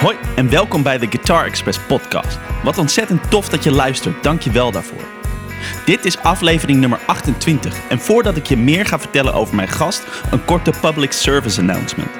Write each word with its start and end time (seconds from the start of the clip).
Hoi 0.00 0.16
en 0.36 0.50
welkom 0.50 0.82
bij 0.82 0.98
de 0.98 1.06
Guitar 1.06 1.44
Express 1.44 1.78
podcast. 1.78 2.38
Wat 2.62 2.78
ontzettend 2.78 3.30
tof 3.30 3.48
dat 3.48 3.64
je 3.64 3.70
luistert, 3.70 4.22
dank 4.22 4.42
je 4.42 4.50
wel 4.50 4.70
daarvoor. 4.70 5.04
Dit 5.84 6.04
is 6.04 6.18
aflevering 6.18 6.80
nummer 6.80 7.00
28 7.06 7.88
en 7.88 7.98
voordat 7.98 8.36
ik 8.36 8.46
je 8.46 8.56
meer 8.56 8.86
ga 8.86 8.98
vertellen 8.98 9.34
over 9.34 9.54
mijn 9.54 9.68
gast, 9.68 10.06
een 10.30 10.44
korte 10.44 10.72
public 10.80 11.12
service 11.12 11.60
announcement. 11.60 12.10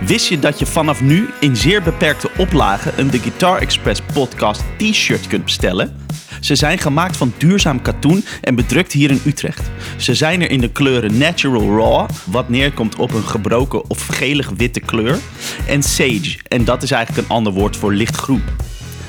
Wist 0.00 0.28
je 0.28 0.38
dat 0.38 0.58
je 0.58 0.66
vanaf 0.66 1.00
nu 1.00 1.28
in 1.40 1.56
zeer 1.56 1.82
beperkte 1.82 2.30
oplagen 2.38 2.92
een 2.96 3.10
The 3.10 3.18
Guitar 3.18 3.60
Express 3.60 4.00
podcast 4.12 4.62
t-shirt 4.76 5.26
kunt 5.26 5.44
bestellen? 5.44 5.96
Ze 6.40 6.54
zijn 6.54 6.78
gemaakt 6.78 7.16
van 7.16 7.32
duurzaam 7.38 7.82
katoen 7.82 8.24
en 8.40 8.54
bedrukt 8.54 8.92
hier 8.92 9.10
in 9.10 9.20
Utrecht. 9.24 9.70
Ze 9.96 10.14
zijn 10.14 10.42
er 10.42 10.50
in 10.50 10.60
de 10.60 10.70
kleuren 10.70 11.18
Natural 11.18 11.76
Raw, 11.76 12.08
wat 12.24 12.48
neerkomt 12.48 12.96
op 12.96 13.12
een 13.12 13.26
gebroken 13.26 13.90
of 13.90 14.06
gelig-witte 14.06 14.80
kleur, 14.80 15.18
en 15.66 15.82
Sage, 15.82 16.36
en 16.48 16.64
dat 16.64 16.82
is 16.82 16.90
eigenlijk 16.90 17.28
een 17.28 17.34
ander 17.34 17.52
woord 17.52 17.76
voor 17.76 17.92
lichtgroen. 17.92 18.42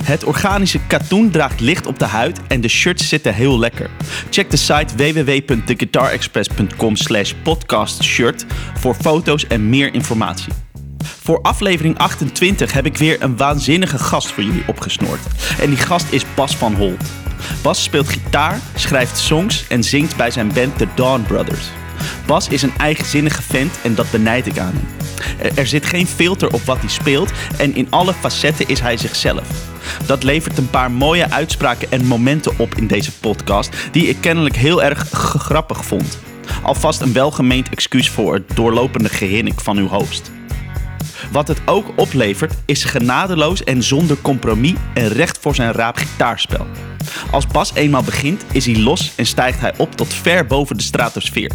Het 0.03 0.23
organische 0.23 0.80
katoen 0.88 1.31
draagt 1.31 1.59
licht 1.59 1.88
op 1.88 2.00
de 2.00 2.05
huid 2.05 2.40
en 2.48 2.62
de 2.62 2.67
shirts 2.67 3.09
zitten 3.09 3.34
heel 3.34 3.59
lekker. 3.59 3.89
Check 4.30 4.50
de 4.50 4.58
site 4.58 4.95
www.theguitarexpress.com 4.95 6.95
slash 6.95 7.34
podcastshirt 7.44 8.45
voor 8.80 8.95
foto's 8.95 9.48
en 9.48 9.70
meer 9.70 9.94
informatie. 9.94 10.53
Voor 11.04 11.40
aflevering 11.42 11.98
28 11.98 12.74
heb 12.74 12.86
ik 12.86 12.98
weer 12.98 13.22
een 13.24 13.38
waanzinnige 13.38 13.98
gast 13.98 14.32
voor 14.32 14.44
jullie 14.44 14.68
opgesnoord. 14.68 15.20
En 15.60 15.70
die 15.70 15.78
gast 15.78 16.06
is 16.10 16.26
Bas 16.36 16.58
van 16.58 16.73
Holt. 16.73 17.04
Bas 17.62 17.84
speelt 17.84 18.10
gitaar, 18.10 18.60
schrijft 18.76 19.18
songs 19.18 19.68
en 19.68 19.84
zingt 19.84 20.16
bij 20.16 20.32
zijn 20.32 20.52
band 20.54 20.78
The 20.78 20.88
Dawn 20.96 21.22
Brothers. 21.22 21.68
Bas 22.26 22.48
is 22.48 22.62
een 22.62 22.78
eigenzinnige 22.78 23.42
vent 23.42 23.80
en 23.84 23.96
dat 23.96 24.12
benijd 24.12 24.46
ik 24.46 24.58
aan 24.58 24.73
hem. 24.73 24.88
Er, 25.56 25.68
zit 25.68 25.86
geen 25.86 26.08
filter 26.08 26.54
op 26.54 26.62
wat 26.62 26.80
hij 26.80 26.90
speelt 26.90 27.32
en 27.58 27.76
in 27.76 27.88
alle 27.90 28.14
facetten 28.14 28.68
is 28.68 28.80
hij 28.80 28.98
zichzelf. 28.98 29.48
Dat 30.06 30.23
levert 30.23 30.58
een 30.58 30.70
paar 30.70 30.92
mooie 30.92 31.32
uitspraken 31.32 31.92
en 31.92 32.06
momenten 32.06 32.59
op 32.59 32.76
in 32.76 32.88
deze 32.88 33.11
podcast 33.11 33.70
die 33.92 34.08
ik 34.08 34.17
kennelijk 34.20 34.56
heel 34.56 34.84
erg 34.84 35.09
grappig 35.11 35.86
vond. 35.86 36.20
Alvast 36.64 37.02
een 37.02 37.14
welgemeend 37.14 37.70
excuus 37.70 38.09
voor 38.09 38.34
het 38.34 38.56
doorlopende 38.56 39.09
gehinnik 39.09 39.59
van 39.59 39.78
uw 39.78 39.88
host. 39.88 40.32
Wat 41.32 41.48
het 41.48 41.62
ook 41.66 41.92
oplevert 41.96 42.54
is 42.66 42.84
genadeloos 42.84 43.64
en 43.64 43.84
zonder 43.84 44.18
compromis 44.22 44.73
en 44.94 45.08
recht 45.08 45.38
voor 45.38 45.56
zijn 45.56 45.72
raap 45.72 45.98
gitaarspel. 45.98 46.68
Als 47.32 47.48
Bas 47.48 47.73
eenmaal 47.73 48.04
begint 48.04 48.46
is 48.52 48.66
hij 48.66 48.78
los 48.78 49.12
en 49.16 49.26
stijgt 49.26 49.60
hij 49.60 49.73
op 49.78 49.95
tot 49.95 50.14
ver 50.14 50.45
boven 50.45 50.78
de 50.78 50.84
stratosfeer. 50.84 51.52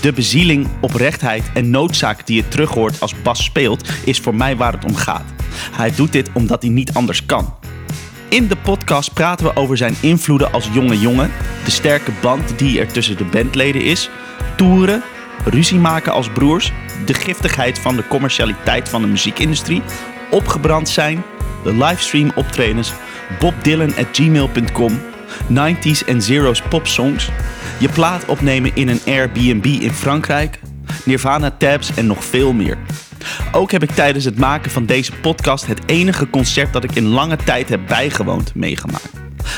De 0.00 0.12
bezieling, 0.12 0.68
oprechtheid 0.80 1.44
en 1.54 1.70
noodzaak 1.70 2.26
die 2.26 2.36
je 2.36 2.48
terug 2.48 2.70
hoort 2.70 3.00
als 3.00 3.22
Bas 3.22 3.44
speelt 3.44 3.88
is 4.04 4.18
voor 4.18 4.34
mij 4.34 4.56
waar 4.56 4.72
het 4.72 4.84
om 4.84 4.94
gaat. 4.94 5.24
Hij 5.72 5.94
doet 5.94 6.12
dit 6.12 6.30
omdat 6.32 6.62
hij 6.62 6.70
niet 6.70 6.92
anders 6.92 7.26
kan. 7.26 7.54
In 8.28 8.48
de 8.48 8.56
podcast 8.56 9.14
praten 9.14 9.46
we 9.46 9.56
over 9.56 9.76
zijn 9.76 9.96
invloeden 10.00 10.52
als 10.52 10.68
jonge 10.72 10.98
jongen, 11.00 11.30
de 11.64 11.70
sterke 11.70 12.10
band 12.20 12.58
die 12.58 12.80
er 12.80 12.86
tussen 12.86 13.16
de 13.16 13.24
bandleden 13.24 13.82
is, 13.82 14.10
toeren, 14.56 15.02
ruzie 15.44 15.78
maken 15.78 16.12
als 16.12 16.28
broers, 16.28 16.72
de 17.04 17.14
giftigheid 17.14 17.78
van 17.78 17.96
de 17.96 18.06
commercialiteit 18.08 18.88
van 18.88 19.02
de 19.02 19.08
muziekindustrie, 19.08 19.82
opgebrand 20.30 20.88
zijn, 20.88 21.22
de 21.64 21.72
livestream 21.72 22.32
optredens, 22.34 22.92
bobdylan@gmail.com, 23.38 25.00
90s 25.48 26.04
en 26.06 26.22
zeros 26.22 26.62
popsongs, 26.62 27.30
je 27.78 27.88
plaat 27.88 28.24
opnemen 28.24 28.70
in 28.74 28.88
een 28.88 29.00
Airbnb 29.06 29.64
in 29.64 29.92
Frankrijk, 29.92 30.60
Nirvana 31.04 31.50
tabs 31.50 31.94
en 31.94 32.06
nog 32.06 32.24
veel 32.24 32.52
meer. 32.52 32.78
Ook 33.52 33.70
heb 33.70 33.82
ik 33.82 33.90
tijdens 33.90 34.24
het 34.24 34.38
maken 34.38 34.70
van 34.70 34.86
deze 34.86 35.12
podcast 35.12 35.66
het 35.66 35.80
enige 35.86 36.30
concert 36.30 36.72
dat 36.72 36.84
ik 36.84 36.94
in 36.94 37.06
lange 37.06 37.36
tijd 37.36 37.68
heb 37.68 37.80
bijgewoond 37.86 38.54
meegemaakt. 38.54 39.10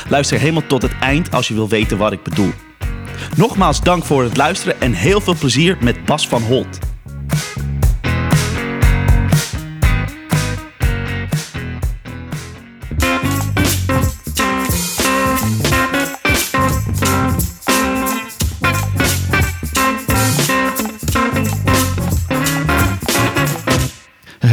Luister 0.07 0.39
helemaal 0.39 0.67
tot 0.67 0.81
het 0.81 0.91
eind 0.99 1.31
als 1.31 1.47
je 1.47 1.53
wil 1.53 1.69
weten 1.69 1.97
wat 1.97 2.11
ik 2.11 2.23
bedoel. 2.23 2.53
Nogmaals 3.35 3.81
dank 3.81 4.05
voor 4.05 4.23
het 4.23 4.37
luisteren 4.37 4.81
en 4.81 4.93
heel 4.93 5.21
veel 5.21 5.35
plezier 5.35 5.77
met 5.79 6.05
Bas 6.05 6.27
van 6.27 6.41
Holt. 6.41 6.88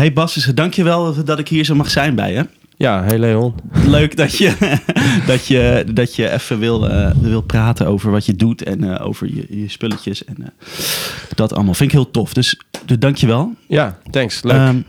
Hey 0.06 0.14
Bas, 0.14 0.50
dankjewel 0.54 1.24
dat 1.24 1.38
ik 1.38 1.48
hier 1.48 1.64
zo 1.64 1.74
mag 1.74 1.90
zijn 1.90 2.14
bij 2.14 2.32
je. 2.32 2.46
Ja, 2.76 3.04
hey 3.04 3.18
Leon. 3.18 3.54
Leuk 3.86 4.16
dat 4.16 4.36
je, 4.36 4.78
dat 5.26 5.46
je, 5.46 5.84
dat 5.92 6.14
je 6.14 6.30
even 6.30 6.58
wil, 6.58 6.88
eh, 6.88 7.10
wil 7.20 7.40
praten 7.40 7.86
over 7.86 8.10
wat 8.10 8.26
je 8.26 8.36
doet 8.36 8.62
en 8.62 8.94
eh, 8.94 9.06
over 9.06 9.34
je, 9.34 9.46
je 9.60 9.68
spulletjes 9.68 10.24
en 10.24 10.36
eh, 10.40 10.48
dat 11.34 11.54
allemaal. 11.54 11.74
Vind 11.74 11.92
ik 11.92 11.96
heel 11.96 12.10
tof. 12.10 12.34
Dus, 12.34 12.60
dus 12.84 12.98
dank 12.98 13.16
je 13.16 13.26
wel. 13.26 13.54
Ja, 13.68 13.98
thanks. 14.10 14.42
Leuk. 14.42 14.56
Ehm, 14.56 14.80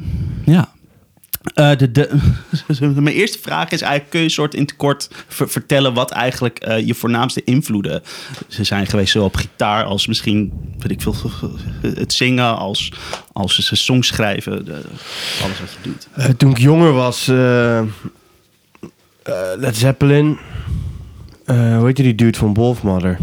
ja. 0.46 0.70
Eh, 1.54 1.78
de, 1.78 1.92
de, 1.92 2.10
mijn 3.02 3.08
eerste 3.16 3.40
vraag 3.40 3.70
is 3.70 3.82
eigenlijk, 3.82 4.12
kun 4.12 4.22
je 4.22 4.30
soort 4.30 4.54
in 4.54 4.62
het 4.62 4.76
kort 4.76 5.10
ver- 5.28 5.50
vertellen 5.50 5.94
wat 5.94 6.12
eigenlijk 6.12 6.60
eh, 6.60 6.88
je 6.88 6.94
voornaamste 6.94 7.42
invloeden 7.44 8.02
ze 8.48 8.64
zijn 8.64 8.88
geweest, 8.88 9.12
zowel 9.12 9.28
op 9.28 9.36
gitaar 9.36 9.84
als 9.84 10.08
misschien, 10.08 10.54
weet 10.78 10.92
ik 10.92 11.02
veel, 11.02 11.16
het 11.82 12.14
zingen, 12.14 12.58
als, 12.58 12.92
als 13.34 13.66
ze 13.66 13.76
songs 13.76 14.08
schrijven, 14.08 14.66
de, 14.66 14.82
alles 15.44 15.60
wat 15.60 15.70
je 15.72 15.90
doet. 15.90 16.08
Eh, 16.14 16.26
toen 16.26 16.52
ik 16.52 16.58
jonger 16.58 16.92
was, 16.92 17.28
eh, 17.28 17.80
eh, 17.80 17.86
Led 19.58 19.78
Zeppelin. 19.78 20.38
Eh, 21.46 21.78
hoe 21.78 21.86
heet 21.86 21.96
die 21.96 22.16
dude 22.16 22.38
van 22.38 22.54
Wolfmother? 22.54 23.18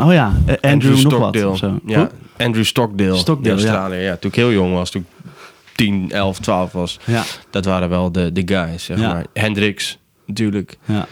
Oh 0.00 0.12
ja, 0.12 0.32
Andrew, 0.60 1.02
nog 1.02 1.18
wat. 1.18 1.60
Ja? 1.86 2.10
Andrew 2.36 2.64
Stockdale. 2.64 3.16
Stockdale, 3.16 3.56
in 3.56 3.62
ja. 3.62 3.70
Australië. 3.72 4.02
Ja. 4.02 4.16
Toen 4.16 4.30
ik 4.30 4.36
heel 4.36 4.52
jong 4.52 4.72
was, 4.74 4.90
toen 4.90 5.00
ik 5.00 5.30
10, 5.76 6.10
11, 6.10 6.38
12 6.38 6.72
was. 6.72 6.98
Ja, 7.04 7.22
Dat 7.50 7.64
waren 7.64 7.88
wel 7.88 8.12
de, 8.12 8.32
de 8.32 8.42
guys, 8.44 8.84
zeg 8.84 8.98
Ja. 9.00 9.12
maar. 9.12 9.24
Hendrix, 9.32 9.98
natuurlijk. 10.26 10.76
ja. 10.84 11.06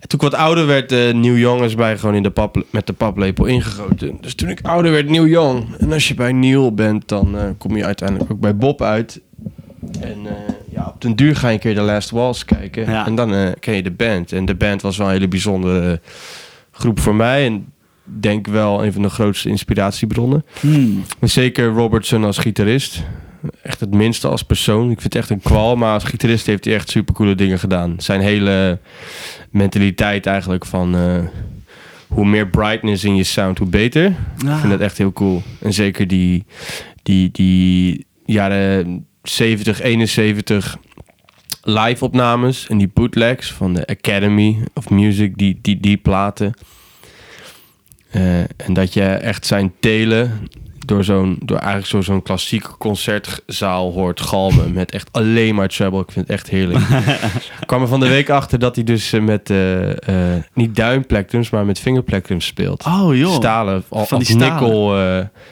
En 0.00 0.08
toen 0.08 0.18
ik 0.20 0.30
wat 0.30 0.34
ouder 0.40 0.66
werd, 0.66 0.92
uh, 0.92 1.12
New 1.12 1.38
Young 1.38 1.62
is 1.62 1.74
bij 1.74 1.98
gewoon 1.98 2.14
in 2.14 2.22
de 2.22 2.30
pap, 2.30 2.64
met 2.70 2.86
de 2.86 2.92
paplepel 2.92 3.44
ingegoten. 3.44 4.18
Dus 4.20 4.34
toen 4.34 4.48
ik 4.48 4.60
ouder 4.62 4.92
werd, 4.92 5.08
New 5.08 5.28
Young. 5.28 5.74
En 5.78 5.92
als 5.92 6.08
je 6.08 6.14
bij 6.14 6.32
Neil 6.32 6.74
bent, 6.74 7.08
dan 7.08 7.38
eh, 7.38 7.44
kom 7.58 7.76
je 7.76 7.84
uiteindelijk 7.84 8.30
ook 8.32 8.40
bij 8.40 8.56
Bob 8.56 8.82
uit. 8.82 9.20
En 10.00 10.18
eh, 10.26 10.32
ja, 10.72 10.86
op 10.94 11.00
den 11.00 11.16
duur 11.16 11.36
ga 11.36 11.48
je 11.48 11.54
een 11.54 11.60
keer 11.60 11.74
de 11.74 11.80
Last 11.80 12.10
Waltz 12.10 12.44
kijken. 12.44 12.90
Ja. 12.90 13.06
En 13.06 13.14
dan 13.14 13.34
eh, 13.34 13.48
ken 13.60 13.74
je 13.74 13.82
de 13.82 13.90
band. 13.90 14.32
En 14.32 14.44
de 14.44 14.54
band 14.54 14.82
was 14.82 14.96
wel 14.96 15.06
een 15.06 15.12
hele 15.12 15.28
bijzondere 15.28 16.00
groep 16.70 17.00
voor 17.00 17.14
mij. 17.14 17.46
En 17.46 17.72
denk 18.04 18.46
wel 18.46 18.84
een 18.84 18.92
van 18.92 19.02
de 19.02 19.08
grootste 19.08 19.48
inspiratiebronnen. 19.48 20.44
Hmm. 20.60 21.02
Zeker 21.20 21.66
Robertson 21.66 22.24
als 22.24 22.38
gitarist. 22.38 23.02
Echt 23.62 23.80
het 23.80 23.94
minste 23.94 24.28
als 24.28 24.42
persoon. 24.42 24.90
Ik 24.90 25.00
vind 25.00 25.12
het 25.12 25.22
echt 25.22 25.30
een 25.30 25.40
kwal. 25.40 25.76
Maar 25.76 25.92
als 25.92 26.04
gitarist 26.04 26.46
heeft 26.46 26.64
hij 26.64 26.74
echt 26.74 26.90
supercoole 26.90 27.34
dingen 27.34 27.58
gedaan. 27.58 27.94
Zijn 27.98 28.20
hele 28.20 28.78
mentaliteit 29.50 30.26
eigenlijk 30.26 30.66
van... 30.66 30.94
eh, 30.96 31.18
hoe 32.08 32.26
meer 32.26 32.48
brightness 32.48 33.04
in 33.04 33.16
je 33.16 33.24
sound, 33.24 33.58
hoe 33.58 33.68
beter. 33.68 34.04
Ik 34.06 34.48
Ah. 34.48 34.58
vind 34.60 34.70
dat 34.72 34.80
echt 34.80 34.98
heel 34.98 35.12
cool. 35.12 35.42
En 35.60 35.72
zeker 35.72 36.06
die, 36.08 36.44
die, 37.02 37.30
die 37.32 38.06
jaren 38.24 39.06
70, 39.22 39.80
71 39.80 40.76
live 41.62 42.04
opnames 42.04 42.66
en 42.68 42.78
die 42.78 42.90
bootlegs 42.94 43.52
van 43.52 43.74
de 43.74 43.86
Academy 43.86 44.58
of 44.74 44.90
Music, 44.90 45.36
die, 45.38 45.58
die, 45.62 45.80
die 45.80 45.96
platen. 45.96 46.54
Eh, 48.10 48.38
en 48.40 48.72
dat 48.72 48.92
je 48.94 49.02
echt 49.04 49.46
zijn 49.46 49.72
telen 49.80 50.48
door, 50.86 51.04
zo'n, 51.04 51.36
door 51.40 51.58
eigenlijk 51.58 51.88
zo, 51.88 52.00
zo'n 52.00 52.22
klassieke 52.22 52.76
concertzaal 52.78 53.92
hoort 53.92 54.20
galmen 54.20 54.72
met 54.72 54.90
echt 54.90 55.08
alleen 55.12 55.54
maar 55.54 55.68
treble. 55.68 56.00
Ik 56.00 56.12
vind 56.12 56.28
het 56.28 56.36
echt 56.36 56.48
heerlijk. 56.48 56.84
Ik 57.60 57.66
kwam 57.66 57.82
er 57.82 57.88
van 57.88 58.00
de 58.00 58.08
week 58.08 58.30
achter 58.30 58.58
dat 58.58 58.74
hij 58.74 58.84
dus 58.84 59.12
eh, 59.12 59.20
met 59.20 59.50
eh, 59.50 60.34
eh, 60.34 60.42
niet 60.54 60.76
duimplectrums, 60.76 61.50
maar 61.50 61.64
met 61.64 61.78
vingerplectrums 61.78 62.46
speelt 62.46 62.84
Oh 62.86 63.16
joh. 63.16 63.34
stalen, 63.34 63.84
al, 63.88 64.06
Van 64.06 64.18
die 64.18 64.36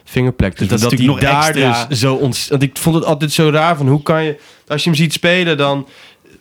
vingerplekten. 0.05 0.69
Dat 0.69 0.81
natuurlijk 0.81 1.11
nog 1.11 1.21
daar 1.21 1.49
extra- 1.49 1.87
dus 1.87 1.99
zo 1.99 2.15
ont... 2.15 2.47
Want 2.49 2.63
ik 2.63 2.77
vond 2.79 2.95
het 2.95 3.05
altijd 3.05 3.33
zo 3.33 3.51
raar 3.51 3.77
van 3.77 3.89
hoe 3.89 4.03
kan 4.03 4.25
je... 4.25 4.37
Als 4.67 4.85
je 4.85 4.91
hem 4.91 4.99
ziet 4.99 5.13
spelen 5.13 5.57
dan... 5.57 5.87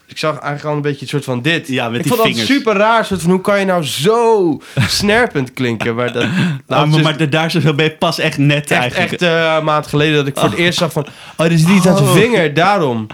Ik 0.08 0.18
zag 0.18 0.32
eigenlijk 0.32 0.66
al 0.66 0.76
een 0.76 0.82
beetje 0.82 1.02
een 1.02 1.08
soort 1.08 1.24
van 1.24 1.42
dit. 1.42 1.68
Ja, 1.68 1.90
met 1.90 1.98
ik 1.98 2.04
die 2.04 2.12
vond 2.12 2.24
het 2.28 2.32
vingers. 2.38 2.54
super 2.54 2.76
raar. 2.76 3.06
Soort 3.06 3.22
van 3.22 3.32
hoe 3.32 3.42
kan 3.42 3.60
je 3.60 3.66
nou 3.66 3.84
zo 3.84 4.62
snerpend 5.00 5.54
klinken? 5.54 5.96
Maar 5.96 6.14
dat, 6.14 6.24
Oh, 6.68 6.96
maar, 7.04 7.18
dus 7.18 7.30
daar 7.30 7.52
zo 7.52 7.74
ben 7.74 7.86
je 7.86 7.92
pas 7.92 8.20
echt 8.20 8.38
net 8.38 8.72
echt, 8.72 8.82
eigenlijk. 8.82 9.12
echt 9.12 9.22
eh, 9.22 9.56
een 9.58 9.64
maand 9.64 9.88
geleden 9.88 10.16
dat 10.16 10.28
ik 10.28 10.38
voor 10.38 10.50
het 10.50 10.58
eerst 10.58 10.78
zag 10.78 10.92
van... 10.92 11.06
Oh, 11.38 11.46
er 11.46 11.58
zit 11.58 11.70
iets 11.70 11.88
aan 11.88 11.98
zijn 11.98 12.10
Oh. 12.10 12.16
vinger, 12.16 12.54
daarom. 12.54 13.08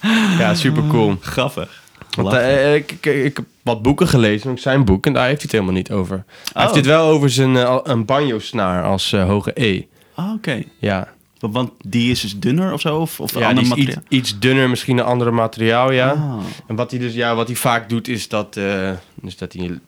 Ja, 0.38 0.54
super 0.54 0.82
cool. 0.88 1.16
Grappig. 1.20 1.82
Want, 2.16 2.32
eh, 2.34 2.74
ik, 2.74 2.92
ik, 2.92 3.06
ik 3.06 3.36
heb 3.36 3.44
wat 3.62 3.82
boeken 3.82 4.08
gelezen, 4.08 4.50
ook 4.50 4.58
zijn 4.58 4.84
boek, 4.84 5.06
en 5.06 5.12
daar 5.12 5.26
heeft 5.26 5.34
hij 5.42 5.42
het 5.50 5.52
helemaal 5.52 5.74
niet 5.74 5.90
over. 5.90 6.24
Hij 6.52 6.52
Oh. 6.54 6.62
heeft 6.62 6.74
het 6.74 6.86
wel 6.86 7.08
over 7.08 7.30
zijn 7.30 7.56
eh, 7.56 7.78
een 7.82 8.04
banjo-snaar 8.04 8.84
als 8.84 9.12
hoge 9.12 9.50
E. 9.54 9.82
Ah, 10.14 10.32
Oké. 10.32 10.62
Ja. 10.80 11.08
Want- 11.38 11.72
die 11.78 12.10
is 12.10 12.20
dus 12.20 12.38
dunner 12.38 12.72
of 12.72 12.80
zo? 12.80 12.96
Of, 12.96 13.20
of 13.20 13.38
Ja, 13.38 13.48
ander 13.48 13.62
is 13.62 13.68
materiaal? 13.68 14.02
iets, 14.08 14.30
iets 14.30 14.38
dunner, 14.38 14.70
misschien 14.70 14.98
een 14.98 15.04
andere 15.04 15.30
materiaal, 15.30 15.92
ja. 15.92 16.10
Ah. 16.10 16.38
En 16.66 16.76
wat 16.76 16.90
hij 16.90 17.00
dus, 17.00 17.14
ja, 17.14 17.34
wat 17.34 17.46
hij 17.46 17.56
vaak 17.56 17.88
doet 17.88 18.08
is 18.08 18.28
dat, 18.28 18.56
eh, 18.56 18.90
dus 19.14 19.36
dat 19.36 19.52
hij 19.52 19.78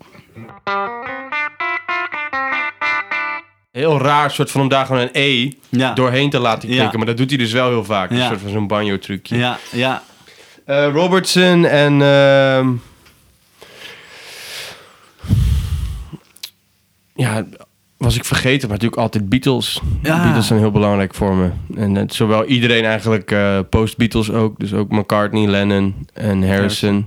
heel 3.71 3.99
raar 4.01 4.31
soort 4.31 4.51
van 4.51 4.61
om 4.61 4.69
daar 4.69 4.87
gewoon 4.87 5.03
een 5.03 5.09
E 5.13 5.51
Ja. 5.69 5.93
doorheen 5.95 6.31
te 6.31 6.39
laten 6.39 6.69
klinken, 6.69 6.91
Ja. 6.91 6.97
maar 6.97 7.07
dat 7.07 7.17
doet 7.17 7.29
hij 7.29 7.39
dus 7.39 7.53
wel 7.53 7.69
heel 7.69 7.85
vaak, 7.85 8.11
een 8.11 8.27
soort 8.27 8.41
van 8.41 8.51
zo'n 8.51 8.67
banjo 8.67 8.99
trucje. 8.99 9.37
Ja, 9.37 9.59
ja. 9.73 10.03
Eh, 10.65 10.89
Robertson 10.93 11.65
en 11.65 12.03
ehm, 12.03 12.69
ja, 17.15 17.45
was 17.99 18.17
ik 18.17 18.25
vergeten, 18.25 18.69
maar 18.69 18.77
natuurlijk 18.77 19.03
altijd 19.03 19.29
Beatles. 19.29 19.81
Ja. 20.03 20.23
Beatles 20.23 20.47
zijn 20.47 20.59
heel 20.59 20.71
belangrijk 20.71 21.15
voor 21.15 21.35
me. 21.35 21.51
En 21.77 21.95
het, 21.95 22.15
zowel 22.15 22.45
iedereen 22.45 22.85
eigenlijk, 22.85 23.31
eh, 23.31 23.59
post-Beatles 23.71 24.31
ook. 24.31 24.59
Dus 24.59 24.73
ook 24.75 24.91
McCartney, 24.91 25.47
Lennon 25.47 25.95
en 26.13 26.49
Harrison. 26.49 27.07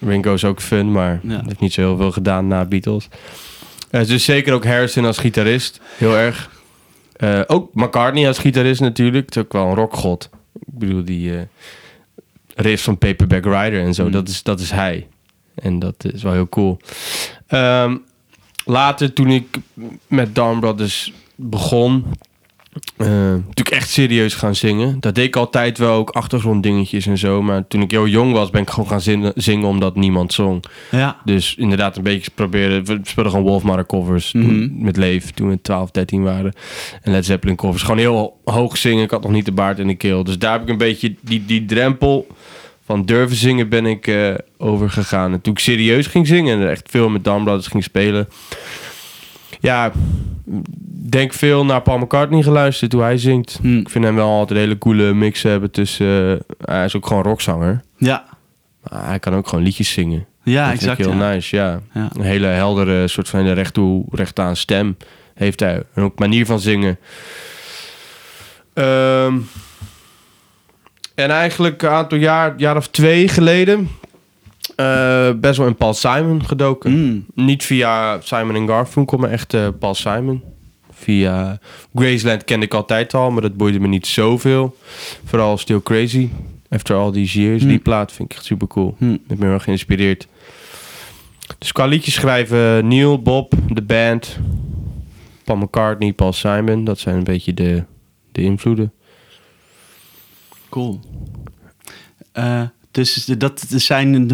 Ringo 0.00 0.34
is 0.34 0.44
ook 0.44 0.60
fun, 0.60 0.92
maar 0.92 1.20
Ja. 1.22 1.42
heeft 1.46 1.60
niet 1.60 1.72
zo 1.72 1.80
heel 1.80 1.96
veel 1.96 2.12
gedaan 2.12 2.48
na 2.48 2.64
Beatles. 2.64 3.08
Eh, 3.90 4.06
dus 4.06 4.24
zeker 4.24 4.54
ook 4.54 4.64
Harrison 4.64 5.04
als 5.04 5.18
gitarist, 5.18 5.80
heel 5.96 6.16
erg. 6.16 6.50
Eh, 7.16 7.40
ook 7.46 7.74
McCartney 7.74 8.26
als 8.28 8.38
gitarist 8.38 8.80
natuurlijk. 8.80 9.26
Het 9.26 9.36
is 9.36 9.42
ook 9.42 9.52
wel 9.52 9.66
een 9.66 9.74
rockgod. 9.74 10.30
Ik 10.66 10.78
bedoel, 10.78 11.04
die 11.04 11.36
eh 11.36 11.40
riff 12.54 12.82
van 12.84 12.98
Paperback 12.98 13.44
Rider 13.44 13.80
en 13.82 13.94
zo, 13.94 14.04
Mm. 14.04 14.10
dat, 14.10 14.28
is, 14.28 14.42
dat 14.42 14.60
is 14.60 14.70
hij. 14.70 15.06
En 15.54 15.78
dat 15.78 16.04
is 16.12 16.22
wel 16.22 16.32
heel 16.32 16.48
cool. 16.48 16.78
Ehm, 17.46 17.96
later, 18.66 19.12
toen 19.12 19.28
ik 19.30 19.58
met 20.06 20.34
Dawn 20.34 20.58
Brothers 20.58 21.12
begon, 21.34 22.04
eh, 22.96 23.06
natuurlijk 23.08 23.70
echt 23.70 23.90
serieus 23.90 24.34
gaan 24.34 24.54
zingen. 24.54 25.00
Dat 25.00 25.14
deed 25.14 25.26
ik 25.26 25.36
altijd 25.36 25.78
wel, 25.78 25.94
ook 25.94 26.10
achtergronddingetjes 26.10 27.06
en 27.06 27.18
zo. 27.18 27.42
Maar 27.42 27.66
toen 27.68 27.82
ik 27.82 27.90
heel 27.90 28.06
jong 28.06 28.32
was, 28.32 28.50
ben 28.50 28.62
ik 28.62 28.70
gewoon 28.70 28.88
gaan 28.88 29.00
zingen, 29.00 29.32
zingen 29.34 29.68
omdat 29.68 29.96
niemand 29.96 30.32
zong. 30.32 30.64
Ja. 30.90 31.16
Dus 31.24 31.54
inderdaad 31.54 31.96
een 31.96 32.02
beetje 32.02 32.30
proberen. 32.34 32.84
We 32.84 33.00
speelden 33.02 33.32
gewoon 33.32 33.46
Wolfmother 33.46 33.86
covers 33.86 34.32
Mhm. 34.32 34.68
met 34.84 34.96
Leef 34.96 35.30
toen 35.30 35.48
we 35.48 35.60
12, 35.62 35.90
13 35.90 36.22
waren. 36.22 36.52
En 37.02 37.12
Led 37.12 37.24
Zeppelin 37.26 37.56
covers. 37.56 37.82
Gewoon 37.82 37.98
heel 37.98 38.40
hoog 38.44 38.76
zingen. 38.76 39.04
Ik 39.04 39.10
had 39.10 39.22
nog 39.22 39.32
niet 39.32 39.44
de 39.44 39.52
baard 39.52 39.78
in 39.78 39.86
de 39.86 39.94
keel. 39.96 40.24
Dus 40.24 40.38
daar 40.38 40.52
heb 40.52 40.62
ik 40.62 40.68
een 40.68 40.78
beetje 40.78 41.14
die, 41.22 41.44
die 41.46 41.64
drempel 41.64 42.26
van 42.86 43.04
durven 43.04 43.36
zingen 43.36 43.68
ben 43.68 43.86
ik 43.86 44.06
eh 44.06 44.34
overgegaan. 44.58 45.32
En 45.32 45.40
toen 45.40 45.52
ik 45.52 45.58
serieus 45.58 46.06
ging 46.06 46.26
zingen 46.26 46.60
en 46.60 46.70
echt 46.70 46.90
veel 46.90 47.08
met 47.08 47.24
Dan 47.24 47.44
Brothers 47.44 47.66
ging 47.66 47.82
spelen. 47.84 48.28
Ja, 49.60 49.92
denk 51.10 51.32
veel 51.32 51.64
naar 51.64 51.82
Paul 51.82 51.98
McCartney 51.98 52.42
geluisterd 52.42 52.92
hoe 52.92 53.02
hij 53.02 53.18
zingt. 53.18 53.58
Hm. 53.62 53.78
Ik 53.78 53.88
vind 53.88 54.04
hem 54.04 54.14
wel 54.14 54.30
altijd 54.30 54.50
een 54.50 54.64
hele 54.64 54.78
coole 54.78 55.14
mix 55.14 55.42
hebben 55.42 55.70
tussen... 55.70 56.40
eh, 56.56 56.74
hij 56.74 56.84
is 56.84 56.96
ook 56.96 57.06
gewoon 57.06 57.22
rockzanger. 57.22 57.82
Ja. 57.96 58.24
Maar 58.82 59.06
hij 59.06 59.18
kan 59.18 59.34
ook 59.34 59.48
gewoon 59.48 59.64
liedjes 59.64 59.92
zingen. 59.92 60.26
Ja, 60.42 60.64
dat 60.64 60.74
exact. 60.74 60.98
heel 60.98 61.14
ja. 61.14 61.30
nice, 61.32 61.56
ja. 61.56 61.80
Ja. 61.94 62.08
Een 62.12 62.22
hele 62.22 62.46
heldere, 62.46 63.08
soort 63.08 63.28
van 63.28 63.40
hele 63.40 63.52
recht, 63.52 63.74
toe, 63.74 64.04
recht 64.10 64.38
aan 64.38 64.56
stem 64.56 64.96
heeft 65.34 65.60
hij. 65.60 65.82
En 65.94 66.02
ook 66.02 66.18
manier 66.18 66.46
van 66.46 66.60
zingen. 66.60 66.98
Ehm, 68.74 69.34
en 71.16 71.30
eigenlijk 71.30 71.82
een 71.82 71.88
aantal 71.88 72.18
jaar, 72.18 72.54
jaar 72.56 72.76
of 72.76 72.88
twee 72.88 73.28
geleden... 73.28 73.88
eh, 74.76 75.30
best 75.36 75.58
wel 75.58 75.66
in 75.66 75.76
Paul 75.76 75.94
Simon 75.94 76.44
gedoken. 76.46 76.92
Mm. 76.92 77.24
Niet 77.34 77.64
via 77.64 78.20
Simon 78.20 78.68
Garfunkel, 78.68 79.18
maar 79.18 79.30
echt 79.30 79.54
eh, 79.54 79.68
Paul 79.78 79.94
Simon. 79.94 80.42
Via 80.90 81.58
Graceland 81.94 82.44
kende 82.44 82.66
ik 82.66 82.74
altijd 82.74 83.14
al, 83.14 83.30
maar 83.30 83.42
dat 83.42 83.56
boeide 83.56 83.80
me 83.80 83.88
niet 83.88 84.06
zoveel. 84.06 84.76
Vooral 85.24 85.58
Still 85.58 85.80
Crazy. 85.82 86.28
After 86.68 86.96
all 86.96 87.12
these 87.12 87.40
years. 87.40 87.60
Hmm. 87.60 87.70
Die 87.70 87.78
plaat 87.78 88.12
vind 88.12 88.30
ik 88.30 88.36
echt 88.36 88.46
super 88.46 88.66
cool. 88.66 88.94
Hm. 88.98 89.12
Ik 89.12 89.20
ben 89.26 89.42
heel 89.42 89.50
erg 89.50 89.62
geïnspireerd. 89.62 90.26
Dus 91.58 91.72
qua 91.72 91.86
liedjes 91.86 92.14
schrijven 92.14 92.88
Neil, 92.88 93.22
Bob, 93.22 93.52
de 93.68 93.82
band, 93.82 94.38
Paul 95.44 95.58
McCartney, 95.58 96.12
Paul 96.12 96.32
Simon. 96.32 96.84
Dat 96.84 96.98
zijn 96.98 97.16
een 97.16 97.24
beetje 97.24 97.54
de, 97.54 97.84
de 98.32 98.42
invloeden. 98.42 98.92
Cool. 100.76 101.00
Eh, 102.32 102.62
dus 102.90 103.24
dat 103.24 103.64
zijn 103.68 104.30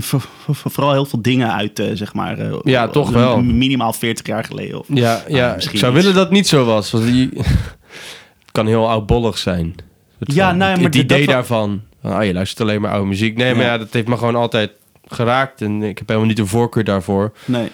vooral 0.47 0.93
heel 0.93 1.05
veel 1.05 1.23
dingen 1.23 1.53
uit, 1.53 1.79
eh, 1.79 1.87
zeg 1.93 2.15
maar. 2.15 2.39
eh, 2.39 2.59
Ja, 2.63 2.89
toch 2.89 3.11
wel. 3.11 3.43
Minimaal 3.43 3.93
40 3.93 4.27
jaar 4.27 4.45
geleden. 4.45 4.79
Of, 4.79 4.87
Ja, 4.95 5.23
ja 5.29 5.49
Ah, 5.49 5.55
misschien 5.55 5.75
ik 5.75 5.81
zou 5.81 5.93
iets. 5.93 6.01
willen 6.03 6.17
dat 6.17 6.25
het 6.29 6.33
niet 6.37 6.49
zo 6.49 6.65
was. 6.65 6.91
Want 6.91 7.05
die, 7.05 7.29
het 8.43 8.53
kan 8.53 8.67
heel 8.67 8.89
oudbollig 8.89 9.39
zijn. 9.39 9.75
Ja, 10.19 10.49
van, 10.49 10.57
nou 10.59 10.71
ja, 10.71 10.77
maar 10.77 10.85
het 10.85 10.95
idee 10.95 11.27
daarvan. 11.27 11.81
Van, 12.03 12.13
oh, 12.19 12.25
je 12.25 12.33
luistert 12.33 12.61
alleen 12.61 12.81
maar 12.81 12.91
oude 12.91 13.07
muziek. 13.09 13.37
Nee, 13.37 13.55
maar 13.55 13.65
Ja. 13.65 13.73
ja, 13.73 13.79
dat 13.79 13.93
heeft 13.93 14.09
me 14.09 14.17
gewoon 14.17 14.37
altijd 14.37 14.71
geraakt. 15.09 15.61
En 15.63 15.83
ik 15.83 15.99
heb 15.99 16.09
helemaal 16.09 16.29
niet 16.29 16.39
een 16.39 16.47
voorkeur 16.47 16.85
daarvoor. 16.85 17.33
Nee. 17.45 17.69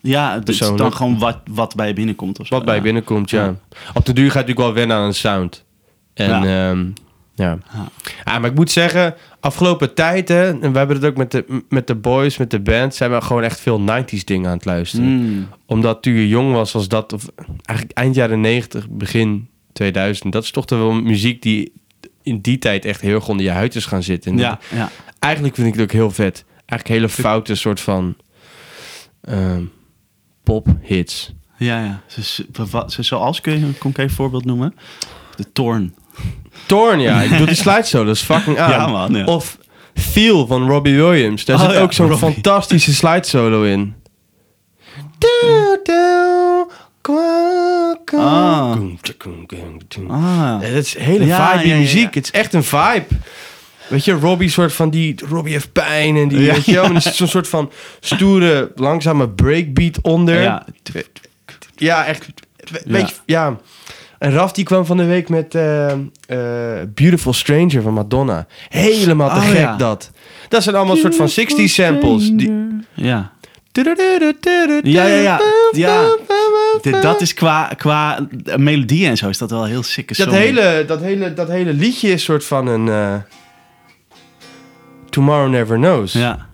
Ja, 0.00 0.40
is 0.44 0.58
dan 0.58 0.92
gewoon 0.92 1.18
wat, 1.18 1.38
wat 1.50 1.74
bij 1.74 1.88
je 1.88 1.94
binnenkomt. 1.94 2.38
Of 2.40 2.46
zo, 2.46 2.54
Wat 2.54 2.64
bij 2.64 2.74
je 2.74 2.80
ja. 2.80 2.86
binnenkomt, 2.86 3.30
ja. 3.30 3.44
Ja. 3.44 3.56
Op 3.94 4.06
de 4.06 4.12
duur 4.12 4.30
ga 4.30 4.38
je 4.38 4.44
natuurlijk 4.46 4.58
wel 4.66 4.72
wennen 4.74 4.96
aan 4.96 5.04
een 5.04 5.14
sound. 5.14 5.64
En 6.14 6.28
Ja. 6.28 6.44
ja, 6.44 6.76
ja. 7.38 7.58
Ja. 7.72 7.88
Ah, 8.24 8.40
maar 8.40 8.50
ik 8.50 8.56
moet 8.56 8.70
zeggen, 8.70 9.14
afgelopen 9.40 9.94
tijd, 9.94 10.28
hè, 10.28 10.60
en 10.60 10.72
we 10.72 10.78
hebben 10.78 10.96
het 10.96 11.04
ook 11.04 11.16
met 11.16 11.30
de, 11.30 11.62
met 11.68 11.86
de 11.86 11.94
boys, 11.94 12.36
met 12.36 12.50
de 12.50 12.60
band, 12.60 12.94
zijn 12.94 13.10
we 13.10 13.20
gewoon 13.20 13.42
echt 13.42 13.60
veel 13.60 13.80
90s 13.80 14.24
dingen 14.24 14.50
aan 14.50 14.56
het 14.56 14.64
luisteren. 14.64 15.06
Mm. 15.06 15.48
Omdat 15.66 16.02
toen 16.02 16.12
je 16.12 16.28
jong 16.28 16.52
was, 16.52 16.72
was 16.72 16.88
dat, 16.88 17.12
of 17.12 17.26
eigenlijk 17.64 17.98
eind 17.98 18.14
jaren 18.14 18.40
90, 18.40 18.88
begin 18.90 19.48
2000, 19.72 20.32
dat 20.32 20.42
is 20.42 20.50
toch 20.50 20.68
wel 20.68 20.92
muziek 20.92 21.42
die 21.42 21.72
in 22.22 22.40
die 22.40 22.58
tijd 22.58 22.84
echt 22.84 23.00
heel 23.00 23.14
erg 23.14 23.28
onder 23.28 23.44
je 23.44 23.50
huid 23.50 23.74
is 23.74 23.86
gaan 23.86 24.02
zitten. 24.02 24.32
En 24.32 24.38
Ja, 24.38 24.58
ja. 24.74 24.90
Eigenlijk 25.18 25.54
vind 25.54 25.66
ik 25.66 25.74
het 25.74 25.82
ook 25.82 25.92
heel 25.92 26.10
vet. 26.10 26.44
Eigenlijk 26.56 26.88
hele 26.88 27.08
foute 27.08 27.54
soort 27.54 27.80
van 27.80 28.16
ehm 29.20 29.62
pop-hits. 30.48 31.32
Ja, 31.56 31.84
ja. 31.84 32.22
Zoals, 32.88 33.40
kun 33.40 33.58
je 33.58 33.66
een 33.66 33.78
concreet 33.78 34.12
voorbeeld 34.12 34.44
noemen? 34.44 34.74
De 35.36 35.52
Torn. 35.52 35.94
Torn, 36.68 37.00
ja. 37.00 37.22
Ik 37.22 37.36
doe 37.36 37.46
die 37.46 37.56
slide 37.64 37.82
solo, 37.82 38.04
dat 38.04 38.14
is 38.14 38.22
fucking 38.22 38.58
aan. 38.58 38.70
Ja, 38.70 38.86
man, 38.86 39.14
ja. 39.14 39.24
Of 39.24 39.58
Feel 39.94 40.46
van 40.46 40.68
Robbie 40.68 40.96
Williams. 40.96 41.44
Daar 41.44 41.56
Oh, 41.56 41.62
zit 41.62 41.72
ja, 41.72 41.80
ook 41.80 41.92
zo'n 41.92 42.18
fantastische 42.18 42.94
slide 42.94 43.26
solo 43.26 43.62
in. 43.62 43.94
Ah. 48.14 48.76
Ah. 50.08 50.60
Het 50.60 50.84
is 50.84 50.98
hele 50.98 51.26
Ja, 51.26 51.52
vibe 51.58 51.68
ja, 51.68 51.76
muziek. 51.76 52.14
Het 52.14 52.24
is 52.24 52.30
echt 52.30 52.54
een 52.54 52.64
vibe. 52.64 53.06
Weet 53.88 54.04
je, 54.04 54.12
Robbie 54.12 54.48
soort 54.48 54.72
van 54.72 54.90
die... 54.90 55.14
Robbie 55.28 55.52
heeft 55.52 55.72
pijn 55.72 56.16
en 56.16 56.28
die... 56.28 56.50
Weet 56.50 56.64
je 56.64 56.80
maar 56.80 56.94
er 56.94 57.00
zit 57.02 57.14
zo'n 57.14 57.28
soort 57.28 57.48
van 57.48 57.70
stoere, 58.00 58.72
langzame 58.74 59.28
breakbeat 59.28 60.00
onder. 60.02 60.42
Ja. 60.42 60.66
Ja, 61.76 62.04
echt. 62.04 62.28
Weet 62.84 63.08
je, 63.08 63.14
ja. 63.26 63.56
En 64.18 64.32
Raf 64.32 64.52
die 64.52 64.64
kwam 64.64 64.84
van 64.86 64.96
de 64.96 65.04
week 65.04 65.28
met 65.28 65.54
eh, 65.54 65.90
eh, 65.92 65.98
Beautiful 66.94 67.32
Stranger 67.32 67.82
van 67.82 67.92
Madonna. 67.92 68.46
Helemaal 68.68 69.28
te 69.28 69.34
Oh, 69.34 69.48
gek 69.48 69.56
ja. 69.58 69.76
dat. 69.76 70.10
Dat 70.48 70.62
zijn 70.62 70.76
allemaal 70.76 70.96
soort 70.96 71.16
van 71.16 71.28
60 71.28 71.68
samples. 71.70 72.30
Die... 72.32 72.76
Ja. 72.94 73.32
Ja, 74.82 75.06
ja, 75.06 75.40
ja. 75.72 76.16
Dat 77.00 77.20
is 77.20 77.34
qua, 77.34 77.70
qua 77.76 78.26
melodie 78.56 79.06
en 79.06 79.16
zo 79.16 79.28
is 79.28 79.38
dat 79.38 79.50
wel 79.50 79.64
heel 79.64 79.82
sick. 79.82 80.16
Dat 80.16 80.30
hele, 80.30 80.84
dat, 80.86 81.00
hele, 81.00 81.34
dat 81.34 81.48
hele 81.48 81.72
liedje 81.72 82.08
is 82.12 82.24
soort 82.24 82.44
van 82.44 82.66
een... 82.66 82.88
eh, 82.88 83.14
Tomorrow 85.10 85.50
Never 85.50 85.76
Knows. 85.76 86.12
Ja. 86.12 86.46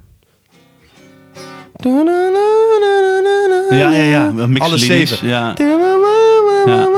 Ja, 3.70 3.90
ja, 3.90 4.02
ja. 4.02 4.26
Een 4.36 4.52
mix 4.52 4.64
Alle 4.64 4.74
liedjes. 4.74 5.08
zeven. 5.08 5.28
Ja. 5.28 5.54
Ja, 6.66 6.88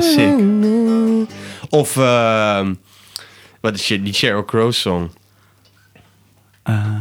sick. 0.00 0.34
Of, 1.70 1.96
ehm, 1.96 2.74
wat 3.60 3.74
is 3.74 3.88
je, 3.88 4.02
die 4.02 4.14
Sheryl 4.14 4.44
Crow 4.44 4.72
song? 4.72 5.10
Eh, 6.62 7.00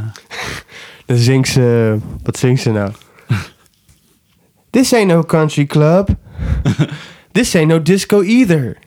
Dan 1.05 1.17
zingt 1.17 1.47
ze, 1.47 1.97
wat 2.23 2.37
zingt 2.37 2.61
ze 2.61 2.71
nou? 2.71 2.91
This 4.71 4.93
ain't 4.93 5.07
no 5.07 5.23
country 5.23 5.65
club. 5.65 6.09
This 7.31 7.55
ain't 7.55 7.67
no 7.67 7.81
disco 7.81 8.21
either. 8.21 8.77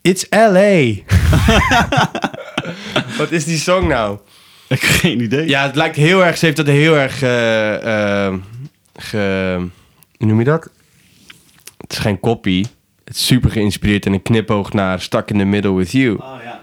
It's 0.00 0.26
LA. 0.30 1.02
wat 3.18 3.30
is 3.30 3.44
die 3.44 3.58
song 3.58 3.86
nou? 3.86 4.18
ik 4.68 4.80
heb 4.80 4.90
geen 4.90 5.20
idee. 5.20 5.48
Ja, 5.48 5.62
het 5.66 5.74
lijkt 5.74 5.96
heel 5.96 6.24
erg, 6.24 6.38
ze 6.38 6.44
heeft 6.44 6.56
dat 6.56 6.66
heel 6.66 6.96
erg, 6.96 7.18
ge, 8.94 9.70
hoe 10.16 10.26
noem 10.26 10.38
je 10.38 10.44
dat? 10.44 10.70
Het 11.92 12.00
is 12.00 12.06
geen 12.06 12.20
copy. 12.20 12.64
Het 13.04 13.16
is 13.16 13.26
super 13.26 13.50
geïnspireerd 13.50 14.06
en 14.06 14.12
een 14.12 14.22
knipoog 14.22 14.72
naar 14.72 15.00
Stuck 15.00 15.30
in 15.30 15.38
the 15.38 15.44
Middle 15.44 15.74
with 15.74 15.90
You. 15.90 16.14
Oh, 16.16 16.34
ja. 16.44 16.60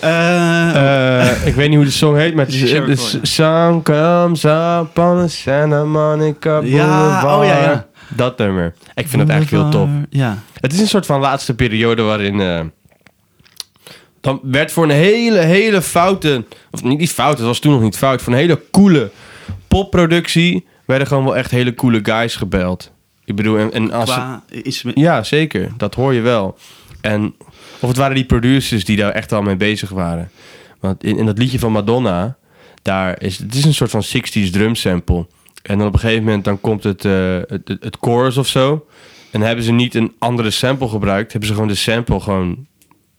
Eh, 0.00 1.30
Eh, 1.30 1.46
ik 1.46 1.54
weet 1.54 1.68
niet 1.68 1.76
hoe 1.76 1.84
de 1.84 1.90
song 1.90 2.16
heet, 2.16 2.34
maar 2.34 2.44
het 2.44 2.54
is... 2.54 2.70
Ja. 2.70 2.84
sun 3.22 3.82
comes 3.82 4.44
up 4.44 4.98
on 4.98 5.18
a 5.18 5.26
Santa 5.28 5.84
Monica 5.84 6.60
ja, 6.64 6.86
Boulevard. 6.86 7.38
oh 7.40 7.44
ja, 7.44 7.62
ja. 7.62 7.86
Dat 8.08 8.38
nummer. 8.38 8.74
Ik 8.94 9.08
vind 9.08 9.22
het 9.22 9.30
eigenlijk 9.30 9.62
heel 9.62 9.70
tof. 9.80 9.88
Ja. 10.10 10.38
Het 10.60 10.72
is 10.72 10.80
een 10.80 10.88
soort 10.88 11.06
van 11.06 11.20
laatste 11.20 11.54
periode 11.54 12.02
waarin... 12.02 12.40
eh, 12.40 12.60
dan 14.20 14.40
werd 14.42 14.72
voor 14.72 14.84
een 14.84 14.90
hele, 14.90 15.38
hele 15.38 15.82
foute... 15.82 16.44
Of 16.70 16.82
niet, 16.82 16.98
niet 16.98 17.12
fout, 17.12 17.38
het 17.38 17.46
was 17.46 17.58
toen 17.58 17.72
nog 17.72 17.82
niet 17.82 17.96
fout. 17.96 18.22
Voor 18.22 18.32
een 18.32 18.38
hele 18.38 18.62
coole 18.70 19.10
popproductie... 19.68 20.66
werden 20.86 21.06
gewoon 21.06 21.24
wel 21.24 21.36
echt 21.36 21.50
hele 21.50 21.74
coole 21.74 22.00
guys 22.02 22.36
gebeld. 22.36 22.94
Ik 23.26 23.36
bedoel, 23.36 23.58
en, 23.58 23.72
en 23.72 23.92
als... 23.92 24.10
Qua, 24.10 24.42
is, 24.48 24.84
Ja, 24.94 25.22
zeker. 25.22 25.72
Dat 25.76 25.94
hoor 25.94 26.14
je 26.14 26.20
wel. 26.20 26.58
En 27.00 27.34
of 27.80 27.88
het 27.88 27.96
waren 27.96 28.14
die 28.14 28.24
producers 28.24 28.84
die 28.84 28.96
daar 28.96 29.12
echt 29.12 29.32
al 29.32 29.42
mee 29.42 29.56
bezig 29.56 29.90
waren. 29.90 30.30
Want 30.80 31.04
in, 31.04 31.18
in 31.18 31.26
dat 31.26 31.38
liedje 31.38 31.58
van 31.58 31.72
Madonna, 31.72 32.36
daar 32.82 33.22
is 33.22 33.38
het 33.38 33.54
is 33.54 33.64
een 33.64 33.74
soort 33.74 33.90
van 33.90 34.04
60s 34.04 34.50
drum 34.50 34.74
sample. 34.74 35.26
En 35.62 35.78
dan 35.78 35.86
op 35.86 35.92
een 35.92 35.98
gegeven 35.98 36.24
moment 36.24 36.44
dan 36.44 36.60
komt 36.60 36.84
het, 36.84 37.04
eh, 37.04 37.36
het, 37.46 37.68
het, 37.68 37.84
het 37.84 37.96
chorus 38.00 38.36
of 38.36 38.46
zo. 38.46 38.86
En 39.30 39.40
hebben 39.40 39.64
ze 39.64 39.72
niet 39.72 39.94
een 39.94 40.14
andere 40.18 40.50
sample 40.50 40.88
gebruikt, 40.88 41.30
hebben 41.30 41.48
ze 41.48 41.54
gewoon 41.54 41.70
de 41.70 41.74
sample 41.74 42.20
gewoon 42.20 42.66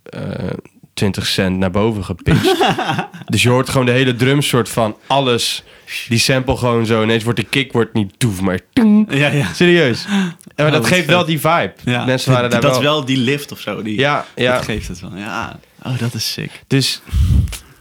eh 0.04 0.50
20 0.98 1.28
cent 1.28 1.58
naar 1.58 1.72
boven 1.72 2.04
gepitcht. 2.06 2.56
dus 3.26 3.44
je 3.44 3.50
hoort 3.50 3.70
gewoon 3.70 3.86
de 3.86 3.92
hele 3.92 4.16
drum 4.16 4.42
soort 4.42 4.70
van 4.70 4.96
alles. 5.08 5.64
Die 6.08 6.20
sample 6.20 6.58
gewoon 6.58 6.86
zo. 6.86 7.04
Ineens 7.04 7.24
wordt 7.24 7.40
de 7.40 7.46
kick 7.46 7.72
wordt 7.72 7.94
niet 7.94 8.14
toef, 8.20 8.42
maar 8.42 8.60
ja, 9.08 9.28
ja. 9.28 9.54
Serieus. 9.54 10.06
Maar 10.08 10.66
Oh, 10.66 10.72
dat 10.72 10.86
geeft 10.86 11.00
vet. 11.00 11.10
wel 11.10 11.26
die 11.26 11.40
vibe. 11.40 11.74
ja. 11.84 12.06
Mensen 12.06 12.32
waren 12.34 12.50
daar 12.50 12.62
dat 12.62 12.70
wel... 12.72 12.80
is 12.80 12.86
wel 12.86 13.06
die 13.06 13.18
lift 13.18 13.52
of 13.52 13.60
zo. 13.60 13.82
Die, 13.82 14.00
Ja, 14.00 14.26
ja. 14.36 14.54
Dat 14.54 14.64
geeft 14.64 14.88
het 14.88 15.00
wel. 15.00 15.12
Ja. 15.16 15.60
Oh, 15.84 15.98
dat 16.00 16.14
is 16.14 16.32
sick. 16.34 16.52
Dus 16.68 17.02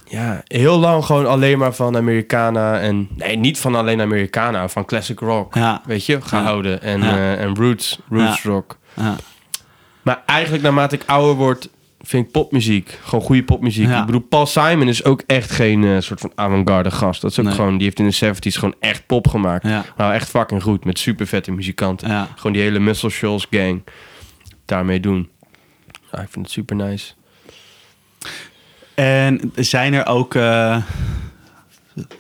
ja, 0.09 0.43
heel 0.45 0.79
lang 0.79 1.05
gewoon 1.05 1.27
alleen 1.27 1.59
maar 1.59 1.75
van 1.75 1.97
Americana 1.97 2.79
en... 2.81 3.09
Nee, 3.17 3.37
niet 3.37 3.59
van 3.59 3.75
alleen 3.75 4.01
Americana, 4.01 4.69
van 4.69 4.85
classic 4.85 5.21
rock. 5.21 5.55
Ja. 5.55 5.83
Weet 5.87 6.07
je, 6.07 6.21
gehouden. 6.23 6.83
En, 6.83 7.01
Ja. 7.03 7.11
eh, 7.17 7.41
en 7.43 7.55
roots, 7.57 7.99
roots 8.11 8.43
Ja. 8.43 8.51
rock. 8.51 8.79
Ja. 8.95 9.17
Maar 10.03 10.23
eigenlijk 10.27 10.63
naarmate 10.63 10.95
ik 10.95 11.03
ouder 11.07 11.35
word, 11.35 11.69
vind 12.07 12.27
ik 12.27 12.33
popmuziek. 12.33 12.99
Gewoon 13.03 13.25
goede 13.25 13.45
popmuziek. 13.45 13.87
Ja. 13.89 14.01
Ik 14.01 14.07
bedoel, 14.07 14.21
Paul 14.21 14.47
Simon 14.47 14.89
is 14.89 15.05
ook 15.05 15.23
echt 15.27 15.51
geen 15.51 15.85
eh, 15.85 16.01
soort 16.01 16.21
van 16.21 16.33
avant-garde 16.35 16.91
gast. 16.91 17.21
Dat 17.21 17.31
is 17.31 17.39
ook 17.39 17.45
Nee. 17.45 17.55
gewoon, 17.55 17.75
die 17.79 17.85
heeft 17.87 17.99
in 17.99 18.09
de 18.09 18.35
70s 18.35 18.55
gewoon 18.59 18.75
echt 18.81 19.07
pop 19.07 19.29
gemaakt. 19.29 19.67
Ja. 19.69 19.85
Nou, 19.97 20.13
echt 20.15 20.29
fucking 20.31 20.63
goed. 20.63 20.85
Met 20.85 20.99
super 20.99 21.27
vette 21.27 21.53
muzikanten. 21.53 22.09
Ja. 22.09 22.29
Gewoon 22.37 22.53
die 22.53 22.63
hele 22.63 22.79
Muscle 22.79 23.11
Shoals 23.11 23.47
gang 23.51 23.83
daarmee 24.65 25.01
doen. 25.01 25.29
Ik 26.13 26.19
vind 26.31 26.35
het 26.47 26.51
super 26.51 26.77
nice. 26.77 27.13
En 28.95 29.53
zijn 29.55 29.95
er 29.95 30.07
ook, 30.07 30.35
eh, 30.35 30.83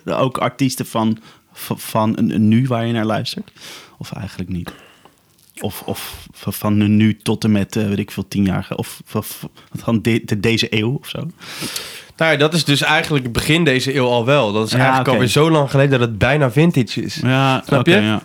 ook 0.04 0.38
artiesten 0.38 0.86
van, 0.86 1.18
van, 1.52 1.78
van 1.78 2.18
een- 2.18 2.48
nu 2.48 2.66
waar 2.66 2.86
je 2.86 2.92
naar 2.92 3.04
luistert? 3.04 3.50
Of 3.98 4.12
eigenlijk 4.12 4.50
niet? 4.50 4.72
Of, 5.60 5.82
of 5.86 6.26
van 6.32 6.96
nu 6.96 7.16
tot 7.16 7.44
en 7.44 7.52
met, 7.52 7.76
eh, 7.76 7.86
weet 7.88 7.98
ik 7.98 8.10
veel, 8.10 8.28
tien 8.28 8.44
jaar? 8.44 8.68
Of, 8.74 9.00
of 9.14 9.48
van 9.72 10.02
de, 10.02 10.22
de- 10.24 10.40
deze 10.40 10.66
eeuw 10.78 10.94
of 11.00 11.08
zo? 11.08 11.18
Nou 12.16 12.32
ja, 12.32 12.38
dat 12.38 12.54
is 12.54 12.64
dus 12.64 12.82
eigenlijk 12.82 13.32
begin 13.32 13.64
deze 13.64 13.94
eeuw 13.94 14.06
al 14.06 14.24
wel. 14.24 14.52
Dat 14.52 14.66
is 14.66 14.72
Ja, 14.72 14.78
eigenlijk 14.78 15.08
alweer 15.08 15.28
zo 15.28 15.50
lang 15.50 15.70
geleden 15.70 15.98
dat 15.98 16.08
het 16.08 16.18
bijna 16.18 16.50
vintage 16.50 17.02
is. 17.02 17.14
Ja, 17.22 17.62
Snap 17.66 17.86
je? 17.86 17.94
ja. 17.94 18.22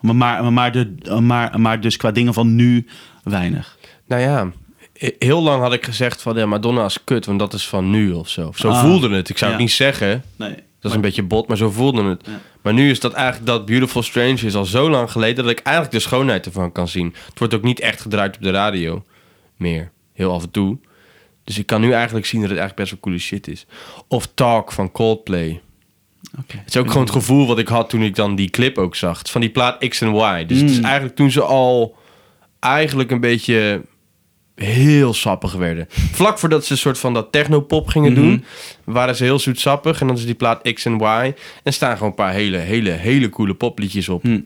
Maar, 0.00 0.14
maar, 0.14 0.52
maar, 0.52 0.72
de, 0.72 0.94
maar, 1.20 1.60
maar 1.60 1.80
dus 1.80 1.96
qua 1.96 2.10
dingen 2.10 2.34
van 2.34 2.54
nu 2.54 2.86
weinig. 3.22 3.78
Nou 4.06 4.22
ja, 4.22 4.50
he- 4.98 5.14
heel 5.18 5.42
lang 5.42 5.62
had 5.62 5.72
ik 5.72 5.84
gezegd 5.84 6.22
van 6.22 6.36
ja, 6.36 6.46
Madonna 6.46 6.84
is 6.84 7.04
kut, 7.04 7.26
want 7.26 7.38
dat 7.38 7.52
is 7.52 7.68
van 7.68 7.90
nu 7.90 8.12
of 8.12 8.28
zo. 8.28 8.50
Zo 8.54 8.68
Ah, 8.68 8.80
voelde 8.80 9.10
het. 9.16 9.28
Ik 9.28 9.38
zou 9.38 9.50
ja. 9.50 9.56
het 9.56 9.66
niet 9.66 9.74
zeggen. 9.76 10.24
Nee. 10.36 10.54
Dat 10.84 10.92
is 10.92 10.98
een 10.98 11.00
beetje 11.04 11.22
bot, 11.22 11.48
maar 11.48 11.56
zo 11.56 11.70
voelde 11.70 12.04
het. 12.04 12.26
Ja. 12.26 12.40
Maar 12.62 12.72
nu 12.72 12.90
is 12.90 13.00
dat 13.00 13.12
eigenlijk 13.12 13.46
dat 13.46 13.66
Beautiful 13.66 14.02
Strange 14.02 14.46
is 14.46 14.54
al 14.54 14.64
zo 14.64 14.90
lang 14.90 15.10
geleden 15.10 15.44
dat 15.44 15.52
ik 15.52 15.60
eigenlijk 15.60 15.96
de 15.96 16.02
schoonheid 16.02 16.46
ervan 16.46 16.72
kan 16.72 16.88
zien. 16.88 17.14
Het 17.28 17.38
wordt 17.38 17.54
ook 17.54 17.62
niet 17.62 17.80
echt 17.80 18.00
gedraaid 18.00 18.36
op 18.36 18.42
de 18.42 18.50
radio 18.50 19.04
meer. 19.56 19.90
Heel 20.12 20.32
af 20.32 20.42
en 20.42 20.50
toe. 20.50 20.78
Dus 21.44 21.58
ik 21.58 21.66
kan 21.66 21.80
nu 21.80 21.92
eigenlijk 21.92 22.26
zien 22.26 22.40
dat 22.40 22.50
het 22.50 22.58
eigenlijk 22.58 22.88
best 22.88 23.02
wel 23.02 23.12
coole 23.12 23.24
shit 23.26 23.48
is. 23.48 23.66
Of 24.08 24.28
Talk 24.34 24.72
van 24.72 24.92
Coldplay. 24.92 25.60
Het 26.46 26.60
is 26.66 26.76
ook 26.76 26.86
gewoon 26.86 27.02
het 27.02 27.12
gevoel 27.12 27.46
wat 27.46 27.58
ik 27.58 27.68
had 27.68 27.90
toen 27.90 28.02
ik 28.02 28.14
dan 28.14 28.34
die 28.34 28.50
clip 28.50 28.78
ook 28.78 28.96
zag. 28.96 29.20
Van 29.24 29.40
die 29.40 29.50
plaat 29.50 29.88
X 29.88 30.00
en 30.00 30.14
Y. 30.14 30.46
Dus 30.46 30.60
het 30.60 30.70
is 30.70 30.78
Mm. 30.78 30.84
eigenlijk 30.84 31.16
toen 31.16 31.30
ze 31.30 31.42
al 31.42 31.96
eigenlijk 32.60 33.10
een 33.10 33.20
beetje 33.20 33.82
heel 34.54 35.14
sappig 35.14 35.52
werden. 35.52 35.86
Vlak 35.90 36.38
voordat 36.38 36.64
ze 36.64 36.72
een 36.72 36.78
soort 36.78 36.98
van 36.98 37.14
dat 37.14 37.32
technopop 37.32 37.88
gingen 37.88 38.12
Mhm. 38.12 38.20
doen, 38.20 38.44
waren 38.84 39.16
ze 39.16 39.24
heel 39.24 39.38
zoetsappig. 39.38 40.00
En 40.00 40.06
dan 40.06 40.16
is 40.16 40.24
die 40.24 40.34
plaat 40.34 40.72
X 40.72 40.84
en 40.84 41.00
Y. 41.00 41.32
En 41.62 41.72
staan 41.72 41.92
gewoon 41.92 42.08
een 42.08 42.14
paar 42.14 42.32
hele, 42.32 42.56
hele, 42.56 42.90
hele 42.90 43.28
coole 43.28 43.54
popliedjes 43.54 44.08
op. 44.08 44.22
Hm. 44.22 44.40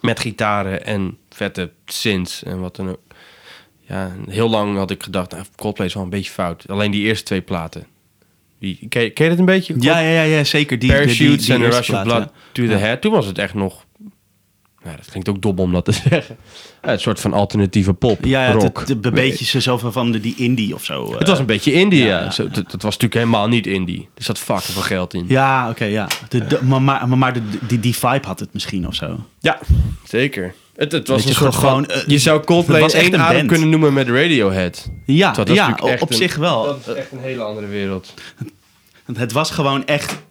Met 0.00 0.20
gitaren 0.20 0.86
en 0.86 1.16
vette 1.30 1.70
synths 1.86 2.42
en 2.42 2.60
wat 2.60 2.76
dan 2.76 2.88
ook. 2.88 3.00
Ja, 3.88 4.12
heel 4.28 4.50
lang 4.50 4.76
had 4.76 4.90
ik 4.90 5.02
gedacht, 5.02 5.30
nou, 5.30 5.44
Coldplay 5.56 5.86
is 5.86 5.94
wel 5.94 6.02
een 6.02 6.10
beetje 6.10 6.30
fout. 6.30 6.64
Alleen 6.68 6.90
die 6.90 7.02
eerste 7.02 7.24
twee 7.24 7.40
platen. 7.40 7.86
Die, 8.58 8.78
ken, 8.88 9.02
je, 9.02 9.10
ken 9.10 9.24
je 9.24 9.30
het 9.30 9.38
een 9.38 9.44
beetje? 9.44 9.74
Ja, 9.78 9.98
ja, 9.98 10.08
ja, 10.10 10.22
ja, 10.22 10.44
zeker. 10.44 10.78
Die, 10.78 10.90
Parachutes 10.92 11.48
en 11.48 11.62
Rush 11.70 11.90
of 11.90 12.02
Blood 12.02 12.28
to 12.52 12.66
the. 12.66 12.72
Head. 12.72 13.00
Toen 13.00 13.12
was 13.12 13.26
het 13.26 13.38
echt 13.38 13.54
nog... 13.54 13.83
Nou, 14.84 14.96
dat 14.96 15.06
klinkt 15.10 15.28
ook 15.28 15.42
dom 15.42 15.58
om 15.58 15.72
dat 15.72 15.84
te 15.84 15.92
zeggen. 16.08 16.36
Ja, 16.82 16.92
een 16.92 17.00
soort 17.00 17.20
van 17.20 17.32
alternatieve 17.32 17.92
pop, 17.92 18.24
Ja, 18.24 18.44
ja 18.46 18.52
rock. 18.52 18.78
het, 18.80 18.88
het, 18.88 19.04
een 19.06 19.12
beetje 19.14 19.44
zo- 19.44 19.60
zoveel 19.60 19.92
van 19.92 20.12
de, 20.12 20.20
die 20.20 20.34
indie 20.36 20.74
of 20.74 20.84
zo. 20.84 21.04
eh. 21.12 21.18
Het 21.18 21.28
was 21.28 21.38
een 21.38 21.46
beetje 21.46 21.72
indie, 21.72 22.04
ja. 22.04 22.30
Zo. 22.30 22.42
Dat, 22.42 22.54
dat 22.54 22.82
was 22.82 22.82
natuurlijk 22.98 23.14
helemaal 23.14 23.48
niet 23.48 23.66
indie. 23.66 24.08
Er 24.14 24.22
zat 24.22 24.38
fucking 24.38 24.62
veel 24.72 24.82
geld 24.82 25.14
in. 25.14 25.24
Ja, 25.28 25.70
oké, 25.70 25.84
ja. 25.84 26.08
De, 26.28 26.46
de- 26.46 26.58
maar 26.64 26.82
maar, 26.82 27.08
maar 27.18 27.32
de, 27.32 27.40
die, 27.66 27.80
die 27.80 27.94
vibe 27.96 28.26
had 28.26 28.40
het 28.40 28.48
misschien 28.52 28.86
of 28.86 28.94
zo. 28.94 29.16
Ja, 29.40 29.58
zeker. 30.04 30.54
Het, 30.76 30.92
het 30.92 31.08
was 31.08 31.24
een 31.24 31.34
soort 31.34 31.54
van... 31.54 31.62
gewoon, 31.68 31.86
eh, 31.86 32.02
je 32.06 32.18
zou 32.18 32.44
Coldplay 32.44 32.80
was 32.80 32.92
één 32.92 33.16
adem 33.20 33.36
band. 33.36 33.48
kunnen 33.48 33.68
noemen 33.68 33.92
met 33.92 34.08
Radiohead. 34.08 34.90
Ja, 35.06 35.32
Dat 35.32 35.48
ja 35.48 35.78
op 35.82 36.10
een- 36.10 36.16
zich 36.16 36.36
wel. 36.36 36.64
Dat 36.64 36.78
is 36.86 36.94
echt 36.94 37.12
een 37.12 37.18
hele 37.20 37.42
andere 37.42 37.66
wereld. 37.66 38.14
Het 39.12 39.32
was 39.32 39.50
gewoon 39.50 39.86
echt 39.86 40.22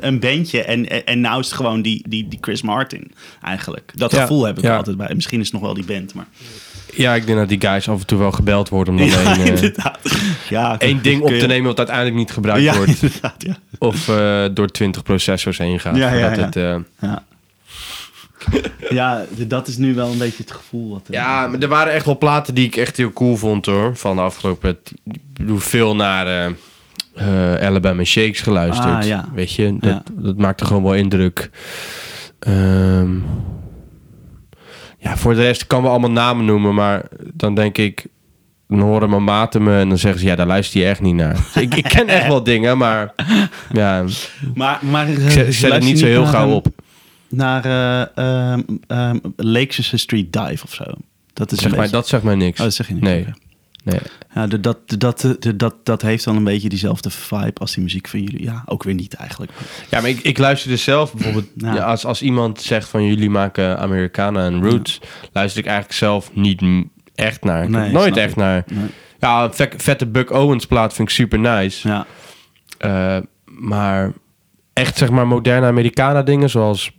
een 0.00 0.20
bandje. 0.20 0.62
En, 0.62 1.06
en 1.06 1.20
nou 1.20 1.40
is 1.40 1.46
het 1.46 1.54
gewoon 1.54 1.82
die, 1.82 2.04
die, 2.08 2.28
die 2.28 2.38
Chris 2.40 2.62
Martin 2.62 3.12
eigenlijk. 3.42 3.92
Dat 3.94 4.12
Ja, 4.12 4.20
gevoel 4.20 4.44
heb 4.44 4.58
ik 4.58 4.64
ja. 4.64 4.76
altijd 4.76 4.96
bij. 4.96 5.14
Misschien 5.14 5.38
is 5.40 5.44
het 5.44 5.54
nog 5.54 5.62
wel 5.62 5.74
die 5.74 5.84
band, 5.84 6.14
maar... 6.14 6.26
Ja, 6.94 7.14
ik 7.14 7.26
denk 7.26 7.38
dat 7.38 7.48
die 7.48 7.60
guys 7.60 7.88
af 7.88 8.00
en 8.00 8.06
toe 8.06 8.18
wel 8.18 8.32
gebeld 8.32 8.68
worden 8.68 8.94
om 8.94 9.00
dan 9.00 9.08
Ja, 9.08 9.24
één, 9.24 9.40
eh, 9.46 9.46
inderdaad. 9.46 9.98
Ja, 10.48 10.78
één 10.78 11.02
ding 11.02 11.22
op 11.22 11.28
te 11.28 11.46
nemen 11.46 11.66
wat 11.66 11.78
uiteindelijk 11.78 12.16
niet 12.16 12.30
gebruikt 12.30 12.62
Ja, 12.62 12.76
wordt. 12.76 13.02
inderdaad, 13.02 13.34
ja. 13.38 13.56
Of 13.78 14.08
eh, 14.08 14.44
door 14.54 14.68
20 14.68 15.02
processors 15.02 15.58
heen 15.58 15.80
gaat. 15.80 15.96
Ja, 15.96 16.12
ja. 16.12 16.30
Het, 16.30 16.56
eh, 16.56 16.76
Ja. 17.00 17.24
ja, 18.90 19.24
dat 19.46 19.68
is 19.68 19.76
nu 19.76 19.94
wel 19.94 20.10
een 20.10 20.18
beetje 20.18 20.42
het 20.42 20.52
gevoel. 20.52 20.90
Wat 20.90 21.06
Ja, 21.10 21.46
maar 21.46 21.60
er 21.60 21.68
waren 21.68 21.92
echt 21.92 22.04
wel 22.04 22.18
platen 22.18 22.54
die 22.54 22.66
ik 22.66 22.76
echt 22.76 22.96
heel 22.96 23.12
cool 23.12 23.36
vond 23.36 23.66
hoor. 23.66 23.96
Van 23.96 24.16
de 24.16 24.22
afgelopen... 24.22 24.78
Ik 25.04 25.20
bedoel, 25.32 25.58
veel 25.58 25.96
naar 25.96 26.52
eh, 27.14 27.54
eh, 27.54 27.66
Alabama 27.68 28.04
Shakes 28.04 28.40
geluisterd. 28.40 28.88
Ah, 28.94 29.02
ja. 29.06 29.28
Weet 29.34 29.52
je, 29.52 29.76
dat, 29.80 29.90
Ja. 29.90 30.02
dat 30.12 30.36
maakte 30.36 30.64
gewoon 30.64 30.82
wel 30.82 30.94
indruk. 30.94 31.50
Ehm, 32.38 33.14
ja, 34.98 35.16
voor 35.16 35.34
de 35.34 35.40
rest 35.40 35.66
kan 35.66 35.82
we 35.82 35.88
allemaal 35.88 36.10
namen 36.10 36.44
noemen, 36.44 36.74
maar 36.74 37.02
dan 37.34 37.54
denk 37.54 37.78
ik... 37.78 38.06
Dan 38.68 38.80
horen 38.80 39.10
mijn 39.10 39.24
maten 39.24 39.62
me 39.62 39.78
en 39.78 39.88
dan 39.88 39.98
zeggen 39.98 40.20
ze... 40.20 40.26
Ja, 40.26 40.36
daar 40.36 40.46
luister 40.46 40.80
je 40.80 40.86
echt 40.86 41.00
niet 41.00 41.14
naar. 41.14 41.36
Ik, 41.60 41.74
ik 41.74 41.84
ken 41.84 42.08
echt 42.08 42.26
wel 42.26 42.42
dingen, 42.42 42.78
maar... 42.78 43.14
Ja, 43.72 44.04
Maar, 44.54 44.78
maar 44.90 45.08
ik 45.08 45.30
zet, 45.30 45.46
ik 45.46 45.52
zet 45.52 45.72
het 45.72 45.82
niet 45.82 45.98
zo 45.98 46.06
heel 46.06 46.26
gauw 46.26 46.50
op. 46.50 46.66
Naar 47.28 47.64
eh 47.64 48.52
ehm, 48.86 49.18
Lakeshire 49.36 49.96
Street 49.96 50.32
Dive 50.32 50.64
of 50.64 50.74
zo. 50.74 50.84
Dat 51.32 51.52
is 51.52 51.58
Zeg 51.58 51.70
maar, 51.70 51.80
beetje- 51.80 51.96
dat 51.96 52.08
zegt 52.08 52.22
mij 52.22 52.34
niks. 52.34 52.58
Oh, 52.58 52.64
dat 52.64 52.74
zeg 52.74 52.88
je 52.88 52.94
niet. 52.94 53.02
Nee. 53.02 53.26
Nee. 53.82 53.98
Ja, 54.34 54.46
de- 54.46 54.60
dat, 54.60 54.88
de- 54.88 54.96
dat, 54.96 55.20
de- 55.40 55.56
dat, 55.56 55.74
dat 55.82 56.02
heeft 56.02 56.24
dan 56.24 56.36
een 56.36 56.44
beetje 56.44 56.68
diezelfde 56.68 57.10
vibe 57.10 57.60
als 57.60 57.74
die 57.74 57.82
muziek 57.82 58.08
van 58.08 58.22
jullie. 58.22 58.42
Ja, 58.42 58.62
ook 58.66 58.82
weer 58.82 58.94
niet 58.94 59.14
eigenlijk. 59.14 59.52
Ja, 59.90 60.00
maar 60.00 60.10
ik, 60.10 60.20
ik 60.20 60.38
luister 60.38 60.70
dus 60.70 60.82
zelf 60.82 61.12
bijvoorbeeld... 61.14 61.46
Ja. 61.56 61.74
Ja. 61.74 61.82
als, 61.84 62.04
als 62.04 62.22
iemand 62.22 62.60
zegt 62.60 62.88
van 62.88 63.06
jullie 63.06 63.30
maken 63.30 63.78
Americana 63.78 64.44
en 64.44 64.62
Roots... 64.62 65.00
luister 65.32 65.60
ik 65.60 65.66
eigenlijk 65.66 65.98
zelf 65.98 66.30
niet 66.34 66.62
echt 67.14 67.44
naar. 67.44 67.62
Ik 67.64 67.70
heb 67.72 67.80
Nee, 67.82 67.92
nooit 67.92 68.16
echt 68.16 68.30
ik. 68.30 68.36
naar... 68.36 68.64
Nee. 68.72 68.86
Ja, 69.18 69.50
vette 69.76 70.06
Buck 70.06 70.30
Owens 70.30 70.66
plaat 70.66 70.94
vind 70.94 71.08
ik 71.08 71.14
super 71.14 71.38
nice. 71.38 71.88
Ja, 71.88 72.06
Eh, 72.78 73.18
maar 73.44 74.12
echt 74.72 74.96
zeg 74.96 75.10
maar 75.10 75.26
moderne 75.26 75.66
Americana 75.66 76.22
dingen 76.22 76.50
zoals... 76.50 76.90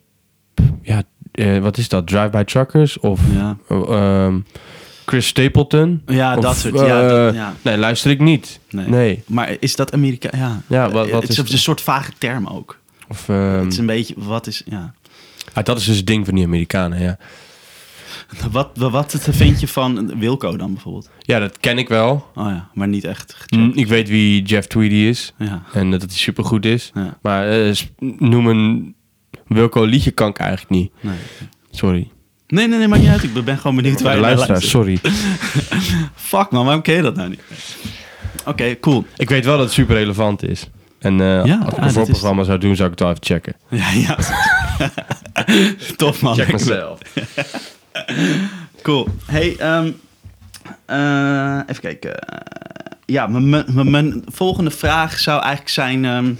Ja, 0.81 1.03
eh, 1.31 1.57
wat 1.59 1.77
is 1.77 1.89
dat? 1.89 2.07
Drive-by 2.07 2.43
Truckers? 2.43 2.99
Of 2.99 3.21
ja. 3.33 3.57
eh, 3.69 3.77
ehm, 3.89 4.39
Chris 5.05 5.27
Stapleton? 5.27 6.01
ja 6.05 6.35
Of, 6.37 6.43
dat 6.43 6.57
soort. 6.57 6.73
Ja, 6.79 7.01
eh, 7.03 7.09
dat, 7.09 7.33
ja. 7.35 7.53
Nee, 7.61 7.77
luister 7.77 8.11
ik 8.11 8.19
niet. 8.19 8.59
Nee. 8.69 8.87
Nee. 8.87 9.23
Maar 9.27 9.55
is 9.59 9.75
dat 9.75 9.93
Amerika? 9.93 10.29
Ja, 10.37 10.61
Ja, 10.67 10.89
wat- 10.91 11.09
wat 11.09 11.21
het 11.21 11.29
is 11.31 11.37
een 11.37 11.57
soort 11.57 11.81
vage 11.81 12.11
term 12.17 12.47
ook. 12.47 12.79
Of, 13.09 13.29
ehm, 13.29 13.59
het 13.63 13.71
is 13.71 13.77
een 13.77 13.85
beetje, 13.85 14.13
wat 14.17 14.47
is, 14.47 14.61
ja. 14.65 14.93
ah, 15.53 15.63
dat 15.63 15.77
is 15.79 15.85
dus 15.85 15.97
het 15.97 16.07
ding 16.07 16.25
van 16.25 16.35
die 16.35 16.45
Amerikanen, 16.45 17.01
ja. 17.01 17.17
Wat, 18.51 18.69
wat 18.77 19.17
vind 19.29 19.59
je 19.59 19.67
van 19.67 20.19
Wilco 20.19 20.57
dan 20.57 20.73
bijvoorbeeld? 20.73 21.09
Ja, 21.19 21.39
dat 21.39 21.57
ken 21.59 21.77
ik 21.77 21.87
wel. 21.89 22.27
Oh 22.35 22.45
ja, 22.49 22.69
maar 22.73 22.87
niet 22.87 23.03
echt. 23.03 23.35
Mm. 23.55 23.71
Ik 23.75 23.87
weet 23.87 24.09
wie 24.09 24.41
Jeff 24.41 24.67
Tweedy 24.67 24.95
is. 24.95 25.33
Ja, 25.37 25.63
En 25.73 25.91
dat 25.91 26.01
hij 26.01 26.09
supergoed 26.11 26.65
is. 26.65 26.91
ja, 26.93 27.17
Maar 27.21 27.75
s- 27.75 27.89
noem 27.99 28.47
een 28.47 28.95
Wilco 29.47 29.83
liedje 29.83 30.11
kan 30.11 30.29
ik 30.29 30.37
eigenlijk 30.37 30.69
niet. 30.71 30.91
nee. 31.01 31.15
Sorry. 31.71 32.11
Nee, 32.53 32.67
nee, 32.67 32.77
nee, 32.79 32.87
maakt 32.87 33.01
niet 33.01 33.11
uit. 33.11 33.23
Ik 33.23 33.43
ben 33.45 33.57
gewoon 33.57 33.75
benieuwd 33.75 34.01
waar 34.01 34.11
De 34.15 34.19
je 34.19 34.25
naar 34.25 34.35
luisteraar, 34.35 34.61
luistert. 34.61 35.11
sorry. 35.11 36.05
Fuck 36.31 36.51
man, 36.51 36.63
waarom 36.65 36.81
ken 36.81 36.95
je 36.95 37.01
dat 37.01 37.15
nou 37.15 37.29
niet? 37.29 37.41
Oké, 38.45 38.79
cool. 38.79 39.05
Ik 39.17 39.29
weet 39.29 39.45
wel 39.45 39.55
dat 39.57 39.65
het 39.65 39.73
super 39.73 39.95
relevant 39.95 40.43
is. 40.43 40.69
En 40.99 41.21
eh, 41.21 41.27
Ja, 41.27 41.37
als 41.39 41.45
ik 41.45 41.53
ah, 41.55 41.77
een 41.77 41.83
dat 41.83 41.93
voorprogramma 41.93 42.43
zou 42.43 42.57
doen, 42.57 42.75
zou 42.75 42.91
ik 42.91 42.99
het 42.99 43.07
wel 43.07 43.09
even 43.09 43.25
checken. 43.25 43.55
Ja, 43.81 43.91
ja. 43.91 44.17
Tof 45.95 46.21
man. 46.21 46.35
Check 46.35 46.51
mezelf. 46.51 46.99
Cool. 48.81 49.07
Hey, 49.25 49.55
ehm, 49.57 49.91
eh, 50.85 51.59
even 51.67 51.81
kijken. 51.81 52.13
Ja, 53.05 53.27
mijn- 53.27 54.23
volgende 54.27 54.71
vraag 54.71 55.19
zou 55.19 55.39
eigenlijk 55.41 55.69
zijn... 55.69 56.05
ehm, 56.05 56.33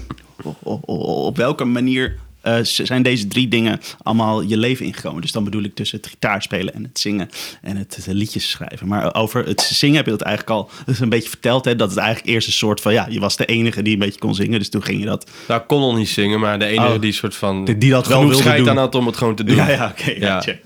op 0.86 1.38
welke 1.38 1.66
manier 1.66 2.18
eh, 2.44 2.56
z- 2.64 2.80
zijn 2.80 3.04
deze 3.04 3.28
drie 3.28 3.48
dingen 3.48 3.80
allemaal 4.04 4.42
je 4.42 4.58
leven 4.58 4.86
ingekomen? 4.86 5.22
Dus 5.22 5.32
dan 5.32 5.44
bedoel 5.44 5.64
ik 5.64 5.76
tussen 5.76 5.98
het 5.98 6.08
gitaarspelen 6.08 6.74
en 6.74 6.84
het 6.84 7.00
zingen 7.00 7.30
en 7.62 7.78
het, 7.78 8.08
liedjes 8.10 8.50
schrijven. 8.50 8.88
Maar 8.88 9.16
over 9.16 9.46
het 9.46 9.62
zingen 9.62 9.96
heb 9.96 10.06
je 10.06 10.12
dat 10.12 10.22
eigenlijk 10.22 10.58
al 10.60 10.70
dus 10.86 11.00
een 11.00 11.10
beetje 11.10 11.30
verteld. 11.30 11.66
Hè? 11.66 11.76
Dat 11.76 11.90
het 11.90 12.00
eigenlijk 12.00 12.30
eerst 12.30 12.48
een 12.48 12.54
soort 12.54 12.82
van... 12.82 12.94
Ja, 12.94 13.08
je 13.10 13.20
was 13.20 13.38
de 13.38 13.46
enige 13.46 13.82
die 13.82 13.94
een 13.94 14.00
beetje 14.00 14.20
kon 14.20 14.36
zingen. 14.36 14.60
Dus 14.60 14.70
toen 14.70 14.84
ging 14.84 15.00
je 15.00 15.06
dat... 15.06 15.30
Nou, 15.48 15.62
ik 15.62 15.68
kon 15.68 15.80
nog 15.80 15.96
niet 15.98 16.10
zingen, 16.10 16.40
maar 16.40 16.60
de 16.60 16.66
enige 16.66 16.94
Oh. 16.94 17.02
die 17.02 17.12
soort 17.12 17.36
van... 17.36 17.66
Die- 17.66 17.78
die 17.78 17.92
dat 17.92 18.08
wel 18.08 18.28
wilde 18.28 18.56
doen. 18.56 18.70
aan 18.70 18.78
had 18.78 18.96
om 18.96 19.06
het 19.06 19.18
gewoon 19.18 19.36
te 19.36 19.44
doen. 19.44 19.56
Ja, 19.56 19.70
ja, 19.70 19.88
oké. 20.00 20.12
ja, 20.12 20.18
Ja. 20.20 20.42
check. 20.42 20.66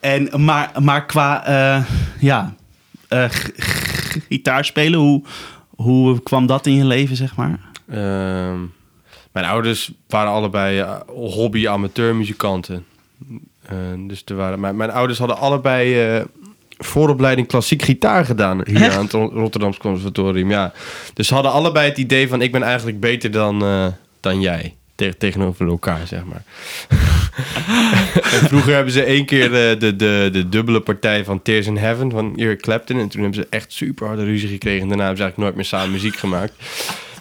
En, 0.00 0.28
maar, 0.44 0.70
maar 0.82 1.06
qua 1.06 1.44
eh, 1.46 1.84
ja, 2.20 2.54
eh, 3.08 3.24
gitaar 4.28 4.64
spelen, 4.64 4.98
hoe, 5.00 5.22
hoe 5.68 6.22
kwam 6.22 6.46
dat 6.46 6.66
in 6.66 6.74
je 6.74 6.84
leven, 6.84 7.16
zeg 7.16 7.36
maar? 7.36 7.58
Ehm, 7.90 8.58
mijn 9.38 9.50
ouders 9.50 9.90
waren 10.08 10.30
allebei 10.32 10.78
eh, 10.78 10.94
hobby-amateurmuzikanten. 11.06 12.84
Eh, 13.66 13.76
dus 14.06 14.22
er 14.26 14.36
waren, 14.36 14.60
mijn, 14.60 14.76
mijn 14.76 14.90
ouders 14.90 15.18
hadden 15.18 15.36
allebei 15.38 16.00
eh, 16.16 16.24
vooropleiding 16.78 17.46
klassiek 17.46 17.82
gitaar 17.82 18.24
gedaan 18.24 18.60
hier 18.64 18.82
Echt? 18.82 18.96
aan 18.96 19.02
het 19.04 19.12
Ro- 19.12 19.30
Rotterdamse 19.34 19.80
Conservatorium. 19.80 20.50
Ja. 20.50 20.72
Dus 21.14 21.26
ze 21.26 21.34
hadden 21.34 21.52
allebei 21.52 21.88
het 21.88 21.98
idee 21.98 22.28
van 22.28 22.42
ik 22.42 22.52
ben 22.52 22.62
eigenlijk 22.62 23.00
beter 23.00 23.30
dan, 23.30 23.58
dan 24.20 24.40
jij. 24.40 24.74
Te- 24.94 25.16
tegenover 25.18 25.66
elkaar, 25.68 26.06
zeg 26.06 26.24
maar. 26.24 26.42
en 28.34 28.48
vroeger 28.48 28.74
hebben 28.74 28.92
ze 28.92 29.02
één 29.02 29.24
keer 29.24 29.50
de, 29.50 29.76
de, 29.78 29.96
de, 29.96 30.28
de 30.32 30.48
dubbele 30.48 30.80
partij 30.80 31.24
van 31.24 31.42
Tears 31.42 31.66
in 31.66 31.76
Heaven 31.76 32.10
van 32.10 32.36
Eric 32.36 32.60
Clapton. 32.60 32.98
En 32.98 33.08
toen 33.08 33.22
hebben 33.22 33.40
ze 33.42 33.46
echt 33.50 33.72
super 33.72 34.06
harde 34.06 34.24
ruzie 34.24 34.48
gekregen. 34.48 34.82
En 34.82 34.88
daarna 34.88 35.04
hebben 35.04 35.16
ze 35.18 35.22
eigenlijk 35.24 35.36
nooit 35.36 35.54
meer 35.54 35.80
samen 35.80 35.90
muziek 35.92 36.16
gemaakt. 36.16 36.52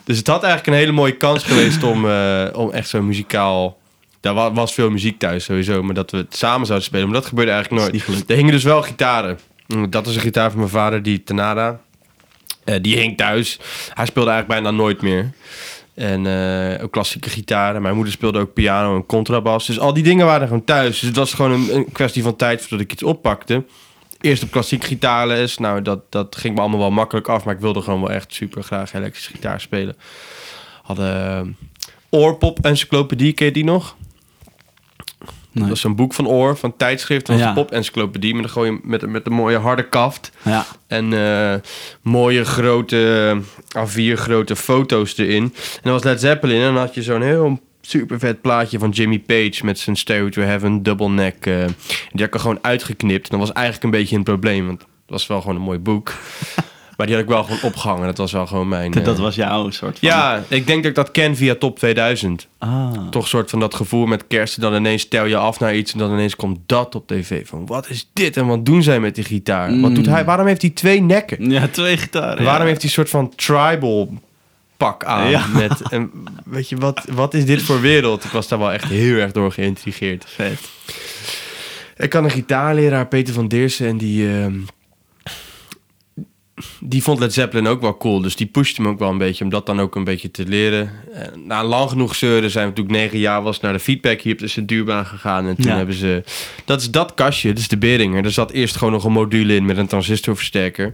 Dus 0.07 0.17
het 0.17 0.27
had 0.27 0.43
eigenlijk 0.43 0.73
een 0.73 0.79
hele 0.79 0.91
mooie 0.95 1.17
kans 1.17 1.43
geweest 1.43 1.83
om, 1.83 2.09
eh, 2.09 2.45
om 2.53 2.71
echt 2.71 2.89
zo'n 2.89 3.05
muzikaal... 3.05 3.77
Daar 4.19 4.33
wa- 4.33 4.51
was 4.53 4.73
veel 4.73 4.89
muziek 4.89 5.19
thuis 5.19 5.43
sowieso, 5.43 5.83
maar 5.83 5.93
dat 5.93 6.11
we 6.11 6.17
het 6.17 6.35
samen 6.35 6.65
zouden 6.65 6.87
spelen. 6.87 7.05
Maar 7.09 7.15
dat 7.19 7.25
gebeurde 7.25 7.51
eigenlijk 7.51 7.81
nooit. 7.81 8.29
Er 8.29 8.35
hingen 8.35 8.51
dus 8.51 8.63
wel 8.63 8.81
gitaren. 8.81 9.39
Mm, 9.67 9.89
Dat 9.89 10.07
is 10.07 10.15
een 10.15 10.21
gitaar 10.21 10.49
van 10.49 10.59
mijn 10.59 10.71
vader, 10.71 11.03
die 11.03 11.23
Tanada. 11.23 11.79
Eh, 12.63 12.75
die 12.81 12.97
hing 12.97 13.17
thuis. 13.17 13.59
Hij 13.93 14.05
speelde 14.05 14.29
eigenlijk 14.29 14.61
bijna 14.61 14.77
nooit 14.77 15.01
meer. 15.01 15.31
En 15.95 16.25
eh, 16.77 16.83
ook 16.83 16.91
klassieke 16.91 17.29
gitaren. 17.29 17.81
Mijn 17.81 17.95
moeder 17.95 18.13
speelde 18.13 18.39
ook 18.39 18.53
piano 18.53 18.95
en 18.95 19.05
contrabas. 19.05 19.65
Dus 19.65 19.79
al 19.79 19.93
die 19.93 20.03
dingen 20.03 20.25
waren 20.25 20.47
gewoon 20.47 20.63
thuis. 20.63 20.99
Dus 20.99 21.07
het 21.07 21.15
was 21.17 21.33
gewoon 21.33 21.51
een, 21.51 21.75
een 21.75 21.91
kwestie 21.91 22.23
van 22.23 22.35
tijd 22.35 22.59
voordat 22.61 22.79
ik 22.79 22.91
iets 22.91 23.03
oppakte. 23.03 23.63
Eerst 24.21 24.43
op 24.43 24.51
klassiek 24.51 24.83
gitaarles. 24.83 25.57
Nou, 25.57 25.81
dat, 25.81 25.99
dat 26.11 26.35
ging 26.35 26.55
me 26.55 26.61
allemaal 26.61 26.79
wel 26.79 26.91
makkelijk 26.91 27.27
af. 27.27 27.43
Maar 27.45 27.53
ik 27.53 27.59
wilde 27.61 27.81
gewoon 27.81 27.99
wel 27.99 28.11
echt 28.11 28.33
super 28.33 28.63
graag 28.63 28.93
elektrische 28.93 29.31
gitaar 29.31 29.61
spelen. 29.61 29.95
Hadden 30.83 31.45
uh, 32.09 32.19
Oorpop 32.21 32.65
Encyclopedie, 32.65 33.33
ken 33.33 33.45
je 33.45 33.51
die 33.51 33.63
nog? 33.63 33.95
Nee. 35.51 35.65
Dat 35.67 35.75
is 35.75 35.81
zo'n 35.81 35.95
boek 35.95 36.13
van 36.13 36.27
Oor, 36.27 36.57
van 36.57 36.75
tijdschrift. 36.77 37.25
Dat 37.25 37.35
was 37.35 37.43
Ja. 37.43 37.49
een 37.49 37.55
pop-encyclopedie. 37.55 38.33
Maar 38.33 38.41
dan 38.41 38.51
gooi 38.51 38.71
je 38.71 38.79
met, 38.83 39.07
met 39.09 39.25
een 39.25 39.33
mooie 39.33 39.57
harde 39.57 39.89
kaft. 39.89 40.31
Ja. 40.43 40.65
En 40.87 41.13
eh, 41.13 41.55
mooie 42.01 42.45
grote, 42.45 43.41
A4 43.77 44.13
grote 44.13 44.55
foto's 44.55 45.17
erin. 45.17 45.43
En 45.43 45.81
dan 45.83 45.91
was 45.93 46.03
Led 46.03 46.19
Zeppelin. 46.19 46.61
En 46.61 46.73
dan 46.73 46.77
had 46.83 46.93
je 46.93 47.01
zo'n 47.03 47.21
heel 47.21 47.59
super 47.87 48.19
vet 48.19 48.41
plaatje 48.41 48.79
van 48.79 48.89
Jimmy 48.89 49.19
Page 49.19 49.65
met 49.65 49.79
zijn 49.79 49.95
Stairway 49.95 50.31
to 50.31 50.41
Heaven 50.41 50.83
double 50.83 51.09
neck. 51.09 51.45
eh, 51.45 51.55
die 51.65 51.65
had 52.11 52.21
ik 52.21 52.33
er 52.33 52.39
gewoon 52.39 52.59
uitgeknipt. 52.61 53.29
En 53.29 53.37
dat 53.37 53.47
was 53.47 53.55
eigenlijk 53.55 53.85
een 53.85 53.99
beetje 53.99 54.15
een 54.15 54.23
probleem, 54.23 54.65
want 54.65 54.79
het 54.81 54.89
was 55.05 55.27
wel 55.27 55.41
gewoon 55.41 55.55
een 55.55 55.61
mooi 55.61 55.79
boek. 55.79 56.13
maar 56.97 57.05
die 57.05 57.15
had 57.15 57.23
ik 57.23 57.29
wel 57.29 57.43
gewoon 57.43 57.61
opgehangen. 57.61 58.05
Dat 58.05 58.17
was 58.17 58.31
wel 58.31 58.47
gewoon 58.47 58.67
mijn... 58.67 58.93
eh, 58.93 59.03
Dat 59.03 59.17
was 59.17 59.35
jouw 59.35 59.69
soort 59.69 59.99
van... 59.99 60.09
Ja, 60.09 60.43
ik 60.47 60.67
denk 60.67 60.81
dat 60.81 60.89
ik 60.89 60.95
dat 60.95 61.11
ken 61.11 61.35
via 61.35 61.55
Top 61.55 61.77
2000. 61.77 62.47
Ah. 62.57 62.91
Toch 63.09 63.21
een 63.23 63.29
soort 63.29 63.49
van 63.49 63.59
dat 63.59 63.75
gevoel 63.75 64.05
met 64.05 64.27
kerst. 64.27 64.61
Dan 64.61 64.75
ineens 64.75 65.01
stel 65.01 65.25
je 65.25 65.37
af 65.37 65.59
naar 65.59 65.75
iets 65.75 65.93
en 65.93 65.99
dan 65.99 66.11
ineens 66.11 66.35
komt 66.35 66.59
dat 66.65 66.95
op 66.95 67.07
tv. 67.07 67.47
Van 67.47 67.65
wat 67.65 67.89
is 67.89 68.09
dit 68.13 68.37
en 68.37 68.45
wat 68.47 68.65
doen 68.65 68.83
zij 68.83 68.99
met 68.99 69.15
die 69.15 69.23
gitaar? 69.23 69.79
Wat 69.79 69.95
doet 69.95 70.05
hij? 70.05 70.25
Waarom 70.25 70.47
heeft 70.47 70.61
hij 70.61 70.71
twee 70.71 71.01
nekken? 71.01 71.49
Ja, 71.49 71.67
twee 71.67 71.97
gitaren. 71.97 72.43
Waarom 72.43 72.61
ja. 72.61 72.67
heeft 72.67 72.81
hij 72.81 72.89
een 72.89 72.95
soort 72.95 73.09
van 73.09 73.35
tribal 73.35 74.13
pak 74.77 75.03
aan? 75.03 75.29
Ja. 75.29 75.47
Met, 75.47 75.81
weet 76.45 76.69
je, 76.69 76.75
wat, 76.77 77.05
wat 77.09 77.33
is 77.33 77.45
dit 77.45 77.61
voor 77.61 77.81
wereld? 77.81 78.23
Ik 78.23 78.31
was 78.31 78.47
daar 78.47 78.59
wel 78.59 78.71
echt 78.71 78.85
heel 78.85 79.15
erg 79.15 79.31
door 79.31 79.51
geïntrigeerd. 79.51 80.25
Vet. 80.27 80.59
Ik 81.97 82.13
had 82.13 82.23
een 82.23 82.31
gitaarleraar, 82.31 83.07
Peter 83.07 83.33
van 83.33 83.47
Deersen, 83.47 83.87
en 83.87 83.97
die, 83.97 84.27
ehm, 84.29 84.53
die 86.79 87.03
vond 87.03 87.19
Led 87.19 87.33
Zeppelin 87.33 87.67
ook 87.67 87.81
wel 87.81 87.97
cool. 87.97 88.21
Dus 88.21 88.35
die 88.35 88.47
pushte 88.47 88.81
me 88.81 88.87
ook 88.87 88.99
wel 88.99 89.09
een 89.09 89.17
beetje 89.17 89.43
om 89.43 89.49
dat 89.49 89.65
dan 89.65 89.79
ook 89.81 89.95
een 89.95 90.03
beetje 90.03 90.31
te 90.31 90.45
leren. 90.47 90.91
En 91.13 91.31
na 91.45 91.63
lang 91.63 91.89
genoeg 91.89 92.15
zeuren 92.15 92.49
zijn 92.51 92.73
we 92.73 92.81
ik 92.81 92.91
negen 92.91 93.19
jaar 93.19 93.41
was 93.43 93.59
naar 93.59 93.73
de 93.73 93.79
feedback 93.79 94.21
hier 94.21 94.33
op 94.33 94.39
de 94.39 94.47
Centuurbaan 94.47 95.05
gegaan. 95.05 95.47
En 95.47 95.55
toen 95.55 95.65
Ja. 95.71 95.75
hebben 95.77 95.95
ze... 95.95 96.23
Dat 96.65 96.81
is 96.81 96.91
dat 96.91 97.13
kastje, 97.13 97.47
dat 97.49 97.57
is 97.57 97.67
de 97.67 97.77
Beringer. 97.77 98.23
Er 98.25 98.31
zat 98.31 98.51
eerst 98.51 98.75
gewoon 98.75 98.93
nog 98.93 99.03
een 99.03 99.11
module 99.11 99.55
in 99.55 99.65
met 99.65 99.77
een 99.77 99.87
transistorversterker. 99.87 100.93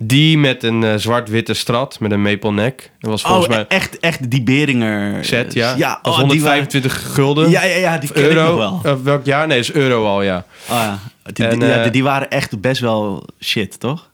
Die 0.00 0.38
met 0.38 0.62
een 0.62 0.84
eh, 0.84 0.94
zwart-witte 0.96 1.54
strat 1.54 2.00
met 2.00 2.10
een 2.12 2.22
maple 2.22 2.52
neck. 2.52 2.90
Dat 3.00 3.10
was 3.10 3.22
volgens 3.22 3.46
Oh, 3.46 3.52
mij 3.52 3.64
echt, 3.68 3.98
echt 4.00 4.30
die 4.30 4.42
Beringer... 4.42 5.24
set, 5.24 5.52
ja. 5.52 5.74
Ja, 5.76 5.98
Dat 6.02 6.14
was 6.14 6.22
oh, 6.22 6.30
die 6.30 6.42
waren- 6.42 6.58
125 6.58 7.14
gulden. 7.14 7.50
Ja, 7.50 7.64
ja, 7.64 7.76
ja, 7.76 7.98
die 7.98 8.12
ken 8.12 8.22
euro. 8.22 8.52
ik 8.54 8.60
nog 8.60 8.82
wel. 8.82 8.92
Eh, 8.92 8.98
welk 9.02 9.24
jaar? 9.24 9.46
Nee, 9.46 9.56
dat 9.58 9.68
is 9.68 9.74
euro 9.74 10.06
al, 10.06 10.22
ja. 10.22 10.44
Oh, 10.70 10.76
ja. 10.76 10.98
Die, 11.32 11.46
En, 11.46 11.58
die, 11.58 11.68
ja, 11.68 11.74
eh, 11.76 11.82
die- 11.82 11.92
die 11.92 12.02
waren 12.02 12.30
echt 12.30 12.60
best 12.60 12.80
wel 12.80 13.26
shit, 13.40 13.80
toch? 13.80 14.10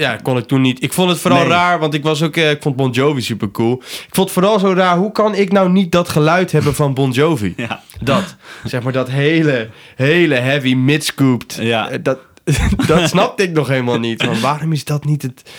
Ja, 0.00 0.16
kon 0.22 0.36
ik 0.36 0.44
toen 0.46 0.60
niet. 0.60 0.82
Ik 0.82 0.92
vond 0.92 1.10
het 1.10 1.18
vooral 1.20 1.40
Nee. 1.40 1.48
raar, 1.48 1.78
want 1.78 1.94
ik 1.94 2.02
was 2.02 2.22
ook, 2.22 2.36
eh, 2.36 2.50
ik 2.50 2.62
vond 2.62 2.76
Bon 2.76 2.90
Jovi 2.90 3.20
super 3.20 3.50
cool. 3.50 3.72
Ik 3.82 4.08
vond 4.10 4.28
het 4.28 4.30
vooral 4.30 4.58
zo 4.58 4.72
raar. 4.72 4.96
Hoe 4.96 5.12
kan 5.12 5.34
ik 5.34 5.52
nou 5.52 5.70
niet 5.70 5.92
dat 5.92 6.08
geluid 6.08 6.52
hebben 6.52 6.74
van 6.74 6.94
Bon 6.94 7.10
Jovi? 7.10 7.52
Ja. 7.56 7.82
Dat, 8.00 8.36
zeg 8.64 8.82
maar, 8.82 8.92
dat 8.92 9.10
hele, 9.10 9.68
hele 9.96 10.34
heavy 10.34 10.74
mid-scooped. 10.74 11.58
Ja. 11.60 11.90
Eh, 11.90 11.98
Dat, 12.02 12.18
dat 12.86 13.08
snapte 13.08 13.42
ik 13.42 13.52
nog 13.52 13.68
helemaal 13.68 13.98
niet. 13.98 14.24
Want 14.24 14.40
waarom 14.40 14.72
is 14.72 14.84
dat 14.84 15.04
niet 15.04 15.22
het? 15.22 15.50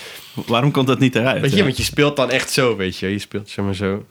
Waarom 0.46 0.70
komt 0.70 0.86
dat 0.86 0.98
niet 0.98 1.14
eruit? 1.16 1.40
Weet 1.40 1.50
je, 1.50 1.56
Ja. 1.56 1.62
want 1.64 1.76
je 1.76 1.82
speelt 1.82 2.16
dan 2.16 2.30
echt 2.30 2.50
zo, 2.50 2.76
weet 2.76 2.98
je. 2.98 3.08
Je 3.08 3.18
speelt 3.18 3.50
zeg 3.50 3.64
maar 3.64 3.74
zo. 3.74 4.04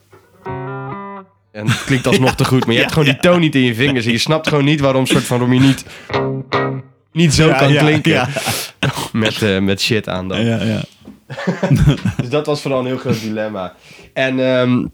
En 1.51 1.67
het 1.67 1.83
klinkt 1.83 2.07
alsnog 2.07 2.35
te 2.35 2.45
goed, 2.45 2.65
maar 2.65 2.73
je 2.75 2.79
hebt 2.81 2.91
gewoon 2.93 3.07
die 3.07 3.19
toon 3.19 3.39
niet 3.39 3.55
in 3.55 3.61
je 3.61 3.75
vingers. 3.75 4.05
En 4.05 4.11
je 4.11 4.17
snapt 4.17 4.47
gewoon 4.47 4.65
niet 4.65 4.79
waarom 4.79 5.05
soort 5.05 5.23
van 5.23 5.39
waarom 5.39 5.55
je 5.61 5.67
niet, 5.67 5.85
niet 7.12 7.34
zo 7.34 7.52
kan 7.54 7.76
klinken. 7.76 8.12
ja. 8.12 8.28
Met, 9.12 9.41
eh, 9.41 9.60
met 9.60 9.82
shit 9.82 10.08
aan 10.08 10.28
dan. 10.28 10.45
Ja, 10.45 10.63
ja. 10.63 10.82
Dus 12.21 12.30
dat 12.30 12.45
was 12.45 12.62
vooral 12.62 12.80
een 12.80 12.86
heel 12.86 12.97
groot 12.97 13.21
dilemma. 13.21 13.76
En, 14.13 14.39
ehm, 14.39 14.86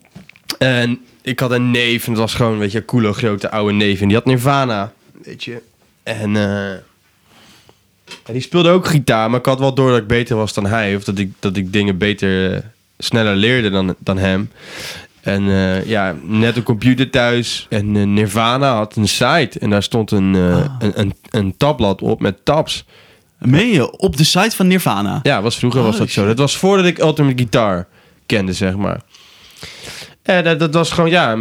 en 0.58 1.00
ik 1.22 1.40
had 1.40 1.52
een 1.52 1.72
neef, 1.72 2.08
en 2.08 2.12
dat 2.14 2.22
was 2.22 2.34
gewoon, 2.34 2.58
weet 2.58 2.72
je, 2.72 2.78
een 2.78 2.86
coole 2.86 3.14
grote 3.14 3.52
oude 3.52 3.74
neef. 3.74 4.02
En 4.02 4.08
die 4.08 4.18
had 4.18 4.26
Nirvana, 4.26 4.92
weet 5.24 5.44
je. 5.44 5.62
En, 6.04 6.36
eh, 6.36 6.72
en 6.72 8.34
die 8.34 8.42
speelde 8.42 8.70
ook 8.70 8.88
gitaar, 8.88 9.30
maar 9.30 9.40
ik 9.40 9.46
had 9.46 9.60
wel 9.60 9.74
door 9.74 9.90
dat 9.90 10.00
ik 10.00 10.08
beter 10.08 10.36
was 10.36 10.54
dan 10.54 10.66
hij. 10.66 10.96
Of 10.96 11.04
dat 11.04 11.18
ik, 11.18 11.32
dat 11.40 11.58
ik 11.58 11.74
dingen 11.74 11.98
beter, 11.98 12.54
eh, 12.54 12.60
sneller 12.98 13.36
leerde 13.36 13.70
dan, 13.70 13.96
dan 14.00 14.18
hem. 14.18 14.52
En 15.28 15.50
eh, 15.50 15.86
ja, 15.86 16.16
net 16.24 16.56
een 16.56 16.64
computer 16.64 17.10
thuis. 17.10 17.66
En 17.70 17.96
eh, 17.96 18.04
Nirvana 18.04 18.76
had 18.76 18.96
een 18.96 19.08
site. 19.08 19.60
En 19.60 19.70
daar 19.70 19.84
stond 19.84 20.12
een, 20.12 20.36
eh, 20.36 20.66
een, 20.80 21.00
een, 21.00 21.14
een 21.30 21.58
tabblad 21.58 22.02
op 22.02 22.22
met 22.22 22.46
tabs. 22.46 22.86
Meen 23.38 23.68
je? 23.68 23.98
Op 23.98 24.18
de 24.18 24.24
site 24.24 24.56
van 24.56 24.68
Nirvana? 24.68 25.20
Ja, 25.24 25.42
was 25.42 25.58
vroeger 25.58 25.82
was 25.82 25.94
Oh, 25.94 26.00
dat 26.00 26.10
zo. 26.10 26.26
Dat 26.26 26.38
was 26.38 26.58
voordat 26.58 26.86
ik 26.86 27.00
Ultimate 27.00 27.38
Guitar 27.38 27.88
kende, 28.26 28.54
zeg 28.54 28.76
maar. 28.76 29.02
En 30.22 30.44
dat, 30.44 30.60
dat 30.60 30.74
was 30.74 30.92
gewoon, 30.92 31.10
ja... 31.10 31.38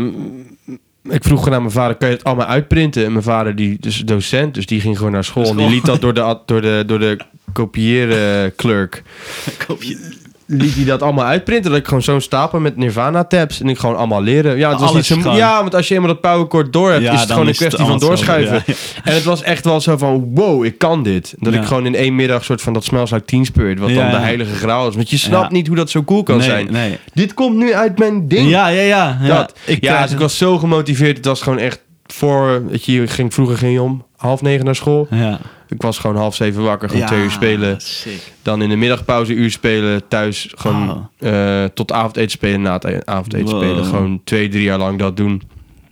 Ik 1.08 1.24
vroeg 1.24 1.50
aan 1.50 1.60
mijn 1.60 1.70
vader, 1.70 1.96
kan 1.96 2.08
je 2.08 2.14
het 2.14 2.24
allemaal 2.24 2.46
uitprinten? 2.46 3.04
En 3.04 3.12
mijn 3.12 3.24
vader, 3.24 3.56
die 3.56 3.76
dus 3.80 3.98
docent, 3.98 4.54
dus 4.54 4.66
die 4.66 4.80
ging 4.80 4.96
gewoon 4.96 5.12
naar 5.12 5.24
school. 5.24 5.44
En 5.44 5.56
die 5.56 5.68
liet 5.68 5.84
dat 5.84 6.00
door 6.00 6.14
de, 6.14 6.38
door 6.46 6.60
de, 6.60 6.82
door 6.86 6.98
de 6.98 7.18
kopieerklerk. 7.52 9.02
Koop 9.66 9.82
je... 9.82 10.24
Liet 10.48 10.74
hij 10.74 10.84
dat 10.84 11.02
allemaal 11.02 11.24
uitprinten. 11.24 11.70
Dat 11.70 11.80
ik 11.80 11.86
gewoon 11.86 12.02
zo'n 12.02 12.20
stapel 12.20 12.60
met 12.60 12.76
Nirvana 12.76 13.24
tabs. 13.24 13.60
En 13.60 13.68
ik 13.68 13.78
gewoon 13.78 13.96
allemaal 13.96 14.22
leren. 14.22 14.56
Ja, 14.56 14.70
het 14.70 14.80
was 14.80 14.90
Alles 14.90 15.10
niet 15.10 15.22
zo, 15.22 15.32
ja, 15.32 15.60
want 15.60 15.74
als 15.74 15.88
je 15.88 15.94
eenmaal 15.94 16.08
dat 16.08 16.20
powerchord 16.20 16.72
door 16.72 16.90
hebt, 16.90 17.02
Ja, 17.02 17.12
is 17.12 17.20
het 17.20 17.30
gewoon 17.30 17.46
een 17.46 17.54
kwestie 17.54 17.84
van 17.84 17.98
doorschuiven. 17.98 18.62
ja, 18.66 18.74
En 19.04 19.14
het 19.14 19.24
was 19.24 19.42
echt 19.42 19.64
wel 19.64 19.80
zo 19.80 19.96
van, 19.96 20.30
wow, 20.34 20.64
ik 20.64 20.78
kan 20.78 21.02
dit. 21.02 21.34
Dat 21.38 21.52
Ja. 21.52 21.60
ik 21.60 21.66
gewoon 21.66 21.86
in 21.86 21.94
één 21.94 22.14
middag 22.14 22.44
soort 22.44 22.62
van 22.62 22.72
dat 22.72 22.84
Smells 22.84 23.10
Like 23.10 23.24
Teen 23.24 23.44
Spirit, 23.44 23.78
wat 23.78 23.88
dan 23.94 24.10
de 24.10 24.16
heilige 24.16 24.54
graal 24.54 24.88
is. 24.88 24.94
Want 24.94 25.10
je 25.10 25.16
snapt 25.18 25.50
niet 25.50 25.66
hoe 25.66 25.76
dat 25.76 25.90
zo 25.90 26.04
cool 26.04 26.22
kan 26.22 26.36
nee, 26.36 26.46
zijn. 26.46 26.72
Nee. 26.72 26.98
Dit 27.14 27.34
komt 27.34 27.56
nu 27.56 27.74
uit 27.74 27.98
mijn 27.98 28.28
ding. 28.28 28.48
Ja, 28.50 28.68
ja, 28.68 28.82
ja. 28.82 29.18
ja. 29.22 29.36
dat. 29.36 29.58
Ik, 29.64 29.84
ja, 29.84 29.96
eh, 29.96 30.02
dus 30.02 30.12
ik 30.12 30.18
was 30.18 30.38
zo 30.38 30.58
gemotiveerd. 30.58 31.16
Het 31.16 31.26
was 31.26 31.42
gewoon 31.42 31.58
echt 31.58 31.80
voor, 32.06 32.62
je, 32.70 32.92
je 32.92 33.06
ging, 33.06 33.34
vroeger 33.34 33.56
ging 33.58 33.72
je 33.72 33.82
om 33.82 34.04
half 34.16 34.42
negen 34.42 34.64
naar 34.64 34.74
school. 34.74 35.06
Ja. 35.10 35.38
Ik 35.68 35.82
was 35.82 35.98
gewoon 35.98 36.16
half 36.16 36.34
zeven 36.34 36.62
wakker, 36.62 36.88
gewoon 36.88 37.02
Ja, 37.02 37.08
twee 37.08 37.22
uur 37.22 37.30
spelen. 37.30 37.80
sick. 37.80 38.32
Dan 38.42 38.62
in 38.62 38.68
de 38.68 38.76
middagpauze 38.76 39.32
uur 39.32 39.50
spelen, 39.50 40.08
thuis 40.08 40.52
gewoon 40.56 41.08
eh, 41.18 41.64
tot 41.64 41.92
avondeten 41.92 42.30
spelen, 42.30 42.60
na 42.62 42.72
het 42.72 43.06
avondeten 43.06 43.46
Wow. 43.54 43.62
spelen. 43.62 43.84
Gewoon 43.84 44.20
twee, 44.24 44.48
drie 44.48 44.62
jaar 44.62 44.78
lang 44.78 44.98
dat 44.98 45.16
doen. 45.16 45.42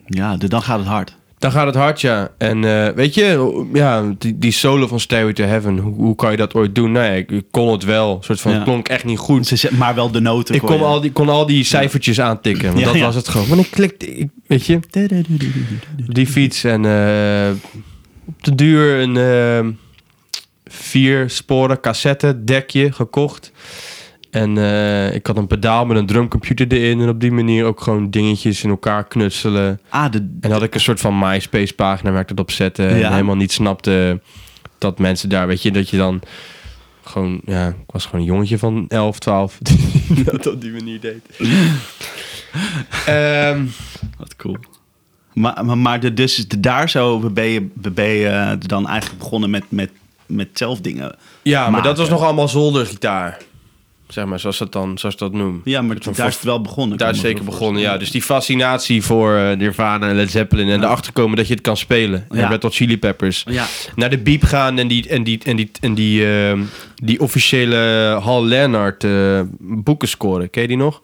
Ja, 0.06 0.37
de- 0.37 0.48
dan 0.48 0.62
gaat 0.62 0.78
het 0.78 0.88
hard. 0.88 1.16
Dan 1.38 1.52
gaat 1.52 1.66
het 1.66 1.74
hard, 1.74 2.00
ja. 2.00 2.30
En 2.38 2.64
eh, 2.87 2.94
weet 2.94 3.14
je, 3.14 3.64
ja, 3.72 4.14
die, 4.18 4.38
die 4.38 4.50
solo 4.52 4.87
van 4.87 5.00
Stairway 5.00 5.32
to 5.32 5.44
Heaven, 5.44 5.78
hoe, 5.78 5.94
hoe 5.94 6.14
kan 6.14 6.30
je 6.30 6.37
dat 6.37 6.54
ooit 6.54 6.74
doen? 6.74 6.92
Nee, 6.92 7.18
ik, 7.18 7.30
ik 7.30 7.44
kon 7.50 7.72
het 7.72 7.84
wel. 7.84 8.16
Een 8.16 8.22
soort 8.22 8.40
van, 8.40 8.50
Ja. 8.50 8.56
het 8.56 8.66
klonk 8.66 8.88
echt 8.88 9.04
niet 9.04 9.18
goed. 9.18 9.70
Maar 9.70 9.94
wel 9.94 10.10
de 10.10 10.20
noten 10.20 10.54
Ik 10.54 10.60
kon 10.60 10.82
al, 10.82 11.00
die, 11.00 11.12
kon 11.12 11.28
al 11.28 11.46
die 11.46 11.64
cijfertjes 11.64 12.20
aantikken, 12.20 12.66
want 12.66 12.78
Ja, 12.78 12.84
dat 12.84 12.94
ja. 12.94 13.00
was 13.04 13.14
het 13.14 13.28
gewoon. 13.28 13.48
Want 13.48 13.60
ik 13.60 13.70
klikte, 13.70 14.14
ik, 14.16 14.28
weet 14.46 14.66
je, 14.66 14.78
die 16.06 16.26
fiets 16.26 16.64
en 16.64 16.84
op 18.26 18.44
de 18.44 18.54
duur 18.54 19.00
een 19.00 19.16
eh, 19.16 19.72
vier 20.64 21.30
sporen 21.30 21.80
cassette 21.80 22.44
dekje 22.44 22.92
gekocht. 22.92 23.52
En 24.30 24.58
eh, 24.58 25.14
ik 25.14 25.26
had 25.26 25.37
een 25.37 25.46
pedaal 25.46 25.87
met 25.87 25.96
een 25.96 26.06
drumcomputer 26.06 26.66
erin 26.72 27.00
en 27.00 27.08
op 27.08 27.20
die 27.20 27.32
manier 27.32 27.64
ook 27.64 27.80
gewoon 27.80 28.10
dingetjes 28.10 28.62
in 28.64 28.70
elkaar 28.70 29.06
knutselen. 29.06 29.80
Ah, 29.88 30.12
de, 30.12 30.37
En 30.40 30.50
had 30.50 30.62
ik 30.62 30.74
een 30.74 30.80
soort 30.80 31.00
van 31.00 31.18
MySpace 31.18 31.74
pagina 31.74 32.10
waar 32.10 32.20
ik 32.20 32.28
dat 32.28 32.40
op 32.40 32.50
zette. 32.50 32.82
Ja. 32.82 32.88
En 32.88 33.12
helemaal 33.12 33.37
niet 33.37 33.52
snapte 33.52 34.20
dat 34.78 34.98
mensen 34.98 35.28
daar, 35.28 35.46
weet 35.46 35.62
je, 35.62 35.70
dat 35.70 35.90
je 35.90 35.96
dan 35.96 36.20
gewoon, 37.02 37.40
ja, 37.44 37.68
ik 37.68 37.74
was 37.87 38.04
gewoon 38.04 38.20
een 38.20 38.26
jongetje 38.26 38.58
van 38.58 38.84
11, 38.88 39.18
12 39.18 39.58
die 40.14 40.24
dat 40.24 40.46
op 40.46 40.60
die 40.60 40.72
manier 40.72 41.00
deed. 41.00 41.22
Ehm, 43.06 43.64
Wat 44.18 44.37
cool. 44.37 44.56
Maar, 45.35 45.79
maar, 45.79 46.01
de, 46.01 46.14
dus 46.14 46.47
daar 46.59 46.90
zo 46.90 47.18
ben 47.18 47.44
je, 47.44 47.66
ben 47.75 48.09
je 48.09 48.57
dan 48.59 48.88
eigenlijk 48.88 49.18
begonnen 49.18 49.51
met, 49.51 49.64
met, 49.68 49.90
met 50.27 50.49
zelf 50.53 50.81
dingen. 50.81 51.16
ja, 51.42 51.70
maar 51.70 51.83
dat 51.83 51.99
was 51.99 52.09
nog 52.09 52.23
allemaal 52.23 52.49
zoldergitaar. 52.49 53.38
Zeg 54.09 54.25
maar, 54.25 54.40
zoals 54.40 54.59
dat 54.59 54.73
dan, 54.73 54.99
zoals 54.99 55.16
dat 55.16 55.33
noemen. 55.33 55.61
Ja, 55.64 55.83
maar 55.83 55.97
Van- 56.01 56.12
daar 56.12 56.27
is 56.27 56.35
het 56.35 56.44
wel 56.44 56.61
begonnen. 56.61 56.99
Daar 56.99 57.11
is 57.11 57.20
zeker 57.20 57.44
begonnen, 57.44 57.83
ja. 57.83 57.97
Dus 57.97 58.11
die 58.11 58.23
fascinatie 58.23 59.03
voor 59.03 59.37
eh, 59.37 59.57
Nirvana 59.57 60.09
en 60.09 60.14
Led 60.14 60.31
Zeppelin... 60.31 60.68
en 60.68 60.83
erachter 60.83 61.12
komen 61.12 61.37
dat 61.37 61.47
je 61.47 61.53
het 61.53 61.62
kan 61.62 61.77
spelen. 61.77 62.27
Ja. 62.31 62.37
En 62.42 62.49
Red 62.49 62.62
Hot 62.62 62.75
Chili 62.75 62.99
Peppers. 62.99 63.44
Ja, 63.51 63.66
Naar 63.97 64.11
de 64.11 64.18
Beep 64.18 64.42
gaan 64.42 64.79
en 64.79 64.88
die, 64.88 65.09
en 65.09 65.25
die, 65.25 65.40
en 65.44 65.57
die, 65.57 65.70
en 65.81 65.94
die, 65.94 66.27
eh, 66.49 66.59
die 66.94 67.20
officiële 67.20 67.77
Hal 68.23 68.44
Leonard 68.44 69.05
eh, 69.05 69.40
boeken 69.59 70.09
scoren. 70.09 70.51
Ken 70.51 70.62
je 70.62 70.68
die 70.68 70.77
nog? 70.77 71.03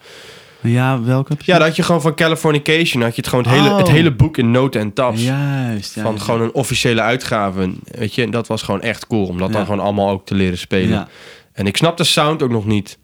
Ja 0.62 1.02
welke? 1.02 1.34
Ja, 1.38 1.58
dat 1.58 1.66
had 1.66 1.76
je 1.76 1.82
gewoon 1.82 2.00
van 2.00 2.14
Californication... 2.14 3.02
had 3.02 3.14
je 3.14 3.20
het 3.20 3.30
gewoon 3.30 3.44
het, 3.44 3.52
hele, 3.54 3.70
Oh. 3.70 3.76
het 3.76 3.88
hele 3.88 4.14
boek 4.14 4.36
in 4.36 4.50
noten 4.50 4.80
en 4.80 4.92
tabs. 4.92 5.22
Juist. 5.22 5.94
Ja, 5.94 6.02
van 6.02 6.14
ja. 6.14 6.20
gewoon 6.20 6.40
een 6.40 6.52
officiële 6.52 7.00
uitgave. 7.00 7.72
Weet 7.84 8.14
je, 8.14 8.22
en 8.22 8.30
dat 8.30 8.46
was 8.46 8.62
gewoon 8.62 8.80
echt 8.80 9.06
cool. 9.06 9.26
Om 9.26 9.38
dat 9.38 9.48
Ja. 9.48 9.54
dan 9.54 9.64
gewoon 9.64 9.80
allemaal 9.80 10.10
ook 10.10 10.26
te 10.26 10.34
leren 10.34 10.58
spelen. 10.58 11.08
En 11.52 11.66
ik 11.66 11.76
snap 11.76 11.96
de 11.96 12.04
sound 12.04 12.42
ook 12.42 12.50
nog 12.50 12.64
niet. 12.66 12.98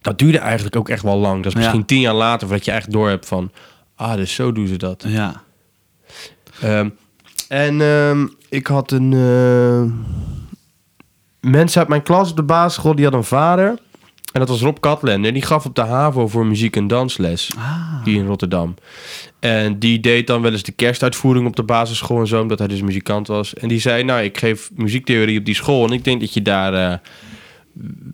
Dat 0.00 0.18
duurde 0.18 0.38
eigenlijk 0.38 0.76
ook 0.76 0.88
echt 0.88 1.02
wel 1.02 1.16
lang. 1.18 1.42
Dat 1.42 1.52
is 1.52 1.58
misschien 1.58 1.84
tien 1.84 2.00
jaar 2.00 2.14
later 2.14 2.46
voordat 2.48 2.64
je 2.66 2.72
echt 2.72 2.90
door 2.92 3.08
hebt 3.08 3.26
van... 3.26 3.50
Ah, 3.96 4.14
dus 4.14 4.34
zo 4.34 4.52
doen 4.52 4.66
ze 4.66 4.76
dat. 4.76 5.04
Ja. 5.06 5.42
Ehm, 6.60 6.88
en 7.48 7.80
ehm, 7.80 8.26
ik 8.48 8.66
had 8.66 8.90
een... 8.92 9.12
eh, 9.12 9.82
mensen 11.50 11.80
uit 11.80 11.88
mijn 11.88 12.02
klas 12.02 12.30
op 12.30 12.36
de 12.36 12.42
basisschool, 12.42 12.94
die 12.94 13.04
had 13.04 13.14
een 13.14 13.24
vader. 13.24 13.78
En 14.32 14.40
dat 14.40 14.48
was 14.48 14.60
Rob 14.60 14.76
Katlander. 14.80 15.32
Die 15.32 15.42
gaf 15.42 15.64
op 15.66 15.74
de 15.74 15.80
HAVO 15.80 16.28
voor 16.28 16.46
muziek- 16.46 16.76
en 16.76 16.86
dansles. 16.86 17.50
Ah. 17.58 18.04
Die 18.04 18.16
in 18.18 18.26
Rotterdam. 18.26 18.74
En 19.40 19.78
die 19.78 20.00
deed 20.00 20.26
dan 20.26 20.42
wel 20.42 20.52
eens 20.52 20.62
de 20.62 20.72
kerstuitvoering 20.72 21.46
op 21.46 21.56
de 21.56 21.62
basisschool 21.62 22.20
en 22.20 22.26
zo, 22.26 22.40
omdat 22.42 22.58
hij 22.58 22.68
dus 22.68 22.82
muzikant 22.82 23.26
was. 23.26 23.54
En 23.54 23.68
die 23.68 23.80
zei, 23.80 24.04
nou, 24.04 24.22
ik 24.22 24.38
geef 24.38 24.70
muziektheorie 24.74 25.38
op 25.38 25.44
die 25.44 25.54
school 25.54 25.86
en 25.86 25.92
ik 25.92 26.04
denk 26.04 26.20
dat 26.20 26.34
je 26.34 26.42
daar 26.42 26.74
eh, 26.92 26.98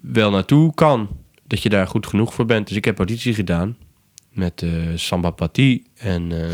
wel 0.03 0.31
naartoe 0.31 0.75
kan. 0.75 1.09
Dat 1.47 1.63
je 1.63 1.69
daar 1.69 1.87
goed 1.87 2.07
genoeg 2.07 2.35
voor 2.35 2.47
bent. 2.47 2.69
Dus 2.69 2.77
ik 2.77 2.85
heb 2.85 2.97
auditie 2.99 3.35
gedaan 3.35 3.77
met 4.33 4.63
eh 4.63 4.71
Samba 4.95 5.31
Pati 5.31 5.85
en 5.99 6.33
eh 6.33 6.49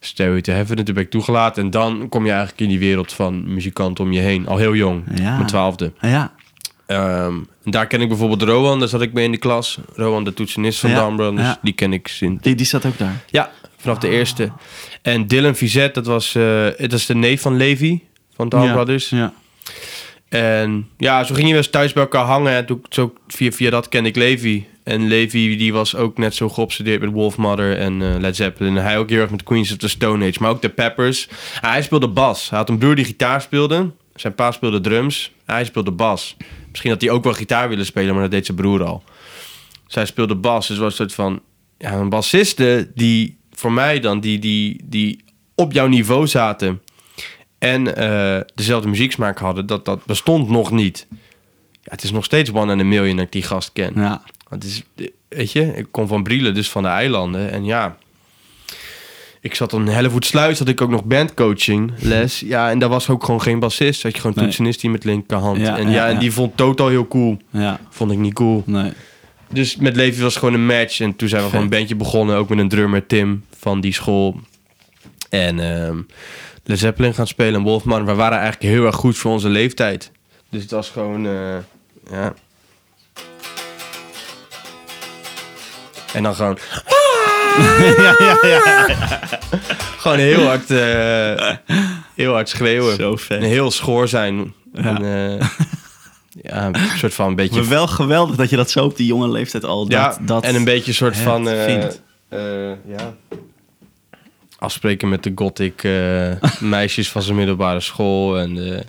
Stairway 0.00 0.40
to 0.40 0.52
Heaven. 0.52 0.76
En 0.76 0.84
toen 0.84 0.94
ben 0.94 1.02
ik 1.04 1.10
toegelaten. 1.10 1.62
En 1.64 1.70
dan 1.70 2.08
kom 2.08 2.24
je 2.24 2.30
eigenlijk 2.30 2.60
in 2.60 2.68
die 2.68 2.78
wereld 2.78 3.12
van 3.12 3.54
muzikanten 3.54 4.04
om 4.04 4.12
je 4.12 4.20
heen. 4.20 4.46
Al 4.46 4.56
heel 4.56 4.74
jong, 4.74 5.04
Ja. 5.14 5.34
mijn 5.34 5.46
twaalfde. 5.46 5.92
Ja. 6.00 6.32
Ehm, 6.86 7.34
daar 7.64 7.86
ken 7.86 8.00
ik 8.00 8.08
bijvoorbeeld 8.08 8.42
Rowan, 8.42 8.78
daar 8.78 8.88
zat 8.88 9.02
ik 9.02 9.12
mee 9.12 9.24
in 9.24 9.32
de 9.32 9.38
klas. 9.38 9.78
Rowan, 9.94 10.24
de 10.24 10.34
toetsenist 10.34 10.80
van 10.80 10.90
Ja, 10.90 11.32
ja. 11.36 11.58
die 11.62 11.72
ken 11.72 11.92
ik 11.92 12.08
sinds 12.08 12.42
Die, 12.42 12.54
die 12.54 12.66
staat 12.66 12.86
ook 12.86 12.98
daar. 12.98 13.24
ja, 13.30 13.50
vanaf 13.76 13.98
de 13.98 14.08
eerste. 14.08 14.52
En 15.02 15.26
Dylan 15.26 15.54
Vizet, 15.54 15.94
dat 15.94 16.06
was 16.06 16.34
eh, 16.34 16.64
dat 16.76 16.92
is 16.92 17.06
de 17.06 17.14
neef 17.14 17.40
van 17.40 17.56
Levi 17.56 18.02
van 18.34 18.48
Down 18.48 18.64
ja. 18.64 18.72
Brothers. 18.72 19.08
Ja. 19.08 19.32
En 20.28 20.88
ja, 20.96 21.24
zo 21.24 21.34
ging 21.34 21.46
je 21.46 21.52
wel 21.52 21.62
eens 21.62 21.70
thuis 21.70 21.92
bij 21.92 22.02
elkaar 22.02 22.24
hangen. 22.24 22.52
En 22.52 22.66
toen, 22.66 22.84
zo, 22.88 23.12
via, 23.28 23.50
via 23.52 23.70
dat 23.70 23.88
kende 23.88 24.08
ik 24.08 24.16
Levi. 24.16 24.66
En 24.84 25.08
Levi 25.08 25.56
die 25.56 25.72
was 25.72 25.96
ook 25.96 26.18
net 26.18 26.34
zo 26.34 26.48
geobsedeerd 26.48 27.00
met 27.00 27.10
Wolfmother 27.10 27.78
en 27.78 28.02
eh, 28.02 28.20
Led 28.20 28.36
Zeppelin. 28.36 28.76
En 28.76 28.82
hij 28.82 28.98
ook 28.98 29.10
heel 29.10 29.20
erg 29.20 29.30
met 29.30 29.42
Queens 29.42 29.70
of 29.70 29.76
the 29.76 29.88
Stone 29.88 30.28
Age, 30.28 30.38
maar 30.40 30.50
ook 30.50 30.62
de 30.62 30.68
Peppers. 30.68 31.28
hij 31.60 31.82
speelde 31.82 32.08
bas. 32.08 32.50
Hij 32.50 32.58
had 32.58 32.68
een 32.68 32.78
broer 32.78 32.94
die 32.94 33.04
gitaar 33.04 33.40
speelde. 33.40 33.90
Zijn 34.14 34.34
pa 34.34 34.50
speelde 34.50 34.80
drums. 34.80 35.32
Hij 35.44 35.64
speelde 35.64 35.90
bas. 35.90 36.36
Misschien 36.70 36.90
had 36.90 37.00
hij 37.00 37.10
ook 37.10 37.24
wel 37.24 37.32
gitaar 37.32 37.68
willen 37.68 37.86
spelen, 37.86 38.12
maar 38.12 38.22
dat 38.22 38.30
deed 38.30 38.46
zijn 38.46 38.56
broer 38.56 38.84
al. 38.84 39.02
Zij 39.86 40.06
speelde 40.06 40.34
bas, 40.34 40.66
dus 40.66 40.78
was 40.78 40.86
een 40.86 40.96
soort 40.96 41.14
van... 41.14 41.42
Ja, 41.78 41.92
een 41.92 42.08
bassiste 42.08 42.90
die 42.94 43.38
voor 43.52 43.72
mij 43.72 44.00
dan, 44.00 44.20
die, 44.20 44.38
die, 44.38 44.80
die 44.84 45.24
op 45.54 45.72
jouw 45.72 45.86
niveau 45.86 46.26
zaten... 46.26 46.82
en 47.58 47.96
eh, 47.96 48.40
dezelfde 48.54 48.88
muzieksmaak 48.88 49.38
hadden, 49.38 49.66
dat, 49.66 49.84
dat 49.84 50.04
bestond 50.04 50.48
nog 50.48 50.70
niet. 50.70 51.06
Ja, 51.70 51.90
het 51.90 52.02
is 52.02 52.10
nog 52.10 52.24
steeds 52.24 52.52
one 52.52 52.72
in 52.72 52.80
a 52.80 52.84
million 52.84 53.16
dat 53.16 53.24
ik 53.24 53.32
die 53.32 53.42
gast 53.42 53.72
ken. 53.72 53.92
Ja. 53.96 54.22
Het 54.48 54.64
is, 54.64 54.82
weet 55.28 55.52
je, 55.52 55.76
ik 55.76 55.86
kom 55.90 56.06
van 56.06 56.22
Brielen, 56.22 56.54
dus 56.54 56.70
van 56.70 56.82
de 56.82 56.88
eilanden. 56.88 57.50
En 57.50 57.64
ja, 57.64 57.96
ik 59.44 59.54
zat 59.54 59.72
in 59.72 59.86
Hellevoetsluis, 59.86 60.58
had 60.58 60.68
ik 60.68 60.80
ook 60.80 60.90
nog 60.90 61.04
bandcoaching 61.04 61.92
les. 61.98 62.40
Ja, 62.46 62.70
en 62.70 62.78
daar 62.78 62.88
was 62.88 63.08
ook 63.08 63.24
gewoon 63.24 63.42
geen 63.42 63.58
bassist. 63.58 64.02
Had 64.02 64.12
je 64.14 64.20
gewoon 64.20 64.36
Nee. 64.36 64.44
toetsenist 64.44 64.80
die 64.80 64.90
met 64.90 65.04
linkerhand. 65.04 65.58
Ja, 65.60 65.76
en 65.78 65.88
ja, 65.88 65.94
ja, 65.94 66.06
en 66.06 66.12
ja. 66.14 66.18
die 66.20 66.32
vond 66.32 66.56
Toto 66.56 66.88
heel 66.88 67.08
cool. 67.08 67.36
Ja. 67.50 67.80
Vond 67.90 68.10
ik 68.12 68.18
niet 68.18 68.34
cool. 68.34 68.62
Nee. 68.66 68.92
Dus 69.48 69.76
met 69.76 69.96
Levi 69.96 70.22
was 70.22 70.36
gewoon 70.36 70.54
een 70.54 70.66
match. 70.66 71.00
En 71.00 71.16
toen 71.16 71.28
zijn 71.28 71.40
we 71.42 71.48
Vet. 71.48 71.56
gewoon 71.56 71.72
een 71.72 71.78
bandje 71.78 71.96
begonnen. 71.96 72.36
Ook 72.36 72.48
met 72.48 72.58
een 72.58 72.68
drummer 72.68 73.06
Tim 73.06 73.44
van 73.58 73.80
die 73.80 73.92
school. 73.92 74.40
En 75.30 75.56
Led 76.64 76.78
Zeppelin 76.78 77.14
gaan 77.14 77.26
spelen. 77.26 77.54
En 77.54 77.62
Wolfman. 77.62 78.04
We 78.04 78.14
waren 78.14 78.38
eigenlijk 78.38 78.72
heel 78.74 78.86
erg 78.86 78.94
goed 78.96 79.16
voor 79.16 79.32
onze 79.32 79.48
leeftijd. 79.48 80.10
Dus 80.50 80.62
het 80.62 80.70
was 80.70 80.90
gewoon... 80.90 81.26
eh, 81.26 81.56
ja. 82.10 82.34
En 86.12 86.22
dan 86.22 86.34
gewoon... 86.34 86.58
ja, 87.96 88.14
ja, 88.18 88.38
ja. 88.42 88.86
Gewoon 89.98 90.18
heel 90.18 90.46
hard... 90.46 90.70
eh, 90.70 91.50
heel 92.14 92.32
hard 92.32 92.48
schreeuwen. 92.48 92.96
Zo 92.96 93.16
vet. 93.16 93.38
En 93.42 93.48
heel 93.48 93.70
schoor 93.70 94.08
zijn. 94.08 94.54
Ja. 94.72 94.82
En, 94.82 94.96
eh, 95.40 95.48
ja, 96.42 96.66
een 96.66 96.98
soort 96.98 97.14
van 97.14 97.26
een 97.28 97.34
beetje 97.34 97.60
Maar 97.60 97.68
wel 97.68 97.86
geweldig 97.86 98.36
dat 98.36 98.50
je 98.50 98.56
dat 98.56 98.70
zo 98.70 98.84
op 98.84 98.96
die 98.96 99.06
jonge 99.06 99.28
leeftijd 99.28 99.64
al... 99.64 99.86
Ja, 99.88 100.08
dat, 100.08 100.18
dat 100.20 100.44
en 100.44 100.54
een 100.54 100.64
beetje 100.64 100.88
een 100.88 100.94
soort 100.94 101.16
van... 101.16 101.46
vindt. 101.46 102.02
eh, 102.28 102.68
ja. 102.68 103.14
Afspreken 104.58 105.08
met 105.08 105.22
de 105.22 105.32
gothic 105.34 105.84
eh, 105.84 106.50
meisjes 106.60 107.10
van 107.10 107.22
zijn 107.22 107.36
middelbare 107.36 107.80
school. 107.80 108.38
En 108.38 108.74
eh, 108.74 108.80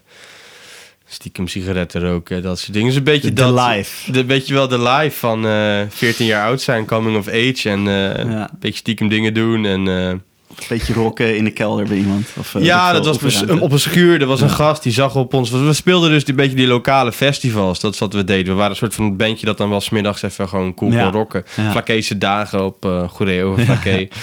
stiekem 1.15 1.47
sigaretten 1.47 2.01
roken. 2.01 2.41
Dat 2.43 2.59
soort 2.59 2.73
dingen. 2.73 2.87
Dus 2.87 2.97
een 2.97 3.03
beetje 3.03 3.33
De- 3.33 3.53
dat... 3.53 3.67
life. 3.67 4.11
De, 4.11 4.25
weet 4.25 4.47
je 4.47 4.53
wel, 4.53 4.67
de 4.67 4.79
life 4.81 5.17
van 5.19 5.47
eh 5.47 5.81
14 5.89 6.25
jaar 6.25 6.45
oud 6.47 6.61
zijn. 6.61 6.85
Coming 6.85 7.17
of 7.17 7.27
age. 7.27 7.69
En 7.69 7.79
eh, 7.87 7.93
Ja. 8.31 8.41
een 8.41 8.57
beetje 8.59 8.77
stiekem 8.79 9.07
dingen 9.07 9.33
doen. 9.33 9.65
En... 9.65 9.87
eh, 9.87 10.07
Een 10.07 10.21
beetje 10.69 10.93
rocken 10.93 11.37
in 11.37 11.43
de 11.43 11.51
kelder 11.51 11.85
bij 11.87 11.97
iemand. 11.97 12.27
Of, 12.39 12.55
ja, 12.59 12.93
dat 12.93 13.05
was 13.05 13.17
bes- 13.17 13.41
opruimte. 13.41 13.63
op 13.63 13.71
een 13.71 13.79
schuur. 13.79 14.21
Er 14.21 14.27
was 14.27 14.41
een 14.41 14.49
gast 14.49 14.83
die 14.83 14.91
zag 14.91 15.15
op 15.15 15.33
ons. 15.33 15.49
We 15.49 15.73
speelden 15.73 16.09
dus 16.09 16.27
een 16.27 16.35
beetje 16.35 16.55
die 16.55 16.67
lokale 16.67 17.11
festivals. 17.11 17.79
Dat 17.79 17.93
is 17.93 17.99
wat 17.99 18.13
we 18.13 18.23
deden. 18.23 18.45
We 18.45 18.53
waren 18.53 18.69
een 18.71 18.75
soort 18.77 18.93
van 18.95 19.05
een 19.05 19.17
bandje 19.17 19.45
dat 19.45 19.57
dan 19.57 19.69
wel 19.69 19.81
smiddags 19.81 20.21
even 20.21 20.49
gewoon 20.49 20.73
cool 20.73 20.91
Ja. 20.91 21.03
kon 21.03 21.11
rocken. 21.11 21.43
Ja. 21.55 21.71
Flakese 21.71 22.17
dagen 22.17 22.65
op 22.65 22.85
uh, 22.85 23.09
Goeree 23.09 23.53
Flakee. 23.57 24.07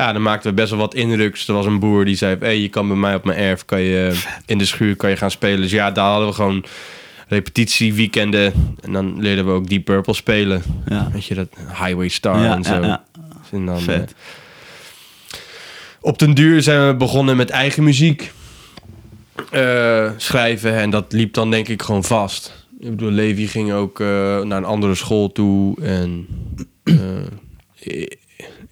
Ja. 0.00 0.12
dan 0.12 0.22
maakten 0.22 0.50
we 0.50 0.56
best 0.56 0.70
wel 0.70 0.78
wat 0.78 0.94
indruks. 0.94 1.48
Er 1.48 1.54
was 1.54 1.66
een 1.66 1.78
boer 1.78 2.04
die 2.04 2.16
zei: 2.16 2.36
hey, 2.40 2.58
je 2.58 2.68
kan 2.68 2.88
bij 2.88 2.96
mij 2.96 3.14
op 3.14 3.24
mijn 3.24 3.38
erf 3.38 3.64
kan 3.64 3.80
je, 3.80 4.20
in 4.46 4.58
de 4.58 4.64
schuur 4.64 4.96
kan 4.96 5.10
je 5.10 5.16
gaan 5.16 5.30
spelen. 5.30 5.60
Dus 5.60 5.70
ja, 5.70 5.90
daar 5.90 6.10
hadden 6.10 6.28
we 6.28 6.34
gewoon 6.34 6.64
repetitieweekenden. 7.28 8.52
En 8.80 8.92
dan 8.92 9.20
leerden 9.20 9.46
we 9.46 9.50
ook 9.52 9.68
Deep 9.68 9.84
Purple 9.84 10.14
spelen. 10.14 10.62
Ja. 10.88 11.10
Weet 11.12 11.24
je 11.24 11.34
dat? 11.34 11.48
Highway 11.68 12.08
Star 12.08 12.42
Ja, 12.42 12.54
en 12.54 12.64
zo. 12.64 12.80
ja. 12.82 13.04
En 13.50 13.66
dan, 13.66 13.80
Vet. 13.80 14.10
eh, 14.10 15.36
op 16.00 16.18
den 16.18 16.34
duur 16.34 16.62
zijn 16.62 16.86
we 16.86 16.94
begonnen 16.94 17.36
met 17.36 17.50
eigen 17.50 17.84
muziek 17.84 18.32
eh, 19.50 20.10
schrijven. 20.16 20.74
En 20.74 20.90
dat 20.90 21.12
liep 21.12 21.34
dan 21.34 21.50
denk 21.50 21.68
ik 21.68 21.82
gewoon 21.82 22.04
vast. 22.04 22.66
Ik 22.80 22.90
bedoel, 22.90 23.10
Levi 23.10 23.46
ging 23.48 23.72
ook 23.72 24.00
eh, 24.00 24.06
naar 24.40 24.58
een 24.58 24.64
andere 24.64 24.94
school 24.94 25.32
toe. 25.32 25.80
En 25.82 26.26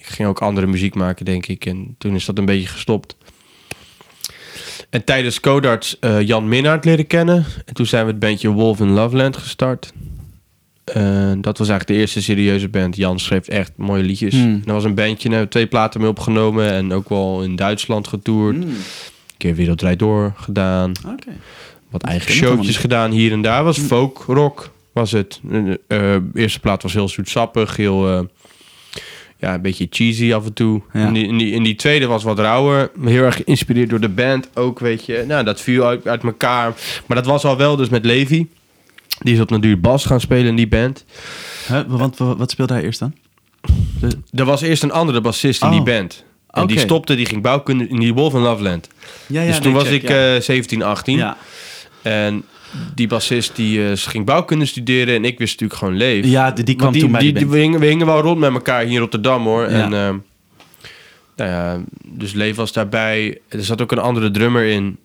ik 0.07 0.14
ging 0.14 0.29
ook 0.29 0.43
andere 0.43 0.67
muziek 0.67 0.95
maken, 0.95 1.25
denk 1.25 1.47
ik. 1.47 1.67
En 1.67 1.95
toen 1.99 2.14
is 2.14 2.25
dat 2.25 2.38
een 2.38 2.45
beetje 2.45 2.69
gestopt. 2.69 3.17
En 4.90 5.05
tijdens 5.05 5.40
Codarts 5.40 5.99
eh, 5.99 6.21
Jan 6.21 6.49
Minnaert 6.49 6.85
leren 6.85 7.07
kennen. 7.07 7.45
En 7.64 7.75
toen 7.75 7.87
zijn 7.87 8.05
we 8.05 8.11
het 8.11 8.21
bandje 8.21 8.49
Wolf 8.49 8.81
in 8.81 8.90
Loveland 8.90 9.37
gestart. 9.37 9.93
En 10.85 11.40
dat 11.40 11.59
was 11.59 11.69
eigenlijk 11.69 11.87
de 11.87 11.95
eerste 11.95 12.23
serieuze 12.23 12.69
band. 12.69 12.97
Jan 12.97 13.19
schreef 13.19 13.49
echt 13.49 13.73
mooie 13.77 14.03
liedjes. 14.03 14.35
Hmm. 14.35 14.43
En 14.43 14.62
dat 14.64 14.75
was 14.75 14.85
een 14.85 14.95
bandje, 14.95 15.29
daar 15.29 15.38
hebben 15.38 15.47
we 15.47 15.49
twee 15.49 15.67
platen 15.67 16.01
mee 16.01 16.11
opgenomen. 16.11 16.71
En 16.71 16.93
ook 16.93 17.09
wel 17.09 17.43
in 17.43 17.57
Duitsland 17.57 18.09
getoerd. 18.09 18.57
Een 18.57 18.77
keer 19.37 19.55
Wereld 19.55 19.79
Draait 19.79 19.99
Door 19.99 20.33
gedaan. 20.37 20.93
Wat 21.90 22.03
eigen 22.03 22.33
showtjes 22.33 22.77
gedaan 22.77 23.11
hier 23.11 23.33
en 23.33 23.43
daar. 23.43 23.64
Was 23.64 23.79
folk, 23.79 24.25
rock 24.27 24.73
was 24.93 25.12
het. 25.12 25.40
De 25.43 26.31
eerste 26.35 26.61
plaat 26.61 26.83
was 26.83 26.93
heel 26.93 27.09
zoetsappig. 27.09 27.77
Heel, 27.77 28.09
eh, 28.09 28.21
ja, 29.38 29.55
een 29.55 29.62
beetje 29.62 29.87
cheesy 29.90 30.33
af 30.33 30.44
en 30.44 30.53
toe. 30.53 30.81
Ja. 30.92 31.07
En, 31.07 31.12
die, 31.12 31.29
en, 31.29 31.37
die, 31.37 31.55
en 31.55 31.62
die 31.62 31.75
tweede 31.75 32.07
was 32.07 32.23
wat 32.23 32.38
rauwer. 32.38 32.90
Heel 33.05 33.23
erg 33.23 33.37
geïnspireerd 33.37 33.90
door 33.90 34.01
de 34.01 34.09
band 34.09 34.49
ook, 34.55 34.79
weet 34.79 35.07
je. 35.07 35.25
Nou, 35.27 35.44
dat 35.44 35.61
viel 35.61 35.87
uit, 35.87 36.07
uit 36.09 36.23
elkaar. 36.23 36.75
Maar 37.07 37.16
dat 37.16 37.27
was 37.27 37.44
al 37.44 37.57
wel 37.57 37.77
dus 37.77 37.88
met 37.88 38.05
Levi. 38.05 38.47
Die 39.18 39.35
is 39.35 39.40
op 39.40 39.51
natuurlijk 39.51 39.83
bas 39.83 40.05
gaan 40.05 40.20
spelen 40.20 40.47
in 40.47 40.57
die 40.57 40.68
band. 40.68 41.05
Huh? 41.68 41.81
Want 41.87 42.18
wat, 42.18 42.51
speelde 42.51 42.73
hij 42.75 42.83
eerst 42.83 42.99
dan? 42.99 43.14
Er 44.31 44.44
was 44.44 44.61
eerst 44.62 44.83
een 44.83 44.92
andere 44.92 45.20
bassist 45.20 45.62
in 45.62 45.68
Oh. 45.68 45.75
die 45.75 45.83
band. 45.83 46.25
En 46.51 46.66
die 46.66 46.79
stopte, 46.79 47.14
die 47.14 47.27
ging 47.27 47.42
bouwkunde 47.42 47.88
in 47.88 48.01
die 48.01 48.14
Wolf 48.14 48.35
in 48.35 48.40
Loveland. 48.40 48.88
Ja, 49.27 49.47
dus 49.47 49.59
toen 49.59 49.73
was 49.73 49.88
ik 49.88 50.03
eh 50.03 50.35
17, 50.40 50.83
18. 50.83 51.16
ja. 51.16 51.37
En 52.03 52.44
die 52.95 53.07
bassist 53.07 53.57
die 53.57 53.87
eh, 53.89 53.93
ging 53.97 54.25
bouwkunde 54.25 54.65
studeren 54.67 55.15
en 55.15 55.25
ik 55.25 55.39
wist 55.39 55.53
natuurlijk 55.53 55.79
gewoon 55.81 55.97
leef. 55.97 56.25
ja, 56.27 56.51
die, 56.51 56.65
die 56.65 56.77
kwam 56.77 56.93
die, 56.93 57.03
toen 57.03 57.11
bij 57.13 57.21
die, 57.21 57.33
die 57.33 57.47
we, 57.47 57.59
hingen, 57.59 57.81
we 57.81 57.87
hingen 57.87 58.07
wel 58.07 58.21
rond 58.21 58.39
met 58.39 58.53
elkaar 58.53 58.83
hier 58.85 58.93
in 58.93 58.99
Rotterdam 58.99 59.45
hoor. 59.45 59.63
Ja. 59.63 59.69
En 59.69 59.93
ehm, 59.93 60.17
nou 61.37 61.51
ja, 61.51 61.83
dus 62.07 62.33
Leef 62.33 62.57
was 62.57 62.73
daarbij. 62.73 63.39
Er 63.49 63.65
zat 63.65 63.83
ook 63.83 63.93
een 63.93 63.99
andere 63.99 64.31
drummer 64.31 64.65
in. 64.65 64.99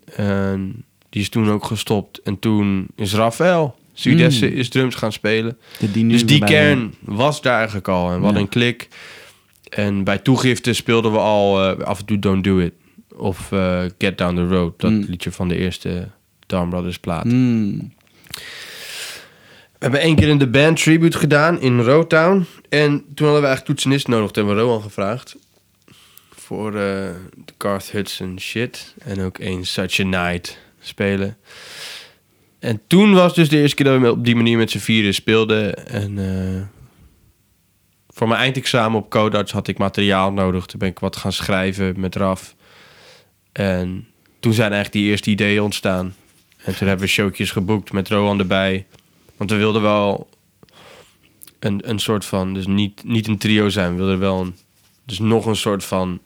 Die 1.10 1.22
is 1.22 1.30
toen 1.30 1.50
ook 1.50 1.66
gestopt. 1.66 2.22
En 2.22 2.40
toen 2.40 2.88
is 2.96 3.14
Rafael 3.14 3.78
Sudesse 3.94 4.46
Mm. 4.46 4.54
is 4.58 4.70
drums 4.70 4.96
gaan 4.96 5.12
spelen. 5.12 5.58
Die- 5.92 6.08
Dus 6.08 6.26
die 6.26 6.44
kern 6.44 6.94
was 7.00 7.42
daar 7.42 7.56
eigenlijk 7.58 7.88
al. 7.88 8.12
En 8.12 8.22
Ja. 8.22 8.36
een 8.36 8.50
klik. 8.50 8.88
En 9.70 10.04
bij 10.04 10.18
toegifte 10.18 10.74
speelden 10.74 11.12
we 11.12 11.18
al 11.18 11.64
eh, 11.78 11.86
af 11.86 12.00
en 12.00 12.06
toe 12.06 12.20
Don't 12.20 12.44
Do 12.44 12.58
It. 12.60 12.74
Of 13.16 13.52
eh, 13.52 13.80
Get 13.98 14.18
Down 14.18 14.36
the 14.36 14.48
Road. 14.48 14.74
Dat 14.80 14.92
Mm. 14.92 15.06
liedje 15.08 15.32
van 15.32 15.48
de 15.48 15.56
eerste 15.58 16.08
Down 16.50 16.70
Brothers 16.70 17.00
plaat. 17.00 17.26
Mm. 17.26 17.92
We 19.80 19.86
hebben 19.86 20.02
één 20.02 20.16
keer 20.16 20.28
in 20.28 20.38
de 20.38 20.50
band 20.50 20.84
tribute 20.84 21.18
gedaan 21.18 21.62
in 21.62 21.80
Rotown. 21.80 22.46
En 22.70 22.90
toen 22.90 23.26
hadden 23.26 23.42
we 23.42 23.48
eigenlijk 23.48 23.66
toetsenist 23.66 24.08
nodig. 24.08 24.32
Toen 24.32 24.46
hebben 24.46 24.64
we 24.64 24.70
Rowan 24.70 24.82
gevraagd. 24.82 25.36
Voor 26.30 26.68
eh, 26.68 26.74
de 27.36 27.54
Garth 27.58 27.92
Hudson 27.92 28.40
shit. 28.40 28.94
En 29.04 29.22
ook 29.22 29.38
één 29.38 29.66
Such 29.66 30.00
a 30.00 30.04
Night 30.04 30.58
spelen. 30.80 31.38
En 32.60 32.82
toen 32.88 33.14
was 33.14 33.34
dus 33.34 33.50
de 33.50 33.58
eerste 33.58 33.76
keer 33.76 33.92
dat 33.92 34.02
we 34.02 34.12
op 34.12 34.26
die 34.26 34.36
manier 34.36 34.58
met 34.58 34.72
z'n 34.72 34.78
vieren 34.78 35.14
speelden. 35.14 35.88
En 35.88 36.20
eh, 36.20 36.62
voor 38.08 38.28
mijn 38.28 38.40
eindexamen 38.40 39.00
op 39.00 39.10
Codarts 39.10 39.52
had 39.52 39.68
ik 39.68 39.78
materiaal 39.78 40.32
nodig. 40.32 40.66
Toen 40.66 40.80
ben 40.80 40.90
ik 40.90 41.00
wat 41.00 41.16
gaan 41.16 41.34
schrijven 41.34 42.00
met 42.00 42.16
Raf. 42.16 42.56
En 43.52 44.08
toen 44.40 44.54
zijn 44.54 44.72
eigenlijk 44.72 45.04
die 45.04 45.12
eerste 45.12 45.30
ideeën 45.30 45.62
ontstaan. 45.62 46.16
En 46.70 46.76
toen 46.76 46.88
hebben 46.88 47.06
we 47.06 47.12
showtjes 47.12 47.52
geboekt 47.52 47.92
met 47.92 48.10
Rowan 48.10 48.40
erbij. 48.40 48.86
Want 49.38 49.52
we 49.52 49.58
wilden 49.58 49.82
wel 49.82 50.30
een, 51.60 51.90
een 51.90 52.00
soort 52.00 52.26
van, 52.26 52.54
dus 52.54 52.68
niet, 52.68 53.04
niet 53.04 53.28
een 53.28 53.38
trio 53.38 53.70
zijn. 53.70 53.92
We 53.92 53.98
wilden 53.98 54.20
wel 54.20 54.42
een, 54.42 54.56
dus 55.06 55.20
nog 55.20 55.46
een 55.46 55.56
soort 55.56 55.84
van 55.84 56.20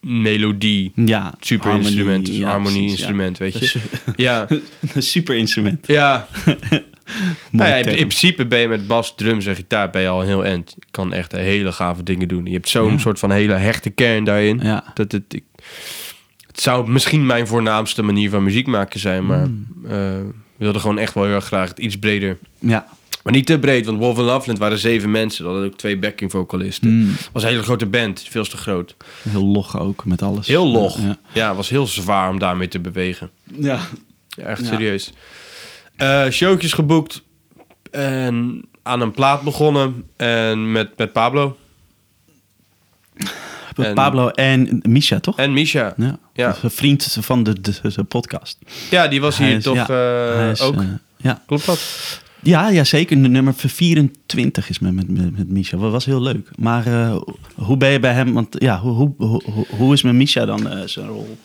melodie, 0.00 0.92
Ja, 0.94 1.34
super 1.40 1.70
harmonie, 1.70 1.90
instrument, 1.92 2.26
dus 2.26 2.36
ja, 2.36 2.48
harmonie 2.48 2.80
precies, 2.80 2.98
instrument, 2.98 3.38
weet 3.38 3.58
je. 3.58 3.80
Ja, 4.16 4.46
Een 4.94 5.02
super 5.02 5.36
instrument. 5.36 5.86
ja. 5.86 6.26
Nou 7.50 7.68
ja, 7.68 7.74
in, 7.74 7.82
principe 7.82 8.46
ben 8.46 8.58
je 8.58 8.68
met 8.68 8.86
bas, 8.86 9.14
drums 9.14 9.46
en 9.46 9.54
gitaar 9.54 9.90
ben 9.90 10.02
je 10.02 10.08
al 10.08 10.20
heel 10.20 10.44
end. 10.44 10.74
Je 10.78 10.86
kan 10.90 11.12
echt 11.12 11.32
hele 11.32 11.72
gave 11.72 12.02
dingen 12.02 12.28
doen. 12.28 12.46
Je 12.46 12.52
hebt 12.52 12.68
zo'n 12.68 12.98
soort 12.98 13.18
van 13.18 13.30
hele 13.30 13.52
hechte 13.52 13.90
kern 13.90 14.24
daarin. 14.24 14.60
Ja. 14.62 14.84
Dat 14.94 15.12
het, 15.12 15.34
ik, 15.34 15.44
het 16.56 16.64
zou 16.64 16.90
misschien 16.90 17.26
mijn 17.26 17.46
voornaamste 17.46 18.02
manier 18.02 18.30
van 18.30 18.42
muziek 18.42 18.66
maken 18.66 19.00
zijn, 19.00 19.26
maar 19.26 19.44
Hmm. 19.44 19.66
eh, 19.84 19.90
we 19.90 20.64
wilden 20.64 20.80
gewoon 20.80 20.98
echt 20.98 21.14
wel 21.14 21.24
heel 21.24 21.34
erg 21.34 21.44
graag 21.44 21.68
het 21.68 21.78
iets 21.78 21.98
breder. 21.98 22.38
Ja. 22.58 22.86
Maar 23.22 23.32
niet 23.34 23.46
te 23.46 23.58
breed, 23.58 23.86
want 23.86 23.98
Wolf 23.98 24.16
and 24.18 24.26
Loveland 24.26 24.58
waren 24.58 24.78
zeven 24.78 25.10
mensen. 25.10 25.44
Dat 25.44 25.52
hadden 25.52 25.70
ook 25.70 25.78
twee 25.78 25.98
backing 25.98 26.30
vocalisten. 26.30 26.90
Mm. 26.90 27.16
was 27.32 27.42
een 27.42 27.48
hele 27.48 27.62
grote 27.62 27.86
band, 27.86 28.26
veel 28.30 28.44
te 28.44 28.56
groot. 28.56 28.96
Heel 29.28 29.44
log 29.44 29.78
ook 29.80 30.04
met 30.04 30.22
alles. 30.22 30.46
Heel 30.46 30.66
log. 30.66 30.98
Ja. 31.32 31.54
Was 31.54 31.68
heel 31.68 31.86
zwaar 31.86 32.30
om 32.30 32.38
daarmee 32.38 32.68
te 32.68 32.78
bewegen. 32.80 33.30
ja. 33.58 33.80
Ja, 34.28 34.42
echt 34.44 34.66
serieus. 34.66 35.12
Eh 35.96 36.28
showtjes 36.30 36.72
geboekt 36.72 37.22
en 37.90 38.64
aan 38.82 39.00
een 39.00 39.10
plaat 39.12 39.42
begonnen 39.42 40.04
en 40.16 40.72
met, 40.72 40.96
met 40.96 41.12
Pablo 41.12 41.56
En- 43.84 43.94
Pablo 43.94 44.28
en 44.28 44.80
Misha, 44.82 45.20
toch? 45.20 45.36
en 45.38 45.52
Misha. 45.52 45.94
ja. 45.96 46.18
Ja. 46.34 46.56
Een 46.62 46.70
vriend 46.70 47.16
van 47.20 47.42
de, 47.42 47.60
de, 47.60 47.74
de 47.94 48.04
podcast. 48.04 48.58
Ja, 48.90 49.08
die 49.08 49.20
was 49.20 49.38
Hij 49.38 49.46
hier 49.46 49.56
is- 49.56 49.62
toch 49.62 49.74
ja, 49.86 49.86
eh, 49.88 50.50
is, 50.50 50.60
ook. 50.60 50.76
eh, 50.80 50.86
ja. 51.16 51.42
Klopt 51.46 51.66
dat? 51.66 51.80
Ja, 52.42 52.68
ja, 52.68 52.84
zeker. 52.84 53.16
Nummer 53.16 53.54
24 53.56 54.68
is 54.68 54.78
met, 54.78 54.94
met, 54.94 55.08
met, 55.36 55.48
Misha. 55.48 55.76
Dat 55.78 55.90
was 55.92 56.04
heel 56.04 56.20
leuk. 56.22 56.50
Maar 56.58 56.86
eh, 56.86 57.16
hoe 57.54 57.76
ben 57.76 57.90
je 57.90 58.00
bij 58.00 58.12
hem? 58.12 58.32
Want 58.32 58.54
ja, 58.58 58.78
hoe, 58.80 58.92
hoe, 58.94 59.12
hoe, 59.16 59.42
hoe- 59.52 59.66
hoe 59.68 59.92
is 59.92 60.02
met 60.02 60.14
Misha 60.14 60.44
dan 60.44 60.68
eh, 60.68 60.86
zijn 60.86 61.06
rol? 61.06 61.36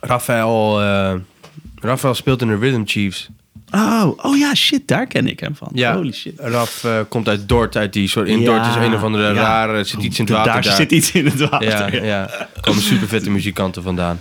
Rafael, 0.00 0.80
eh, 0.82 1.14
Rafael 1.80 2.14
speelt 2.14 2.40
in 2.42 2.48
de 2.48 2.56
Rhythm 2.56 2.82
Chiefs. 2.84 3.28
Oh, 3.70 4.12
oh 4.16 4.38
ja, 4.38 4.54
shit, 4.54 4.88
daar 4.88 5.06
ken 5.06 5.26
ik 5.26 5.40
hem 5.40 5.56
van. 5.56 5.68
Ja, 5.72 5.94
Holy 5.94 6.12
shit. 6.12 6.32
Raf 6.36 6.84
eh, 6.84 7.00
komt 7.08 7.28
uit 7.28 7.48
Dort, 7.48 7.76
uit 7.76 7.92
die 7.92 8.08
soort... 8.08 8.28
In 8.28 8.40
Ja, 8.40 8.46
Dort 8.46 8.66
is 8.66 8.86
een 8.86 8.94
of 8.94 9.02
andere 9.02 9.24
ja. 9.24 9.32
rare... 9.32 9.84
Zit 9.84 10.02
iets 10.02 10.18
in 10.18 10.24
het 10.24 10.34
water 10.34 10.52
daar. 10.52 10.62
daar. 10.62 10.74
zit 10.74 10.90
iets 10.90 11.12
in 11.12 11.26
het 11.26 11.48
water. 11.48 11.94
Ja, 11.94 12.04
ja. 12.04 12.30
Er 12.30 12.60
komen 12.60 12.82
super 12.82 13.08
vette 13.08 13.30
muzikanten 13.30 13.82
vandaan. 13.82 14.20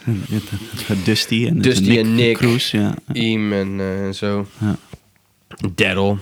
Dusty 1.04 1.48
en, 1.48 1.62
Dusty 1.62 1.98
en 1.98 2.16
Nick. 2.16 2.38
Cruz, 2.38 2.72
ja. 2.72 2.94
Eam 3.14 3.54
en, 3.54 3.80
eh, 3.80 4.06
en 4.06 4.16
zo. 4.16 4.48
Ja. 4.58 4.76
Daryl. 5.76 6.20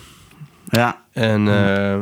ja. 0.70 1.04
En 1.14 1.48
eh, 1.48 2.00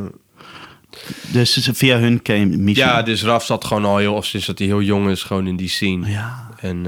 Dus 1.31 1.69
via 1.71 1.97
hun 1.97 2.21
ken 2.21 2.63
Misha. 2.63 2.86
ja, 2.86 3.01
dus 3.01 3.23
Raf 3.23 3.45
zat 3.45 3.65
gewoon 3.65 3.86
al 3.86 3.97
heel... 3.97 4.13
Of 4.13 4.25
sinds 4.25 4.45
dat 4.45 4.57
hij 4.57 4.67
heel 4.67 4.81
jong 4.81 5.09
is, 5.09 5.23
gewoon 5.23 5.47
in 5.47 5.55
die 5.55 5.69
scene. 5.69 6.09
Ja. 6.09 6.49
En 6.59 6.86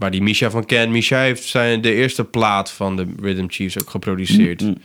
waar 0.00 0.10
die 0.10 0.22
Misha 0.22 0.50
van 0.50 0.64
kent. 0.64 0.90
Misha 0.92 1.18
heeft 1.20 1.42
zijn, 1.44 1.80
de 1.80 1.94
eerste 1.94 2.24
plaat 2.24 2.70
van 2.70 2.96
de 2.96 3.06
Rhythm 3.20 3.46
Chiefs 3.48 3.80
ook 3.80 3.90
geproduceerd. 3.90 4.60
Mm. 4.60 4.76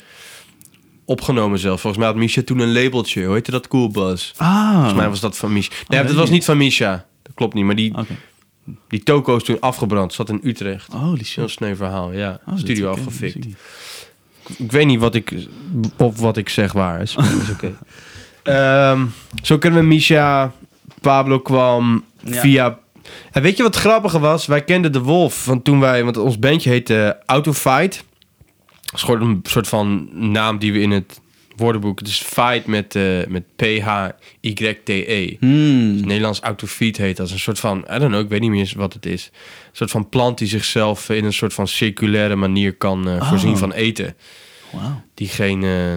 Opgenomen 1.05 1.59
zelf. 1.59 1.81
Volgens 1.81 2.03
mij 2.03 2.11
had 2.11 2.21
Misha 2.21 2.41
toen 2.45 2.59
een 2.59 2.73
labeltje. 2.73 3.23
Hoe 3.25 3.33
heette 3.33 3.51
dat? 3.51 3.67
Cool 3.67 3.89
Buzz. 3.89 4.31
Ah. 4.37 4.71
Volgens 4.73 4.93
mij 4.93 5.09
was 5.09 5.19
dat 5.19 5.37
van 5.37 5.53
Misha. 5.53 5.71
Nee, 5.87 5.99
weet 5.99 6.07
dat 6.09 6.17
was 6.17 6.29
niet 6.29 6.45
van 6.45 6.57
Misha. 6.57 7.05
Dat 7.23 7.31
klopt 7.35 7.53
niet. 7.53 7.65
Maar 7.65 7.75
die, 7.75 7.97
Oké. 7.97 8.15
die 8.87 9.03
toko 9.03 9.35
is 9.35 9.43
toen 9.43 9.59
afgebrand. 9.59 10.13
Zat 10.13 10.29
in 10.29 10.39
Utrecht. 10.43 10.91
Holy 10.93 11.15
Heel 11.15 11.23
shit. 11.23 11.49
sneu 11.49 11.75
verhaal, 11.75 12.11
ja. 12.11 12.39
Oh, 12.47 12.57
Studio 12.57 12.91
ik 12.91 12.97
afgefikt. 12.97 13.45
Ik 14.57 14.71
weet 14.71 14.85
niet 14.85 14.99
wat 14.99 15.15
ik, 15.15 15.33
of 15.97 16.19
wat 16.19 16.37
ik 16.37 16.49
zeg 16.49 16.71
waar 16.71 17.01
is. 17.01 17.15
is 17.15 17.49
oké. 17.51 17.73
Ehm, 18.43 19.05
zo 19.43 19.57
kennen 19.57 19.79
we 19.79 19.85
Misha. 19.85 20.51
Pablo 21.01 21.39
kwam 21.39 22.03
Ja. 22.23 22.39
via... 22.39 22.79
En 23.31 23.41
weet 23.41 23.57
je 23.57 23.63
wat 23.63 23.75
grappige 23.75 24.19
was? 24.19 24.45
Wij 24.45 24.63
kenden 24.63 24.91
de 24.91 25.01
Wolf 25.01 25.43
van 25.43 25.61
toen 25.61 25.79
wij... 25.79 26.03
Want 26.03 26.17
ons 26.17 26.39
bandje 26.39 26.69
heette 26.69 27.17
Autofight. 27.25 28.03
Dat 28.81 28.93
is 28.93 29.01
gewoon 29.01 29.21
een 29.21 29.39
soort 29.43 29.67
van 29.67 30.09
naam 30.31 30.57
die 30.57 30.73
we 30.73 30.79
in 30.79 30.91
het 30.91 31.19
woordenboek... 31.55 31.99
Het 31.99 32.07
is 32.07 32.21
fight 32.21 32.65
met, 32.65 32.95
eh, 32.95 33.03
met 33.27 33.43
P-H-Y-T-E. 33.55 35.35
Hmm. 35.39 36.05
Nederlands 36.05 36.39
autofiet 36.39 36.97
heet 36.97 37.17
dat. 37.17 37.31
Een 37.31 37.39
soort 37.39 37.59
van, 37.59 37.77
I 37.77 37.99
don't 37.99 38.11
know, 38.11 38.19
ik 38.19 38.29
weet 38.29 38.41
niet 38.41 38.49
meer 38.49 38.73
wat 38.75 38.93
het 38.93 39.05
is. 39.05 39.29
Een 39.33 39.69
soort 39.71 39.91
van 39.91 40.09
plant 40.09 40.37
die 40.37 40.47
zichzelf 40.47 41.09
in 41.09 41.25
een 41.25 41.33
soort 41.33 41.53
van 41.53 41.67
circulaire 41.67 42.35
manier 42.35 42.73
kan 42.75 43.07
eh, 43.09 43.15
Oh. 43.15 43.29
voorzien 43.29 43.57
van 43.57 43.71
eten. 43.71 44.15
Wauw. 44.71 45.01
Die 45.13 45.27
geen, 45.27 45.63
eh, 45.63 45.95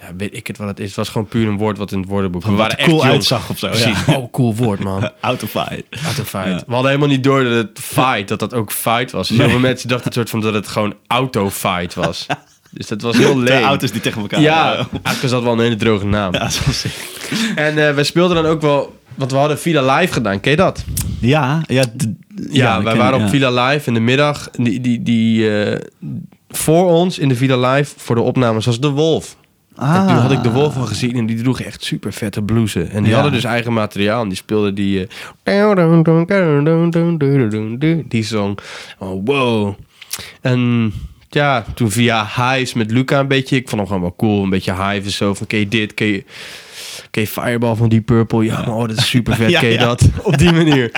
ja, 0.00 0.06
weet 0.16 0.36
ik 0.36 0.46
het 0.46 0.56
wat 0.58 0.68
het 0.68 0.80
is. 0.80 0.86
Het 0.86 0.96
was 0.96 1.08
gewoon 1.08 1.26
puur 1.26 1.48
een 1.48 1.56
woord 1.56 1.78
wat 1.78 1.92
in 1.92 1.98
het 2.00 2.08
woordenboek. 2.08 2.44
Wat 2.44 2.72
er 2.72 2.84
cool 2.84 3.04
uitzag 3.04 3.50
of 3.50 3.58
zo, 3.58 3.66
Precies. 3.68 4.04
ja. 4.06 4.16
Oh, 4.16 4.32
cool 4.32 4.54
woord, 4.54 4.82
man. 4.84 5.10
Autofight. 5.20 5.82
Autofight. 6.04 6.48
Ja. 6.48 6.62
We 6.66 6.72
hadden 6.72 6.90
helemaal 6.90 7.08
niet 7.08 7.24
door 7.24 7.44
dat 7.44 7.52
het 7.52 7.78
fight, 7.82 8.28
dat 8.28 8.38
dat 8.38 8.54
ook 8.54 8.72
fight 8.72 9.10
was. 9.10 9.28
Heel 9.28 9.48
veel 9.48 9.58
mensen 9.58 9.88
dachten 9.88 10.04
het 10.06 10.14
soort 10.14 10.30
van 10.30 10.40
dat 10.40 10.54
het 10.54 10.68
gewoon 10.68 10.94
autofight 11.06 11.94
was. 11.94 12.26
Dus 12.70 12.86
dat 12.86 13.02
was 13.02 13.16
heel 13.16 13.34
De 13.34 13.40
leuk. 13.40 13.62
auto's 13.62 13.92
die 13.92 14.00
tegen 14.00 14.20
elkaar... 14.20 14.40
Ja, 14.40 14.74
eigenlijk 14.74 15.22
is 15.22 15.30
dat 15.30 15.42
wel 15.42 15.52
een 15.52 15.58
hele 15.58 15.76
droge 15.76 16.06
naam. 16.06 16.32
ja, 16.32 16.38
dat. 16.38 16.84
En 17.54 17.88
eh, 17.88 17.94
we 17.94 18.04
speelden 18.04 18.42
dan 18.42 18.46
ook 18.52 18.60
wel, 18.60 18.98
want 19.14 19.30
we 19.30 19.36
hadden 19.36 19.58
Villa 19.58 19.94
Live 19.96 20.12
gedaan. 20.12 20.40
Ken 20.40 20.50
je 20.50 20.56
dat? 20.56 20.84
Ja, 21.20 21.62
ja. 21.66 21.84
Ja, 22.50 22.82
wij 22.82 22.96
waren 22.96 23.18
ik, 23.18 23.24
op. 23.24 23.30
Villa 23.30 23.64
Live 23.66 23.88
in 23.88 23.94
de 23.94 24.00
middag. 24.00 24.50
Die, 24.50 24.80
die, 24.80 25.02
die, 25.02 25.60
eh, 25.60 25.80
voor 26.48 26.90
ons 26.90 27.18
in 27.18 27.28
de 27.28 27.34
Villa 27.34 27.70
Live, 27.70 27.94
voor 27.96 28.14
de 28.14 28.20
opnames, 28.22 28.66
was 28.66 28.80
de 28.80 28.88
Wolf. 28.88 29.36
En 29.80 30.06
toen 30.06 30.16
had 30.16 30.32
ik 30.32 30.42
de 30.42 30.50
Wolf 30.50 30.76
al 30.76 30.84
gezien 30.86 31.16
en 31.16 31.26
die 31.26 31.42
droeg 31.42 31.60
echt 31.60 31.84
super 31.84 32.12
vette 32.12 32.42
blouses. 32.42 32.88
En 32.88 32.98
die 33.02 33.08
Ja. 33.08 33.14
hadden 33.14 33.32
dus 33.32 33.44
eigen 33.44 33.72
materiaal 33.72 34.22
en 34.22 34.28
die 34.28 34.36
speelden 34.36 34.74
die... 34.74 35.00
eh, 35.00 35.06
die 38.08 38.22
song. 38.24 38.58
Oh, 38.98 39.22
wow. 39.24 39.74
En 40.40 40.92
ja, 41.28 41.64
toen 41.74 41.90
via 41.90 42.26
Hives 42.36 42.74
met 42.74 42.90
Luca 42.90 43.18
een 43.20 43.28
beetje... 43.28 43.56
Ik 43.56 43.68
vond 43.68 43.80
hem 43.80 43.86
gewoon 43.86 44.02
wel 44.02 44.14
cool. 44.16 44.42
Een 44.42 44.50
beetje 44.50 44.74
Hives 44.84 45.16
zo 45.16 45.34
van, 45.34 45.46
je 45.58 45.68
dit? 45.68 45.94
Ken 45.94 46.06
je, 46.06 46.24
je 47.10 47.26
Fireball 47.26 47.74
van 47.74 47.88
Deep 47.88 48.06
Purple? 48.06 48.44
Ja, 48.44 48.60
maar 48.66 48.76
oh, 48.76 48.88
dat 48.88 48.96
is 48.96 49.08
super 49.08 49.34
vet. 49.34 49.50
Ja, 49.60 49.76
dat? 49.76 50.08
Op 50.22 50.38
die 50.38 50.52
manier. 50.52 50.90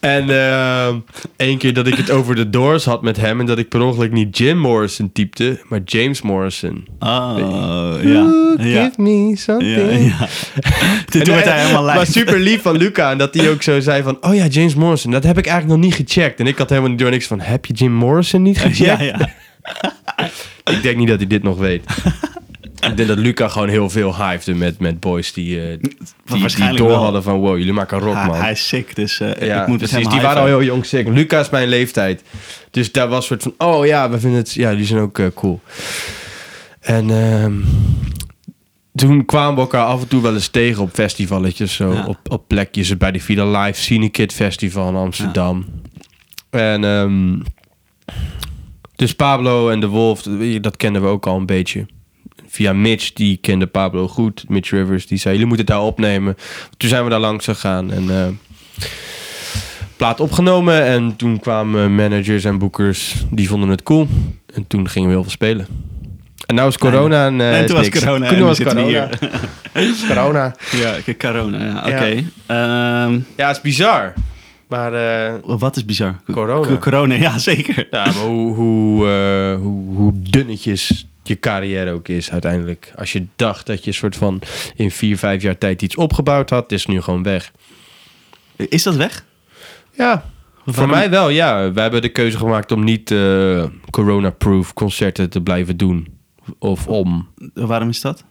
En 0.00 0.30
ehm 0.30 0.96
één 1.36 1.58
keer 1.58 1.74
dat 1.74 1.86
ik 1.86 1.94
het 1.94 2.10
over 2.10 2.34
de 2.34 2.50
Doors 2.50 2.84
had 2.84 3.02
met 3.02 3.16
hem... 3.16 3.40
en 3.40 3.46
dat 3.46 3.58
ik 3.58 3.68
per 3.68 3.80
ongeluk 3.80 4.12
niet 4.12 4.38
Jim 4.38 4.58
Morrison 4.58 5.12
typte, 5.12 5.60
maar 5.68 5.80
James 5.84 6.22
Morrison. 6.22 6.86
Oh, 6.98 7.36
ja. 8.02 8.40
Ja. 8.58 8.84
Give 8.84 9.02
me 9.02 9.36
something. 9.36 10.14
Toen 11.10 11.24
werd 11.24 11.44
hij 11.44 11.60
helemaal 11.60 11.84
Maar 11.84 12.06
super 12.06 12.38
lief 12.38 12.62
van 12.62 12.76
Luca. 12.76 13.10
En 13.10 13.18
dat 13.18 13.34
hij 13.34 13.50
ook 13.50 13.62
zo 13.62 13.80
zei 13.80 14.02
van... 14.02 14.18
Oh 14.20 14.34
ja, 14.34 14.46
James 14.46 14.74
Morrison. 14.74 15.10
Dat 15.10 15.24
heb 15.24 15.38
ik 15.38 15.46
eigenlijk 15.46 15.80
nog 15.80 15.90
niet 15.90 16.08
gecheckt. 16.08 16.40
En 16.40 16.46
ik 16.46 16.58
had 16.58 16.68
helemaal 16.68 16.90
niet 16.90 16.98
door 16.98 17.10
niks 17.10 17.26
van... 17.26 17.40
Heb 17.40 17.66
je 17.66 17.72
Jim 17.72 17.92
Morrison 17.92 18.42
niet 18.42 18.58
gecheckt? 18.66 19.00
Ja, 19.00 19.02
ja. 19.02 19.28
Ik 20.74 20.82
denk 20.82 20.96
niet 20.96 21.08
dat 21.08 21.18
hij 21.18 21.26
dit 21.26 21.42
nog 21.42 21.58
weet. 21.58 21.84
Ik 22.90 22.96
denk 22.96 23.08
dat 23.08 23.18
Luca 23.18 23.48
gewoon 23.48 23.68
heel 23.68 23.90
veel 23.90 24.16
hypede 24.16 24.54
met, 24.54 24.78
met 24.78 25.00
boys 25.00 25.32
die, 25.32 25.60
eh 25.60 25.78
die, 26.24 26.46
die 26.56 26.76
door 26.76 26.88
wel. 26.88 27.02
hadden 27.02 27.22
van... 27.22 27.38
Wow, 27.38 27.56
jullie 27.58 27.72
maken 27.72 27.98
rock, 27.98 28.14
man. 28.14 28.34
hij 28.34 28.50
is 28.52 28.68
sick, 28.68 28.94
dus 28.96 29.20
eh, 29.20 29.46
ja, 29.46 29.60
ik 29.62 29.66
moet 29.66 29.80
het 29.80 29.90
precies. 29.90 30.08
Die 30.08 30.20
waren 30.20 30.40
al 30.40 30.46
heel 30.46 30.62
jong 30.62 30.86
sick. 30.86 31.08
Luca 31.08 31.40
is 31.40 31.50
mijn 31.50 31.68
leeftijd. 31.68 32.22
Dus 32.70 32.92
daar 32.92 33.08
was 33.08 33.18
een 33.18 33.22
soort 33.40 33.42
van... 33.42 33.68
Oh 33.68 33.86
ja, 33.86 34.10
we 34.10 34.20
vinden 34.20 34.38
het... 34.38 34.52
Ja, 34.52 34.74
die 34.74 34.86
zijn 34.86 35.00
ook 35.00 35.18
eh, 35.18 35.26
cool. 35.34 35.60
En 36.80 37.10
ehm, 37.10 37.52
toen 38.94 39.24
kwamen 39.24 39.54
we 39.54 39.60
elkaar 39.60 39.84
af 39.86 40.00
en 40.02 40.08
toe 40.08 40.22
wel 40.22 40.34
eens 40.34 40.48
tegen 40.48 40.82
op 40.82 40.90
festivaletjes. 40.92 41.74
Zo, 41.74 41.92
Ja. 41.92 42.06
op, 42.06 42.18
op 42.28 42.44
plekjes 42.48 42.96
bij 42.96 43.12
de 43.12 43.20
Vida 43.20 43.60
Live 43.60 43.80
Cine 43.80 44.08
Kid 44.08 44.32
Festival 44.32 44.88
in 44.88 44.94
Amsterdam. 44.96 45.64
En 46.50 46.84
ehm, 46.84 47.38
dus 48.96 49.14
Pablo 49.14 49.68
en 49.68 49.80
de 49.80 49.86
Wolf, 49.86 50.22
dat 50.60 50.76
kenden 50.76 51.02
we 51.02 51.08
ook 51.08 51.26
al 51.26 51.36
een 51.36 51.46
beetje. 51.46 51.86
Via 52.52 52.72
Mitch, 52.72 53.12
die 53.12 53.36
kende 53.36 53.66
Pablo 53.66 54.08
goed. 54.08 54.44
Mitch 54.48 54.70
Rivers, 54.70 55.06
die 55.06 55.18
zei, 55.18 55.32
jullie 55.34 55.48
moeten 55.48 55.66
het 55.66 55.74
daar 55.76 55.84
opnemen. 55.86 56.36
Toen 56.76 56.88
zijn 56.88 57.04
we 57.04 57.10
daar 57.10 57.20
langs 57.20 57.44
gegaan 57.44 57.92
en... 57.92 58.10
eh, 58.10 58.26
plaat 59.96 60.20
opgenomen 60.20 60.84
en 60.84 61.16
toen 61.16 61.40
kwamen 61.40 61.94
managers 61.94 62.44
en 62.44 62.58
boekers, 62.58 63.14
die 63.30 63.48
vonden 63.48 63.68
het 63.68 63.82
cool. 63.82 64.08
En 64.54 64.66
toen 64.66 64.88
gingen 64.88 65.08
we 65.08 65.14
heel 65.14 65.22
veel 65.22 65.32
spelen. 65.32 65.66
En 66.46 66.54
nou 66.54 66.68
is 66.68 66.78
corona 66.78 67.26
en, 67.26 67.40
en 67.40 67.60
is 67.60 67.66
toen 67.66 67.76
was 67.76 67.84
niks. 67.84 67.98
corona 68.04 68.28
Toen 68.28 68.36
en 68.38 68.44
was 68.44 68.62
corona. 68.62 69.08
corona. 70.08 70.54
Ja, 70.72 70.94
corona. 71.18 71.58
Ja, 71.64 71.78
oké. 71.86 72.04
Ja. 72.06 72.22
Ehm, 73.06 73.18
Ja, 73.36 73.46
het 73.46 73.56
is 73.56 73.62
bizar. 73.62 74.12
Maar, 74.68 74.92
eh, 74.94 75.32
wat 75.44 75.76
is 75.76 75.84
bizar? 75.84 76.16
Corona. 76.32 76.66
Co- 76.66 76.78
Corona, 76.78 77.14
ja, 77.14 77.38
zeker. 77.38 77.86
ja, 77.90 78.04
maar 78.04 78.14
hoe, 78.14 78.54
hoe, 78.54 79.06
hoe, 79.60 79.96
hoe 79.96 80.12
dunnetjes 80.14 81.06
je 81.22 81.38
carrière 81.38 81.92
ook 81.92 82.08
is 82.08 82.30
uiteindelijk. 82.30 82.92
Als 82.96 83.12
je 83.12 83.26
dacht 83.36 83.66
dat 83.66 83.84
je 83.84 83.86
een 83.90 83.96
soort 83.96 84.16
van 84.16 84.40
in 84.76 84.90
vier, 84.90 85.18
vijf 85.18 85.42
jaar 85.42 85.58
tijd 85.58 85.82
iets 85.82 85.96
opgebouwd 85.96 86.50
had, 86.50 86.72
is 86.72 86.86
nu 86.86 87.00
gewoon 87.00 87.22
weg. 87.22 87.52
Is 88.56 88.82
dat 88.82 88.96
weg? 88.96 89.24
Ja, 89.92 90.30
voor 90.66 90.88
mij 90.88 91.10
wel, 91.10 91.28
ja. 91.28 91.72
We 91.72 91.80
hebben 91.80 92.02
de 92.02 92.08
keuze 92.08 92.38
gemaakt 92.38 92.72
om 92.72 92.84
niet 92.84 93.10
eh, 93.10 93.64
corona-proof 93.90 94.74
concerten 94.74 95.30
te 95.30 95.40
blijven 95.40 95.76
doen. 95.76 96.20
Of 96.58 96.86
om. 96.88 97.28
Waarom 97.54 97.88
is 97.88 98.00
dat? 98.00 98.24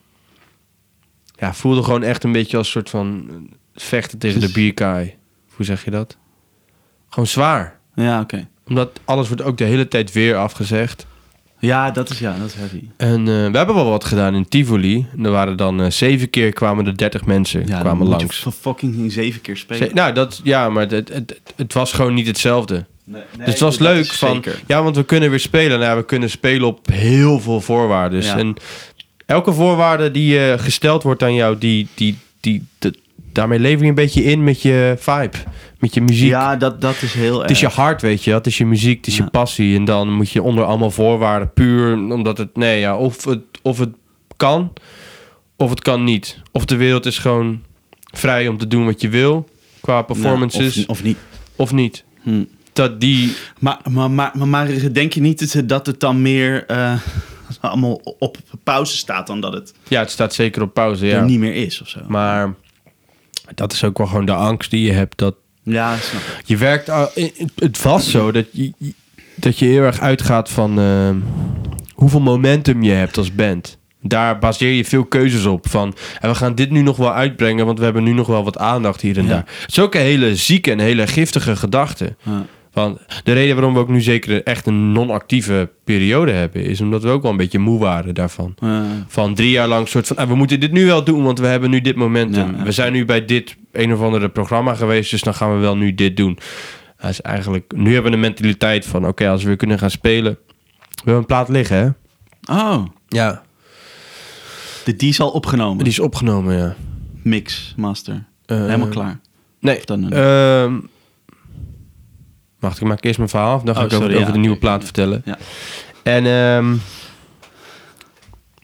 Ja, 1.35 1.53
voelde 1.53 1.83
gewoon 1.83 2.03
echt 2.03 2.23
een 2.23 2.31
beetje 2.31 2.57
als 2.57 2.65
een 2.65 2.71
soort 2.71 2.89
van 2.89 3.29
vechten 3.75 4.17
tegen 4.17 4.39
de 4.39 4.51
bierkaai. 4.51 5.15
Hoe 5.55 5.65
zeg 5.65 5.85
je 5.85 5.91
dat? 5.91 6.17
Gewoon 7.09 7.27
zwaar. 7.27 7.79
Ja, 7.95 8.19
oké. 8.19 8.47
Omdat 8.67 8.99
alles 9.05 9.27
wordt 9.27 9.43
ook 9.43 9.57
de 9.57 9.63
hele 9.63 9.87
tijd 9.87 10.11
weer 10.11 10.35
afgezegd. 10.35 11.07
Ja, 11.61 11.91
dat 11.91 12.09
is, 12.09 12.19
ja, 12.19 12.35
dat 12.39 12.47
is 12.47 12.53
heavy. 12.53 12.81
En 12.97 13.19
eh, 13.19 13.25
we 13.51 13.57
hebben 13.57 13.75
wel 13.75 13.89
wat 13.89 14.03
gedaan 14.05 14.35
in 14.35 14.47
Tivoli. 14.47 15.05
Er 15.23 15.31
waren 15.31 15.57
dan 15.57 15.81
eh, 15.81 15.89
zeven 15.91 16.29
keer 16.29 16.53
kwamen 16.53 16.85
er 16.87 16.97
dertig 16.97 17.25
mensen 17.25 17.67
Ja, 17.67 17.79
kwamen 17.79 17.97
moet 17.97 18.07
je 18.07 18.15
langs. 18.25 18.39
voor 18.39 18.51
fucking 18.51 19.11
zeven 19.11 19.41
keer 19.41 19.57
spelen. 19.57 19.87
Ze- 19.87 19.93
nou, 19.93 20.13
dat, 20.13 20.41
ja, 20.43 20.69
maar 20.69 20.87
het, 20.89 21.09
het, 21.13 21.41
het 21.55 21.73
was 21.73 21.93
gewoon 21.93 22.13
niet 22.13 22.27
hetzelfde. 22.27 22.85
Nee, 23.03 23.21
nee, 23.37 23.45
dus 23.45 23.53
het 23.53 23.59
was 23.59 23.77
leuk 23.79 24.05
van, 24.05 24.33
zeker. 24.33 24.61
ja, 24.67 24.83
want 24.83 24.95
we 24.95 25.03
kunnen 25.05 25.29
weer 25.29 25.39
spelen. 25.39 25.79
Nou, 25.79 25.91
ja, 25.91 25.95
we 25.97 26.05
kunnen 26.05 26.29
spelen 26.29 26.67
op 26.67 26.87
heel 26.91 27.39
veel 27.39 27.61
voorwaarden. 27.61 28.23
Ja. 28.23 28.37
En 28.37 28.55
elke 29.25 29.53
voorwaarde 29.53 30.11
die 30.11 30.39
eh, 30.51 30.59
gesteld 30.59 31.03
wordt 31.03 31.23
aan 31.23 31.33
jou, 31.33 31.57
die, 31.57 31.87
die, 31.95 32.17
die, 32.39 32.65
de- 32.79 32.95
daarmee 33.33 33.59
lever 33.59 33.83
je 33.83 33.89
een 33.89 33.95
beetje 33.95 34.23
in 34.23 34.43
met 34.43 34.61
je 34.61 34.95
vibe, 34.97 35.37
met 35.81 35.93
je 35.93 36.01
muziek. 36.01 36.29
Ja, 36.29 36.55
dat, 36.55 36.81
dat 36.81 37.01
is 37.01 37.13
heel 37.13 37.41
Het 37.41 37.49
is 37.51 37.59
je 37.59 37.65
erg. 37.65 37.75
hart, 37.75 38.01
weet 38.01 38.23
je. 38.23 38.33
Het 38.33 38.47
is 38.47 38.57
je 38.57 38.65
muziek, 38.65 38.97
het 38.97 39.07
is 39.07 39.17
Ja. 39.17 39.23
je 39.23 39.29
passie. 39.29 39.75
En 39.77 39.85
dan 39.85 40.13
moet 40.13 40.29
je 40.31 40.41
onder 40.41 40.63
allemaal 40.63 40.91
voorwaarden, 40.91 41.53
puur 41.53 41.93
omdat 41.93 42.37
het, 42.37 42.55
nee, 42.55 42.79
ja, 42.79 42.97
of 42.97 43.23
het, 43.25 43.41
of 43.61 43.79
het 43.79 43.89
kan, 44.37 44.73
of 45.55 45.69
het 45.69 45.81
kan 45.81 46.03
niet. 46.03 46.41
Of 46.51 46.65
de 46.65 46.75
wereld 46.75 47.05
is 47.05 47.17
gewoon 47.17 47.61
vrij 48.13 48.47
om 48.47 48.57
te 48.57 48.67
doen 48.67 48.85
wat 48.85 49.01
je 49.01 49.09
wil 49.09 49.49
qua 49.81 50.01
performances, 50.01 50.77
of, 50.85 50.87
of 50.87 51.03
niet. 51.03 51.17
of 51.55 51.71
niet. 51.73 52.03
Hm. 52.21 52.43
Dat 52.73 52.99
die, 53.01 53.33
Maar, 53.59 53.77
maar, 53.89 54.11
maar, 54.11 54.47
maar, 54.47 54.93
denk 54.93 55.13
je 55.13 55.21
niet 55.21 55.69
dat 55.69 55.85
het- 55.85 55.99
dan 55.99 56.21
meer 56.21 56.65
eh, 56.65 56.93
allemaal 57.61 58.01
op 58.19 58.37
pauze 58.63 58.97
staat 58.97 59.27
dan 59.27 59.41
dat 59.41 59.53
het 59.53 59.73
ja, 59.87 59.99
het 59.99 60.11
staat 60.11 60.33
zeker 60.33 60.61
op 60.61 60.73
pauze, 60.73 61.05
ja. 61.05 61.23
niet 61.23 61.39
meer 61.39 61.55
is 61.55 61.81
of 61.81 61.87
zo? 61.87 61.99
Maar 62.07 62.53
dat 63.55 63.73
is 63.73 63.83
ook 63.83 63.97
wel 63.97 64.07
gewoon 64.07 64.25
de 64.25 64.33
angst 64.33 64.71
die 64.71 64.85
je 64.85 64.91
hebt. 64.91 65.17
Dat 65.17 65.35
Ja, 65.63 65.95
snap 65.97 66.21
ik. 66.21 66.41
je 66.45 66.57
werkt, 66.57 66.91
het 67.55 67.81
was 67.81 68.11
zo 68.11 68.31
dat 68.31 68.45
je, 68.51 68.71
dat 69.35 69.59
je 69.59 69.65
heel 69.65 69.81
erg 69.83 69.99
uitgaat 69.99 70.49
van 70.49 70.79
eh, 70.79 71.09
hoeveel 71.93 72.21
momentum 72.21 72.83
je 72.83 72.91
hebt 72.91 73.17
als 73.17 73.35
band. 73.35 73.79
Daar 74.03 74.39
baseer 74.39 74.71
je 74.73 74.85
veel 74.85 75.05
keuzes 75.05 75.45
op. 75.45 75.69
Van, 75.69 75.95
en 76.19 76.29
we 76.29 76.35
gaan 76.35 76.55
dit 76.55 76.69
nu 76.71 76.81
nog 76.81 76.97
wel 76.97 77.13
uitbrengen, 77.13 77.65
want 77.65 77.77
we 77.77 77.83
hebben 77.83 78.03
nu 78.03 78.13
nog 78.13 78.27
wel 78.27 78.43
wat 78.43 78.57
aandacht 78.57 79.01
hier 79.01 79.17
en 79.17 79.23
Ja. 79.23 79.29
daar. 79.29 79.45
Het 79.61 79.71
is 79.71 79.79
ook 79.79 79.95
een 79.95 80.01
hele 80.01 80.35
zieke 80.35 80.71
en 80.71 80.79
hele 80.79 81.07
giftige 81.07 81.55
gedachte. 81.55 82.15
Ja. 82.23 82.45
Van, 82.73 82.97
de 83.23 83.33
reden 83.33 83.55
waarom 83.55 83.73
we 83.73 83.79
ook 83.79 83.89
nu 83.89 84.01
zeker 84.01 84.43
echt 84.43 84.65
een 84.65 84.91
non-actieve 84.91 85.69
periode 85.83 86.31
hebben, 86.31 86.63
is 86.65 86.81
omdat 86.81 87.03
we 87.03 87.09
ook 87.09 87.21
wel 87.21 87.31
een 87.31 87.37
beetje 87.37 87.59
moe 87.59 87.79
waren 87.79 88.13
daarvan. 88.13 88.53
Ja. 88.59 88.83
Van 89.07 89.35
drie 89.35 89.49
jaar 89.51 89.67
lang 89.67 89.87
soort 89.87 90.07
van, 90.07 90.17
ah, 90.17 90.27
we 90.27 90.35
moeten 90.35 90.59
dit 90.59 90.71
nu 90.71 90.85
wel 90.85 91.03
doen, 91.03 91.23
want 91.23 91.39
we 91.39 91.45
hebben 91.47 91.69
nu 91.69 91.81
dit 91.81 91.95
momentum. 91.95 92.51
Ja, 92.51 92.57
ja. 92.57 92.63
We 92.63 92.71
zijn 92.71 92.93
nu 92.93 93.05
bij 93.05 93.25
dit 93.25 93.55
een 93.71 93.93
of 93.93 94.01
andere 94.01 94.29
programma 94.29 94.75
geweest, 94.75 95.11
dus 95.11 95.21
dan 95.21 95.33
gaan 95.33 95.53
we 95.53 95.59
wel 95.59 95.77
nu 95.77 95.93
dit 95.95 96.17
doen. 96.17 96.37
Dat 96.97 97.09
is 97.09 97.21
eigenlijk, 97.21 97.71
nu 97.75 97.93
hebben 97.93 98.11
we 98.11 98.17
de 98.17 98.23
mentaliteit 98.23 98.85
van, 98.85 99.07
oké, 99.07 99.29
als 99.29 99.41
we 99.41 99.47
weer 99.47 99.57
kunnen 99.57 99.79
gaan 99.79 99.89
spelen. 99.91 100.37
We 100.79 100.95
hebben 100.95 101.15
een 101.15 101.25
plaat 101.25 101.49
liggen, 101.49 101.77
hè? 101.77 101.89
Oh, 102.55 102.85
Ja. 103.07 103.41
de, 104.85 104.95
die 104.95 105.09
is 105.09 105.19
al 105.19 105.29
opgenomen. 105.29 105.77
Die 105.83 105.93
is 105.93 105.99
opgenomen, 105.99 106.57
ja. 106.57 106.75
Mix, 107.23 107.73
master. 107.77 108.23
Eh, 108.45 108.57
Helemaal 108.57 108.87
klaar. 108.87 109.19
Nee. 109.59 109.77
Of 109.77 109.85
dan 109.85 110.03
een- 110.03 110.11
ehm, 110.13 110.79
wacht, 112.59 112.81
ik 112.81 112.87
maak 112.87 113.03
eerst 113.03 113.17
mijn 113.17 113.29
verhaal 113.29 113.53
af. 113.55 113.61
Dan 113.63 113.75
ga 113.75 113.79
Oh, 113.81 113.85
ik 113.87 113.93
over, 113.93 114.03
sorry, 114.05 114.15
over 114.15 114.27
ja, 114.27 114.33
de 114.33 114.39
nieuwe 114.39 114.57
plaat 114.57 114.83
vertellen. 114.83 115.21
Ja. 115.25 115.37
En, 116.03 116.25
ehm, 116.25 116.75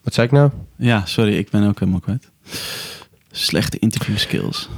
wat 0.03 0.13
zei 0.13 0.27
ik 0.27 0.33
nou? 0.33 0.49
Ja, 0.77 1.05
sorry, 1.05 1.37
ik 1.37 1.49
ben 1.49 1.67
ook 1.67 1.79
helemaal 1.79 1.99
kwijt. 1.99 2.31
Slechte 3.31 3.79
interview 3.79 4.17
skills. 4.17 4.69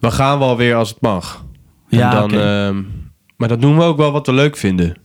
We 0.00 0.10
gaan 0.10 0.38
wel 0.38 0.56
weer 0.56 0.74
als 0.74 0.88
het 0.88 1.00
mag. 1.00 1.44
Ja, 1.88 2.10
en 2.10 2.28
dan, 2.28 2.40
ehm, 2.40 2.82
maar 3.36 3.48
dat 3.48 3.60
doen 3.60 3.76
we 3.76 3.82
ook 3.82 3.96
wel 3.96 4.12
wat 4.12 4.26
we 4.26 4.32
leuk 4.32 4.56
vinden. 4.56 4.96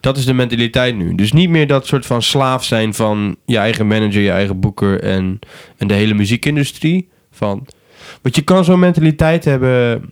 Dat 0.00 0.16
is 0.16 0.24
de 0.24 0.32
mentaliteit 0.32 0.96
nu. 0.96 1.14
Dus 1.14 1.32
niet 1.32 1.48
meer 1.50 1.66
dat 1.66 1.86
soort 1.86 2.06
van 2.06 2.22
slaaf 2.22 2.64
zijn 2.64 2.94
van 2.94 3.36
je 3.46 3.56
eigen 3.58 3.86
manager, 3.86 4.20
je 4.22 4.30
eigen 4.30 4.60
boeker 4.60 5.00
en, 5.02 5.38
en 5.76 5.86
de 5.86 5.94
hele 5.94 6.14
muziekindustrie. 6.14 7.08
Van, 7.30 7.66
want 8.22 8.36
je 8.36 8.42
kan 8.42 8.64
zo'n 8.64 8.78
mentaliteit 8.78 9.44
hebben 9.44 10.10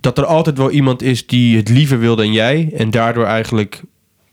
dat 0.00 0.18
er 0.18 0.24
altijd 0.24 0.58
wel 0.58 0.70
iemand 0.70 1.02
is 1.02 1.26
die 1.26 1.56
het 1.56 1.68
liever 1.68 1.98
wil 1.98 2.16
dan 2.16 2.32
jij. 2.32 2.70
En 2.76 2.90
daardoor 2.90 3.24
eigenlijk 3.24 3.82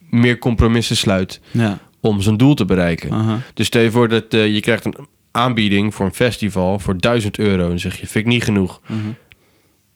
meer 0.10 0.38
compromissen 0.40 0.98
sluit 0.98 1.42
Ja. 1.52 1.80
om 2.00 2.22
zijn 2.22 2.38
doel 2.38 2.54
te 2.54 2.66
bereiken. 2.66 3.42
Dus 3.54 3.68
stel 3.68 3.82
je 3.82 3.92
voor 3.92 4.08
dat 4.10 4.34
eh, 4.34 4.54
je 4.54 4.60
krijgt 4.60 4.86
een 4.86 4.96
aanbieding 5.32 5.96
voor 5.96 6.06
een 6.06 6.14
festival 6.14 6.80
voor 6.80 6.98
1000 6.98 7.38
euro. 7.40 7.70
En 7.72 7.80
zeg 7.80 8.00
je, 8.00 8.08
vind 8.08 8.26
ik 8.26 8.32
niet 8.32 8.44
genoeg. 8.44 8.82
Mhm. 8.88 8.98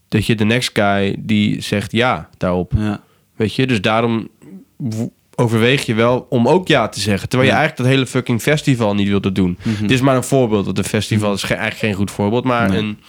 Dat 0.08 0.26
je 0.26 0.36
de 0.36 0.46
next 0.46 0.70
guy 0.74 1.16
die 1.20 1.62
zegt 1.62 1.92
ja 1.92 2.30
daarop. 2.38 2.72
Ja. 2.78 3.02
Weet 3.36 3.56
je, 3.56 3.68
dus 3.68 3.82
daarom 3.82 4.28
overweeg 5.36 5.86
je 5.86 5.94
wel 5.94 6.26
om 6.30 6.48
ook 6.48 6.68
ja 6.68 6.88
te 6.90 7.00
zeggen. 7.00 7.30
Terwijl 7.30 7.50
je 7.52 7.56
Ja. 7.56 7.62
eigenlijk 7.62 7.90
dat 7.90 7.98
hele 8.00 8.10
fucking 8.12 8.42
festival 8.42 8.96
niet 8.96 9.08
wilde 9.08 9.32
doen. 9.32 9.58
Mhm. 9.64 9.82
Dit 9.82 9.92
is 9.92 10.02
maar 10.02 10.16
een 10.16 10.24
voorbeeld. 10.24 10.66
Want 10.66 10.78
een 10.78 10.84
festival 10.84 11.34
is 11.34 11.44
ge- 11.44 11.54
eigenlijk 11.54 11.80
geen 11.86 11.94
goed 11.94 12.12
voorbeeld. 12.12 12.44
Maar 12.44 12.70
Nee. 12.70 12.78
een, 12.80 13.00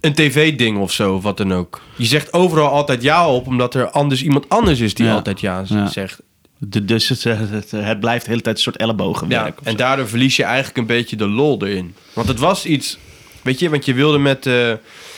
een 0.00 0.12
tv-ding 0.12 0.78
of 0.78 0.92
zo, 0.92 1.14
of 1.14 1.22
wat 1.22 1.36
dan 1.36 1.52
ook. 1.52 1.80
Je 1.96 2.04
zegt 2.04 2.32
overal 2.32 2.68
altijd 2.68 3.02
ja 3.02 3.28
op, 3.28 3.46
omdat 3.46 3.74
er 3.74 3.90
anders 3.90 4.22
iemand 4.22 4.48
anders 4.48 4.80
is 4.80 4.94
die 4.94 5.06
Ja. 5.06 5.14
altijd 5.14 5.40
Ja. 5.40 5.64
zegt. 5.88 6.22
De- 6.58 6.84
dus 6.84 7.08
het, 7.08 7.22
het, 7.22 7.70
het 7.70 8.00
blijft 8.00 8.24
de 8.24 8.30
hele 8.30 8.42
tijd 8.42 8.56
een 8.56 8.62
soort 8.62 8.76
ellebogenwerk. 8.76 9.58
Ja, 9.60 9.66
en 9.70 9.76
daardoor 9.76 10.08
verlies 10.08 10.36
je 10.36 10.44
eigenlijk 10.44 10.76
een 10.76 10.86
beetje 10.86 11.16
de 11.16 11.28
lol 11.28 11.66
erin. 11.66 11.94
Want 12.12 12.28
het 12.28 12.38
was 12.38 12.66
iets, 12.66 12.98
weet 13.42 13.58
je, 13.58 13.70
want 13.70 13.84
je 13.84 13.94
wilde 13.94 14.18
met, 14.18 14.46
eh, 14.46 14.72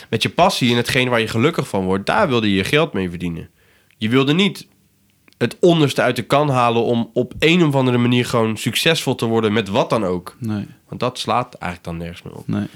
met 0.09 0.23
je 0.23 0.29
passie 0.29 0.71
en 0.71 0.75
hetgeen 0.77 1.09
waar 1.09 1.19
je 1.19 1.27
gelukkig 1.27 1.67
van 1.67 1.83
wordt, 1.85 2.05
daar 2.05 2.27
wilde 2.27 2.49
je 2.49 2.55
je 2.55 2.63
geld 2.63 2.93
mee 2.93 3.09
verdienen. 3.09 3.49
Je 3.97 4.09
wilde 4.09 4.33
niet 4.33 4.67
het 5.37 5.57
onderste 5.59 6.01
uit 6.01 6.15
de 6.15 6.21
kan 6.21 6.49
halen 6.49 6.83
om 6.83 7.09
op 7.13 7.33
een 7.39 7.63
of 7.63 7.75
andere 7.75 7.97
manier 7.97 8.25
gewoon 8.25 8.57
succesvol 8.57 9.15
te 9.15 9.25
worden 9.25 9.53
met 9.53 9.67
wat 9.67 9.89
dan 9.89 10.03
ook. 10.05 10.35
Nee, 10.39 10.65
Want 10.87 10.99
dat 10.99 11.19
slaat 11.19 11.53
eigenlijk 11.53 11.83
dan 11.83 11.97
nergens 11.97 12.21
meer 12.21 12.33
op. 12.33 12.47
nee. 12.47 12.67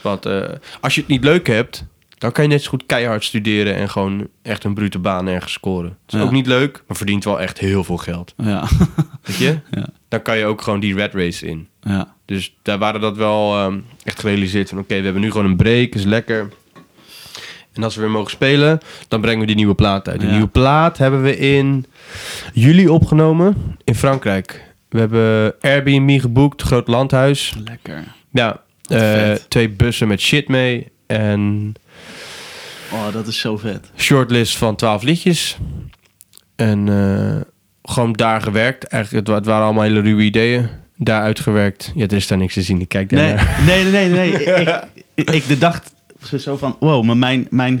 Want 0.00 0.26
eh, 0.26 0.48
als 0.80 0.94
je 0.94 1.00
het 1.00 1.10
niet 1.10 1.24
leuk 1.24 1.46
hebt, 1.46 1.84
dan 2.22 2.32
kan 2.32 2.44
je 2.44 2.50
net 2.50 2.62
zo 2.62 2.68
goed 2.70 2.86
keihard 2.86 3.24
studeren 3.24 3.74
en 3.74 3.88
gewoon 3.90 4.28
echt 4.42 4.64
een 4.64 4.74
brute 4.74 4.98
baan 4.98 5.26
ergens 5.28 5.52
scoren. 5.52 5.90
Het 6.04 6.14
is 6.14 6.18
Ja. 6.18 6.24
ook 6.24 6.30
niet 6.32 6.46
leuk, 6.46 6.82
maar 6.88 6.96
verdient 6.96 7.24
wel 7.24 7.40
echt 7.40 7.58
heel 7.58 7.84
veel 7.84 7.96
geld. 7.96 8.34
Ja, 8.36 8.68
Weet 9.22 9.36
je? 9.36 9.58
Ja. 9.70 9.86
Dan 10.08 10.22
kan 10.22 10.38
je 10.38 10.44
ook 10.44 10.62
gewoon 10.62 10.80
die 10.80 10.94
red 10.94 11.14
race 11.14 11.46
in. 11.46 11.68
ja. 11.80 12.14
Dus 12.24 12.56
daar 12.62 12.78
waren 12.78 13.00
dat 13.00 13.16
wel 13.16 13.56
ehm, 13.58 13.78
echt 14.04 14.20
gerealiseerd 14.20 14.68
van... 14.68 14.78
oké, 14.78 14.96
we 14.98 15.02
hebben 15.04 15.22
nu 15.22 15.30
gewoon 15.30 15.46
een 15.46 15.56
break, 15.56 15.94
is 15.94 16.04
lekker. 16.04 16.48
En 17.72 17.82
als 17.82 17.94
we 17.94 18.00
weer 18.00 18.10
mogen 18.10 18.30
spelen, 18.30 18.78
dan 19.08 19.20
brengen 19.20 19.40
we 19.40 19.46
die 19.46 19.56
nieuwe 19.56 19.74
plaat 19.74 20.08
uit. 20.08 20.18
Die 20.18 20.28
Ja. 20.28 20.34
nieuwe 20.34 20.48
plaat 20.50 20.98
hebben 20.98 21.22
we 21.22 21.38
in 21.38 21.86
juli 22.52 22.88
opgenomen 22.88 23.76
in 23.84 23.94
Frankrijk. 23.94 24.74
We 24.88 24.98
hebben 24.98 25.54
Airbnb 25.60 26.20
geboekt, 26.20 26.62
groot 26.62 26.88
landhuis. 26.88 27.54
Lekker. 27.64 28.04
Ja, 28.30 28.60
eh, 28.86 29.32
twee 29.32 29.68
bussen 29.68 30.08
met 30.08 30.20
shit 30.20 30.48
mee. 30.48 30.90
En 31.06 31.72
Oh, 32.92 33.12
dat 33.12 33.26
is 33.26 33.38
zo 33.38 33.56
vet. 33.56 33.90
shortlist 33.96 34.56
van 34.56 34.76
12 34.76 35.02
liedjes. 35.02 35.56
En 36.56 36.88
eh, 36.88 37.40
gewoon 37.92 38.12
daar 38.12 38.40
gewerkt. 38.42 38.84
Eigenlijk, 38.84 39.26
het, 39.26 39.34
wa- 39.34 39.40
het 39.40 39.46
waren 39.50 39.64
allemaal 39.64 39.82
hele 39.82 40.00
ruwe 40.00 40.22
ideeën. 40.22 40.68
Daar 40.96 41.22
uitgewerkt. 41.22 41.92
Ja, 41.94 42.04
er 42.06 42.12
is 42.12 42.26
daar 42.26 42.38
niks 42.38 42.54
te 42.54 42.62
zien. 42.62 42.80
Ik 42.80 42.88
kijk 42.88 43.10
daar 43.10 43.20
Nee, 43.20 43.34
naar. 43.34 43.58
nee, 43.66 43.84
nee, 43.84 44.08
nee. 44.08 44.32
nee. 44.32 44.42
ik, 44.44 44.68
ik, 45.14 45.30
ik 45.30 45.46
de 45.46 45.58
dacht 45.58 45.92
zo 46.38 46.56
van, 46.56 46.76
wow, 46.80 47.04
maar 47.04 47.16
mijn, 47.16 47.46
mijn 47.50 47.80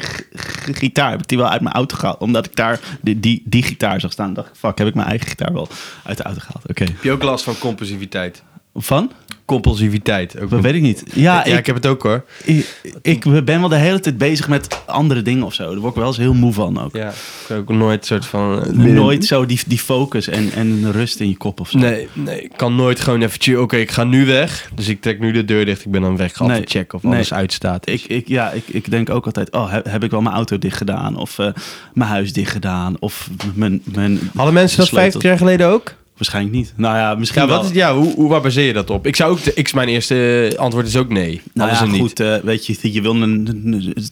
gitaar 0.72 1.10
heb 1.10 1.20
ik 1.20 1.28
die 1.28 1.38
wel 1.38 1.48
uit 1.48 1.60
mijn 1.60 1.74
auto 1.74 1.96
gehaald. 1.96 2.18
Omdat 2.20 2.46
ik 2.46 2.56
daar 2.56 2.80
die, 3.00 3.20
die, 3.20 3.42
die 3.44 3.62
gitaar 3.62 4.00
zag 4.00 4.12
staan. 4.12 4.34
dacht 4.34 4.48
ik, 4.48 4.54
fuck, 4.56 4.78
heb 4.78 4.86
ik 4.86 4.94
mijn 4.94 5.08
eigen 5.08 5.28
gitaar 5.28 5.52
wel 5.52 5.68
uit 6.04 6.16
de 6.16 6.22
auto 6.22 6.40
gehaald. 6.40 6.68
Oké. 6.68 6.84
Heb 6.84 7.02
je 7.02 7.10
ook 7.10 7.22
last 7.22 7.44
van 7.44 7.58
compulsiviteit? 7.58 8.42
Van? 8.74 9.10
Compulsiviteit. 9.52 10.40
Ook 10.40 10.50
Dat 10.50 10.60
weet 10.60 10.74
ik 10.74 10.82
niet. 10.82 11.02
Ja, 11.14 11.22
ja, 11.34 11.44
ik, 11.44 11.58
ik 11.58 11.66
heb 11.66 11.74
het 11.74 11.86
ook 11.86 12.02
hoor. 12.02 12.24
ik, 12.44 12.66
ik 13.02 13.44
ben 13.44 13.60
wel 13.60 13.68
de 13.68 13.76
hele 13.76 14.00
tijd 14.00 14.18
bezig 14.18 14.48
met 14.48 14.80
andere 14.86 15.22
dingen 15.22 15.42
of 15.44 15.54
zo. 15.54 15.70
Daar 15.70 15.78
word 15.78 15.92
ik 15.92 15.98
wel 15.98 16.06
eens 16.06 16.16
heel 16.16 16.34
moe 16.34 16.52
van 16.52 16.80
ook. 16.82 16.96
Ja, 16.96 17.12
ik 17.48 17.56
ook 17.56 17.68
nooit 17.68 18.06
soort 18.06 18.26
van... 18.26 18.62
eh, 18.64 18.70
Nooit 18.72 19.24
zo 19.24 19.46
die, 19.46 19.60
die 19.66 19.78
focus 19.78 20.28
en, 20.28 20.50
en 20.54 20.92
rust 20.92 21.20
in 21.20 21.28
je 21.28 21.36
kop 21.36 21.60
of 21.60 21.70
zo. 21.70 21.78
Nee, 21.78 22.08
nee, 22.12 22.42
ik 22.42 22.50
kan 22.56 22.76
nooit 22.76 23.00
gewoon 23.00 23.22
even 23.22 23.40
chillen. 23.40 23.62
Oké, 23.62 23.76
ik 23.76 23.90
ga 23.90 24.04
nu 24.04 24.26
weg. 24.26 24.70
Dus 24.74 24.88
ik 24.88 25.00
trek 25.00 25.20
nu 25.20 25.32
de 25.32 25.44
deur 25.44 25.64
dicht. 25.64 25.84
Ik 25.84 25.90
ben 25.90 26.00
dan 26.00 26.16
weg. 26.16 26.36
Ga 26.36 26.46
Nee, 26.46 26.62
checken 26.64 26.96
of 26.98 27.02
nee. 27.02 27.12
alles 27.14 27.32
uitstaat. 27.32 27.88
Ik, 27.88 28.02
ik, 28.04 28.28
ja, 28.28 28.50
ik, 28.50 28.64
ik 28.66 28.90
denk 28.90 29.10
ook 29.10 29.26
altijd, 29.26 29.50
oh, 29.52 29.70
heb, 29.70 29.84
heb 29.86 30.04
ik 30.04 30.10
wel 30.10 30.20
mijn 30.22 30.34
auto 30.34 30.58
dicht 30.58 30.76
gedaan? 30.76 31.16
Of 31.16 31.38
eh, 31.38 31.46
mijn 31.94 32.10
huis 32.10 32.32
dicht 32.32 32.50
gedaan? 32.52 32.96
Of 32.98 33.28
mijn... 33.54 33.82
mijn 33.84 34.18
Hadden 34.34 34.54
mensen 34.54 34.78
dat 34.78 34.86
sleutel. 34.86 35.10
50 35.10 35.22
jaar 35.22 35.38
geleden 35.38 35.66
ook? 35.68 35.94
Waarschijnlijk 36.22 36.54
niet. 36.56 36.72
Nou 36.76 36.96
ja, 36.96 37.14
misschien 37.14 37.42
Ja, 37.42 37.48
wel. 37.48 37.56
wat 37.56 37.66
is, 37.66 37.72
ja 37.76 37.94
hoe, 37.94 38.14
hoe, 38.14 38.28
waar 38.28 38.40
baseer 38.40 38.66
je 38.66 38.72
dat 38.72 38.90
op? 38.90 39.06
Ik 39.06 39.16
zou 39.16 39.32
ook... 39.32 39.42
De, 39.42 39.54
ik, 39.54 39.74
mijn 39.74 39.88
eerste 39.88 40.52
antwoord 40.56 40.86
is 40.86 40.96
ook 40.96 41.08
nee. 41.08 41.40
Nou 41.54 41.70
ja, 41.70 41.76
ze 41.76 41.86
niet. 41.86 42.00
goed, 42.00 42.20
eh, 42.20 42.36
weet 42.36 42.66
je, 42.66 42.92
je 42.92 43.00
wil 43.02 43.14
een- 43.22 43.42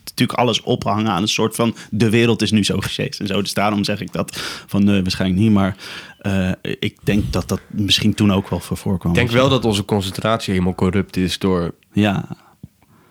natuurlijk 0.05 0.39
alles 0.39 0.61
ophangen 0.63 1.11
aan 1.11 1.23
een 1.23 1.29
soort 1.29 1.55
van... 1.55 1.75
de 1.91 2.11
wereld 2.11 2.43
is 2.43 2.51
nu 2.51 2.65
zo 2.65 2.79
gesjeest 2.79 3.21
en 3.21 3.27
zo. 3.27 3.41
Dus 3.43 3.55
daarom 3.55 3.85
zeg 3.85 4.01
ik 4.01 4.13
dat 4.13 4.41
van 4.67 4.85
nee, 4.85 5.03
waarschijnlijk 5.03 5.41
niet. 5.41 5.53
Maar 5.53 5.77
eh, 6.19 6.51
ik 6.63 6.97
denk 7.03 7.33
dat 7.33 7.49
dat 7.49 7.61
misschien 7.69 8.15
toen 8.15 8.33
ook 8.33 8.49
wel 8.51 8.61
voor 8.61 8.77
voorkwam. 8.77 9.11
Ik 9.13 9.17
denk 9.19 9.31
wel 9.31 9.49
dat 9.49 9.65
onze 9.65 9.85
concentratie 9.85 10.53
helemaal 10.53 10.75
corrupt 10.75 11.17
is 11.17 11.39
door, 11.39 11.75
Ja, 11.93 12.29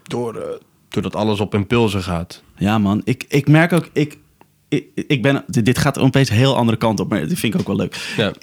door, 0.03 0.35
eh, 0.35 0.43
doordat 0.89 1.15
alles 1.15 1.39
op 1.39 1.53
impulsen 1.53 2.03
gaat. 2.03 2.43
ja 2.57 2.77
man. 2.77 3.01
Ik, 3.03 3.25
ik 3.27 3.47
merk 3.47 3.73
ook... 3.73 3.89
Ik, 3.93 4.17
ik, 4.70 4.86
ik 5.07 5.22
ben, 5.22 5.43
dit 5.47 5.78
gaat 5.78 5.97
opeens 5.99 6.30
een 6.30 6.36
heel 6.36 6.55
andere 6.55 6.78
kant 6.78 6.99
op, 6.99 7.09
maar 7.09 7.28
dat 7.28 7.38
vind 7.38 7.53
ik 7.53 7.59
ook 7.59 7.67
wel 7.67 7.76
leuk. 7.76 8.13
Ja. 8.17 8.34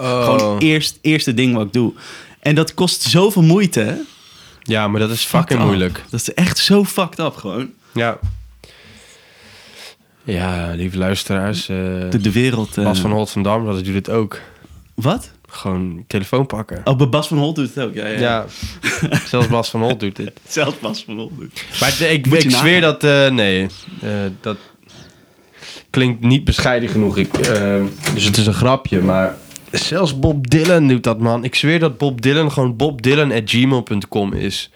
Oh. 0.00 0.24
Gewoon 0.24 0.58
eerst 0.58 0.98
eerste 1.00 1.34
ding 1.34 1.54
wat 1.54 1.66
ik 1.66 1.72
doe. 1.72 1.92
En 2.40 2.54
dat 2.54 2.74
kost 2.74 3.02
zoveel 3.02 3.42
moeite. 3.42 4.04
Ja, 4.62 4.88
maar 4.88 5.00
dat 5.00 5.10
is 5.10 5.22
fucking 5.22 5.48
Fuck 5.48 5.58
up. 5.58 5.64
moeilijk. 5.66 6.04
Dat 6.10 6.20
is 6.20 6.34
echt 6.34 6.58
zo 6.58 6.84
fucked 6.84 7.18
up 7.18 7.36
gewoon. 7.36 7.70
Ja. 7.92 8.18
Ja, 10.24 10.72
lieve 10.74 10.98
luisteraars. 10.98 11.68
eh 11.68 11.76
De, 12.10 12.18
de 12.20 12.32
wereld. 12.32 12.76
eh, 12.78 12.84
Bas 12.84 13.00
van 13.00 13.10
Holt 13.12 13.30
van 13.30 13.42
Dam, 13.42 13.64
dat 13.66 13.84
doet 13.84 13.94
het 13.94 14.10
ook. 14.10 14.40
Wat? 14.94 15.30
Gewoon 15.54 16.04
telefoon 16.06 16.46
pakken. 16.46 16.80
Oh, 16.84 17.10
Bas 17.10 17.28
van 17.28 17.38
Holt 17.38 17.56
doet 17.56 17.74
het 17.74 17.84
ook. 17.84 17.94
Ja, 17.94 18.06
ja. 18.06 18.18
Ja, 18.18 18.46
zelfs 19.28 19.46
Bas 19.48 19.70
van 19.70 19.80
Holt 19.82 20.00
doet 20.00 20.16
dit. 20.16 20.32
Zelfs 20.48 20.78
Bas 20.78 21.04
van 21.04 21.16
Holt 21.16 21.32
doet. 21.38 21.64
Maar 21.80 21.88
het- 21.88 22.00
ik, 22.10 22.26
Moet 22.26 22.42
je 22.42 22.48
ik 22.48 22.54
zweer 22.54 22.80
nagaan. 22.80 22.98
dat... 23.00 23.04
eh, 23.04 23.30
nee, 23.34 23.66
eh, 24.02 24.10
dat 24.40 24.56
klinkt 25.90 26.20
niet 26.20 26.44
bescheiden 26.44 26.88
genoeg. 26.88 27.16
Ik, 27.16 27.34
eh, 27.38 27.82
dus 28.14 28.24
het 28.24 28.36
is 28.36 28.46
een 28.46 28.54
grapje, 28.54 29.00
maar... 29.00 29.36
Zelfs 29.70 30.18
Bob 30.18 30.50
Dylan 30.50 30.88
doet 30.88 31.02
dat, 31.04 31.18
man. 31.18 31.44
Ik 31.44 31.54
zweer 31.54 31.78
dat 31.78 31.98
Bob 31.98 32.22
Dylan 32.22 32.52
gewoon 32.52 32.76
bobdylan.gmail.com 32.76 34.32
is. 34.32 34.70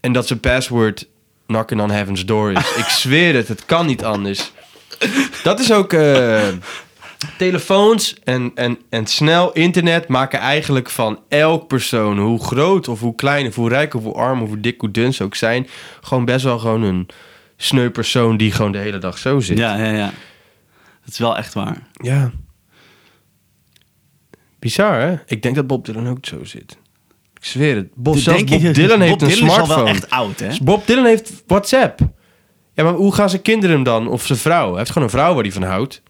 En 0.00 0.12
dat 0.12 0.26
zijn 0.26 0.40
password 0.40 1.08
knocking 1.46 1.80
on 1.80 1.90
heaven's 1.90 2.24
door 2.26 2.52
is. 2.52 2.76
ik 2.76 2.84
zweer 2.84 3.34
het, 3.34 3.48
het 3.48 3.64
kan 3.66 3.86
niet 3.86 4.04
anders. 4.04 4.52
Dat 5.42 5.60
is 5.60 5.72
ook... 5.72 5.92
eh, 5.92 6.42
telefoons 7.38 8.14
en, 8.24 8.52
en, 8.54 8.78
en 8.88 9.06
snel 9.06 9.52
internet 9.52 10.08
maken 10.08 10.38
eigenlijk 10.38 10.90
van 10.90 11.20
elk 11.28 11.66
persoon, 11.66 12.18
hoe 12.18 12.44
groot 12.44 12.88
of 12.88 13.00
hoe 13.00 13.14
klein 13.14 13.46
of 13.46 13.54
hoe 13.54 13.68
rijk 13.68 13.94
of 13.94 14.02
hoe 14.02 14.14
arm 14.14 14.42
of 14.42 14.48
hoe 14.48 14.60
dik 14.60 14.80
hoe 14.80 14.90
dun 14.90 15.14
ze 15.14 15.24
ook 15.24 15.34
zijn, 15.34 15.66
gewoon 16.00 16.24
best 16.24 16.44
wel 16.44 16.58
gewoon 16.58 16.82
een 16.82 17.08
sneu 17.56 17.90
persoon 17.90 18.36
die 18.36 18.52
gewoon 18.52 18.72
de 18.72 18.78
hele 18.78 18.98
dag 18.98 19.18
zo 19.18 19.40
zit. 19.40 19.58
Ja, 19.58 19.76
ja, 19.76 19.90
ja. 19.90 20.12
Dat 21.04 21.14
is 21.14 21.18
wel 21.18 21.36
echt 21.36 21.54
waar. 21.54 21.86
Ja. 21.92 22.30
Bizar, 24.58 25.00
hè? 25.00 25.16
Ik 25.26 25.42
denk 25.42 25.54
dat 25.54 25.66
Bob 25.66 25.84
Dylan 25.84 26.08
ook 26.08 26.26
zo 26.26 26.44
zit. 26.44 26.78
Ik 27.34 27.44
zweer 27.44 27.76
het. 27.76 27.88
Bob, 27.94 28.16
zelfs 28.16 28.44
Bob 28.44 28.74
Dylan 28.74 29.00
heeft 29.00 29.18
Bob 29.18 29.22
een 29.22 29.28
Dylan 29.28 29.48
is 29.48 29.58
al 29.58 29.64
smartphone. 29.64 29.84
wel 29.84 29.94
echt 29.94 30.10
oud, 30.10 30.38
hè? 30.40 30.48
Bob 30.62 30.86
Dylan 30.86 31.04
heeft 31.04 31.42
WhatsApp. 31.46 32.00
Ja, 32.72 32.84
maar 32.84 32.92
hoe 32.92 33.14
gaan 33.14 33.30
zijn 33.30 33.42
kinderen 33.42 33.74
hem 33.74 33.84
dan? 33.84 34.08
Of 34.08 34.26
zijn 34.26 34.38
vrouw? 34.38 34.68
Hij 34.68 34.78
heeft 34.78 34.90
gewoon 34.90 35.08
een 35.08 35.14
vrouw 35.14 35.34
waar 35.34 35.42
hij 35.42 35.52
van 35.52 35.62
houdt. 35.62 36.02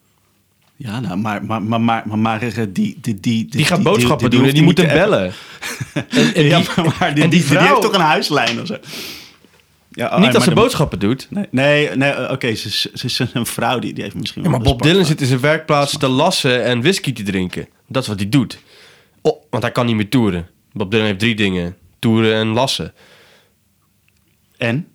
Ja, 0.78 1.00
nou, 1.00 1.16
maar, 1.16 1.44
maar, 1.44 1.62
maar, 1.62 1.80
maar, 1.80 2.02
maar, 2.06 2.18
maar 2.18 2.42
eh, 2.42 2.54
die, 2.54 2.64
die, 2.72 2.96
die, 3.00 3.20
die... 3.20 3.46
Die 3.46 3.64
gaat 3.64 3.82
boodschappen 3.82 4.30
doen 4.30 4.44
en 4.44 4.54
die 4.54 4.62
moet 4.62 4.78
hem 4.78 4.88
bellen. 4.88 5.32
En, 5.94 6.34
en 6.34 6.44
ja, 6.44 6.58
die- 6.58 6.68
maar, 6.76 6.94
maar 6.98 7.14
die, 7.14 7.24
en 7.24 7.30
die, 7.30 7.40
die 7.40 7.48
die 7.48 7.58
vrouw- 7.58 7.66
heeft 7.66 7.82
toch 7.82 7.92
een 7.94 8.00
huislijn 8.00 8.60
of 8.60 8.66
zo? 8.66 8.76
Ja, 9.90 10.06
oh, 10.06 10.20
Niet 10.20 10.34
als 10.34 10.44
ze 10.44 10.52
boodschappen 10.52 10.98
doet. 10.98 11.26
Nee, 11.30 11.46
nee, 11.50 11.90
nee 11.96 12.10
eh, 12.10 12.32
oké, 12.32 12.54
ze, 12.54 12.70
ze, 12.70 12.90
ze 12.94 13.06
is 13.06 13.18
een 13.32 13.46
vrouw 13.46 13.78
die, 13.78 13.92
die 13.92 14.02
heeft 14.02 14.14
misschien 14.16 14.42
wel 14.42 14.50
maar 14.50 14.60
Bob 14.60 14.82
Dylan 14.82 15.04
zit 15.04 15.20
in 15.20 15.26
zijn 15.26 15.40
werkplaats 15.40 15.98
te 15.98 16.08
lassen 16.08 16.64
en 16.64 16.80
whisky 16.80 17.12
te 17.12 17.22
drinken. 17.22 17.68
Dat 17.88 18.02
is 18.02 18.08
wat 18.08 18.18
hij 18.18 18.28
doet. 18.28 18.58
Oh, 19.22 19.42
want 19.50 19.62
hij 19.62 19.72
kan 19.72 19.86
niet 19.86 19.96
meer 19.96 20.08
toeren. 20.08 20.48
Bob 20.72 20.90
Dylan 20.90 21.06
heeft 21.06 21.18
drie 21.18 21.34
dingen. 21.34 21.76
Toeren 21.98 22.34
en 22.34 22.46
lassen. 22.48 22.92
En? 24.56 24.86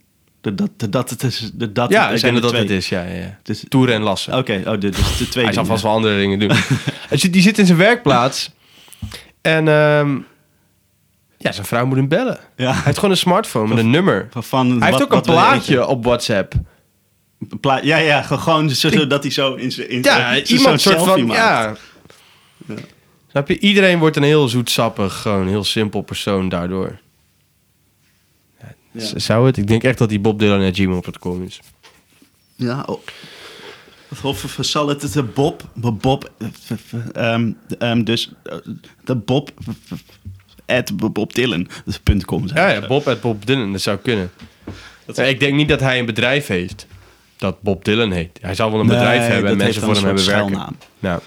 Dat, 0.42 0.58
dat, 0.58 0.70
dat, 0.78 0.92
dat, 0.92 1.10
het 1.10 1.24
is, 1.24 1.52
dat, 1.54 1.76
dat 1.76 1.90
Ja, 1.90 2.10
ik 2.10 2.18
zijn 2.20 2.32
denk 2.32 2.44
dat 2.44 2.54
dat 2.54 2.62
het 2.62 2.72
is. 2.72 2.90
Ja, 2.90 3.04
ja, 3.04 3.14
ja. 3.16 3.38
Dus- 3.44 3.64
Toeren 3.68 3.96
en 3.96 4.02
lassen. 4.02 4.38
Oké, 4.38 4.62
oh, 4.66 4.80
dit 4.80 4.98
is 4.98 5.18
de 5.18 5.28
twee 5.30 5.44
hij 5.44 5.54
zal 5.54 5.66
vast 5.66 5.84
wel 5.84 5.92
andere 5.92 6.18
dingen 6.18 6.40
doen. 6.40 6.52
Die 7.32 7.42
zit 7.42 7.58
in 7.60 7.66
zijn 7.66 7.78
werkplaats. 7.78 8.52
En 9.42 9.68
ehm, 9.68 10.18
ja, 11.38 11.52
zijn 11.52 11.66
vrouw 11.66 11.86
moet 11.86 11.98
hem 11.98 12.08
bellen. 12.08 12.40
Ja. 12.56 12.72
Hij 12.74 12.82
heeft 12.84 12.96
gewoon 12.96 13.12
een 13.12 13.18
smartphone 13.18 13.68
met 13.68 13.78
een 13.78 13.90
nummer. 13.90 14.28
Van, 14.32 14.80
Hij 14.82 14.90
heeft 14.90 15.04
ook 15.04 15.14
een 15.14 15.22
plaatje 15.22 15.88
op 15.88 16.04
WhatsApp. 16.04 16.54
Pla- 17.60 17.80
ja, 17.84 17.98
ja, 17.98 18.22
ge- 18.22 18.38
gewoon 18.38 18.70
zo, 18.70 18.90
zo 18.90 19.08
dat 19.08 19.24
hij 19.24 19.32
zo 19.32 19.54
in 19.54 19.72
zijn 19.72 19.90
in 19.90 20.02
Ja, 20.02 20.42
iemand 20.42 20.82
soort 20.82 20.96
selfie 21.00 21.26
van... 21.26 21.26
maakt. 21.26 21.80
Ja. 22.68 22.76
Snap 23.32 23.48
je? 23.48 23.60
Iedereen 23.60 24.00
wordt 24.00 24.16
een 24.16 24.24
heel 24.24 24.48
zoetsappig, 24.48 25.14
gewoon 25.22 25.48
heel 25.48 25.64
simpel 25.64 26.02
persoon 26.02 26.50
daardoor. 26.50 27.00
Ja. 28.92 29.20
Zou 29.20 29.46
het? 29.46 29.58
Ik 29.58 29.68
denk 29.68 29.84
echt 29.84 29.98
dat 29.98 30.10
die 30.10 30.20
Bob 30.20 30.40
Dylan 30.40 30.62
at 30.68 30.76
gmail.com 30.76 31.44
is. 31.44 31.60
Ja, 32.56 32.84
oh. 32.86 33.00
Of, 34.12 34.26
of 34.26 34.58
zal 34.62 34.88
het 34.88 35.14
de 35.14 35.24
Bob, 35.24 35.64
Bob, 35.74 36.32
eh, 36.38 37.34
ehm, 37.34 37.52
ehm, 37.80 38.04
dus 38.04 38.32
eh, 38.44 38.56
de 39.04 39.16
Bob, 39.16 39.50
at 40.66 40.98
bobdylan.com 41.14 42.48
zijn. 42.48 42.60
Ja, 42.60 42.70
ja, 42.82 42.88
Bob 42.88 43.08
at 43.08 43.22
Bob 43.22 43.46
Dylan, 43.46 43.72
dat 43.72 43.82
zou 43.82 43.98
kunnen. 43.98 44.32
Ja, 45.14 45.24
ik 45.24 45.40
denk 45.40 45.56
niet 45.56 45.70
dat 45.70 45.80
hij 45.80 46.00
een 46.00 46.06
bedrijf 46.06 46.48
heeft 46.48 46.88
dat 47.38 47.62
Bob 47.62 47.86
Dylan 47.86 48.12
heet. 48.12 48.40
Hij 48.42 48.56
zal 48.56 48.72
wel 48.72 48.80
een 48.80 48.86
Nee, 48.86 48.96
bedrijf 48.98 49.20
hebben 49.28 49.52
en 49.52 49.58
dat 49.58 49.58
mensen 49.58 49.82
voor 49.82 49.94
hem 49.96 50.06
hebben 50.06 50.26
werken. 50.26 50.78
Nou, 51.00 51.22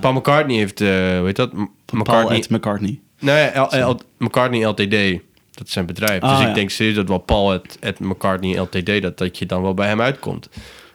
Paul 0.00 0.12
McCartney 0.14 0.56
heeft, 0.56 0.80
eh 0.80 0.88
hoe 0.88 1.26
heet 1.26 1.36
dat? 1.36 1.50
Paul 1.52 1.68
McCartney. 2.02 2.38
at 2.38 2.50
McCartney. 2.50 3.00
Nee, 3.18 3.50
L- 3.58 3.90
L- 3.90 4.00
McCartney 4.18 4.64
LTD. 4.64 5.22
Dat 5.54 5.68
zijn 5.68 5.86
bedrijf. 5.86 6.20
Ah, 6.22 6.38
dus 6.38 6.48
ik 6.48 6.54
denk 6.54 6.70
serieus 6.70 6.94
dat 6.94 7.08
wel 7.08 7.18
Paul 7.18 7.50
het, 7.50 7.76
het 7.80 7.98
McCartney 8.00 8.58
LTD... 8.58 9.02
Dat, 9.02 9.18
dat 9.18 9.38
je 9.38 9.46
dan 9.46 9.62
wel 9.62 9.74
bij 9.74 9.88
hem 9.88 10.00
uitkomt. 10.00 10.48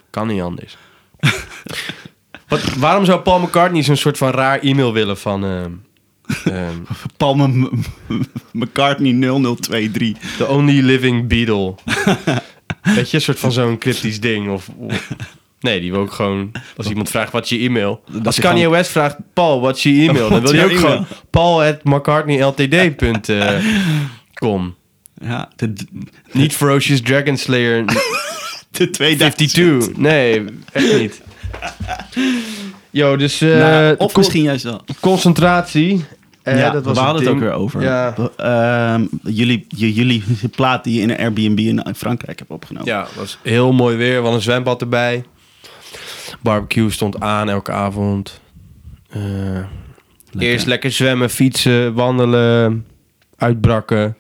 Kan 0.10 0.28
niet 0.28 0.42
anders. 0.42 0.78
Wat, 2.48 2.64
waarom 2.74 3.06
zou 3.06 3.20
Paul 3.20 3.40
McCartney 3.40 3.84
zo'n 3.84 3.96
soort 3.96 4.18
van 4.18 4.30
raar 4.32 4.60
e-mail 4.60 4.94
willen 4.94 5.18
van... 5.18 5.44
ehm, 5.46 5.72
ehm, 6.56 6.76
Paul 7.18 7.36
M- 7.36 7.70
M- 8.08 8.22
McCartney 8.52 9.12
0023. 9.12 10.36
The 10.38 10.48
only 10.48 10.82
living 10.82 11.28
Beatle. 11.28 11.76
Weet 12.96 13.10
je, 13.10 13.16
een 13.18 13.22
soort 13.24 13.40
van 13.40 13.52
zo'n 13.52 13.78
cryptisch 13.78 14.20
ding. 14.20 14.50
Of, 14.50 14.70
of- 14.78 15.10
nee, 15.60 15.80
die 15.80 15.92
wil 15.92 16.00
ook 16.02 16.12
gewoon... 16.12 16.52
Als 16.78 16.88
iemand 16.90 17.10
vraagt 17.10 17.32
wat 17.32 17.50
je 17.50 17.58
e-mail... 17.60 18.04
Dat 18.12 18.26
Als 18.26 18.40
Kanye 18.40 18.58
gewoon- 18.58 18.72
West 18.74 18.92
vraagt... 18.92 19.18
Paul, 19.34 19.62
wat 19.62 19.82
je 19.82 20.08
e-mail? 20.08 20.30
Dan 20.30 20.42
wil 20.42 20.52
hij 20.54 20.64
ook 20.66 20.78
gewoon... 20.78 21.06
Paul 21.30 21.64
at 21.64 21.84
McCartneyLTD.com. 24.40 24.76
Ja, 25.22 25.50
de, 25.56 25.74
Niet 26.32 26.54
Ferocious 26.56 27.02
Dragon 27.02 27.38
Slayer 27.38 27.86
de 28.72 28.90
2000. 28.90 29.36
52. 29.52 29.98
Nee, 29.98 30.46
echt 30.72 30.98
niet. 31.00 31.22
Yo, 32.90 33.16
dus... 33.16 33.42
eh, 33.42 33.58
Nou, 33.58 33.96
of 33.98 34.16
misschien 34.16 34.44
juist 34.44 34.64
wel. 34.64 34.82
Concentratie. 35.00 36.06
Eh, 36.44 36.60
ja, 36.60 36.70
dat 36.70 36.86
was 36.86 36.98
we 36.98 37.04
hadden 37.04 37.24
het 37.24 37.32
ook 37.34 37.40
weer 37.40 37.52
over. 37.52 37.82
Ja. 37.82 38.16
Ehm, 38.38 39.06
jullie, 39.24 39.66
jullie 39.68 40.24
plaat 40.56 40.84
die 40.84 40.94
je 40.96 41.02
in 41.02 41.10
een 41.10 41.18
Airbnb 41.18 41.60
in 41.60 41.84
Frankrijk 41.96 42.40
hebt 42.40 42.52
opgenomen. 42.52 42.88
Ja, 42.88 43.08
was 43.16 43.38
heel 43.44 43.72
mooi 43.72 43.98
weer. 43.98 44.24
We 44.24 44.30
een 44.30 44.42
zwembad 44.42 44.82
erbij. 44.82 45.24
Barbecue 46.42 46.90
stond 46.90 47.20
aan 47.20 47.50
elke 47.50 47.72
avond. 47.72 48.42
Eh, 49.10 49.22
Eerst 50.38 50.66
lekker 50.66 50.92
zwemmen, 50.92 51.30
fietsen, 51.30 51.94
wandelen, 51.94 52.86
uitbrakken. 53.38 54.18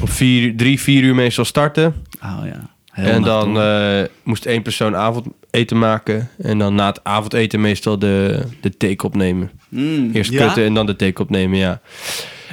Om 0.00 0.08
vier, 0.08 0.56
drie, 0.56 0.80
vier 0.80 1.02
uur 1.02 1.14
meestal 1.14 1.44
starten. 1.44 1.94
Oh 2.22 2.40
ja. 2.44 2.70
Heel 2.92 3.06
en 3.12 3.22
dan 3.22 3.60
eh, 3.60 4.02
moest 4.22 4.46
één 4.46 4.62
persoon 4.62 4.96
avondeten 4.96 5.78
maken. 5.78 6.28
En 6.38 6.58
dan 6.58 6.74
na 6.74 6.86
het 6.86 7.04
avondeten 7.04 7.60
meestal 7.60 7.98
de, 7.98 8.42
de 8.60 8.76
take 8.76 9.04
opnemen. 9.06 9.50
Mm, 9.68 10.10
Eerst 10.12 10.30
ja? 10.30 10.44
kutten 10.44 10.64
en 10.64 10.74
dan 10.74 10.86
de 10.86 10.96
take 10.96 11.22
opnemen, 11.22 11.58
ja. 11.58 11.80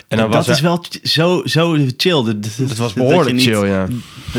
En 0.07 0.17
dan 0.17 0.31
dat 0.31 0.45
was 0.45 0.55
is 0.55 0.61
wel 0.61 0.85
zo, 1.03 1.41
zo 1.45 1.77
chill. 1.97 2.23
Dat, 2.57 2.77
was 2.77 2.93
behoorlijk 2.93 3.35
niet- 3.35 3.43
chill, 3.45 3.65
ja. 3.67 3.87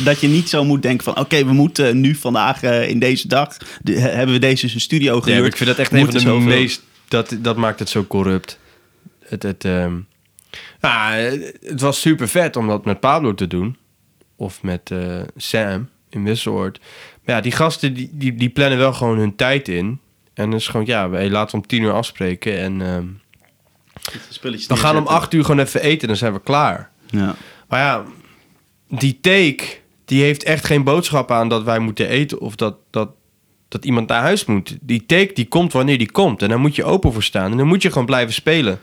Dat 0.05 0.21
je 0.21 0.29
niet 0.29 0.49
zo 0.49 0.65
moet 0.65 0.83
denken 0.83 1.05
van... 1.05 1.19
oké, 1.19 1.45
we 1.45 1.53
moeten 1.53 2.01
nu 2.01 2.15
vandaag 2.15 2.63
eh, 2.63 2.89
in 2.89 2.99
deze 2.99 3.29
dag... 3.29 3.57
de- 3.83 3.99
hebben 3.99 4.35
we 4.35 4.41
deze 4.41 4.81
studio 4.81 5.15
Ja, 5.15 5.21
gehuurd. 5.21 5.39
maar 5.41 5.49
ik 5.51 5.57
vind 5.57 5.69
dat 5.69 5.79
echt 5.79 5.93
een 5.93 6.13
van 6.13 6.39
de 6.39 6.45
meest... 6.45 6.83
Dat, 7.09 7.37
dat 7.39 7.57
maakt 7.57 7.79
het 7.79 7.89
zo 7.89 8.05
corrupt. 8.05 8.59
Het, 9.29 9.43
het, 9.43 9.65
ehm, 9.65 9.93
ja, 10.81 11.11
het 11.61 11.81
was 11.81 12.01
super 12.01 12.29
vet 12.29 12.57
om 12.57 12.67
dat 12.67 12.85
met 12.85 13.01
Pablo 13.01 13.35
te 13.35 13.47
doen. 13.47 13.77
Of 14.37 14.63
met 14.63 14.91
eh, 14.91 15.21
Sam 15.37 15.89
in 16.11 16.25
Wisseloord. 16.25 16.81
Maar 17.25 17.35
ja, 17.35 17.41
die 17.41 17.53
gasten 17.53 17.95
die, 17.95 18.11
die, 18.13 18.35
die 18.35 18.49
plannen 18.49 18.79
wel 18.79 18.93
gewoon 18.93 19.19
hun 19.19 19.37
tijd 19.37 19.69
in. 19.69 20.01
En 20.35 20.51
dan 20.51 20.55
is 20.59 20.69
gewoon, 20.69 20.87
ja, 20.87 21.09
wij 21.09 21.31
laten 21.31 21.59
om 21.59 21.67
tien 21.67 21.83
uur 21.83 21.93
afspreken. 21.93 22.59
En 22.59 22.83
ehm, 22.83 23.07
spulletjes 24.29 24.67
we 24.67 24.77
gaan 24.77 24.97
om 24.97 25.07
acht 25.07 25.33
uur 25.35 25.45
gewoon 25.45 25.65
even 25.65 25.83
eten. 25.83 26.09
Dan 26.09 26.17
zijn 26.17 26.33
we 26.33 26.41
klaar. 26.41 26.91
Ja. 27.11 27.35
Maar 27.69 27.81
ja, 27.81 28.05
die 28.89 29.19
take, 29.21 29.65
die 30.05 30.23
heeft 30.23 30.43
echt 30.43 30.65
geen 30.65 30.85
boodschap 30.85 31.31
aan 31.31 31.49
dat 31.49 31.63
wij 31.63 31.79
moeten 31.79 32.09
eten 32.09 32.41
of 32.41 32.57
dat, 32.57 32.77
dat, 32.91 33.11
dat 33.69 33.85
iemand 33.85 34.09
naar 34.09 34.21
huis 34.23 34.45
moet. 34.45 34.77
Die 34.81 35.07
take, 35.07 35.33
die 35.33 35.47
komt 35.49 35.73
wanneer 35.73 35.99
die 35.99 36.11
komt. 36.11 36.43
En 36.43 36.49
daar 36.49 36.61
moet 36.61 36.77
je 36.77 36.85
open 36.85 37.13
voor 37.13 37.23
staan. 37.23 37.51
En 37.51 37.57
dan 37.57 37.67
moet 37.67 37.83
je 37.83 37.89
gewoon 37.91 38.07
blijven 38.07 38.35
spelen. 38.35 38.81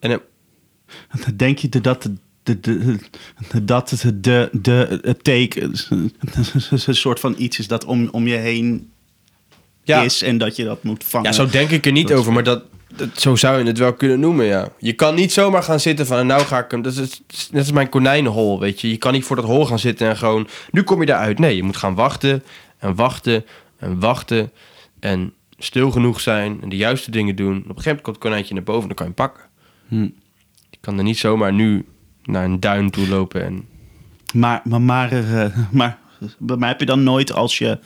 En 0.00 0.10
dan- 0.10 0.20
Denk 1.36 1.58
je 1.58 1.68
dat 1.68 2.02
de, 2.02 2.14
de, 2.42 2.60
de, 2.60 3.64
dat 3.64 3.90
het 3.90 4.24
de, 4.24 4.48
de, 4.52 5.00
het 5.02 5.24
take 5.24 5.70
een 6.86 6.94
soort 6.94 7.20
van 7.20 7.34
iets 7.38 7.58
is 7.58 7.68
dat 7.68 7.84
om, 7.84 8.08
om 8.10 8.26
je 8.26 8.36
heen 8.36 8.90
ja, 9.82 10.02
is 10.02 10.22
en 10.22 10.38
dat 10.38 10.56
je 10.56 10.64
dat 10.64 10.82
moet 10.82 11.04
vangen? 11.04 11.30
ja, 11.30 11.36
zo 11.36 11.46
denk 11.46 11.70
ik 11.70 11.86
er 11.86 11.92
niet 11.92 12.08
Dat 12.08 12.18
over. 12.18 12.32
Maar 12.32 12.42
dat, 12.42 12.64
dat, 12.96 13.20
zo 13.20 13.36
zou 13.36 13.58
je 13.58 13.64
het 13.64 13.78
wel 13.78 13.94
kunnen 13.94 14.20
noemen, 14.20 14.46
ja. 14.46 14.68
Je 14.78 14.92
kan 14.92 15.14
niet 15.14 15.32
zomaar 15.32 15.62
gaan 15.62 15.80
zitten 15.80 16.06
van... 16.06 16.26
nou 16.26 16.42
ga 16.42 16.64
ik 16.64 16.70
hem... 16.70 16.82
Dat 16.82 16.96
is, 16.96 17.22
dat 17.50 17.64
is 17.64 17.72
mijn 17.72 17.88
konijnenhol, 17.88 18.60
weet 18.60 18.80
je. 18.80 18.90
Je 18.90 18.96
kan 18.96 19.12
niet 19.12 19.24
voor 19.24 19.36
dat 19.36 19.44
hol 19.44 19.66
gaan 19.66 19.78
zitten 19.78 20.08
en 20.08 20.16
gewoon... 20.16 20.48
Nu 20.70 20.82
kom 20.82 21.00
je 21.00 21.06
daaruit. 21.06 21.38
Nee, 21.38 21.56
je 21.56 21.62
moet 21.62 21.76
gaan 21.76 21.94
wachten 21.94 22.44
en 22.78 22.94
wachten 22.94 23.44
en 23.78 24.00
wachten. 24.00 24.52
En 25.00 25.32
stil 25.58 25.90
genoeg 25.90 26.20
zijn 26.20 26.58
en 26.62 26.68
de 26.68 26.76
juiste 26.76 27.10
dingen 27.10 27.36
doen. 27.36 27.56
Op 27.56 27.56
een 27.56 27.66
gegeven 27.66 27.84
moment 27.84 28.02
komt 28.02 28.16
het 28.16 28.24
konijntje 28.24 28.54
naar 28.54 28.62
boven 28.62 28.82
en 28.82 28.88
dan 28.88 28.96
kan 28.96 29.06
je 29.06 29.12
hem 29.16 29.26
pakken. 29.26 29.44
Hm. 29.88 30.08
Kan 30.80 30.98
er 30.98 31.04
niet 31.04 31.18
zomaar 31.18 31.52
nu 31.52 31.84
naar 32.24 32.44
een 32.44 32.60
duin 32.60 32.90
toe 32.90 33.08
lopen 33.08 33.44
en... 33.44 33.64
Maar, 34.34 34.60
maar, 34.64 34.80
maar, 34.80 35.12
eh, 35.12 35.56
maar, 35.70 35.98
maar 36.58 36.68
heb 36.68 36.80
je 36.80 36.86
dan 36.86 37.02
nooit 37.02 37.32
als 37.32 37.58
je 37.58 37.78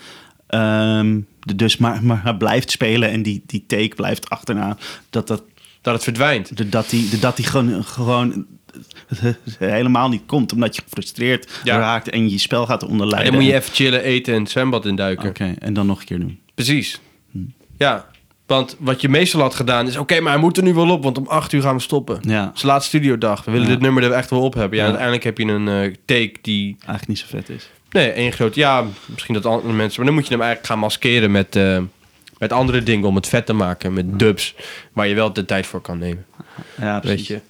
ehm, 0.47 1.21
de- 1.41 1.55
dus 1.57 1.77
maar, 1.77 2.05
maar 2.05 2.37
blijft 2.37 2.71
spelen 2.71 3.11
en 3.11 3.23
die, 3.23 3.43
die 3.47 3.65
take 3.67 3.95
blijft 3.95 4.31
achterna, 4.31 4.77
dat, 5.11 5.27
dat, 5.27 5.43
Dat 5.81 5.95
het 5.95 6.03
verdwijnt. 6.03 6.57
de- 6.57 6.69
dat 6.69 6.91
die, 6.91 7.09
de- 7.09 7.19
dat 7.19 7.37
die 7.37 7.47
gewoon, 7.47 7.85
gewoon 7.85 8.47
helemaal 9.59 10.09
niet 10.09 10.23
komt, 10.27 10.53
omdat 10.53 10.77
je 10.77 10.83
gefrustreerd 10.83 11.61
Ja. 11.65 11.79
raakt 11.79 12.09
en 12.09 12.31
je 12.31 12.39
spel 12.39 12.67
gaat 12.67 12.83
En 12.83 12.89
onderlijden. 12.89 13.33
dan 13.33 13.41
moet 13.41 13.51
je 13.51 13.57
even 13.57 13.75
chillen, 13.75 14.03
eten 14.03 14.35
en 14.35 14.47
zwembad 14.47 14.87
induiken. 14.87 15.29
Oké, 15.29 15.55
en 15.59 15.73
dan 15.75 15.87
nog 15.87 16.01
een 16.01 16.07
keer 16.07 16.19
doen. 16.21 16.39
Precies. 16.55 17.01
Ja, 17.77 18.07
want 18.47 18.77
wat 18.79 19.01
je 19.01 19.09
meestal 19.09 19.41
had 19.41 19.55
gedaan 19.55 19.87
is... 19.87 19.97
Oké, 19.97 20.21
maar 20.21 20.33
hij 20.33 20.41
moet 20.41 20.57
er 20.57 20.63
nu 20.63 20.75
wel 20.75 20.91
op, 20.91 21.03
want 21.03 21.19
om 21.19 21.27
acht 21.27 21.53
uur 21.53 21.63
gaan 21.63 21.75
we 21.77 21.81
stoppen. 21.83 22.19
Ja, 22.23 22.47
Het 22.47 22.57
is 22.57 22.63
laatste 22.63 22.89
studiodag. 22.89 23.45
We 23.45 23.51
willen 23.51 23.67
Ja. 23.67 23.73
dit 23.73 23.83
nummer 23.83 24.03
er 24.03 24.13
echt 24.13 24.31
wel 24.31 24.41
op 24.43 24.55
hebben. 24.55 24.79
Ja, 24.79 24.83
Ja. 24.85 24.89
uiteindelijk 24.89 25.25
heb 25.25 25.39
je 25.39 25.45
een 25.45 25.69
eh, 25.69 25.95
take 26.05 26.33
die... 26.43 26.77
eigenlijk 26.79 27.07
niet 27.09 27.19
zo 27.19 27.27
vet 27.29 27.49
is. 27.49 27.71
Nee, 27.91 28.11
één 28.11 28.33
groot... 28.33 28.55
Ja, 28.55 28.85
misschien 29.07 29.35
dat 29.35 29.47
andere 29.47 29.73
mensen... 29.75 29.97
Maar 29.97 30.07
dan 30.07 30.15
moet 30.15 30.27
je 30.27 30.33
hem 30.33 30.43
eigenlijk 30.43 30.73
gaan 30.73 30.81
maskeren 30.83 31.31
met, 31.31 31.57
eh, 31.57 31.79
met 32.39 32.53
andere 32.53 32.83
dingen 32.83 33.09
om 33.09 33.15
het 33.15 33.27
vet 33.29 33.47
te 33.47 33.53
maken. 33.53 33.93
Met 33.93 34.19
dubs, 34.19 34.55
waar 34.93 35.09
je 35.09 35.15
wel 35.15 35.33
de 35.33 35.45
tijd 35.45 35.67
voor 35.67 35.81
kan 35.81 35.99
nemen. 35.99 36.25
Ja, 36.81 37.01
Weet 37.01 37.27
je. 37.27 37.41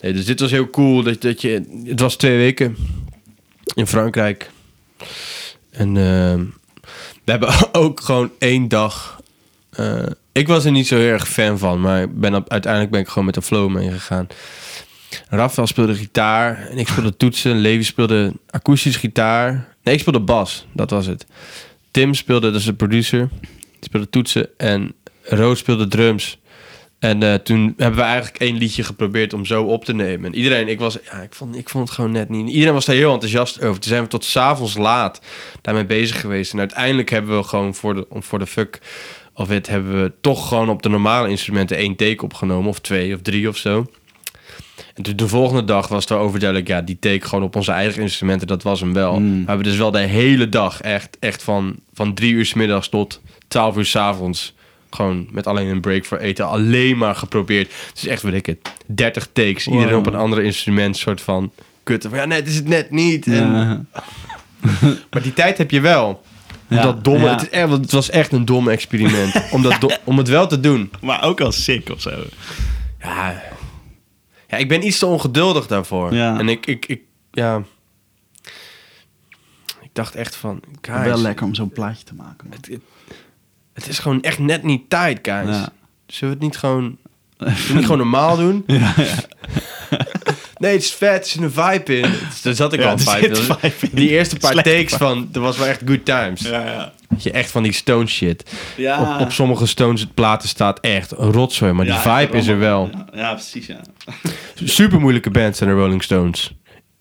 Nee, 0.00 0.12
dus 0.12 0.24
dit 0.24 0.40
was 0.40 0.50
heel 0.50 0.70
cool. 0.70 1.02
Dat, 1.02 1.20
dat 1.22 1.40
je, 1.40 1.82
het 1.84 2.00
was 2.00 2.16
twee 2.16 2.36
weken 2.36 2.76
in 3.74 3.86
Frankrijk. 3.86 4.50
En 5.70 5.96
ehm, 5.96 6.44
we 7.24 7.30
hebben 7.30 7.54
ook 7.82 8.00
gewoon 8.00 8.30
één 8.38 8.68
dag... 8.68 9.20
eh, 9.70 10.02
ik 10.36 10.48
was 10.48 10.64
er 10.64 10.70
niet 10.70 10.86
zo 10.86 10.96
heel 10.96 11.12
erg 11.12 11.28
fan 11.28 11.58
van, 11.58 11.80
maar 11.80 12.10
ben 12.10 12.34
op, 12.34 12.50
uiteindelijk 12.50 12.92
ben 12.92 13.00
ik 13.00 13.08
gewoon 13.08 13.24
met 13.24 13.34
de 13.34 13.42
flow 13.42 13.70
meegegaan. 13.70 14.26
Rafael 15.28 15.66
speelde 15.66 15.94
gitaar 15.94 16.68
en 16.70 16.78
ik 16.78 16.88
speelde 16.88 17.16
toetsen. 17.16 17.58
Levi 17.58 17.84
speelde 17.84 18.32
akoestisch 18.50 18.96
gitaar. 18.96 19.76
Nee, 19.82 19.94
ik 19.94 20.00
speelde 20.00 20.20
bas, 20.20 20.66
dat 20.72 20.90
was 20.90 21.06
het. 21.06 21.26
Tim 21.90 22.14
speelde, 22.14 22.50
dat 22.50 22.60
is 22.60 22.66
de 22.66 22.74
producer, 22.74 23.28
die 23.40 23.50
speelde 23.80 24.08
toetsen. 24.08 24.48
En 24.56 24.94
Roos 25.22 25.58
speelde 25.58 25.88
drums. 25.88 26.38
En 26.98 27.22
eh, 27.22 27.34
toen 27.34 27.74
hebben 27.76 27.98
we 27.98 28.06
eigenlijk 28.06 28.36
één 28.36 28.56
liedje 28.56 28.82
geprobeerd 28.82 29.32
om 29.32 29.44
zo 29.44 29.62
op 29.62 29.84
te 29.84 29.94
nemen. 29.94 30.32
En 30.32 30.38
iedereen, 30.38 30.68
ik 30.68 30.78
was, 30.78 30.98
ik 30.98 31.34
vond, 31.34 31.56
ik 31.56 31.68
vond 31.68 31.84
het 31.88 31.94
gewoon 31.96 32.12
net 32.12 32.28
niet. 32.28 32.48
Iedereen 32.48 32.74
was 32.74 32.84
daar 32.84 32.96
heel 32.96 33.12
enthousiast 33.12 33.62
over. 33.62 33.80
Toen 33.80 33.90
zijn 33.90 34.02
we 34.02 34.08
tot 34.08 34.24
s'avonds 34.24 34.76
laat 34.76 35.20
daarmee 35.62 35.86
bezig 35.86 36.20
geweest. 36.20 36.52
En 36.52 36.58
uiteindelijk 36.58 37.10
hebben 37.10 37.36
we 37.36 37.42
gewoon 37.42 37.74
voor 37.74 37.94
de, 37.94 38.06
om 38.08 38.22
voor 38.22 38.38
de 38.38 38.46
fuck 38.46 38.80
of 39.36 39.48
het 39.48 39.66
hebben 39.66 40.02
we 40.02 40.12
toch 40.20 40.48
gewoon 40.48 40.68
op 40.68 40.82
de 40.82 40.88
normale 40.88 41.28
instrumenten 41.28 41.76
één 41.76 41.96
take 41.96 42.22
opgenomen. 42.22 42.68
Of 42.68 42.80
twee 42.80 43.14
of 43.14 43.20
drie 43.22 43.48
of 43.48 43.56
zo. 43.56 43.86
En 44.94 45.02
toen 45.02 45.16
de 45.16 45.28
volgende 45.28 45.64
dag 45.64 45.88
was 45.88 46.00
het 46.00 46.08
wel 46.08 46.18
overduidelijk, 46.18 46.68
ja, 46.68 46.82
die 46.82 46.98
take 46.98 47.26
gewoon 47.26 47.44
op 47.44 47.56
onze 47.56 47.72
eigen 47.72 48.02
instrumenten, 48.02 48.46
dat 48.46 48.62
was 48.62 48.80
hem 48.80 48.92
wel. 48.92 49.20
Mm. 49.20 49.28
Maar 49.28 49.40
we 49.40 49.46
hebben 49.46 49.66
dus 49.66 49.76
wel 49.76 49.90
de 49.90 49.98
hele 49.98 50.48
dag 50.48 50.80
echt, 50.80 51.16
echt 51.20 51.42
van, 51.42 51.76
van 51.94 52.14
drie 52.14 52.32
uur 52.32 52.46
s 52.46 52.54
middags 52.54 52.88
tot 52.88 53.20
twaalf 53.48 53.76
uur 53.76 53.86
s 53.86 53.96
avonds 53.96 54.54
gewoon 54.90 55.26
met 55.30 55.46
alleen 55.46 55.66
een 55.66 55.80
break 55.80 56.04
voor 56.04 56.18
eten 56.18 56.48
alleen 56.48 56.98
maar 56.98 57.14
geprobeerd. 57.14 57.72
Het 57.88 57.96
is 57.96 58.06
echt, 58.06 58.22
weet 58.22 58.34
ik 58.34 58.46
het, 58.46 58.58
30 58.86 59.28
takes. 59.32 59.64
Wow. 59.64 59.74
Iedereen 59.74 59.98
op 59.98 60.06
een 60.06 60.14
ander 60.14 60.42
instrument, 60.42 60.96
soort 60.96 61.20
van 61.20 61.52
kutten. 61.82 62.10
Van, 62.10 62.18
ja, 62.18 62.24
nee, 62.24 62.38
het 62.38 62.48
is 62.48 62.56
het 62.56 62.68
net 62.68 62.90
niet. 62.90 63.26
En, 63.26 63.32
Ja. 63.34 63.84
Maar 65.10 65.22
die 65.22 65.34
tijd 65.34 65.58
heb 65.58 65.70
je 65.70 65.80
wel. 65.80 66.22
Om 66.70 66.76
Ja, 66.76 66.82
dat 66.82 67.04
domme, 67.04 67.24
ja. 67.24 67.30
het, 67.32 67.42
is 67.42 67.48
echt, 67.48 67.68
want 67.68 67.82
het 67.82 67.92
was 67.92 68.10
echt 68.10 68.32
een 68.32 68.44
dom 68.44 68.68
experiment. 68.68 69.42
om, 69.52 69.62
dat 69.62 69.80
do- 69.80 69.96
om 70.04 70.18
het 70.18 70.28
wel 70.28 70.46
te 70.46 70.60
doen. 70.60 70.90
Maar 71.00 71.22
ook 71.24 71.40
als 71.40 71.64
sick 71.64 71.90
of 71.90 72.00
zo. 72.00 72.10
Ja, 73.00 73.42
ja, 74.48 74.56
ik 74.56 74.68
ben 74.68 74.86
iets 74.86 74.98
te 74.98 75.06
ongeduldig 75.06 75.66
daarvoor. 75.66 76.14
Ja. 76.14 76.38
En 76.38 76.48
ik, 76.48 76.66
ik, 76.66 76.86
ik, 76.86 77.00
ja... 77.30 77.62
Ik 79.80 79.90
dacht 79.92 80.14
echt 80.14 80.36
van, 80.36 80.60
guys, 80.80 81.04
Wel 81.04 81.18
lekker 81.20 81.46
om 81.46 81.54
zo'n 81.54 81.70
plaatje 81.70 82.04
te 82.04 82.14
maken. 82.14 82.46
Het, 82.50 82.66
het, 82.66 82.80
het 83.72 83.88
is 83.88 83.98
gewoon 83.98 84.22
echt 84.22 84.38
net 84.38 84.62
niet 84.62 84.90
tijd, 84.90 85.18
guys. 85.22 85.48
Ja. 85.56 85.68
Zullen 86.06 86.34
we 86.34 86.40
het 86.44 86.52
niet 86.52 86.56
gewoon, 86.56 86.82
zullen 87.38 87.54
we 87.54 87.62
het 87.62 87.74
niet 87.74 87.82
gewoon 87.84 87.98
normaal 87.98 88.36
doen? 88.36 88.64
Ja, 88.66 88.94
ja. 88.96 89.14
Nee, 90.58 90.72
het 90.72 90.82
is 90.82 90.92
vet, 90.92 91.24
er 91.24 91.26
zit 91.30 91.42
een 91.42 91.50
vibe 91.50 91.98
in. 91.98 92.10
Daar 92.42 92.54
zat 92.54 92.72
ik 92.72 92.80
Ja, 92.80 92.90
al 92.90 92.98
vibe 92.98 93.26
in. 93.26 93.34
vibe 93.34 93.72
in. 93.80 93.88
Die 93.92 94.08
eerste 94.08 94.36
paar 94.36 94.52
Slechte 94.52 94.70
takes 94.70 94.92
vibe. 94.92 95.04
van, 95.04 95.28
dat 95.32 95.42
was 95.42 95.56
wel 95.56 95.66
echt 95.66 95.80
good 95.86 96.04
times. 96.04 96.40
Ja, 96.40 96.64
ja. 96.66 96.92
Dat 97.08 97.22
je 97.22 97.30
echt 97.30 97.50
van 97.50 97.62
die 97.62 97.72
stone 97.72 98.06
shit. 98.06 98.50
Ja. 98.76 99.14
Op, 99.14 99.20
op 99.20 99.32
sommige 99.32 99.66
Stones 99.66 100.06
platen 100.14 100.48
staat 100.48 100.80
echt 100.80 101.18
een 101.18 101.32
rotzooi, 101.32 101.72
maar 101.72 101.84
die 101.84 101.94
vibe 101.94 102.36
is 102.36 102.46
er 102.46 102.58
wel. 102.58 102.90
Ja, 102.92 103.06
ja, 103.14 103.32
precies, 103.32 103.66
ja. 103.66 103.80
Super 104.64 105.00
moeilijke 105.00 105.30
band 105.30 105.56
zijn 105.56 105.70
de 105.70 105.76
Rolling 105.76 106.02
Stones. 106.02 106.54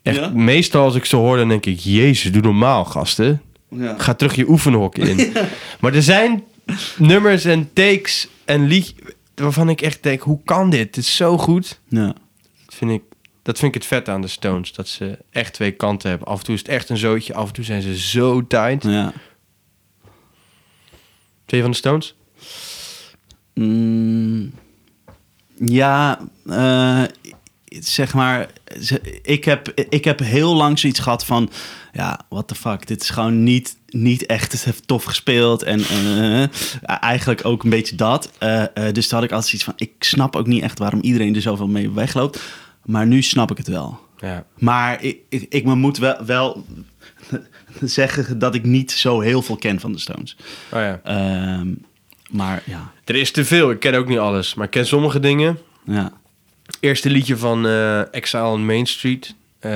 Echt, 0.04 0.18
Ja? 0.18 0.30
meestal 0.30 0.84
als 0.84 0.96
ik 0.96 1.06
ze 1.06 1.16
hoor, 1.16 1.38
dan 1.38 1.48
denk 1.48 1.66
ik... 1.66 1.80
Jezus, 1.80 2.32
doe 2.32 2.42
normaal, 2.42 2.86
gasten. 2.86 3.42
Ja. 3.70 3.96
Ga 3.98 4.14
terug 4.14 4.36
je 4.36 4.50
oefenhok 4.50 4.98
in. 4.98 5.34
Maar 5.80 5.94
er 5.94 6.04
zijn 6.04 6.44
nummers 6.98 7.46
en 7.46 7.70
takes 7.74 8.28
en 8.46 8.68
liedjes... 8.68 8.94
waarvan 9.36 9.70
ik 9.70 9.82
echt 9.82 10.04
denk, 10.04 10.22
hoe 10.22 10.40
kan 10.46 10.70
dit? 10.70 10.80
Het 10.96 10.98
is 10.98 11.16
zo 11.16 11.38
goed. 11.38 11.80
Ja. 11.90 12.06
Dat 12.66 12.76
vind 12.76 12.92
ik, 12.92 13.02
dat 13.46 13.60
vind 13.60 13.76
ik 13.76 13.82
het 13.82 13.90
vet 13.90 14.10
aan 14.10 14.22
de 14.22 14.28
Stones. 14.28 14.74
Dat 14.74 14.88
ze 14.88 15.18
echt 15.30 15.54
twee 15.54 15.72
kanten 15.72 16.10
hebben. 16.10 16.28
Af 16.28 16.40
en 16.40 16.46
toe 16.46 16.54
is 16.54 16.60
het 16.60 16.70
echt 16.70 16.90
een 16.90 16.98
zootje. 16.98 17.34
Af 17.34 17.48
en 17.48 17.54
toe 17.54 17.64
zijn 17.64 17.82
ze 17.82 17.98
zo 17.98 18.48
tight. 18.48 18.84
Ja. 18.84 19.14
Twee 21.46 21.62
van 21.62 21.72
de 21.72 21.78
Stones? 21.78 22.16
Mm, 23.54 24.54
ja, 25.56 26.20
eh, 26.46 27.04
zeg 27.66 28.14
maar, 28.14 28.50
ik 29.22 29.46
heb, 29.46 29.72
ik 29.90 30.04
heb 30.06 30.20
heel 30.20 30.56
lang 30.56 30.80
zoiets 30.80 31.00
gehad 31.00 31.26
van, 31.26 31.50
ja, 31.94 32.20
what 32.30 32.48
the 32.48 32.56
fuck, 32.56 32.88
dit 32.88 33.02
is 33.02 33.10
gewoon 33.10 33.44
niet, 33.44 33.78
niet 33.88 34.26
echt 34.26 34.52
het 34.52 34.64
heeft 34.64 34.88
tof 34.88 35.04
gespeeld 35.04 35.64
en 35.64 35.80
eh, 35.80 36.44
eigenlijk 37.02 37.46
ook 37.46 37.64
een 37.64 37.70
beetje 37.70 37.96
dat. 37.96 38.32
Eh, 38.38 38.64
dus 38.92 39.08
toen 39.08 39.18
had 39.18 39.28
ik 39.28 39.32
altijd 39.32 39.50
zoiets 39.50 39.64
van, 39.64 39.74
ik 39.76 39.92
snap 40.00 40.36
ook 40.36 40.48
niet 40.48 40.64
echt 40.64 40.80
waarom 40.80 41.02
iedereen 41.02 41.36
er 41.36 41.42
zoveel 41.42 41.68
mee 41.68 41.92
wegloopt, 41.92 42.40
maar 42.86 43.08
nu 43.08 43.22
snap 43.22 43.52
ik 43.52 43.58
het 43.58 43.68
wel. 43.68 44.00
Ja. 44.18 44.46
Maar 44.58 45.04
ik, 45.04 45.18
ik, 45.30 45.46
ik 45.50 45.64
moet 45.66 45.98
wel, 45.98 46.26
wel 46.26 46.66
zeggen 47.82 48.40
dat 48.40 48.56
ik 48.56 48.64
niet 48.64 48.92
zo 48.92 49.20
heel 49.20 49.42
veel 49.42 49.56
ken 49.56 49.80
van 49.80 49.92
de 49.92 50.00
Stones. 50.00 50.38
Oh 50.72 50.80
ja. 50.80 51.00
Ehm, 51.04 51.68
maar 52.30 52.62
ja, 52.66 52.92
Er 53.06 53.16
is 53.16 53.32
te 53.32 53.46
veel. 53.46 53.72
Ik 53.72 53.80
ken 53.80 53.94
ook 53.96 54.08
niet 54.08 54.18
alles. 54.18 54.54
Maar 54.54 54.66
ik 54.66 54.72
ken 54.72 54.86
sommige 54.88 55.20
dingen. 55.20 55.58
ja. 55.86 56.12
Eerste 56.80 57.10
liedje 57.10 57.38
van 57.38 57.68
eh, 57.68 58.14
Exile 58.14 58.44
on 58.48 58.66
Main 58.66 58.86
Street. 58.86 59.36
eh, 59.60 59.72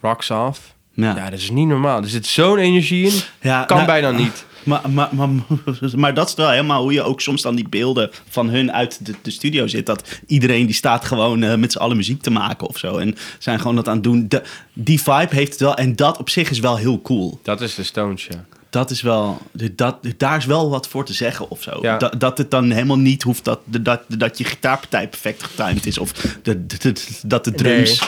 Rocks 0.00 0.30
Off. 0.30 0.74
Ja. 0.92 1.16
Ja. 1.16 1.30
dat 1.30 1.38
is 1.38 1.50
niet 1.50 1.66
normaal. 1.68 2.02
Er 2.02 2.08
zit 2.08 2.26
zo'n 2.26 2.58
energie 2.58 3.06
in. 3.06 3.20
Ja, 3.40 3.64
kan 3.64 3.76
nou, 3.76 3.88
bijna 3.88 4.10
niet. 4.10 4.44
Maar, 4.66 4.90
maar, 4.90 5.08
maar, 5.14 5.28
maar 5.96 6.14
dat 6.14 6.28
is 6.28 6.34
wel 6.34 6.50
helemaal 6.50 6.82
hoe 6.82 6.92
je 6.92 7.02
ook 7.02 7.20
soms 7.20 7.42
dan 7.42 7.54
die 7.54 7.68
beelden 7.68 8.10
van 8.28 8.48
hun 8.48 8.72
uit 8.72 9.06
de, 9.06 9.14
de 9.22 9.30
studio 9.30 9.66
zit. 9.66 9.86
Dat 9.86 10.08
iedereen 10.26 10.66
die 10.66 10.74
staat 10.74 11.04
gewoon 11.04 11.42
eh, 11.42 11.54
met 11.54 11.72
z'n 11.72 11.78
allen 11.78 11.96
muziek 11.96 12.22
te 12.22 12.30
maken 12.30 12.66
of 12.68 12.78
zo. 12.78 12.96
En 12.96 13.14
zijn 13.38 13.58
gewoon 13.60 13.76
dat 13.76 13.88
aan 13.88 13.94
het 13.94 14.02
doen. 14.04 14.24
De- 14.28 14.42
die 14.72 15.02
vibe 15.02 15.34
heeft 15.34 15.50
het 15.52 15.60
wel. 15.60 15.74
En 15.76 15.96
dat 15.96 16.18
op 16.18 16.30
zich 16.30 16.50
is 16.50 16.58
wel 16.58 16.76
heel 16.76 17.02
cool. 17.02 17.40
Dat 17.42 17.60
is 17.60 17.74
de 17.74 17.82
Stones, 17.82 18.26
ja. 18.26 18.44
Dat 18.70 18.90
is 18.90 19.02
wel, 19.02 19.38
dat, 19.72 19.96
daar 20.16 20.36
is 20.36 20.44
wel 20.44 20.70
wat 20.70 20.88
voor 20.88 21.04
te 21.04 21.12
zeggen 21.12 21.50
of 21.50 21.62
zo. 21.62 21.78
Ja. 21.82 21.96
Dat, 21.98 22.20
dat 22.20 22.38
het 22.38 22.50
dan 22.50 22.70
helemaal 22.70 22.98
niet 22.98 23.22
hoeft 23.22 23.44
dat, 23.44 23.60
dat, 23.64 24.00
dat 24.08 24.38
je 24.38 24.44
gitaarpartij 24.44 25.08
perfect 25.08 25.42
getimed 25.42 25.86
is. 25.86 25.98
Of 25.98 26.12
de, 26.42 26.66
de- 26.66 26.76
de- 26.78 26.94
dat 27.22 27.44
de 27.44 27.52
drums... 27.52 28.02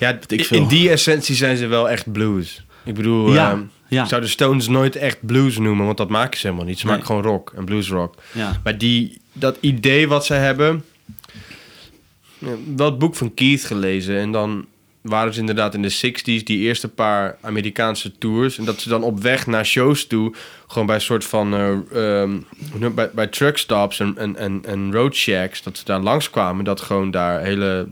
Ja, 0.00 0.18
ik 0.26 0.42
in 0.50 0.66
die 0.66 0.90
essentie 0.90 1.34
zijn 1.34 1.56
ze 1.56 1.66
wel 1.66 1.90
echt 1.90 2.12
blues. 2.12 2.64
Ik 2.84 2.94
bedoel, 2.94 3.32
Ja, 3.32 3.50
ehm, 3.50 3.60
ja. 3.90 4.02
ik 4.02 4.08
zou 4.08 4.20
de 4.20 4.28
Stones 4.28 4.68
nooit 4.68 4.96
echt 4.96 5.26
blues 5.26 5.58
noemen, 5.58 5.86
want 5.86 5.98
dat 5.98 6.08
maken 6.08 6.38
ze 6.38 6.46
helemaal 6.46 6.66
niet. 6.66 6.78
Ze 6.78 6.84
Nee. 6.86 6.94
maken 6.94 7.08
gewoon 7.08 7.22
rock 7.22 7.52
en 7.56 7.64
bluesrock. 7.64 8.14
Ja. 8.32 8.60
Maar 8.64 8.78
die, 8.78 9.20
dat 9.32 9.56
idee 9.60 10.08
wat 10.08 10.26
ze 10.26 10.34
hebben... 10.34 10.84
Het 12.76 12.98
boek 12.98 13.14
van 13.14 13.34
Keith 13.34 13.64
gelezen 13.64 14.18
en 14.18 14.32
dan 14.32 14.66
waren 15.00 15.32
ze 15.34 15.40
inderdaad 15.40 15.74
in 15.74 15.82
de 15.82 15.92
60s 15.92 16.42
die 16.44 16.58
eerste 16.58 16.88
paar 16.88 17.36
Amerikaanse 17.40 18.18
tours. 18.18 18.58
En 18.58 18.64
dat 18.64 18.80
ze 18.80 18.88
dan 18.88 19.02
op 19.02 19.20
weg 19.20 19.46
naar 19.46 19.66
shows 19.66 20.06
toe, 20.06 20.34
gewoon 20.66 20.86
bij 20.86 20.94
een 20.94 21.00
soort 21.00 21.24
van 21.24 21.54
eh, 21.54 22.22
ehm, 22.22 22.94
bij, 22.94 23.10
bij 23.10 23.26
truckstops 23.26 24.00
en, 24.00 24.18
en, 24.18 24.36
en, 24.36 24.60
en 24.64 24.92
road 24.92 25.14
shacks, 25.14 25.62
dat 25.62 25.78
ze 25.78 25.84
daar 25.84 26.00
langskwamen, 26.00 26.64
dat 26.64 26.80
gewoon 26.80 27.10
daar 27.10 27.40
hele 27.40 27.88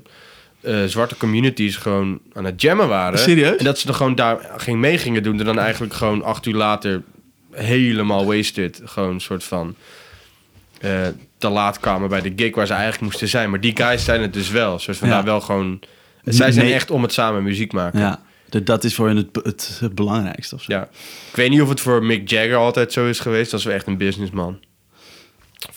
eh, 0.69 0.85
zwarte 0.85 1.17
communities 1.17 1.77
gewoon 1.77 2.21
aan 2.33 2.45
het 2.45 2.61
jammen 2.63 2.89
waren. 2.89 3.19
Serieus? 3.19 3.57
En 3.57 3.65
dat 3.65 3.79
ze 3.79 3.89
er 3.89 3.95
gewoon 3.95 4.15
daar 4.15 4.51
ging 4.57 4.79
mee 4.79 4.99
gingen 4.99 5.23
doen, 5.23 5.39
en 5.39 5.45
dan 5.45 5.59
eigenlijk 5.59 5.95
gewoon 5.95 6.23
acht 6.23 6.47
uur 6.47 6.55
later 6.55 7.03
helemaal 7.53 8.25
wasted, 8.27 8.81
gewoon 8.85 9.15
een 9.15 9.21
soort 9.21 9.45
van 9.45 9.75
eh, 10.81 11.07
te 11.39 11.49
laat 11.49 11.81
kwamen 11.81 12.09
bij 12.09 12.21
de 12.21 12.33
gig 12.37 12.55
waar 12.55 12.67
ze 12.67 12.73
eigenlijk 12.73 13.03
moesten 13.03 13.29
zijn. 13.29 13.51
Maar 13.51 13.61
die 13.61 13.77
guys 13.77 14.05
zijn 14.05 14.21
het 14.23 14.33
dus 14.33 14.51
wel, 14.51 14.79
soort 14.79 14.97
van 14.97 15.09
Ja. 15.09 15.15
daar 15.15 15.25
wel 15.25 15.41
gewoon. 15.41 15.81
Zij 16.25 16.53
zijn 16.53 16.65
Nee. 16.67 16.75
echt 16.75 16.91
om 16.91 17.03
het 17.03 17.13
samen 17.13 17.43
muziek 17.43 17.73
maken. 17.73 18.01
Ja, 18.01 18.21
dat 18.63 18.85
is 18.85 18.95
voor 18.95 19.07
hen 19.07 19.17
het, 19.17 19.29
het, 19.43 19.77
het 19.81 19.95
belangrijkste 19.95 20.55
of 20.55 20.63
zo. 20.63 20.73
Ja. 20.73 20.83
Ik 21.31 21.37
weet 21.37 21.51
niet 21.51 21.61
of 21.63 21.69
het 21.69 21.81
voor 21.81 22.05
Mick 22.05 22.29
Jagger 22.31 22.57
altijd 22.57 22.93
zo 22.93 23.07
is 23.07 23.21
geweest. 23.21 23.51
Dat 23.51 23.61
is 23.61 23.67
wel 23.67 23.75
echt 23.75 23.87
een 23.87 23.97
businessman. 23.97 24.59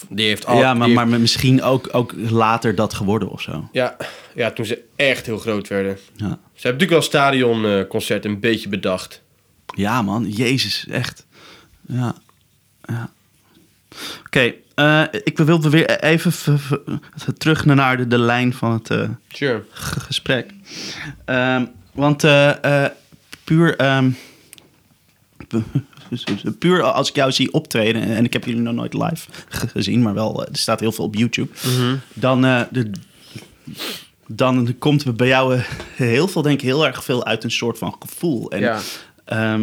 Die 0.09 0.27
heeft 0.27 0.45
al, 0.45 0.57
ja, 0.57 0.73
maar, 0.73 1.07
misschien 1.07 1.61
ook, 1.63 1.89
ook 1.91 2.13
later 2.29 2.75
dat 2.75 2.93
geworden 2.93 3.29
of 3.29 3.41
zo. 3.41 3.69
Ja, 3.71 3.97
ja, 4.35 4.51
toen 4.51 4.65
ze 4.65 4.83
echt 4.95 5.25
heel 5.25 5.37
groot 5.37 5.67
werden. 5.67 5.97
Ja, 6.15 6.27
Ze 6.27 6.27
hebben 6.27 6.39
natuurlijk 6.53 6.89
wel 6.91 7.01
stadionconcert 7.01 8.25
een 8.25 8.39
beetje 8.39 8.69
bedacht. 8.69 9.21
ja 9.75 10.01
man, 10.01 10.29
Jezus, 10.29 10.85
echt. 10.89 11.25
Ja, 11.87 12.15
ja. 12.83 13.09
Oké, 14.25 14.53
eh, 14.75 15.03
ik 15.23 15.37
wil 15.37 15.61
weer 15.69 15.99
even 16.03 16.33
terug 17.37 17.65
naar 17.65 17.97
de, 17.97 18.07
de 18.07 18.17
lijn 18.19 18.53
van 18.53 18.71
het 18.71 18.89
eh, 18.89 19.09
Sure. 19.27 19.63
gesprek. 19.71 20.51
Ehm, 21.25 21.65
want 21.93 22.23
eh, 22.23 22.85
puur, 23.43 23.75
ehm, 23.77 24.09
puur 26.59 26.81
als 26.83 27.09
ik 27.09 27.15
jou 27.15 27.31
zie 27.31 27.53
optreden, 27.53 28.01
en 28.01 28.25
ik 28.25 28.33
heb 28.33 28.45
jullie 28.45 28.61
nog 28.61 28.73
nooit 28.73 28.93
live 28.93 29.27
ge- 29.49 29.67
gezien, 29.67 30.01
maar 30.01 30.13
wel, 30.13 30.43
eh, 30.43 30.51
er 30.51 30.57
staat 30.57 30.79
heel 30.79 30.91
veel 30.91 31.05
op 31.05 31.15
YouTube, 31.15 31.49
dan, 32.13 32.45
eh, 32.45 32.61
de, 32.71 32.91
dan 34.27 34.75
komt 34.79 35.03
er 35.03 35.15
bij 35.15 35.27
jou 35.27 35.55
eh, 35.55 35.61
heel 35.95 36.27
veel, 36.27 36.41
denk 36.41 36.55
ik, 36.59 36.65
heel 36.65 36.85
erg 36.87 37.03
veel 37.03 37.25
uit 37.25 37.43
een 37.43 37.51
soort 37.51 37.77
van 37.77 37.95
gevoel. 37.99 38.51
En, 38.51 38.59
Ja. 38.59 38.79
eh, 39.25 39.59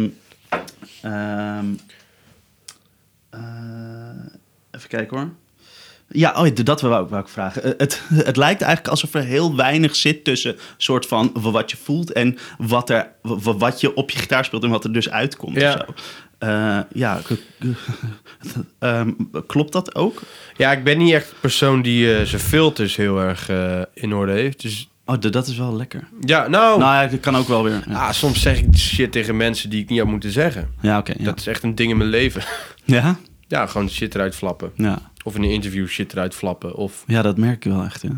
even 4.71 4.89
kijken 4.89 5.17
hoor. 5.17 5.29
Ja, 6.11 6.33
oh, 6.41 6.47
ja, 6.47 6.63
dat 6.63 6.81
wou 6.81 7.03
ik, 7.03 7.09
wou 7.09 7.21
ik 7.21 7.27
vragen. 7.29 7.73
Het, 7.77 8.01
het 8.13 8.37
lijkt 8.37 8.61
eigenlijk 8.61 8.91
alsof 8.91 9.13
er 9.13 9.23
heel 9.23 9.55
weinig 9.55 9.95
zit 9.95 10.23
tussen 10.23 10.57
soort 10.77 11.05
van 11.05 11.31
wat 11.33 11.71
je 11.71 11.77
voelt 11.77 12.11
en 12.11 12.37
wat, 12.57 12.89
er, 12.89 13.11
wat 13.41 13.81
je 13.81 13.95
op 13.95 14.09
je 14.11 14.17
gitaar 14.19 14.45
speelt 14.45 14.63
en 14.63 14.69
wat 14.69 14.83
er 14.83 14.93
dus 14.93 15.09
uitkomt. 15.09 15.55
Ja. 15.55 15.73
Of 15.73 15.95
zo. 15.97 16.03
Eh, 16.39 16.79
ja, 16.93 17.19
ehm, 18.79 19.11
klopt 19.47 19.71
dat 19.71 19.95
ook? 19.95 20.21
Ja, 20.57 20.71
ik 20.71 20.83
ben 20.83 20.97
niet 20.97 21.13
echt 21.13 21.29
een 21.31 21.37
persoon 21.41 21.81
die 21.81 22.15
eh, 22.15 22.25
zijn 22.25 22.41
filters 22.41 22.95
heel 22.95 23.19
erg 23.21 23.49
eh, 23.49 23.81
in 23.93 24.13
orde 24.13 24.31
heeft. 24.31 24.61
Dus 24.61 24.89
Oh, 25.05 25.15
dat 25.19 25.47
is 25.47 25.57
wel 25.57 25.75
lekker. 25.75 26.07
ja, 26.19 26.47
nou... 26.47 26.79
Nou 26.79 26.93
ja, 27.03 27.07
dat 27.07 27.19
kan 27.19 27.35
ook 27.37 27.47
wel 27.47 27.63
weer. 27.63 27.83
Ja, 27.87 28.07
ah, 28.07 28.11
soms 28.11 28.41
zeg 28.41 28.59
ik 28.59 28.77
shit 28.77 29.11
tegen 29.11 29.37
mensen 29.37 29.69
die 29.69 29.81
ik 29.81 29.89
niet 29.89 29.99
had 29.99 30.07
moeten 30.07 30.31
zeggen. 30.31 30.69
ja 30.81 30.97
oké. 30.97 31.13
ja. 31.17 31.23
Dat 31.23 31.39
is 31.39 31.47
echt 31.47 31.63
een 31.63 31.75
ding 31.75 31.91
in 31.91 31.97
mijn 31.97 32.09
leven. 32.09 32.41
ja? 32.85 33.15
Ja, 33.47 33.65
gewoon 33.65 33.89
shit 33.89 34.15
eruit 34.15 34.35
flappen. 34.35 34.71
Ja. 34.75 35.11
Of 35.29 35.35
in 35.35 35.43
een 35.43 35.49
interview 35.49 35.87
shit 35.87 36.11
eruit 36.13 36.35
flappen. 36.35 36.75
Of... 36.75 37.03
Ja, 37.07 37.21
dat 37.21 37.37
merk 37.37 37.65
ik 37.65 37.71
wel 37.71 37.83
echt. 37.83 38.01
Ja. 38.01 38.15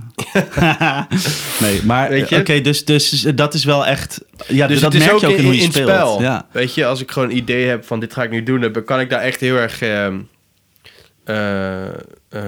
nee, 1.62 1.84
maar 1.86 2.16
je? 2.16 2.40
oké, 2.40 2.62
dus, 2.62 2.86
dus 2.86 3.22
dat 3.22 3.54
is 3.54 3.64
wel 3.64 3.86
echt. 3.86 4.22
Ja, 4.48 4.68
Dus 4.68 4.80
dat 4.80 4.94
het 4.94 5.02
is 5.02 5.08
merk 5.08 5.14
ook 5.16 5.22
je 5.22 5.28
ook 5.28 5.38
in, 5.38 5.44
hoe 5.44 5.56
je 5.56 5.62
in 5.62 5.72
speelt. 5.72 5.90
spel. 5.90 6.22
Ja. 6.22 6.48
Weet 6.52 6.74
je, 6.74 6.86
als 6.86 7.02
ik 7.02 7.12
gewoon 7.12 7.30
een 7.30 7.36
idee 7.36 7.68
heb 7.68 7.86
van 7.86 8.00
dit 8.00 8.14
ga 8.14 8.24
ik 8.24 8.30
nu 8.32 8.44
doen, 8.44 8.62
dan 8.62 8.84
kan 8.84 9.00
ik 9.00 9.10
daar 9.10 9.22
echt 9.22 9.40
heel 9.40 9.56
erg, 9.56 9.80
hoe 9.80 10.24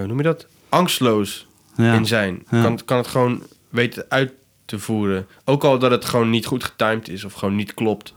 noem 0.08 0.18
je 0.18 0.24
dat? 0.24 0.46
Angstloos 0.70 1.48
Ja. 1.78 1.94
in 1.94 2.06
zijn. 2.06 2.44
Ja. 2.52 2.62
Kan, 2.62 2.80
kan 2.86 2.98
het 2.98 3.08
gewoon 3.08 3.44
weten 3.70 4.06
uit 4.10 4.32
te 4.66 4.80
voeren. 4.80 5.26
Ook 5.46 5.64
al 5.64 5.80
dat 5.80 5.92
het 5.92 6.06
gewoon 6.06 6.30
niet 6.30 6.46
goed 6.46 6.64
getimed 6.64 7.10
is 7.10 7.24
of 7.24 7.34
gewoon 7.34 7.56
niet 7.56 7.74
klopt. 7.74 8.14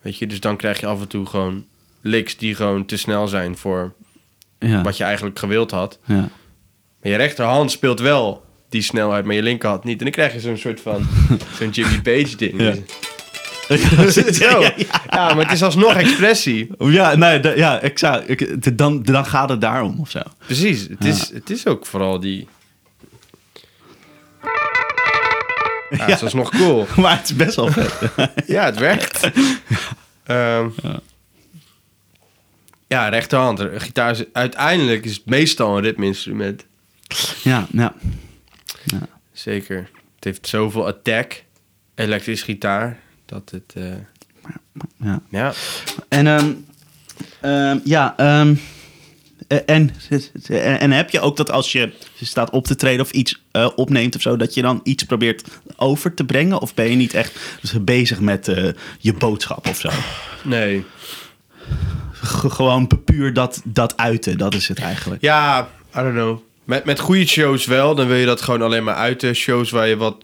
Weet 0.00 0.18
je, 0.18 0.26
dus 0.26 0.40
dan 0.40 0.56
krijg 0.56 0.80
je 0.80 0.86
af 0.86 1.00
en 1.00 1.08
toe 1.08 1.26
gewoon 1.26 1.64
licks 2.00 2.36
die 2.36 2.54
gewoon 2.54 2.86
te 2.86 2.96
snel 2.96 3.28
zijn 3.28 3.56
voor 3.56 3.92
Ja. 4.68 4.82
wat 4.82 4.96
je 4.96 5.04
eigenlijk 5.04 5.38
gewild 5.38 5.70
had. 5.70 5.98
ja. 6.04 6.28
Maar 7.02 7.10
je 7.14 7.16
rechterhand 7.16 7.70
speelt 7.70 8.00
wel 8.00 8.44
die 8.68 8.82
snelheid, 8.82 9.24
maar 9.24 9.34
je 9.34 9.42
linkerhand 9.42 9.84
niet. 9.84 9.98
En 9.98 10.04
dan 10.04 10.12
krijg 10.12 10.32
je 10.32 10.40
zo'n 10.40 10.56
soort 10.56 10.80
van 10.80 11.06
zo'n 11.58 11.70
Jimmy 11.70 12.00
Page 12.00 12.36
ding. 12.36 12.60
Ja. 12.60 12.74
Zo. 14.32 14.60
ja, 14.60 14.72
Ja, 15.10 15.34
maar 15.34 15.44
het 15.44 15.52
is 15.52 15.62
alsnog 15.62 15.94
expressie. 15.94 16.70
ja, 16.78 17.14
nee, 17.14 17.56
ja, 17.56 17.80
exact. 17.80 18.28
Ik, 18.30 18.78
dan, 18.78 19.02
dan 19.02 19.26
gaat 19.26 19.48
het 19.48 19.60
daarom 19.60 19.96
of 20.00 20.10
zo. 20.10 20.20
Precies. 20.46 20.80
Het, 20.88 21.04
is, 21.04 21.30
het 21.32 21.50
is 21.50 21.66
ook 21.66 21.86
vooral 21.86 22.20
die... 22.20 22.48
Ja, 25.90 26.04
het 26.04 26.08
is 26.14 26.22
alsnog 26.22 26.50
cool. 26.50 26.86
Maar 26.96 27.16
het 27.16 27.24
is 27.30 27.36
best 27.36 27.56
wel 27.56 27.68
vet. 27.72 27.92
Ja, 28.46 28.64
het 28.64 28.78
werkt. 28.78 29.30
Ehm, 30.24 30.66
ja, 32.86 33.08
rechterhand. 33.08 33.60
Gitaar 33.76 34.10
is, 34.10 34.24
uiteindelijk 34.32 35.04
is 35.04 35.16
het 35.16 35.26
meestal 35.26 35.76
een 35.76 35.82
ritmeinstrument. 35.82 36.66
ja, 37.42 37.66
ja. 37.70 37.94
Zeker. 39.32 39.90
Het 40.14 40.24
heeft 40.24 40.48
zoveel 40.48 40.86
attack, 40.86 41.44
elektrisch 41.94 42.42
gitaar, 42.42 42.98
dat 43.26 43.50
het... 43.50 43.72
eh, 43.74 43.92
ja. 44.96 45.20
ja. 45.28 45.52
En 46.08 46.26
ehm, 46.26 46.52
ehm, 47.40 47.78
ja, 47.84 48.14
ehm, 48.16 48.54
eh, 49.48 49.58
en, 49.66 49.90
en, 50.48 50.80
en 50.80 50.90
heb 50.90 51.10
je 51.10 51.20
ook 51.20 51.36
dat 51.36 51.50
als 51.50 51.72
je 51.72 51.92
staat 52.20 52.50
op 52.50 52.66
te 52.66 52.76
treden 52.76 53.00
of 53.00 53.10
iets 53.10 53.42
eh, 53.50 53.68
opneemt 53.74 54.14
of 54.14 54.22
zo, 54.22 54.36
dat 54.36 54.54
je 54.54 54.62
dan 54.62 54.80
iets 54.82 55.02
probeert 55.04 55.48
over 55.76 56.14
te 56.14 56.24
brengen? 56.24 56.60
Of 56.60 56.74
ben 56.74 56.90
je 56.90 56.96
niet 56.96 57.14
echt 57.14 57.60
bezig 57.80 58.20
met 58.20 58.48
eh, 58.48 58.68
je 58.98 59.12
boodschap 59.12 59.68
of 59.68 59.76
zo? 59.76 59.90
Nee. 60.42 60.84
Gewoon 62.22 62.88
puur 63.04 63.32
dat, 63.32 63.60
dat 63.64 63.96
uiten, 63.96 64.38
dat 64.38 64.54
is 64.54 64.68
het 64.68 64.78
eigenlijk. 64.78 65.22
Ja, 65.22 65.68
I 65.96 65.98
don't 66.00 66.12
know. 66.14 66.38
Met, 66.64 66.84
met 66.84 66.98
goede 66.98 67.26
shows 67.26 67.66
wel, 67.66 67.94
dan 67.94 68.06
wil 68.06 68.16
je 68.16 68.26
dat 68.26 68.40
gewoon 68.40 68.62
alleen 68.62 68.84
maar 68.84 68.94
uiten. 68.94 69.34
Shows 69.34 69.70
waar 69.70 69.88
je 69.88 69.96
wat 69.96 70.16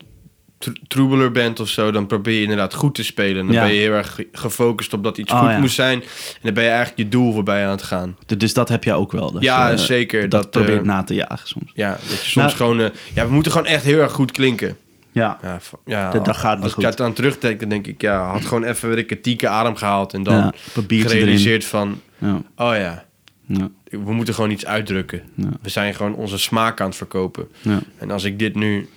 tro- 0.59 0.73
troebeler 0.89 1.33
bent 1.33 1.61
of 1.61 1.69
zo, 1.69 1.91
dan 1.91 2.07
probeer 2.07 2.35
je 2.35 2.43
inderdaad 2.43 2.75
goed 2.75 2.95
te 2.95 3.05
spelen. 3.05 3.47
Dan 3.47 3.55
Ja. 3.55 3.63
ben 3.65 3.73
je 3.75 3.81
heel 3.81 3.93
erg 3.93 4.15
ge- 4.15 4.29
gefocust 4.33 4.93
op 4.93 5.03
dat 5.05 5.19
iets 5.19 5.33
Oh, 5.33 5.39
goed 5.41 5.49
ja. 5.51 5.59
moet 5.59 5.71
zijn. 5.71 6.03
En 6.03 6.09
dan 6.43 6.55
ben 6.55 6.63
je 6.65 6.69
eigenlijk 6.69 6.99
je 6.99 7.09
doel 7.09 7.33
voorbij 7.33 7.65
aan 7.65 7.71
het 7.71 7.83
gaan. 7.83 8.17
Dus 8.37 8.55
dat 8.55 8.69
heb 8.69 8.85
je 8.85 8.93
ook 8.93 9.13
wel. 9.13 9.33
Dat 9.33 9.43
Ja, 9.43 9.69
je, 9.69 9.73
eh, 9.75 9.79
zeker. 9.81 10.21
Dat, 10.29 10.31
Dat, 10.43 10.51
probeert 10.51 10.79
eh, 10.81 10.85
na 10.87 11.03
te 11.03 11.15
jagen 11.15 11.49
soms. 11.49 11.71
Ja, 11.75 11.91
dat 11.91 12.01
je 12.11 12.17
soms 12.17 12.35
Nou- 12.35 12.51
gewoon... 12.51 12.81
eh, 12.81 12.89
ja, 13.15 13.27
we 13.27 13.33
moeten 13.33 13.53
gewoon 13.53 13.67
echt 13.67 13.85
heel 13.85 13.99
erg 14.01 14.13
goed 14.13 14.31
klinken. 14.31 14.77
Ja, 15.13 15.39
Ja, 15.85 16.11
Dat- 16.11 16.25
dat 16.25 16.37
gaat 16.37 16.63
als 16.63 16.73
goed. 16.73 16.85
ik 16.85 16.97
daar 16.97 17.07
aan 17.07 17.13
terugdenk, 17.13 17.61
dan 17.61 17.69
denk 17.69 17.87
ik... 17.87 18.01
Ja, 18.01 18.31
had 18.31 18.45
gewoon 18.45 18.65
even 18.65 18.89
weer 18.89 19.05
een 19.11 19.21
tieke 19.21 19.49
adem 19.49 19.75
gehaald. 19.77 20.15
En 20.15 20.23
dan 20.23 20.35
Ja, 20.35 20.53
gerealiseerd 20.89 21.65
van... 21.65 22.01
ja, 22.19 22.35
Oh 22.57 22.75
ja, 22.77 23.05
ja, 23.47 23.71
we 23.85 24.13
moeten 24.13 24.35
gewoon 24.35 24.51
iets 24.51 24.67
uitdrukken. 24.67 25.23
We 25.63 25.69
zijn 25.69 25.95
gewoon 25.95 26.15
onze 26.15 26.39
smaak 26.39 26.81
aan 26.81 26.87
het 26.87 26.97
verkopen. 26.97 27.49
ja. 27.61 27.81
En 27.99 28.11
als 28.11 28.25
ik 28.25 28.39
dit 28.39 28.55
nu 28.55 28.89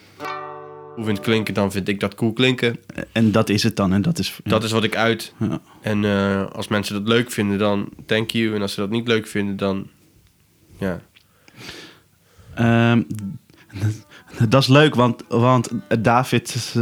hoe 0.95 1.05
vind 1.05 1.19
klinken, 1.19 1.53
dan 1.53 1.71
vind 1.71 1.87
ik 1.87 1.99
dat 1.99 2.15
cool 2.15 2.33
klinken. 2.33 2.77
En 3.11 3.31
dat 3.31 3.49
is 3.49 3.63
het 3.63 3.75
dan. 3.75 3.93
En 3.93 4.01
dat 4.01 4.19
is, 4.19 4.39
Dat 4.43 4.63
is 4.63 4.71
wat 4.71 4.83
ik 4.83 4.95
uit. 4.95 5.33
ja. 5.39 5.59
En 5.81 6.05
eh, 6.05 6.45
als 6.51 6.67
mensen 6.67 6.95
dat 6.95 7.07
leuk 7.07 7.31
vinden, 7.31 7.57
dan 7.57 7.89
thank 8.05 8.29
you. 8.29 8.55
En 8.55 8.61
als 8.61 8.73
ze 8.73 8.79
dat 8.79 8.89
niet 8.89 9.07
leuk 9.07 9.27
vinden, 9.27 9.57
dan... 9.57 9.87
Ja. 10.79 10.99
Ehm, 12.55 13.01
dat 14.49 14.61
is 14.61 14.67
leuk, 14.67 14.95
want, 14.95 15.23
want 15.27 15.69
David 15.99 16.73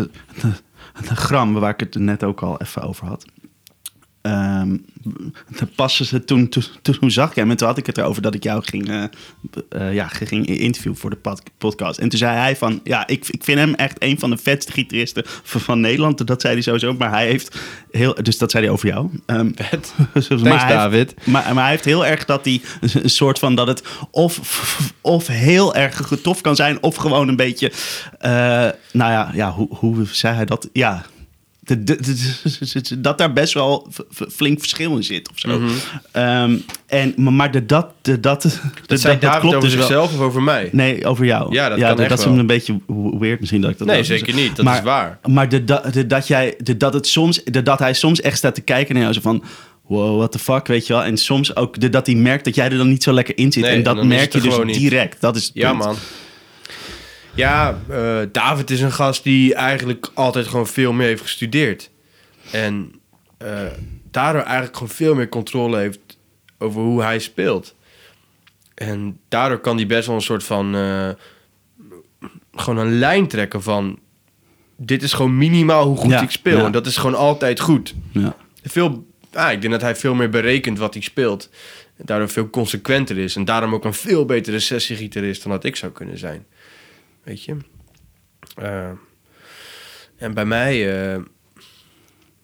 de 1.07 1.15
Gram, 1.15 1.53
waar 1.53 1.69
ik 1.69 1.79
het 1.79 1.95
net 1.95 2.23
ook 2.23 2.41
al 2.41 2.61
even 2.61 2.81
over 2.81 3.07
had. 3.07 3.25
Ehm 4.23 4.75
pas 5.75 5.95
ze 5.95 6.23
toen, 6.23 6.49
toen, 6.49 6.63
toen 6.81 7.11
zag 7.11 7.29
ik 7.29 7.35
hem 7.35 7.49
en 7.49 7.57
toen 7.57 7.67
had 7.67 7.77
ik 7.77 7.85
het 7.85 7.97
erover 7.97 8.21
dat 8.21 8.33
ik 8.35 8.43
jou 8.43 8.63
ging, 8.63 8.89
eh, 8.89 9.03
eh, 9.69 9.93
ja, 9.93 10.07
ging 10.07 10.47
interviewen 10.47 10.99
voor 10.99 11.09
de 11.09 11.15
pod- 11.15 11.41
podcast. 11.57 11.99
En 11.99 12.09
toen 12.09 12.19
zei 12.19 12.35
hij 12.37 12.55
van, 12.55 12.79
ja, 12.83 13.07
ik, 13.07 13.27
ik 13.27 13.43
vind 13.43 13.59
hem 13.59 13.73
echt 13.73 13.95
een 14.03 14.19
van 14.19 14.29
de 14.29 14.37
vetste 14.37 14.71
gitaristen 14.71 15.23
van, 15.25 15.61
van 15.61 15.79
Nederland. 15.79 16.27
Dat 16.27 16.41
zei 16.41 16.53
hij 16.53 16.61
sowieso, 16.63 16.93
maar 16.93 17.09
hij 17.09 17.25
heeft 17.27 17.59
heel, 17.91 18.15
dus 18.21 18.37
dat 18.37 18.51
zei 18.51 18.63
hij 18.63 18.73
over 18.73 18.87
jou. 18.87 19.09
Ehm, 19.25 19.49
Vet. 19.69 19.93
maar 20.13 20.23
Thanks, 20.23 20.41
hij 20.43 20.49
heeft- 20.51 20.67
David. 20.69 21.15
maar, 21.25 21.53
maar 21.53 21.63
hij 21.63 21.71
heeft 21.71 21.85
heel 21.85 22.05
erg 22.05 22.25
dat 22.25 22.45
hij 22.45 22.61
een 23.03 23.09
soort 23.09 23.39
van 23.39 23.55
dat 23.55 23.67
het 23.67 23.83
of, 24.11 24.39
of 25.01 25.27
heel 25.27 25.75
erg 25.75 26.11
tof 26.21 26.41
kan 26.41 26.55
zijn, 26.55 26.83
of 26.83 26.95
gewoon 26.95 27.27
een 27.27 27.35
beetje. 27.35 27.71
eh, 28.19 28.31
nou 28.91 29.11
ja, 29.11 29.29
ja 29.33 29.51
hoe, 29.51 29.67
hoe 29.69 30.05
zei 30.11 30.35
hij 30.35 30.45
dat? 30.45 30.69
Ja. 30.73 31.05
De- 31.65 31.83
de- 31.83 32.99
dat 33.01 33.17
daar 33.17 33.33
best 33.33 33.53
wel 33.53 33.87
flink 34.31 34.59
verschil 34.59 34.95
in 34.95 35.03
zit 35.03 35.29
of 35.29 35.39
zo. 35.39 35.61
Ehm, 36.11 36.55
en, 36.85 37.13
maar 37.35 37.51
de, 37.51 37.65
dat, 37.65 37.87
de, 38.01 38.19
dat, 38.19 38.59
Dat 38.85 38.99
zei 38.99 39.19
David 39.19 39.43
over 39.43 39.59
dus 39.59 39.73
wel. 39.73 39.83
zichzelf 39.83 40.13
of 40.13 40.19
over 40.19 40.41
mij? 40.43 40.69
Nee, 40.71 41.05
over 41.05 41.25
jou. 41.25 41.53
Ja, 41.53 41.69
dat 41.69 42.09
dat 42.09 42.19
is 42.19 42.25
een 42.25 42.45
beetje 42.47 42.79
weird 43.19 43.39
misschien 43.39 43.61
dat 43.61 43.71
ik 43.71 43.77
dat 43.77 43.87
Nee, 43.87 44.03
zeker 44.03 44.33
niet. 44.33 44.55
Dat 44.55 44.65
maar, 44.65 44.77
is 44.77 44.83
waar. 44.83 45.19
Maar 45.27 45.49
de, 45.49 45.63
de, 45.63 46.07
dat, 46.07 46.27
jij, 46.27 46.55
de, 46.57 46.77
dat, 46.77 46.93
het 46.93 47.07
soms, 47.07 47.43
de, 47.43 47.63
dat 47.63 47.79
hij 47.79 47.93
soms 47.93 48.21
echt 48.21 48.37
staat 48.37 48.55
te 48.55 48.61
kijken 48.61 48.93
naar 48.93 49.03
jou 49.03 49.15
zo 49.15 49.21
van... 49.21 49.43
Wow, 49.87 50.17
what 50.17 50.31
the 50.31 50.39
fuck, 50.39 50.67
weet 50.67 50.87
je 50.87 50.93
wel? 50.93 51.03
En 51.03 51.17
soms 51.17 51.55
ook 51.55 51.79
de, 51.79 51.89
dat 51.89 52.05
hij 52.05 52.15
merkt 52.15 52.45
dat 52.45 52.55
jij 52.55 52.69
er 52.69 52.77
dan 52.77 52.89
niet 52.89 53.03
zo 53.03 53.13
lekker 53.13 53.37
in 53.37 53.51
zit. 53.51 53.63
Nee, 53.63 53.71
en 53.71 53.83
dat 53.83 54.03
merk 54.03 54.33
je 54.33 54.41
dus 54.41 54.77
direct. 54.77 55.21
Dat 55.21 55.35
is 55.35 55.43
het 55.45 55.51
Ja, 55.53 55.69
punt. 55.71 55.83
man. 55.83 55.95
Ja, 57.35 57.79
eh, 57.89 58.19
David 58.31 58.69
is 58.69 58.81
een 58.81 58.91
gast 58.91 59.23
die 59.23 59.53
eigenlijk 59.55 60.11
altijd 60.13 60.47
gewoon 60.47 60.67
veel 60.67 60.93
meer 60.93 61.07
heeft 61.07 61.21
gestudeerd. 61.21 61.89
En 62.51 62.91
eh, 63.37 63.65
daardoor 64.11 64.41
eigenlijk 64.41 64.77
gewoon 64.77 64.93
veel 64.93 65.15
meer 65.15 65.29
controle 65.29 65.77
heeft 65.77 65.99
over 66.57 66.81
hoe 66.81 67.01
hij 67.01 67.19
speelt. 67.19 67.75
En 68.75 69.19
daardoor 69.27 69.59
kan 69.59 69.75
hij 69.75 69.85
best 69.85 70.07
wel 70.07 70.15
een 70.15 70.21
soort 70.21 70.43
van... 70.43 70.75
eh, 70.75 71.09
gewoon 72.55 72.85
een 72.85 72.99
lijn 72.99 73.27
trekken 73.27 73.63
van... 73.63 73.99
Dit 74.77 75.03
is 75.03 75.13
gewoon 75.13 75.37
minimaal 75.37 75.85
hoe 75.87 75.97
goed 75.97 76.11
Ja, 76.11 76.21
ik 76.21 76.31
speel. 76.31 76.57
ja. 76.57 76.65
En 76.65 76.71
dat 76.71 76.85
is 76.85 76.97
gewoon 76.97 77.15
altijd 77.15 77.59
goed. 77.59 77.93
Ja. 78.11 78.35
Veel, 78.63 79.07
ah, 79.33 79.51
ik 79.51 79.61
denk 79.61 79.73
dat 79.73 79.81
hij 79.81 79.95
veel 79.95 80.13
meer 80.13 80.29
berekent 80.29 80.77
wat 80.77 80.93
hij 80.93 81.03
speelt. 81.03 81.49
En 81.97 82.05
daardoor 82.05 82.29
veel 82.29 82.49
consequenter 82.49 83.17
is. 83.17 83.35
En 83.35 83.45
daarom 83.45 83.73
ook 83.73 83.85
een 83.85 83.93
veel 83.93 84.25
betere 84.25 84.59
sessiegitarist 84.59 85.43
dan 85.43 85.51
dat 85.51 85.63
ik 85.63 85.75
zou 85.75 85.91
kunnen 85.91 86.17
zijn. 86.17 86.45
Weet 87.23 87.43
je? 87.43 87.57
Eh, 88.55 88.91
en 90.17 90.33
bij 90.33 90.45
mij... 90.45 91.13
eh, 91.13 91.21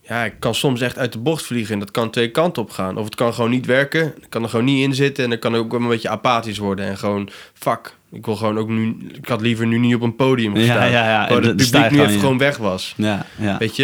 ja, 0.02 0.26
ik 0.26 0.36
kan 0.40 0.56
soms 0.56 0.82
echt 0.82 0.98
uit 0.98 1.12
de 1.14 1.20
bocht 1.20 1.44
vliegen. 1.44 1.74
En 1.74 1.80
dat 1.80 1.92
kan 1.92 2.10
twee 2.10 2.32
kanten 2.32 2.62
op 2.62 2.70
gaan. 2.70 2.98
Of 2.98 3.06
het 3.06 3.16
kan 3.16 3.34
gewoon 3.34 3.50
niet 3.50 3.66
werken. 3.66 4.14
Kan 4.30 4.44
er 4.44 4.50
gewoon 4.50 4.66
niet 4.66 4.84
in 4.84 4.96
zitten. 4.96 5.24
En 5.24 5.30
dan 5.30 5.40
kan 5.40 5.56
ik 5.56 5.62
ook 5.62 5.72
wel 5.72 5.82
een 5.82 5.88
beetje 5.88 6.10
apathisch 6.10 6.58
worden. 6.58 6.86
En 6.86 6.98
gewoon, 6.98 7.30
fuck. 7.54 7.98
Ik 8.12 8.26
wil 8.26 8.36
gewoon 8.36 8.58
ook 8.58 8.68
nu... 8.70 8.98
Ik 9.22 9.28
had 9.28 9.42
liever 9.42 9.68
nu 9.68 9.78
niet 9.78 9.96
op 9.96 10.02
een 10.02 10.16
podium 10.16 10.56
Ja, 10.56 10.60
gestaan. 10.60 10.92
ja, 10.92 11.10
ja. 11.10 11.28
Waar 11.30 11.38
En 11.42 11.48
het 11.48 11.56
publiek 11.56 11.92
nu 11.92 12.00
even 12.00 12.14
ja. 12.14 12.20
gewoon 12.20 12.38
weg 12.38 12.58
was. 12.58 12.94
Ja, 12.98 13.26
ja. 13.38 13.58
Weet 13.58 13.76
je? 13.76 13.84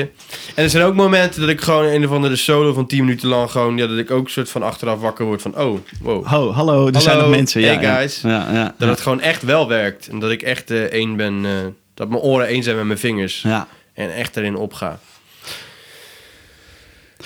En 0.56 0.64
er 0.64 0.70
zijn 0.70 0.84
ook 0.84 0.94
momenten 0.96 1.42
dat 1.42 1.50
ik 1.50 1.62
gewoon 1.62 1.86
een 1.86 2.06
of 2.06 2.12
andere 2.12 2.36
solo 2.36 2.74
van 2.74 2.88
10 2.88 3.00
minuten 3.06 3.28
lang 3.28 3.52
gewoon... 3.52 3.78
Ja, 3.78 3.88
dat 3.88 3.98
ik 3.98 4.12
ook 4.12 4.30
soort 4.30 4.50
van 4.50 4.64
achteraf 4.64 5.00
wakker 5.00 5.26
word 5.26 5.42
van... 5.42 5.58
Oh, 5.60 5.80
wow. 6.02 6.26
Ho, 6.26 6.52
hallo, 6.52 6.88
er 6.88 7.02
zijn 7.02 7.18
nog 7.18 7.30
mensen. 7.30 7.62
Ja, 7.62 7.74
hey 7.74 7.82
ja. 7.82 7.96
guys. 7.96 8.22
Ja, 8.22 8.52
ja, 8.54 8.64
Dat 8.64 8.74
ja. 8.78 8.88
het 8.88 9.02
gewoon 9.02 9.22
echt 9.22 9.44
wel 9.44 9.68
werkt. 9.68 10.08
En 10.08 10.20
dat 10.20 10.32
ik 10.32 10.42
echt 10.42 10.72
eh, 10.72 10.84
één 10.84 11.16
ben... 11.16 11.46
eh, 11.46 11.52
dat 11.94 12.10
mijn 12.10 12.22
oren 12.22 12.48
één 12.48 12.64
zijn 12.64 12.76
met 12.76 12.86
mijn 12.86 13.00
vingers. 13.00 13.42
Ja. 13.42 13.68
En 13.94 14.14
echt 14.16 14.38
erin 14.38 14.56
opga. 14.56 15.00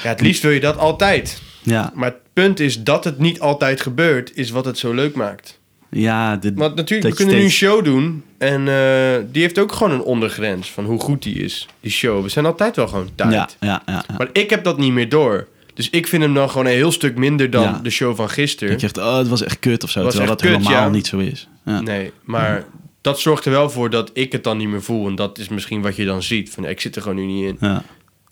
Ja, 0.03 0.09
het 0.09 0.21
liefst 0.21 0.41
wil 0.41 0.51
je 0.51 0.59
dat 0.59 0.77
altijd. 0.77 1.41
Ja, 1.61 1.91
Maar 1.93 2.09
het 2.09 2.19
punt 2.33 2.59
is 2.59 2.83
dat 2.83 3.03
het 3.03 3.19
niet 3.19 3.39
altijd 3.39 3.81
gebeurt... 3.81 4.35
is 4.35 4.49
wat 4.49 4.65
het 4.65 4.77
zo 4.77 4.93
leuk 4.93 5.15
maakt. 5.15 5.58
Ja, 5.89 6.35
de, 6.35 6.53
Want 6.53 6.75
natuurlijk, 6.75 7.09
we 7.09 7.15
kunnen 7.15 7.35
nu 7.35 7.43
een 7.43 7.51
show 7.51 7.83
doen. 7.83 8.23
En 8.37 8.67
eh, 8.67 9.23
die 9.31 9.41
heeft 9.41 9.59
ook 9.59 9.71
gewoon 9.71 9.93
een 9.93 10.01
ondergrens 10.01 10.71
van 10.71 10.85
hoe 10.85 10.99
goed 10.99 11.23
die 11.23 11.35
is. 11.35 11.67
Die 11.79 11.91
show. 11.91 12.23
We 12.23 12.29
zijn 12.29 12.45
altijd 12.45 12.75
wel 12.75 12.87
gewoon 12.87 13.09
tijd. 13.15 13.33
Ja, 13.33 13.49
ja, 13.59 13.81
ja. 13.85 14.03
ja. 14.07 14.15
Maar 14.17 14.29
ik 14.33 14.49
heb 14.49 14.63
dat 14.63 14.77
niet 14.77 14.91
meer 14.91 15.09
door. 15.09 15.47
Dus 15.73 15.89
ik 15.89 16.07
vind 16.07 16.23
hem 16.23 16.33
dan 16.33 16.49
gewoon 16.49 16.65
een 16.65 16.71
heel 16.71 16.91
stuk 16.91 17.17
minder 17.17 17.49
dan 17.49 17.63
Ja. 17.63 17.79
de 17.83 17.89
show 17.89 18.15
van 18.15 18.29
gisteren. 18.29 18.71
Dat 18.71 18.81
je 18.81 18.87
echt, 18.87 18.97
oh, 18.97 19.17
het 19.17 19.27
was 19.27 19.43
echt 19.43 19.59
kut 19.59 19.83
of 19.83 19.89
zo. 19.89 20.07
Terwijl 20.07 20.29
dat 20.29 20.41
kut, 20.41 20.49
helemaal 20.49 20.71
ja. 20.71 20.89
niet 20.89 21.07
zo 21.07 21.17
is. 21.17 21.47
Ja. 21.65 21.81
Nee, 21.81 22.11
maar 22.23 22.65
dat 23.01 23.19
zorgt 23.19 23.45
er 23.45 23.51
wel 23.51 23.69
voor 23.69 23.89
dat 23.89 24.09
ik 24.13 24.31
het 24.31 24.43
dan 24.43 24.57
niet 24.57 24.67
meer 24.67 24.81
voel. 24.83 25.07
En 25.07 25.15
dat 25.15 25.37
is 25.37 25.49
misschien 25.49 25.81
wat 25.81 25.95
je 25.95 26.05
dan 26.05 26.23
ziet. 26.23 26.49
Van, 26.49 26.65
ik 26.65 26.81
zit 26.81 26.95
er 26.95 27.01
gewoon 27.01 27.17
nu 27.17 27.25
niet 27.25 27.45
in. 27.45 27.57
Ja. 27.59 27.83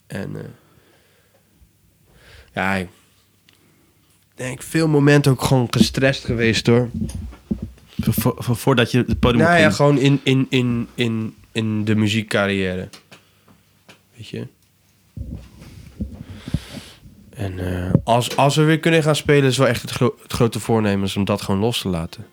En 0.06 0.36
eh, 0.36 0.42
ja, 2.54 2.74
ik 2.74 2.88
denk 4.34 4.62
veel 4.62 4.88
momenten 4.88 5.32
ook 5.32 5.42
gewoon 5.42 5.66
gestrest 5.70 6.24
geweest 6.24 6.66
hoor. 6.66 6.88
Vo- 8.00 8.34
vo- 8.38 8.54
voordat 8.54 8.90
je 8.90 9.04
het 9.06 9.18
podium 9.18 9.42
Nou 9.44 9.58
ja, 9.58 9.70
gewoon 9.70 9.98
in, 9.98 10.20
in, 10.22 10.46
in, 10.48 10.88
in, 10.94 11.34
in 11.52 11.84
de 11.84 11.94
muziekcarrière. 11.94 12.88
Weet 14.16 14.28
je? 14.28 14.46
En 17.30 17.58
eh, 17.84 17.90
als, 18.04 18.36
als 18.36 18.56
we 18.56 18.62
weer 18.62 18.78
kunnen 18.78 19.02
gaan 19.02 19.16
spelen, 19.16 19.48
is 19.48 19.56
wel 19.56 19.66
echt 19.66 19.82
het, 19.82 19.90
gro- 19.90 20.14
het 20.22 20.32
grote 20.32 20.60
voornemen 20.60 21.04
is 21.06 21.16
om 21.16 21.24
dat 21.24 21.42
gewoon 21.42 21.60
los 21.60 21.80
te 21.80 21.88
laten. 21.88 22.26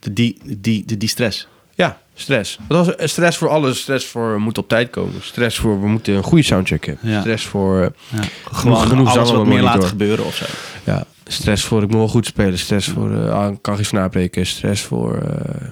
De, 0.00 0.12
die, 0.12 0.38
die, 0.44 0.84
die, 0.84 0.96
die 0.96 1.08
stress. 1.08 1.48
Ja, 1.74 2.00
stress. 2.14 2.58
Dat 2.68 2.86
was 2.86 2.96
eh, 2.96 3.06
stress 3.06 3.38
voor 3.38 3.48
alles. 3.48 3.80
Stress 3.80 4.06
voor 4.06 4.32
we 4.32 4.38
moeten 4.38 4.62
op 4.62 4.68
tijd 4.68 4.90
komen. 4.90 5.22
Stress 5.22 5.58
voor 5.58 5.80
we 5.80 5.86
moeten 5.88 6.14
een 6.14 6.22
goede 6.22 6.44
soundcheck 6.44 6.84
hebben. 6.86 7.10
Ja. 7.10 7.20
Stress 7.20 7.46
voor 7.46 7.80
eh, 7.82 7.88
Ja. 8.20 8.28
Gewoon 8.52 8.76
genoeg 8.86 9.08
alles 9.16 9.28
zang 9.28 9.38
wat 9.38 9.46
meer 9.46 9.62
laten 9.62 9.88
gebeuren 9.88 10.24
of 10.24 10.34
zo. 10.36 10.44
ja, 10.84 11.04
stress 11.24 11.64
voor 11.64 11.82
ik 11.82 11.88
moet 11.88 11.96
wel 11.98 12.08
goed 12.08 12.26
spelen. 12.26 12.58
Stress 12.58 12.88
voor 12.88 13.10
ik 13.52 13.58
kan 13.62 13.76
geen 13.76 13.84
snaar 13.84 14.08
breken. 14.08 14.46
Stress 14.46 14.82
voor 14.82 15.16
eh, 15.16 15.68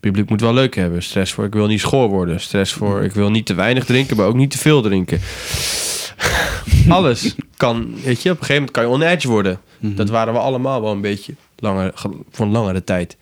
publiek 0.00 0.28
moet 0.30 0.40
wel 0.40 0.54
leuk 0.54 0.74
hebben. 0.74 1.02
Stress 1.02 1.32
voor 1.32 1.44
ik 1.44 1.52
wil 1.52 1.66
niet 1.66 1.80
schoor 1.80 2.08
worden. 2.08 2.40
Stress 2.40 2.72
voor 2.72 3.02
ik 3.04 3.12
wil 3.12 3.30
niet 3.30 3.46
te 3.46 3.54
weinig 3.54 3.84
drinken, 3.84 4.16
maar 4.16 4.26
ook 4.26 4.34
niet 4.34 4.50
te 4.50 4.58
veel 4.58 4.82
drinken. 4.82 5.20
Alles 6.88 7.34
kan, 7.56 7.94
weet 8.04 8.22
je, 8.22 8.30
op 8.30 8.38
een 8.40 8.44
gegeven 8.44 8.54
moment 8.54 8.70
kan 8.70 8.82
je 8.82 8.88
on 8.88 9.02
edge 9.02 9.28
worden. 9.28 9.60
Mhm. 9.78 9.94
Dat 9.94 10.08
waren 10.08 10.32
we 10.32 10.38
allemaal 10.38 10.82
wel 10.82 10.92
een 10.92 11.00
beetje 11.00 11.34
langer, 11.56 11.92
ge- 11.94 12.18
voor 12.30 12.46
een 12.46 12.52
langere 12.52 12.84
tijd. 12.84 13.16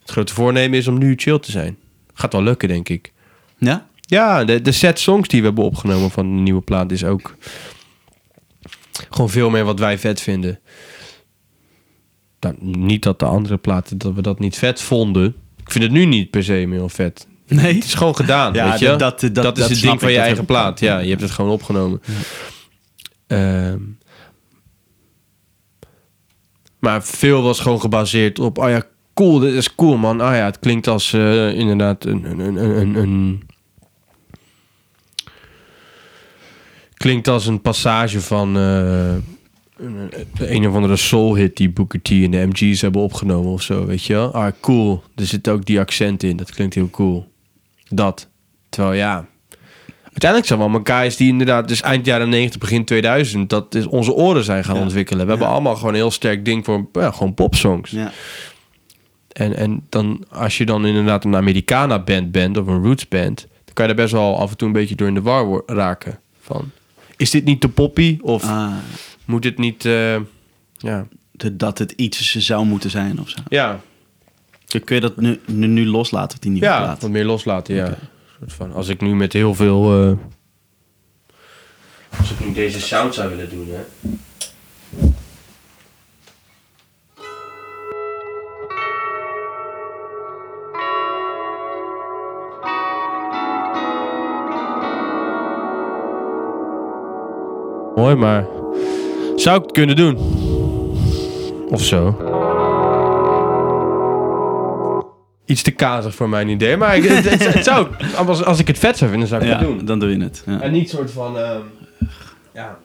Het 0.00 0.10
grote 0.10 0.34
voornemen 0.34 0.78
is 0.78 0.86
om 0.88 0.98
nu 0.98 1.14
chill 1.16 1.38
te 1.38 1.50
zijn. 1.50 1.76
Gaat 2.14 2.32
wel 2.32 2.42
lukken, 2.42 2.68
denk 2.68 2.88
ik. 2.88 3.12
Ja? 3.58 3.86
Ja, 4.00 4.44
de, 4.44 4.60
de 4.62 4.72
set 4.72 4.98
songs 4.98 5.28
die 5.28 5.40
we 5.40 5.46
hebben 5.46 5.64
opgenomen 5.64 6.10
van 6.10 6.36
de 6.36 6.42
nieuwe 6.42 6.60
plaat 6.60 6.90
is 6.90 7.04
ook 7.04 7.34
gewoon 9.10 9.30
veel 9.30 9.50
meer 9.50 9.64
wat 9.64 9.78
wij 9.78 9.98
vet 9.98 10.20
vinden. 10.20 10.60
Nou, 12.40 12.54
niet 12.60 13.02
dat 13.02 13.18
de 13.18 13.24
andere 13.24 13.56
platen 13.56 13.98
dat 13.98 14.14
we 14.14 14.22
dat 14.22 14.38
niet 14.38 14.56
vet 14.58 14.80
vonden. 14.82 15.34
Ik 15.60 15.70
vind 15.72 15.84
het 15.84 15.92
nu 15.92 16.04
niet 16.04 16.30
per 16.30 16.44
se 16.44 16.52
meer 16.52 16.78
heel 16.78 16.88
vet. 16.88 17.26
Nee? 17.48 17.74
Het 17.74 17.84
is 17.84 17.94
gewoon 17.94 18.16
gedaan, 18.16 18.52
Ja, 18.52 18.70
weet 18.70 18.78
je? 18.78 18.86
dat- 18.86 18.98
dat- 18.98 19.20
dat- 19.20 19.34
dat 19.34 19.58
is 19.58 19.68
het 19.68 19.80
ding 19.80 20.00
van 20.00 20.12
je 20.12 20.18
eigen 20.18 20.44
plaat. 20.44 20.80
Ja, 20.80 20.98
je 20.98 21.08
hebt 21.10 21.20
het 21.20 21.30
gewoon 21.30 21.50
opgenomen. 21.50 22.00
Ehm, 23.26 23.78
Maar 26.78 27.02
veel 27.04 27.42
was 27.42 27.60
gewoon 27.60 27.80
gebaseerd 27.80 28.38
op, 28.38 28.58
oh 28.58 28.68
ja, 28.68 28.82
cool, 29.14 29.38
dit 29.38 29.54
is 29.54 29.74
cool 29.74 29.96
man. 29.96 30.20
Ah 30.20 30.34
ja, 30.36 30.44
het 30.44 30.58
klinkt 30.58 30.86
als 30.86 31.12
eh, 31.12 31.54
inderdaad 31.58 32.04
een, 32.04 32.24
een, 32.24 32.38
een, 32.38 32.56
een, 32.80 32.94
een... 32.94 33.42
Klinkt 37.04 37.28
als 37.28 37.46
een 37.46 37.60
passage 37.60 38.20
van 38.20 38.56
eh, 38.56 39.14
een, 39.76 40.10
een 40.38 40.68
of 40.68 40.74
andere 40.74 40.96
soul 40.96 41.34
hit 41.34 41.56
die 41.56 41.70
Booker 41.70 42.02
T 42.02 42.10
en 42.10 42.30
de 42.30 42.46
MG's 42.46 42.80
hebben 42.80 43.00
opgenomen 43.02 43.52
of 43.52 43.62
zo, 43.62 43.86
weet 43.86 44.04
je 44.04 44.12
wel? 44.12 44.32
Ah, 44.32 44.52
cool. 44.60 45.02
Er 45.14 45.26
zit 45.26 45.48
ook 45.48 45.64
die 45.64 45.80
accent 45.80 46.22
in, 46.22 46.36
dat 46.36 46.50
klinkt 46.50 46.74
heel 46.74 46.90
cool. 46.90 47.28
Dat. 47.88 48.28
Terwijl 48.68 48.94
ja, 48.94 49.26
uiteindelijk 50.02 50.46
zijn 50.46 50.58
we 50.58 50.64
allemaal 50.64 50.98
guys 50.98 51.16
die 51.16 51.28
inderdaad, 51.28 51.68
dus 51.68 51.80
eind 51.80 52.06
jaren 52.06 52.28
90, 52.28 52.60
begin 52.60 52.84
2000, 52.84 53.50
dat 53.50 53.74
is 53.74 53.86
onze 53.86 54.12
oren 54.12 54.44
zijn 54.44 54.64
gaan 54.64 54.76
Ja. 54.76 54.82
ontwikkelen. 54.82 55.24
We 55.24 55.30
hebben 55.30 55.48
allemaal 55.48 55.76
gewoon 55.76 55.90
een 55.90 55.94
heel 55.94 56.10
sterk 56.10 56.44
ding 56.44 56.64
voor 56.64 56.88
ja, 56.92 57.10
gewoon 57.10 57.34
popsongs. 57.34 57.90
Ja. 57.90 58.12
En, 59.32 59.56
en 59.56 59.86
dan, 59.88 60.24
als 60.30 60.58
je 60.58 60.66
dan 60.66 60.86
inderdaad 60.86 61.24
een 61.24 61.36
Americana 61.36 61.98
band 61.98 62.32
bent 62.32 62.56
of 62.58 62.66
een 62.66 62.82
roots 62.82 63.08
band, 63.08 63.46
dan 63.64 63.74
kan 63.74 63.84
je 63.84 63.90
er 63.90 63.96
best 63.96 64.12
wel 64.12 64.38
af 64.38 64.50
en 64.50 64.56
toe 64.56 64.66
een 64.66 64.74
beetje 64.74 64.94
door 64.94 65.08
in 65.08 65.14
de 65.14 65.22
war 65.22 65.62
raken. 65.66 66.18
Van, 66.40 66.70
is 67.16 67.30
dit 67.30 67.44
niet 67.44 67.60
te 67.60 67.68
poppy? 67.68 68.18
Of 68.20 68.44
Ah, 68.44 68.72
moet 69.24 69.42
dit 69.42 69.58
niet, 69.58 69.84
eh, 69.84 70.16
ja. 70.76 71.06
de- 71.30 71.56
dat 71.56 71.78
het 71.78 71.92
iets 71.92 72.36
zou 72.36 72.64
moeten 72.66 72.90
zijn 72.90 73.20
of 73.20 73.28
zo. 73.28 73.38
Ja, 73.48 73.80
Kun 74.84 74.94
je 74.94 75.00
dat 75.00 75.16
nu, 75.16 75.40
nu, 75.46 75.66
nu 75.66 75.86
loslaten, 75.86 76.40
die 76.40 76.50
nieuwe 76.50 76.66
ja 76.66 76.78
plaat? 76.82 77.02
wat 77.02 77.10
meer 77.10 77.24
loslaten, 77.24 77.74
ja. 77.74 77.96
Soort 78.38 78.52
van, 78.52 78.72
als 78.72 78.88
ik 78.88 79.00
nu 79.00 79.14
met 79.14 79.32
heel 79.32 79.54
veel... 79.54 80.08
eh, 80.08 80.16
als 82.18 82.30
ik 82.30 82.40
nu 82.46 82.52
deze 82.52 82.80
sound 82.80 83.14
zou 83.14 83.28
willen 83.28 83.48
doen, 83.50 83.68
hè. 83.70 84.08
Mooi, 97.94 98.14
maar 98.14 98.46
zou 99.36 99.56
ik 99.56 99.62
het 99.62 99.72
kunnen 99.72 99.96
doen? 99.96 100.16
Of 101.70 101.82
zo. 101.84 102.16
Iets 105.46 105.62
te 105.62 105.70
kazig 105.70 106.14
voor 106.14 106.28
mijn 106.28 106.48
idee, 106.48 106.76
maar 106.76 106.96
ik, 106.96 107.04
het, 107.04 107.30
het, 107.30 107.54
het 107.54 107.64
zou, 107.64 107.88
als, 108.26 108.44
als 108.44 108.58
ik 108.58 108.66
het 108.66 108.78
vet 108.78 108.96
zou 108.96 109.10
vinden, 109.10 109.28
zou 109.28 109.42
ik 109.42 109.48
Ja, 109.48 109.58
het 109.58 109.66
doen. 109.66 109.84
dan 109.84 109.98
doe 109.98 110.10
je 110.10 110.22
het. 110.22 110.42
Ja. 110.46 110.60
En 110.60 110.72
niet 110.72 110.90
soort 110.90 111.10
van, 111.10 111.38
ehm, 111.38 111.60
ja, 112.54 112.78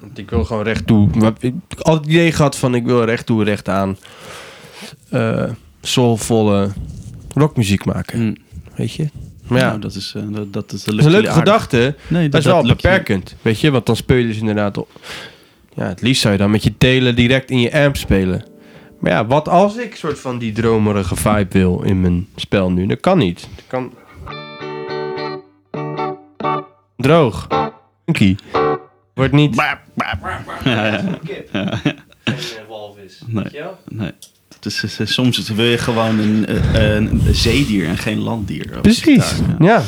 want 0.00 0.18
ik 0.18 0.30
wil 0.30 0.44
gewoon 0.44 0.62
recht 0.62 0.86
toe. 0.86 1.08
Maar 1.18 1.32
Ik 1.40 1.52
heb 1.68 1.80
altijd 1.82 2.04
het 2.04 2.14
idee 2.14 2.32
gehad 2.32 2.56
van 2.56 2.74
ik 2.74 2.84
wil 2.84 3.04
recht 3.04 3.26
toe, 3.26 3.44
recht 3.44 3.68
aan, 3.68 3.96
eh 5.10 5.44
soulvolle 5.80 6.68
rockmuziek 7.34 7.84
maken, 7.84 8.18
Hm. 8.20 8.34
weet 8.76 8.92
je? 8.92 9.08
Maar 9.52 9.60
ja, 9.60 9.68
Nou, 9.68 9.80
dat 9.80 9.94
is, 9.94 10.12
eh, 10.16 10.22
dat, 10.28 10.52
dat 10.52 10.72
is, 10.72 10.84
dat 10.84 10.94
is 10.98 11.04
een 11.04 11.10
leuke 11.10 11.30
gedachte. 11.30 11.94
Nee, 12.08 12.28
Dat 12.28 12.40
is 12.40 12.46
wel 12.46 12.62
je- 12.66 12.74
beperkend, 12.74 13.36
weet 13.42 13.60
je? 13.60 13.70
Want 13.70 13.86
dan 13.86 13.96
speel 13.96 14.16
je 14.16 14.26
dus 14.26 14.38
inderdaad 14.38 14.76
op. 14.78 14.88
Ja, 15.74 15.86
het 15.88 16.00
liefst 16.02 16.20
zou 16.22 16.32
je 16.32 16.38
dan 16.38 16.50
met 16.50 16.62
je 16.62 16.76
telen 16.78 17.14
direct 17.16 17.50
in 17.50 17.60
je 17.60 17.72
amp 17.84 17.96
spelen. 17.96 18.44
Maar 19.00 19.10
ja, 19.12 19.26
wat 19.26 19.48
als 19.48 19.76
ik 19.76 19.94
soort 19.96 20.18
van 20.20 20.38
die 20.38 20.52
dromerige 20.52 21.16
vibe 21.16 21.46
wil 21.58 21.82
in 21.82 22.00
mijn 22.00 22.28
spel 22.36 22.70
nu? 22.70 22.86
Dat 22.86 23.00
kan 23.00 23.18
niet. 23.18 23.48
Dat 23.56 23.64
kan... 23.66 23.92
Droog. 26.96 27.46
Funky. 28.04 28.36
Wordt 29.14 29.32
niet... 29.32 29.54
Ja, 29.60 29.80
ja. 30.64 31.80
Nee. 33.26 33.44
Nee. 33.88 34.12
Dus, 34.62 34.84
soms 35.02 35.48
wil 35.48 35.64
je 35.64 35.78
gewoon 35.78 36.18
een, 36.18 36.44
een 36.82 37.20
zeedier 37.34 37.88
en 37.88 37.98
geen 37.98 38.18
landdier. 38.18 38.80
Precies, 38.80 39.02
gitaar, 39.02 39.56
ja. 39.58 39.82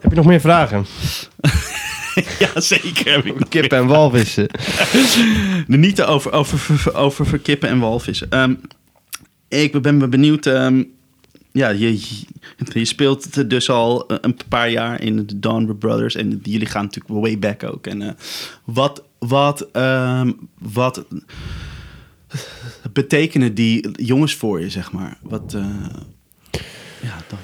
Heb 0.00 0.10
je 0.10 0.16
nog 0.16 0.26
meer 0.26 0.40
vragen? 0.40 0.86
Ja, 2.14 2.22
ja 2.54 2.60
zeker. 2.60 3.12
Heb 3.12 3.24
ik 3.24 3.38
nog 3.38 3.48
Kip 3.48 3.72
en 3.72 3.86
walvissen. 3.86 4.46
Niet 5.66 6.02
over, 6.02 6.32
over, 6.32 6.94
over 6.94 7.26
verkippen 7.26 7.68
en 7.68 7.78
walvissen. 7.78 8.30
Ehm, 8.30 8.54
ik 9.48 9.82
ben 9.82 10.10
benieuwd. 10.10 10.46
ehm, 10.46 10.82
ja, 11.52 11.68
je, 11.68 12.00
je 12.72 12.84
speelt 12.84 13.50
dus 13.50 13.70
al 13.70 14.04
een 14.06 14.36
paar 14.48 14.70
jaar 14.70 15.02
in 15.02 15.26
de 15.26 15.38
Dawn 15.38 15.76
Brothers. 15.78 16.14
En 16.14 16.40
jullie 16.42 16.66
gaan 16.66 16.84
natuurlijk 16.84 17.14
way 17.20 17.38
back 17.38 17.62
ook. 17.62 17.86
En 17.86 18.02
eh, 18.02 18.12
wat, 18.64 19.02
wat, 19.18 19.68
ehm, 19.72 20.32
wat 20.58 21.04
betekenen 22.94 23.54
die 23.54 23.88
jongens 23.92 24.34
voor 24.34 24.60
je, 24.60 24.70
zeg 24.70 24.92
maar? 24.92 25.18
Wat, 25.22 25.54
eh, 25.54 25.64
ja, 27.02 27.16
dat. 27.28 27.38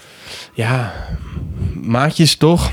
Ja, 0.55 0.95
maatjes 1.75 2.37
toch? 2.37 2.73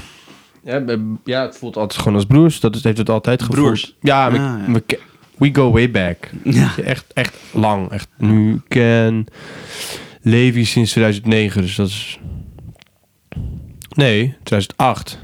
Ja, 0.64 0.84
ja, 1.26 1.42
het 1.46 1.58
voelt 1.58 1.78
altijd 1.78 2.00
gewoon 2.00 2.16
als 2.16 2.26
broers. 2.26 2.60
Dat 2.60 2.76
is, 2.76 2.84
heeft 2.84 2.98
het 2.98 3.10
altijd 3.10 3.42
gevoeld. 3.42 3.60
Broers? 3.60 3.96
Ja, 4.02 4.32
we, 4.32 4.38
Ah, 4.40 4.74
ja. 4.88 4.98
we 5.38 5.50
go 5.54 5.72
way 5.72 5.92
back. 5.92 6.30
Ja. 6.44 6.78
Echt, 6.84 7.06
echt 7.14 7.34
lang. 7.52 7.90
Echt, 7.92 8.08
nu 8.18 8.62
ken 8.68 9.26
Levi 10.22 10.66
sinds 10.66 10.92
2009, 10.92 11.62
dus 11.62 11.76
dat 11.76 11.88
is... 11.88 12.20
Nee, 13.90 14.36
2008. 14.44 15.20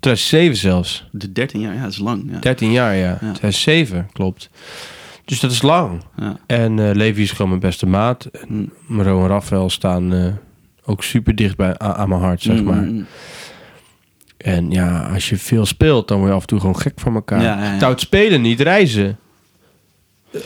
2007 0.00 0.56
zelfs. 0.56 1.08
De 1.12 1.32
13 1.32 1.60
jaar, 1.60 1.74
ja, 1.74 1.82
dat 1.82 1.90
is 1.90 1.98
lang. 1.98 2.30
Ja. 2.30 2.38
13 2.38 2.72
jaar, 2.72 2.94
ja. 2.96 3.16
2007, 3.18 4.08
klopt. 4.12 4.50
Dus 5.24 5.40
dat 5.40 5.50
is 5.50 5.62
lang. 5.62 6.02
Ja. 6.16 6.36
En 6.46 6.78
eh 6.88 6.94
Levi 6.94 7.22
is 7.22 7.30
gewoon 7.30 7.48
mijn 7.48 7.60
beste 7.60 7.86
maat. 7.86 8.24
En 8.24 8.46
Mm. 8.48 8.70
Maro 8.86 9.20
en 9.22 9.28
Raphaël 9.28 9.70
staan 9.70 10.12
eh, 10.14 10.26
ook 10.84 11.02
super 11.04 11.34
dicht 11.34 11.56
bij, 11.56 11.78
aan, 11.78 11.94
aan 11.94 12.08
mijn 12.08 12.20
hart, 12.20 12.42
zeg 12.42 12.58
Mm, 12.58 12.64
maar. 12.64 12.82
mm, 12.82 13.06
En 14.36 14.70
ja, 14.70 14.98
als 15.12 15.28
je 15.28 15.36
veel 15.36 15.66
speelt, 15.66 16.08
dan 16.08 16.18
word 16.18 16.28
je 16.30 16.34
af 16.36 16.40
en 16.42 16.46
toe 16.48 16.60
gewoon 16.60 16.78
gek 16.78 16.92
van 16.96 17.14
elkaar. 17.14 17.42
Ja, 17.42 17.58
ja, 17.58 17.64
ja. 17.70 17.76
Stout 17.76 18.00
spelen, 18.00 18.40
niet 18.40 18.60
reizen. 18.60 19.18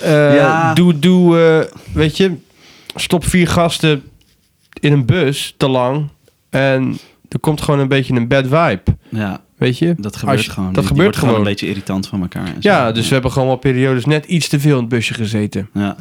Eh, 0.00 0.34
Ja. 0.34 0.74
Doe, 0.74 0.98
doe 0.98 1.40
eh, 1.40 1.74
weet 1.94 2.16
je, 2.16 2.32
stop 2.94 3.24
vier 3.24 3.48
gasten 3.48 4.02
in 4.80 4.92
een 4.92 5.06
bus 5.06 5.54
te 5.56 5.68
lang. 5.68 6.08
En 6.50 6.98
er 7.28 7.38
komt 7.38 7.60
gewoon 7.60 7.80
een 7.80 7.88
beetje 7.88 8.14
een 8.14 8.28
bad 8.28 8.44
vibe. 8.44 8.82
Ja, 9.08 9.40
Weet 9.58 9.78
je? 9.78 9.94
dat 9.98 10.16
gebeurt 10.16 10.44
je- 10.44 10.50
gewoon. 10.50 10.72
Dat 10.72 10.74
Die- 10.74 10.82
die 10.82 10.88
gebeurt 10.92 11.14
wordt 11.16 11.18
gewoon. 11.18 11.34
een 11.46 11.50
beetje 11.50 11.66
irritant 11.68 12.06
van 12.06 12.20
elkaar. 12.20 12.46
zo. 12.46 12.54
Ja, 12.60 12.92
dus 12.92 13.06
we 13.08 13.12
hebben 13.12 13.32
gewoon 13.32 13.48
wel 13.48 13.56
periodes 13.56 14.04
net 14.04 14.24
iets 14.24 14.48
te 14.48 14.60
veel 14.60 14.74
in 14.74 14.80
het 14.80 14.88
busje 14.88 15.14
gezeten. 15.14 15.68
Ja, 15.74 15.96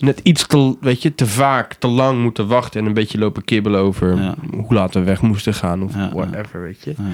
Net 0.00 0.20
iets 0.22 0.46
te, 0.46 0.76
weet 0.80 1.02
je, 1.02 1.14
te 1.14 1.26
vaak, 1.26 1.74
te 1.74 1.86
lang 1.86 2.22
moeten 2.22 2.46
wachten 2.46 2.80
en 2.80 2.86
een 2.86 2.94
beetje 2.94 3.18
lopen 3.18 3.44
kibbelen 3.44 3.80
over 3.80 4.16
Ja. 4.16 4.34
hoe 4.52 4.74
laat 4.74 4.94
we 4.94 5.00
weg 5.02 5.22
moesten 5.22 5.54
gaan 5.54 5.82
of 5.82 5.94
Ja, 5.94 6.10
whatever, 6.14 6.62
weet 6.62 6.82
je. 6.84 6.90
Ja. 6.98 7.04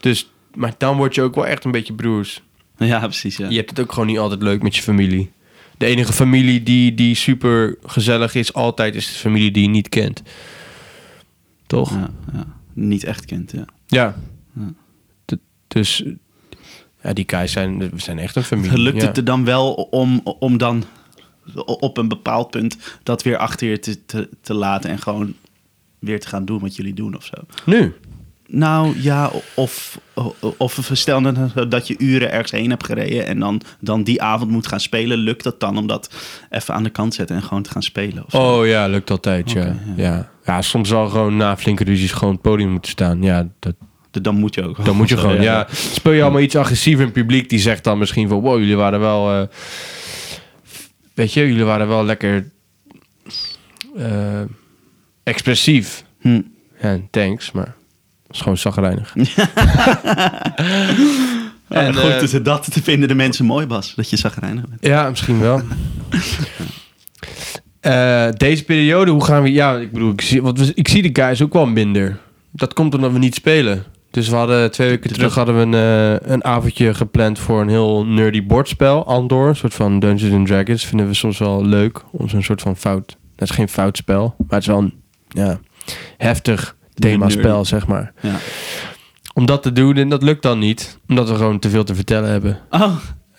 Dus, 0.00 0.30
maar 0.54 0.72
dan 0.78 0.96
word 0.96 1.14
je 1.14 1.22
ook 1.22 1.34
wel 1.34 1.46
echt 1.46 1.64
een 1.64 1.70
beetje 1.70 1.92
broers. 1.92 2.42
ja 2.76 2.98
precies. 2.98 3.36
Ja. 3.36 3.48
Je 3.48 3.56
hebt 3.56 3.70
het 3.70 3.80
ook 3.80 3.92
gewoon 3.92 4.08
niet 4.08 4.18
altijd 4.18 4.42
leuk 4.42 4.62
met 4.62 4.76
je 4.76 4.82
familie. 4.82 5.30
De 5.76 5.86
enige 5.86 6.12
familie 6.12 6.62
die, 6.62 6.94
die 6.94 7.14
super 7.14 7.76
gezellig 7.84 8.34
is 8.34 8.52
altijd 8.54 8.94
is 8.94 9.06
de 9.06 9.18
familie 9.18 9.50
die 9.50 9.62
je 9.62 9.68
niet 9.68 9.88
kent. 9.88 10.22
Toch? 11.66 11.90
Ja. 12.32 12.44
Niet 12.72 13.04
echt 13.04 13.24
kent, 13.24 13.52
ja. 13.52 13.64
ja. 13.86 14.14
Dus 15.72 16.04
ja, 17.02 17.12
die 17.12 17.24
guys 17.26 17.52
zijn, 17.52 17.78
we 17.78 17.90
zijn 17.96 18.18
echt 18.18 18.36
een 18.36 18.42
familie. 18.42 18.78
Lukt 18.78 19.00
ja. 19.00 19.06
het 19.06 19.16
er 19.16 19.24
dan 19.24 19.44
wel 19.44 19.72
om, 19.72 20.20
om 20.38 20.58
dan 20.58 20.84
op 21.54 21.96
een 21.96 22.08
bepaald 22.08 22.50
punt 22.50 22.76
dat 23.02 23.22
weer 23.22 23.36
achter 23.36 23.68
je 23.68 23.78
te, 23.78 24.04
te, 24.04 24.28
te 24.40 24.54
laten 24.54 24.90
en 24.90 24.98
gewoon 24.98 25.34
weer 25.98 26.20
te 26.20 26.28
gaan 26.28 26.44
doen 26.44 26.60
wat 26.60 26.76
jullie 26.76 26.94
doen 26.94 27.16
of 27.16 27.24
zo? 27.24 27.36
Nu? 27.64 27.94
Nou 28.46 29.00
ja, 29.00 29.30
of, 29.54 30.00
of 30.56 30.90
stel 30.92 31.22
dat 31.68 31.86
je 31.86 31.94
uren 31.98 32.32
ergens 32.32 32.50
heen 32.50 32.70
hebt 32.70 32.84
gereden 32.84 33.26
en 33.26 33.38
dan, 33.38 33.60
dan 33.80 34.02
die 34.02 34.22
avond 34.22 34.50
moet 34.50 34.66
gaan 34.66 34.80
spelen. 34.80 35.18
Lukt 35.18 35.44
dat 35.44 35.60
dan 35.60 35.78
om 35.78 35.86
dat 35.86 36.14
even 36.50 36.74
aan 36.74 36.82
de 36.82 36.90
kant 36.90 37.10
te 37.10 37.16
zetten 37.16 37.36
en 37.36 37.42
gewoon 37.42 37.62
te 37.62 37.70
gaan 37.70 37.82
spelen? 37.82 38.24
Of? 38.24 38.34
Oh 38.34 38.66
ja, 38.66 38.86
lukt 38.86 39.10
altijd, 39.10 39.50
ja. 39.50 39.64
Ja. 39.64 39.76
ja. 39.96 40.30
Ja. 40.44 40.62
soms 40.62 40.90
wel 40.90 41.08
gewoon 41.08 41.36
na 41.36 41.56
flinke 41.56 41.84
ruzies 41.84 42.12
gewoon 42.12 42.32
het 42.32 42.42
podium 42.42 42.70
moeten 42.70 42.90
staan. 42.90 43.22
Ja, 43.22 43.48
dat, 43.58 43.74
Dan 44.20 44.34
moet 44.34 44.54
je 44.54 44.62
ook. 44.68 44.84
dan 44.84 44.96
moet 44.96 45.08
je 45.08 45.16
gewoon, 45.16 45.42
ja. 45.42 45.66
Speel 45.70 46.12
je 46.12 46.22
allemaal 46.22 46.40
iets 46.40 46.56
agressiever 46.56 47.00
in 47.00 47.06
het 47.10 47.14
publiek, 47.20 47.48
die 47.48 47.58
zegt 47.58 47.84
dan 47.84 47.98
misschien 47.98 48.28
van... 48.28 48.40
Wow, 48.40 48.58
jullie 48.58 48.76
waren 48.76 49.00
wel... 49.00 49.30
eh, 49.32 49.42
weet 51.14 51.32
je, 51.32 51.46
jullie 51.46 51.64
waren 51.64 51.88
wel 51.88 52.04
lekker... 52.04 52.50
eh, 53.96 54.40
expressief. 55.22 56.04
Hm. 56.20 56.40
Ja, 56.82 56.98
thanks, 57.10 57.52
maar... 57.52 57.74
Dat 58.26 58.36
is 58.36 58.40
gewoon 58.40 58.58
zagrijnig. 58.58 59.14
En 61.68 61.94
goed, 61.94 62.20
dus 62.20 62.30
dat 62.42 62.72
te 62.72 62.82
vinden 62.82 63.08
de 63.08 63.14
mensen 63.14 63.44
mooi, 63.44 63.66
Bas. 63.66 63.94
Dat 63.94 64.10
je 64.10 64.16
zagrijnig 64.16 64.68
bent. 64.68 64.86
Ja, 64.86 65.08
misschien 65.10 65.40
wel. 65.40 65.60
Eh, 67.80 68.28
deze 68.36 68.64
periode, 68.64 69.10
hoe 69.10 69.24
gaan 69.24 69.42
we... 69.42 69.52
Ja, 69.52 69.76
ik 69.76 69.92
bedoel, 69.92 70.12
ik 70.12 70.20
zie, 70.20 70.42
want 70.42 70.58
we- 70.58 70.72
ik 70.74 70.88
zie 70.88 71.12
de 71.12 71.22
guys 71.22 71.42
ook 71.42 71.52
wel 71.52 71.66
minder. 71.66 72.18
Dat 72.52 72.72
komt 72.72 72.94
omdat 72.94 73.12
we 73.12 73.18
niet 73.18 73.34
spelen. 73.34 73.84
Dus 74.12 74.28
we 74.28 74.36
hadden 74.36 74.70
twee 74.70 74.88
weken 74.88 75.12
terug 75.12 75.34
hadden 75.34 75.56
we 75.56 75.60
een, 75.60 75.74
eh, 76.20 76.30
een 76.30 76.44
avondje 76.44 76.94
gepland 76.94 77.38
voor 77.38 77.60
een 77.60 77.68
heel 77.68 78.06
nerdy 78.06 78.46
bordspel. 78.46 79.06
Andor, 79.06 79.48
een 79.48 79.56
soort 79.56 79.74
van 79.74 79.98
Dungeons 79.98 80.34
and 80.34 80.46
Dragons. 80.46 80.86
Vinden 80.86 81.06
we 81.06 81.14
soms 81.14 81.38
wel 81.38 81.64
leuk. 81.64 82.02
Om 82.10 82.28
zo'n 82.28 82.42
soort 82.42 82.62
van 82.62 82.76
fout. 82.76 83.16
Dat 83.36 83.48
is 83.48 83.54
geen 83.54 83.68
fout 83.68 83.96
spel. 83.96 84.34
Maar 84.38 84.46
het 84.48 84.60
is 84.60 84.66
wel 84.66 84.78
een 84.78 84.94
ja, 85.28 85.60
heftig 86.16 86.76
themaspel, 86.94 87.64
zeg 87.64 87.86
maar. 87.86 88.12
Ja. 88.20 88.36
Om 89.34 89.46
dat 89.46 89.62
te 89.62 89.72
doen, 89.72 89.96
en 89.96 90.08
dat 90.08 90.22
lukt 90.22 90.42
dan 90.42 90.58
niet. 90.58 90.98
Omdat 91.08 91.28
we 91.28 91.34
gewoon 91.34 91.58
te 91.58 91.70
veel 91.70 91.84
te 91.84 91.94
vertellen 91.94 92.30
hebben. 92.30 92.58
Oh, 92.70 92.96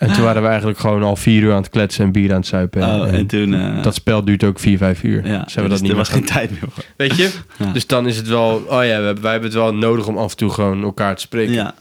En 0.08 0.14
toen 0.14 0.24
waren 0.24 0.41
we 0.41 0.47
eigenlijk 0.47 0.80
gewoon 0.80 1.04
al 1.04 1.16
vier 1.16 1.41
uur 1.41 1.51
aan 1.51 1.62
het 1.62 1.70
kletsen 1.70 2.06
en 2.06 2.12
bier 2.12 2.30
aan 2.32 2.38
het 2.38 2.47
zuipen. 2.47 2.82
oh 2.84 3.14
en 3.14 3.28
toen... 3.28 3.54
eh, 3.54 3.84
dat 3.84 3.95
spel 3.95 4.26
duurt 4.26 4.43
ook 4.43 4.60
vier, 4.60 4.78
vijf 4.78 5.04
uur. 5.04 5.28
ja, 5.28 5.43
Zijn 5.47 5.49
we 5.56 5.62
dat 5.62 5.70
dus 5.70 5.82
niet 5.82 5.89
er 5.89 5.95
meer 5.95 5.95
was 6.06 6.10
geen 6.10 6.26
tijd 6.26 6.51
meer 6.51 6.60
voor. 6.70 6.84
Weet 6.97 7.16
je? 7.16 7.32
Ja. 7.58 7.72
Dus 7.72 7.88
dan 7.88 8.08
is 8.08 8.18
het 8.18 8.28
wel... 8.28 8.56
Oh 8.56 8.70
ja, 8.70 8.80
we 8.80 9.06
hebben, 9.06 9.22
wij 9.22 9.32
hebben 9.32 9.49
het 9.49 9.60
wel 9.60 9.74
nodig 9.74 10.08
om 10.08 10.18
af 10.18 10.32
en 10.32 10.38
toe 10.38 10.49
gewoon 10.49 10.84
elkaar 10.84 11.16
te 11.16 11.22
spreken. 11.22 11.54
Ja, 11.54 11.74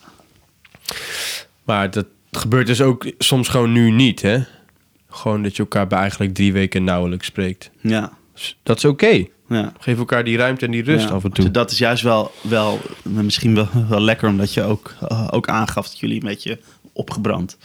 Maar 1.65 1.91
dat 1.91 2.07
gebeurt 2.31 2.67
dus 2.67 2.81
ook 2.81 3.13
soms 3.19 3.49
gewoon 3.49 3.73
nu 3.73 3.91
niet, 3.91 4.23
hè? 4.23 4.39
Gewoon 5.11 5.43
dat 5.43 5.57
je 5.57 5.63
elkaar 5.63 5.87
bij 5.87 5.99
eigenlijk 5.99 6.35
drie 6.35 6.53
weken 6.53 6.85
nauwelijks 6.85 7.27
spreekt. 7.27 7.71
ja, 7.81 8.13
Dus 8.35 8.59
dat 8.63 8.77
is 8.77 8.85
oké. 8.85 9.25
ja. 9.49 9.73
Geef 9.81 9.99
elkaar 9.99 10.25
die 10.25 10.37
ruimte 10.37 10.65
en 10.65 10.71
die 10.71 10.83
rust 10.83 11.09
Ja, 11.09 11.15
af 11.15 11.25
en 11.25 11.33
toe. 11.33 11.51
Dat 11.51 11.71
is 11.71 11.79
juist 11.79 12.03
wel, 12.03 12.31
wel 12.43 12.81
misschien 13.03 13.55
wel, 13.55 13.69
wel 13.89 14.01
lekker, 14.01 14.29
omdat 14.29 14.55
je 14.55 14.63
ook, 14.63 14.95
eh, 15.09 15.29
ook 15.31 15.49
aangaf 15.49 15.89
dat 15.89 15.99
jullie 15.99 16.21
een 16.23 16.29
beetje 16.29 16.59
opgebrand 16.93 17.57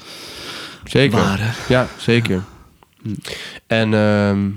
Zeker. 0.83 1.17
waren. 1.17 1.53
Ja, 1.69 1.87
zeker. 1.97 2.43
En 3.67 3.93
ehm, 3.93 4.49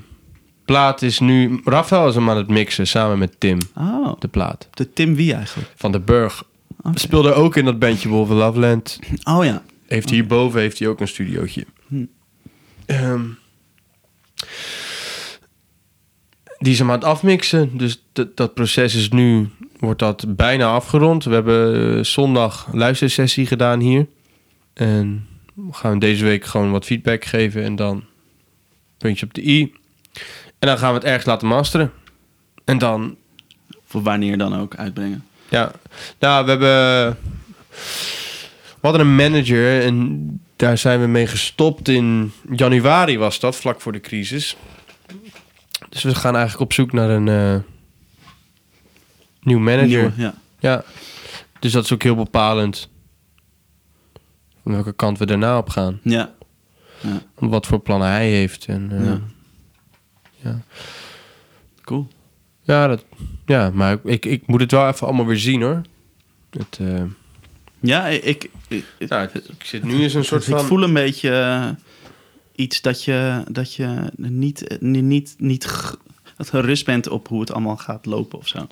plaat 0.64 1.03
is 1.03 1.18
nu... 1.18 1.61
Rafael 1.64 2.09
is 2.09 2.14
hem 2.14 2.31
aan 2.31 2.37
het 2.37 2.49
mixen 2.49 2.87
samen 2.87 3.18
met 3.18 3.41
Tim, 3.41 3.59
Oh, 3.77 4.12
de 4.18 4.29
plaat. 4.29 4.68
de 4.71 4.93
Tim 4.93 5.14
Wie 5.14 5.35
eigenlijk? 5.35 5.73
Van 5.77 5.93
de 5.93 6.01
Burg. 6.01 6.45
Oké. 6.83 6.99
Speelde 6.99 7.33
ook 7.33 7.57
in 7.57 7.64
dat 7.64 7.79
bandje 7.79 8.09
Wolven 8.09 8.37
Loveland. 8.37 8.99
Oh 9.25 9.45
ja. 9.45 9.62
Heeft 9.87 10.11
hierboven 10.11 10.61
heeft 10.61 10.79
hij 10.79 10.89
ook 10.89 11.01
een 11.01 11.09
studiootje. 11.09 11.66
Hm. 11.89 12.05
Ehm, 12.87 13.23
die 16.59 16.73
is 16.73 16.79
hem 16.79 16.89
aan 16.89 16.95
het 16.95 17.05
afmixen. 17.05 17.77
Dus 17.79 18.03
dat- 18.12 18.37
dat 18.37 18.55
proces 18.55 18.95
is 18.95 19.09
nu, 19.11 19.49
wordt 19.79 19.99
dat 19.99 20.37
bijna 20.37 20.66
afgerond. 20.73 21.25
We 21.25 21.35
hebben 21.35 21.97
eh, 21.99 22.05
zondag 22.05 22.68
luistersessie 22.73 23.47
gedaan 23.47 23.81
hier. 23.81 24.07
En 24.73 25.27
we 25.55 25.73
gaan 25.73 25.99
deze 25.99 26.25
week 26.25 26.45
gewoon 26.45 26.71
wat 26.71 26.85
feedback 26.85 27.25
geven. 27.25 27.64
En 27.64 27.77
dan 27.77 28.05
puntje 28.99 29.27
op 29.27 29.35
de 29.35 29.47
i. 29.47 29.73
En 30.59 30.68
dan 30.68 30.79
gaan 30.79 30.89
we 30.89 30.95
het 30.95 31.05
ergens 31.05 31.25
laten 31.25 31.49
masteren. 31.49 31.93
En 32.64 32.79
dan 32.79 33.16
Voor 33.85 34.03
wanneer 34.03 34.39
dan 34.39 34.57
ook 34.57 34.77
uitbrengen. 34.77 35.25
ja, 35.49 35.73
nou, 36.18 36.45
we 36.45 36.51
hebben. 36.51 37.18
We 38.81 38.87
hadden 38.89 39.07
een 39.07 39.14
manager 39.14 39.83
en 39.83 40.41
daar 40.57 40.79
zijn 40.79 41.01
we 41.01 41.07
mee 41.07 41.27
gestopt 41.27 41.89
in 41.89 42.33
januari, 42.51 43.18
was 43.18 43.41
dat, 43.41 43.57
vlak 43.57 43.81
voor 43.81 43.93
de 43.93 44.01
crisis. 44.01 44.57
Dus 45.89 46.03
we 46.03 46.14
gaan 46.14 46.35
eigenlijk 46.35 46.62
op 46.62 46.73
zoek 46.73 46.93
naar 46.93 47.11
een 47.11 47.29
eh, 47.29 47.57
nieuw 49.43 49.59
manager. 49.59 49.87
Nieuwe, 49.89 50.12
ja. 50.16 50.35
Ja, 50.59 50.85
dus 51.59 51.73
dat 51.73 51.85
is 51.85 51.93
ook 51.93 52.03
heel 52.03 52.14
bepalend. 52.14 52.89
Welke 54.62 54.92
kant 54.92 55.18
we 55.18 55.26
daarna 55.26 55.58
op 55.58 55.68
gaan. 55.68 56.00
Ja. 56.02 56.34
ja. 57.00 57.22
Wat 57.34 57.66
voor 57.66 57.80
plannen 57.80 58.08
hij 58.08 58.30
heeft. 58.30 58.66
En, 58.66 58.88
eh, 58.92 59.04
Ja. 59.04 59.20
ja. 60.36 60.58
Cool. 61.84 62.08
Ja, 62.62 62.86
dat, 62.86 63.04
ja, 63.46 63.70
maar 63.74 63.98
ik, 64.04 64.24
ik 64.26 64.46
moet 64.46 64.61
het 64.61 64.70
wel 64.70 64.88
even 64.88 65.06
allemaal 65.06 65.26
weer 65.26 65.38
zien 65.38 65.62
hoor. 65.62 65.80
Het, 66.50 66.78
eh, 66.80 67.02
Ja, 67.80 68.06
ik, 68.06 68.22
ik, 68.68 68.84
ik, 68.98 69.08
nou, 69.08 69.28
het- 69.32 69.48
ik 69.48 69.64
zit 69.64 69.82
nu 69.84 70.02
in 70.02 70.11
zo'n 70.11 70.24
soort 70.24 70.46
ik 70.46 70.48
van... 70.56 70.64
voel 70.64 70.82
een 70.82 70.92
beetje 70.92 71.30
eh, 71.30 71.68
iets 72.54 72.80
dat 72.80 73.04
je, 73.04 73.42
dat 73.50 73.74
je 73.74 74.11
niet, 74.16 74.76
niet, 74.80 75.02
niet, 75.02 75.34
niet 75.38 75.66
gerust 76.38 76.84
bent 76.86 77.08
op 77.08 77.28
hoe 77.28 77.40
het 77.40 77.52
allemaal 77.52 77.76
gaat 77.76 78.06
lopen 78.06 78.38
of 78.38 78.48
zo. 78.48 78.66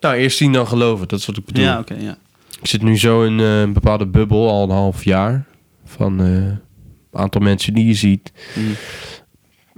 Nou, 0.00 0.14
eerst 0.16 0.36
zien 0.36 0.52
dan 0.52 0.66
geloven, 0.66 1.08
dat 1.08 1.18
is 1.18 1.26
wat 1.26 1.36
ik 1.36 1.44
bedoel. 1.44 1.64
Ja, 1.64 1.78
oké, 1.78 1.94
ja. 1.94 2.16
Ik 2.62 2.68
zit 2.68 2.82
nu 2.82 2.98
zo 2.98 3.22
in 3.24 3.40
eh, 3.40 3.60
een 3.60 3.72
bepaalde 3.72 4.06
bubbel, 4.06 4.48
al 4.48 4.62
een 4.62 4.70
half 4.70 5.04
jaar. 5.04 5.46
Van 5.84 6.20
eh, 6.20 6.26
een 6.26 6.60
aantal 7.10 7.40
mensen 7.40 7.74
die 7.74 7.86
je 7.86 7.94
ziet. 7.94 8.32
Mhm. 8.56 8.66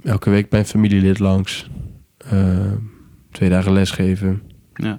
Elke 0.03 0.29
week 0.29 0.49
bij 0.49 0.59
een 0.59 0.65
familielid 0.65 1.19
langs. 1.19 1.69
Eh, 2.17 2.71
twee 3.31 3.49
dagen 3.49 3.73
lesgeven. 3.73 4.41
ja. 4.73 4.97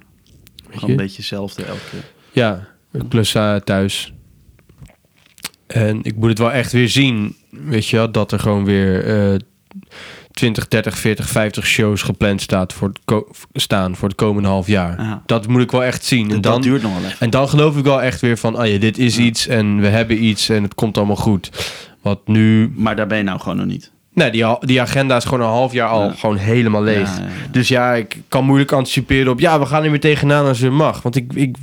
Weet 0.57 0.75
Gewoon 0.75 0.87
je? 0.87 0.91
een 0.91 1.07
beetje 1.07 1.17
hetzelfde 1.17 1.65
elke 1.65 1.81
keer. 1.91 2.05
Ja, 2.33 2.69
een 2.93 3.09
klus 3.09 3.35
eh, 3.35 3.57
thuis. 3.57 4.15
En 5.67 6.03
ik 6.03 6.17
moet 6.17 6.29
het 6.29 6.39
wel 6.39 6.53
echt 6.53 6.73
weer 6.73 6.89
zien, 6.89 7.37
weet 7.51 7.87
je 7.87 8.11
dat 8.11 8.33
er 8.33 8.39
gewoon 8.39 8.65
weer 8.65 9.05
eh 9.05 9.39
20, 10.37 10.69
30, 10.69 10.99
40, 10.99 11.29
50 11.29 11.67
shows 11.67 12.03
gepland 12.03 12.41
staat 12.43 12.73
voor 12.73 12.93
het 13.05 13.25
staan 13.53 13.97
voor 13.97 14.09
het 14.09 14.17
komende 14.17 14.49
half 14.49 14.67
jaar. 14.67 15.03
Ja. 15.03 15.23
Dat 15.27 15.47
moet 15.47 15.63
ik 15.63 15.71
wel 15.71 15.85
echt 15.85 16.05
zien. 16.05 16.23
En 16.31 16.41
dat 16.41 16.53
dan, 16.53 16.63
duurt 16.63 16.83
nog 16.83 17.01
wel. 17.01 17.11
En 17.19 17.31
dan 17.31 17.49
geloof 17.49 17.77
ik 17.77 17.85
wel 17.85 18.03
echt 18.03 18.21
weer 18.21 18.37
van, 18.39 18.59
oh 18.61 18.67
ja, 18.67 18.79
dit 18.79 18.99
is 18.99 19.17
Ja. 19.17 19.23
iets 19.23 19.47
en 19.47 19.81
we 19.81 19.87
hebben 19.87 20.25
iets 20.25 20.49
en 20.49 20.63
het 20.63 20.75
komt 20.75 20.97
allemaal 20.97 21.17
goed. 21.17 21.51
Wat 22.01 22.21
nu, 22.29 22.73
Maar 22.77 22.97
daar 22.97 23.07
ben 23.07 23.19
je 23.19 23.25
nou 23.25 23.41
gewoon 23.41 23.57
nog 23.57 23.67
niet. 23.67 23.91
nee, 24.13 24.31
die, 24.31 24.45
die 24.61 24.81
agenda 24.81 25.17
is 25.17 25.25
gewoon 25.25 25.41
een 25.41 25.47
half 25.47 25.73
jaar 25.73 25.89
al 25.89 26.05
Ja. 26.05 26.13
gewoon 26.13 26.37
helemaal 26.37 26.83
leeg. 26.83 27.11
Dus 27.51 27.69
ja, 27.69 27.95
ik 27.95 28.17
kan 28.29 28.45
moeilijk 28.45 28.73
anticiperen 28.73 29.33
op, 29.33 29.41
ja, 29.41 29.59
we 29.59 29.67
gaan 29.67 29.85
er 29.85 29.91
weer 29.91 30.01
tegenaan 30.01 30.47
als 30.47 30.61
het 30.61 30.73
mag. 30.73 31.03
Want 31.03 31.17
ik, 31.17 31.33
ik, 31.33 31.57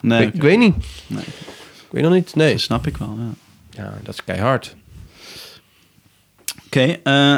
Nee, 0.00 0.26
ik, 0.26 0.34
ik 0.34 0.42
weet 0.42 0.58
niet. 0.58 0.74
Nee. 1.06 1.22
Ik 1.22 1.88
weet 1.90 2.02
nog 2.02 2.12
niet. 2.12 2.34
Nee. 2.34 2.52
dat 2.52 2.60
snap 2.60 2.86
ik 2.86 2.96
wel, 2.96 3.18
ja. 3.18 3.82
Ja, 3.82 3.92
dat 4.02 4.14
is 4.14 4.24
keihard. 4.24 4.76
Oké, 6.66 6.96
eh, 7.02 7.36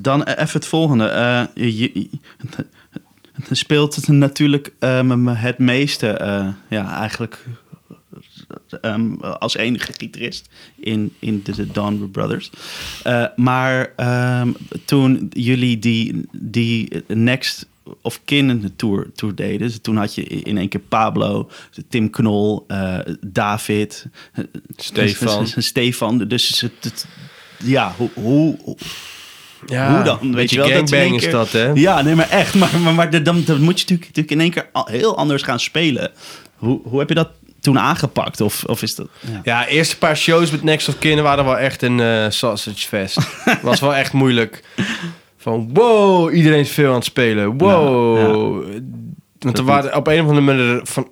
dan 0.00 0.22
even 0.22 0.52
het 0.52 0.66
volgende. 0.66 1.06
Eh, 1.06 1.44
je, 1.54 2.08
speelt 3.50 3.94
het 3.94 4.08
natuurlijk 4.08 4.72
ehm, 4.78 5.26
het 5.26 5.58
meeste, 5.58 6.08
eh, 6.08 6.48
ja, 6.68 6.98
eigenlijk 6.98 7.44
ehm, 8.80 9.14
als 9.20 9.56
enige 9.56 9.92
gitarist 9.92 10.48
in, 10.76 11.12
in 11.18 11.40
de, 11.44 11.52
de 11.52 11.66
Don 11.66 12.10
Brothers. 12.10 12.50
Eh, 13.02 13.24
maar 13.36 13.92
ehm, 13.96 14.52
toen 14.84 15.26
jullie 15.30 15.78
die, 15.78 16.28
die 16.32 17.04
Next 17.06 17.66
of 18.02 18.20
Kin 18.24 18.72
tour, 18.76 19.10
tour 19.14 19.34
deden, 19.34 19.58
dus 19.58 19.78
toen 19.80 19.96
had 19.96 20.14
je 20.14 20.22
in 20.24 20.58
één 20.58 20.68
keer 20.68 20.80
Pablo, 20.80 21.50
Tim 21.88 22.10
Knol, 22.10 22.64
eh, 22.68 22.98
David, 23.20 24.06
eh, 24.32 24.44
Stefan. 24.76 25.46
Stefan. 25.62 26.18
Dus 26.18 26.60
het, 26.60 26.72
het- 26.80 27.06
ja, 27.58 27.94
hoe, 27.96 28.10
hoe, 28.14 28.76
Ja, 29.66 29.94
hoe 29.94 30.04
dan? 30.04 30.34
Weet 30.34 30.50
je 30.50 30.56
wel, 30.56 30.68
dat 30.68 30.92
één 30.92 31.14
is 31.14 31.22
keer- 31.22 31.30
dat, 31.30 31.50
hè? 31.52 31.70
Ja, 31.74 32.02
nee, 32.02 32.14
maar 32.14 32.30
echt. 32.30 32.54
Maar, 32.54 32.78
maar, 32.82 32.94
maar 32.94 33.10
dan, 33.10 33.42
dan 33.44 33.60
moet 33.62 33.80
je 33.80 33.86
natuurlijk, 33.86 34.00
natuurlijk 34.00 34.30
in 34.30 34.40
één 34.40 34.50
keer 34.50 34.66
heel 34.84 35.16
anders 35.16 35.42
gaan 35.42 35.60
spelen. 35.60 36.10
Hoe, 36.56 36.80
hoe 36.84 36.98
heb 36.98 37.08
je 37.08 37.14
dat 37.14 37.28
toen 37.60 37.78
aangepakt? 37.78 38.40
Of, 38.40 38.64
of 38.64 38.82
is 38.82 38.94
dat... 38.94 39.08
Ja. 39.20 39.40
Ja, 39.44 39.66
eerste 39.66 39.98
paar 39.98 40.16
shows 40.16 40.50
met 40.50 40.62
Next 40.62 40.88
of 40.88 40.98
Kin 40.98 41.22
waren 41.22 41.44
wel 41.44 41.58
echt 41.58 41.82
een 41.82 42.00
eh, 42.00 42.24
sausage 42.28 42.86
fest. 42.86 43.18
was 43.62 43.80
wel 43.80 43.94
echt 43.94 44.12
moeilijk. 44.12 44.62
Van 45.38 45.70
wow, 45.72 46.34
iedereen 46.34 46.60
is 46.60 46.70
veel 46.70 46.88
aan 46.88 46.94
het 46.94 47.04
spelen. 47.04 47.58
Wow. 47.58 48.64
Want 49.38 49.58
er 49.58 49.64
waren 49.64 49.96
op 49.96 50.06
een 50.06 50.20
of 50.20 50.28
andere 50.28 50.40
manier... 50.40 50.80
Van, 50.82 51.08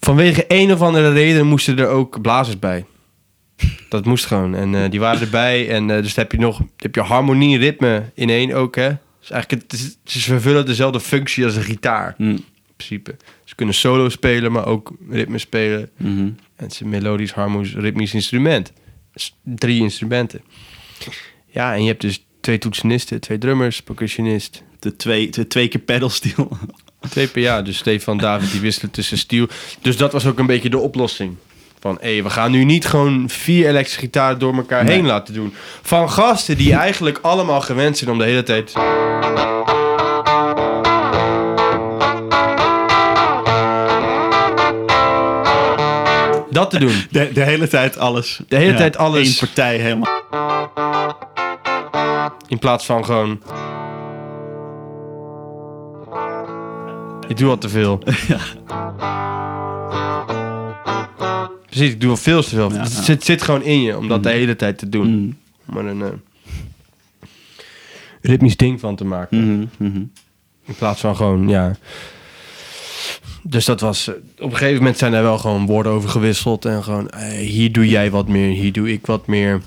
vanwege 0.00 0.44
een 0.48 0.72
of 0.72 0.80
andere 0.80 1.12
reden 1.12 1.46
moesten 1.46 1.78
er 1.78 1.88
ook 1.88 2.20
blazers 2.20 2.58
bij. 2.58 2.84
Dat 3.88 4.04
moest 4.04 4.26
gewoon. 4.26 4.54
En 4.54 4.74
eh, 4.74 4.90
die 4.90 5.00
waren 5.00 5.20
erbij. 5.20 5.70
En 5.70 5.90
eh, 5.90 6.02
dus 6.02 6.14
heb 6.14 6.32
je 6.32 6.38
nog 6.38 6.60
heb 6.76 6.94
je 6.94 7.00
harmonie 7.00 7.54
en 7.54 7.60
ritme 7.60 8.10
in 8.14 8.30
één 8.30 8.52
ook, 8.52 8.76
hè. 8.76 8.90
Dus 9.20 9.30
eigenlijk, 9.30 9.62
het 9.62 9.72
is, 9.72 9.96
ze 10.04 10.20
vervullen 10.20 10.66
dezelfde 10.66 11.00
functie 11.00 11.44
als 11.44 11.56
een 11.56 11.62
gitaar, 11.62 12.14
Hm. 12.16 12.22
in 12.24 12.44
principe. 12.76 13.16
Ze 13.44 13.54
kunnen 13.54 13.74
solo 13.74 14.08
spelen, 14.08 14.52
maar 14.52 14.66
ook 14.66 14.92
ritme 15.10 15.38
spelen. 15.38 15.90
Mhm. 15.96 16.18
En 16.18 16.36
het 16.56 16.72
is 16.72 16.80
een 16.80 16.88
melodisch, 16.88 17.32
harmonisch, 17.32 17.74
ritmisch 17.74 18.14
instrument. 18.14 18.72
Dus 19.12 19.36
drie 19.42 19.80
instrumenten. 19.80 20.40
Ja, 21.46 21.74
en 21.74 21.82
je 21.82 21.88
hebt 21.88 22.00
dus 22.00 22.24
twee 22.40 22.58
toetsenisten, 22.58 23.20
twee 23.20 23.38
drummers, 23.38 23.82
percussionist. 23.82 24.62
De, 24.78 24.96
twee, 24.96 25.30
de 25.30 25.46
twee 25.46 25.68
keer 25.68 25.80
pedalsteel. 25.80 26.56
Twee 27.08 27.28
per 27.28 27.42
jaar. 27.42 27.64
Dus 27.64 27.76
Stefan 27.76 28.18
David 28.18 28.50
die 28.50 28.60
wisselen 28.60 28.90
tussen 28.90 29.18
stiel. 29.18 29.48
Dus 29.80 29.96
dat 29.96 30.12
was 30.12 30.26
ook 30.26 30.38
een 30.38 30.46
beetje 30.46 30.70
de 30.70 30.78
oplossing. 30.78 31.36
Van, 31.84 31.98
hé, 32.00 32.22
we 32.22 32.30
gaan 32.30 32.50
nu 32.50 32.64
niet 32.64 32.86
gewoon 32.86 33.24
vier 33.28 33.68
elektrische 33.68 34.00
gitaren 34.00 34.38
door 34.38 34.54
elkaar 34.54 34.84
Nee. 34.84 34.96
heen 34.96 35.06
laten 35.06 35.34
doen. 35.34 35.54
Van 35.82 36.10
gasten 36.10 36.56
die 36.56 36.74
eigenlijk 36.74 37.18
allemaal 37.22 37.60
gewend 37.60 37.98
zijn 37.98 38.10
om 38.10 38.18
de 38.18 38.24
hele 38.24 38.42
tijd... 38.42 38.72
Dat 46.50 46.70
te 46.70 46.78
doen. 46.78 47.02
De, 47.10 47.30
de 47.32 47.42
hele 47.42 47.68
tijd 47.68 47.98
alles. 47.98 48.40
De 48.48 48.56
hele 48.56 48.74
tijd 48.74 48.96
alles. 48.96 49.28
Eén 49.28 49.46
partij 49.46 49.76
helemaal. 49.76 50.22
In 52.48 52.58
plaats 52.58 52.86
van 52.86 53.04
gewoon... 53.04 53.40
Je 57.28 57.34
doet 57.34 57.48
al 57.50 57.58
te 57.58 57.68
veel. 57.68 57.98
Precies, 61.74 61.92
ik 61.92 62.00
doe 62.00 62.08
wel 62.08 62.18
veel 62.18 62.42
te 62.42 62.48
veel. 62.48 62.72
Ja, 62.72 62.80
het 62.80 62.92
ja. 62.94 63.02
zit, 63.02 63.24
zit 63.24 63.42
gewoon 63.42 63.62
in 63.62 63.82
je 63.82 63.98
om 63.98 64.08
dat 64.08 64.22
de 64.22 64.30
hele 64.30 64.56
tijd 64.56 64.78
te 64.78 64.88
doen. 64.88 65.08
Mm. 65.08 65.36
Maar 65.64 65.84
een 65.84 66.02
eh, 66.02 66.08
ritmisch 68.20 68.56
ding 68.56 68.80
van 68.80 68.96
te 68.96 69.04
maken. 69.04 69.38
Mhm, 69.38 69.66
mhm. 69.76 70.02
In 70.64 70.74
plaats 70.78 71.00
van 71.00 71.16
gewoon, 71.16 71.48
ja. 71.48 71.76
Dus 73.42 73.64
dat 73.64 73.80
was. 73.80 74.08
eh, 74.08 74.14
op 74.38 74.50
een 74.50 74.56
gegeven 74.56 74.78
moment 74.78 74.98
zijn 74.98 75.12
er 75.12 75.22
wel 75.22 75.38
gewoon 75.38 75.66
woorden 75.66 75.92
over 75.92 76.08
gewisseld. 76.08 76.64
En 76.64 76.82
gewoon, 76.82 77.08
eh, 77.10 77.28
hier 77.28 77.72
doe 77.72 77.88
jij 77.88 78.10
wat 78.10 78.28
meer, 78.28 78.54
hier 78.54 78.72
doe 78.72 78.92
ik 78.92 79.06
wat 79.06 79.26
meer. 79.26 79.60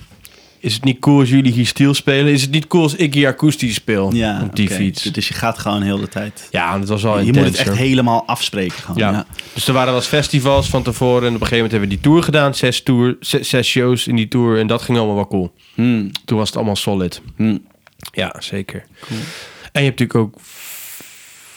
Is 0.59 0.73
het 0.73 0.83
niet 0.83 0.99
cool 0.99 1.19
als 1.19 1.29
jullie 1.29 1.51
hier 1.51 1.65
stil 1.65 1.93
spelen? 1.93 2.33
Is 2.33 2.41
het 2.41 2.51
niet 2.51 2.67
cool 2.67 2.83
als 2.83 2.95
ik 2.95 3.13
hier 3.13 3.27
akoestisch 3.27 3.73
speel 3.73 4.13
Ja, 4.13 4.41
op 4.43 4.55
die 4.55 4.69
fiets? 4.69 5.03
Dus 5.03 5.27
je 5.27 5.33
gaat 5.33 5.57
gewoon 5.57 5.81
heel 5.81 5.97
de 5.99 6.07
tijd. 6.07 6.47
Ja, 6.51 6.79
dat 6.79 6.87
was 6.87 7.03
wel 7.03 7.19
je 7.19 7.33
moet 7.33 7.43
het 7.43 7.55
echt 7.55 7.75
helemaal 7.75 8.23
afspreken. 8.27 8.77
Gewoon. 8.77 8.97
Ja. 8.97 9.11
Ja. 9.11 9.25
Dus 9.53 9.67
er 9.67 9.73
waren 9.73 9.87
wel 9.89 9.97
eens 9.99 10.07
festivals 10.07 10.69
van 10.69 10.83
tevoren. 10.83 11.27
En 11.27 11.35
op 11.35 11.41
een 11.41 11.47
gegeven 11.47 11.55
moment 11.55 11.71
hebben 11.71 11.89
we 11.89 11.95
die 11.95 12.03
tour 12.03 12.23
gedaan. 12.23 12.55
Zes, 12.55 12.83
tour, 12.83 13.15
zes, 13.19 13.49
zes 13.49 13.67
shows 13.67 14.07
in 14.07 14.15
die 14.15 14.27
tour. 14.27 14.59
En 14.59 14.67
dat 14.67 14.81
ging 14.81 14.97
allemaal 14.97 15.15
wel 15.15 15.27
cool. 15.27 15.53
Hmm, 15.73 16.11
Toen 16.25 16.37
was 16.37 16.47
het 16.47 16.55
allemaal 16.57 16.75
solid. 16.75 17.21
hmm. 17.35 17.63
Ja, 18.11 18.35
zeker. 18.39 18.83
En 19.71 19.83
je 19.83 19.87
hebt 19.87 19.99
natuurlijk 19.99 20.15
ook 20.15 20.35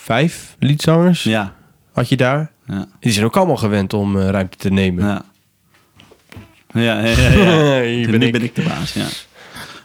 vijf 0.02 0.56
liedzangers. 0.58 1.22
Ja. 1.22 1.54
Had 1.92 2.08
je 2.08 2.16
daar? 2.16 2.50
Ja. 2.66 2.86
Die 3.00 3.12
zijn 3.12 3.24
ook 3.24 3.36
allemaal 3.36 3.56
gewend 3.56 3.92
om 3.92 4.18
eh, 4.20 4.28
ruimte 4.28 4.56
te 4.56 4.70
nemen. 4.70 5.04
Ja. 5.04 5.22
Ja, 6.72 6.80
ja, 7.04 7.04
ja. 7.06 7.30
ja. 7.30 7.82
Hier 7.94 8.06
nu 8.06 8.10
ben 8.18 8.22
ik. 8.22 8.32
ben 8.32 8.42
ik 8.42 8.54
de 8.54 8.62
baas, 8.62 8.92
ja. 8.92 9.06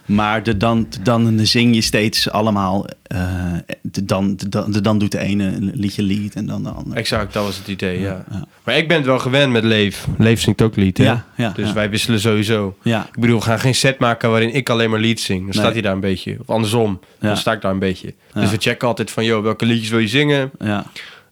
Maar 0.06 0.42
de, 0.42 0.56
dan, 0.56 0.86
de, 0.90 1.02
dan 1.02 1.38
zing 1.46 1.74
je 1.74 1.80
steeds 1.80 2.30
allemaal... 2.30 2.86
eh, 3.02 3.52
de, 3.82 4.04
dan, 4.04 4.36
de, 4.36 4.48
dan, 4.48 4.72
de, 4.72 4.80
dan 4.80 4.98
doet 4.98 5.12
de 5.12 5.18
ene 5.18 5.44
een 5.44 5.70
liedje 5.74 6.02
lied 6.02 6.34
en 6.34 6.46
dan 6.46 6.62
de 6.62 6.68
andere. 6.68 6.96
Exact, 6.96 7.32
dat 7.32 7.44
was 7.44 7.56
het 7.58 7.68
idee, 7.68 8.00
ja. 8.00 8.24
Ja. 8.30 8.44
Maar 8.64 8.76
ik 8.76 8.88
ben 8.88 8.96
het 8.96 9.06
wel 9.06 9.18
gewend 9.18 9.52
met 9.52 9.64
Leef. 9.64 10.06
Leef 10.18 10.40
zingt 10.40 10.62
ook 10.62 10.76
lied, 10.76 10.98
hè? 10.98 11.04
Ja, 11.04 11.26
ja, 11.36 11.50
Dus 11.50 11.72
wij 11.72 11.90
wisselen 11.90 12.20
sowieso. 12.20 12.76
Ja, 12.82 13.06
Ik 13.14 13.20
bedoel, 13.20 13.38
we 13.38 13.44
gaan 13.44 13.60
geen 13.60 13.74
set 13.74 13.98
maken 13.98 14.30
waarin 14.30 14.54
ik 14.54 14.68
alleen 14.70 14.90
maar 14.90 15.00
lied 15.00 15.20
zing. 15.20 15.38
Dan 15.38 15.48
Nee. 15.48 15.58
staat 15.58 15.72
hij 15.72 15.82
daar 15.82 15.92
een 15.92 16.00
beetje. 16.00 16.36
Of 16.40 16.50
andersom, 16.50 17.00
dan 17.20 17.36
sta 17.36 17.52
ik 17.52 17.60
daar 17.60 17.72
een 17.72 17.78
beetje. 17.78 18.14
Dus 18.34 18.50
we 18.50 18.56
checken 18.58 18.88
altijd 18.88 19.10
van, 19.10 19.24
joh, 19.24 19.42
welke 19.42 19.66
liedjes 19.66 19.88
wil 19.90 19.98
je 19.98 20.08
zingen? 20.08 20.50
ja. 20.58 20.84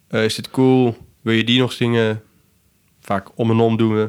Eh, 0.09 0.25
is 0.25 0.35
dit 0.35 0.51
cool? 0.51 0.97
Wil 1.23 1.35
je 1.35 1.45
die 1.45 1.59
nog 1.61 1.73
zingen? 1.73 2.23
Vaak 3.01 3.29
om 3.35 3.51
en 3.51 3.59
om 3.59 3.77
doen 3.77 3.95
we. 3.95 4.09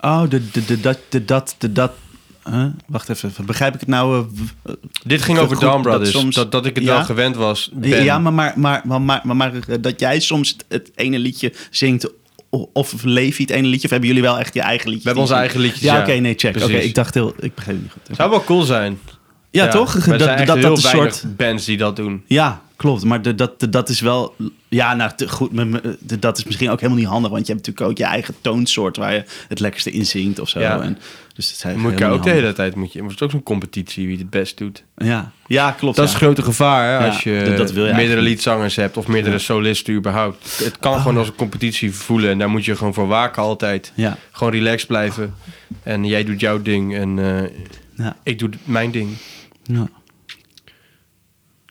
Oh, 0.00 0.22
de, 0.28 0.50
de, 0.50 0.64
de, 0.64 0.80
dat, 0.80 0.98
de, 1.08 1.24
dat, 1.24 1.54
de, 1.58 1.72
dat... 1.72 1.92
Huh? 2.50 2.64
Wacht 2.86 3.08
even, 3.08 3.32
begrijp 3.46 3.74
ik 3.74 3.80
het 3.80 3.88
nou? 3.88 4.26
eh, 4.64 4.72
Dit 5.04 5.22
ging 5.22 5.38
over 5.38 5.60
Dawn 5.60 5.82
Brothers. 5.82 6.10
soms- 6.10 6.34
dat, 6.34 6.52
dat 6.52 6.66
ik 6.66 6.74
het 6.74 6.84
Ja? 6.84 6.94
wel 6.94 7.04
gewend 7.04 7.36
was. 7.36 7.70
ben. 7.72 8.04
Ja, 8.04 8.18
maar, 8.18 8.32
maar, 8.32 8.52
maar, 8.56 8.82
maar, 8.84 9.02
maar, 9.02 9.20
maar, 9.24 9.36
maar 9.36 9.52
dat 9.80 10.00
jij 10.00 10.20
soms 10.20 10.56
het, 10.68 10.90
ene 10.94 11.18
liedje 11.18 11.52
zingt... 11.70 12.10
Of 12.72 13.02
Levi 13.02 13.42
het 13.42 13.50
ene 13.52 13.66
liedje, 13.68 13.84
of 13.84 13.90
hebben 13.90 14.08
jullie 14.08 14.24
wel 14.24 14.38
echt 14.38 14.54
je 14.54 14.60
eigen 14.60 14.88
liedje? 14.88 15.02
We 15.02 15.06
hebben 15.08 15.22
onze 15.22 15.34
eigen 15.34 15.60
liedjes, 15.60 15.80
Ja, 15.82 15.94
ja. 15.96 16.00
oké, 16.02 16.12
nee, 16.12 16.34
check. 16.36 16.56
Oké, 16.62 16.72
ik 16.76 16.94
dacht 16.94 17.14
heel... 17.14 17.34
Ik 17.38 17.54
begreep 17.54 17.74
het 17.74 17.82
niet 17.82 17.92
goed. 17.92 18.16
Zou 18.16 18.30
wel 18.30 18.44
cool 18.44 18.62
zijn. 18.62 18.98
Ja, 19.50 19.68
toch? 19.68 20.04
Dat, 20.04 20.18
dat, 20.18 20.56
heel 20.56 20.60
dat 20.60 20.78
soort... 20.80 21.24
bands 21.36 21.64
die 21.64 21.76
dat 21.76 21.96
doen. 21.96 22.22
Ja, 22.26 22.62
klopt. 22.78 23.04
Maar 23.04 23.22
de, 23.22 23.34
dat, 23.34 23.60
de- 23.60 23.68
dat 23.68 23.88
is 23.88 24.00
wel... 24.00 24.34
Ja, 24.68 24.94
nou, 24.94 25.10
te 25.16 25.28
goed. 25.28 25.50
de- 26.00 26.18
Dat 26.18 26.38
is 26.38 26.44
misschien 26.44 26.70
ook 26.70 26.80
helemaal 26.80 27.00
niet 27.02 27.08
handig. 27.10 27.30
Want 27.30 27.46
je 27.46 27.52
hebt 27.52 27.66
natuurlijk 27.66 27.92
ook 27.92 28.06
je 28.06 28.12
eigen 28.12 28.34
toonsoort... 28.40 28.96
waar 28.96 29.14
je 29.14 29.24
het 29.48 29.60
lekkerste 29.60 29.90
in 29.90 30.06
zingt 30.06 30.38
of 30.38 30.48
zo. 30.48 30.60
Ja. 30.60 30.80
En, 30.80 30.98
dus 31.34 31.46
het 31.46 31.54
is 31.56 31.62
Dan 31.62 31.70
helemaal 31.70 31.90
moet 31.90 32.00
je 32.00 32.06
ook 32.06 32.22
de 32.22 32.30
hele 32.30 32.52
tijd. 32.52 32.74
Moet 32.74 32.92
je, 32.92 33.02
wordt 33.02 33.22
ook 33.22 33.30
zo'n 33.30 33.42
competitie 33.42 34.06
wie 34.06 34.18
het 34.18 34.30
best 34.30 34.58
doet. 34.58 34.84
Ja, 34.96 35.32
ja 35.46 35.70
klopt. 35.70 35.96
Dat 35.96 36.04
ja. 36.04 36.10
is 36.12 36.16
het 36.18 36.22
grote 36.22 36.42
gevaar 36.42 36.84
hè, 36.84 37.04
Ja, 37.04 37.06
als 37.12 37.22
je, 37.22 37.42
dat- 37.46 37.56
dat 37.56 37.72
wil 37.72 37.86
je 37.86 37.92
meerdere 37.92 38.20
liedzangers 38.20 38.76
hebt 38.76 38.96
of 38.96 39.06
meerdere 39.06 39.38
solisten 39.38 39.94
überhaupt. 39.94 40.58
Het 40.64 40.78
kan 40.78 40.98
gewoon 41.00 41.16
als 41.16 41.28
een 41.28 41.34
competitie 41.34 41.92
voelen 41.94 42.30
en 42.30 42.38
daar 42.38 42.50
moet 42.50 42.64
je 42.64 42.76
gewoon 42.76 42.94
voor 42.94 43.06
waken 43.06 43.42
altijd. 43.42 43.92
Ja, 43.94 44.16
Gewoon 44.32 44.52
relaxed 44.52 44.86
blijven 44.88 45.34
en 45.82 46.04
jij 46.04 46.24
doet 46.24 46.40
jouw 46.40 46.62
ding 46.62 46.94
en 46.96 47.18
eh, 47.98 48.10
ik 48.22 48.38
doe 48.38 48.48
mijn 48.64 48.90
ding. 48.90 49.10
ja. 49.62 49.88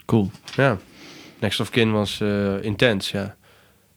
Cool. 0.06 0.30
Ja, 0.56 0.78
Next 1.40 1.60
of 1.60 1.70
Kin 1.70 1.92
was 1.92 2.20
eh, 2.20 2.62
intens, 2.62 3.10
ja. 3.10 3.20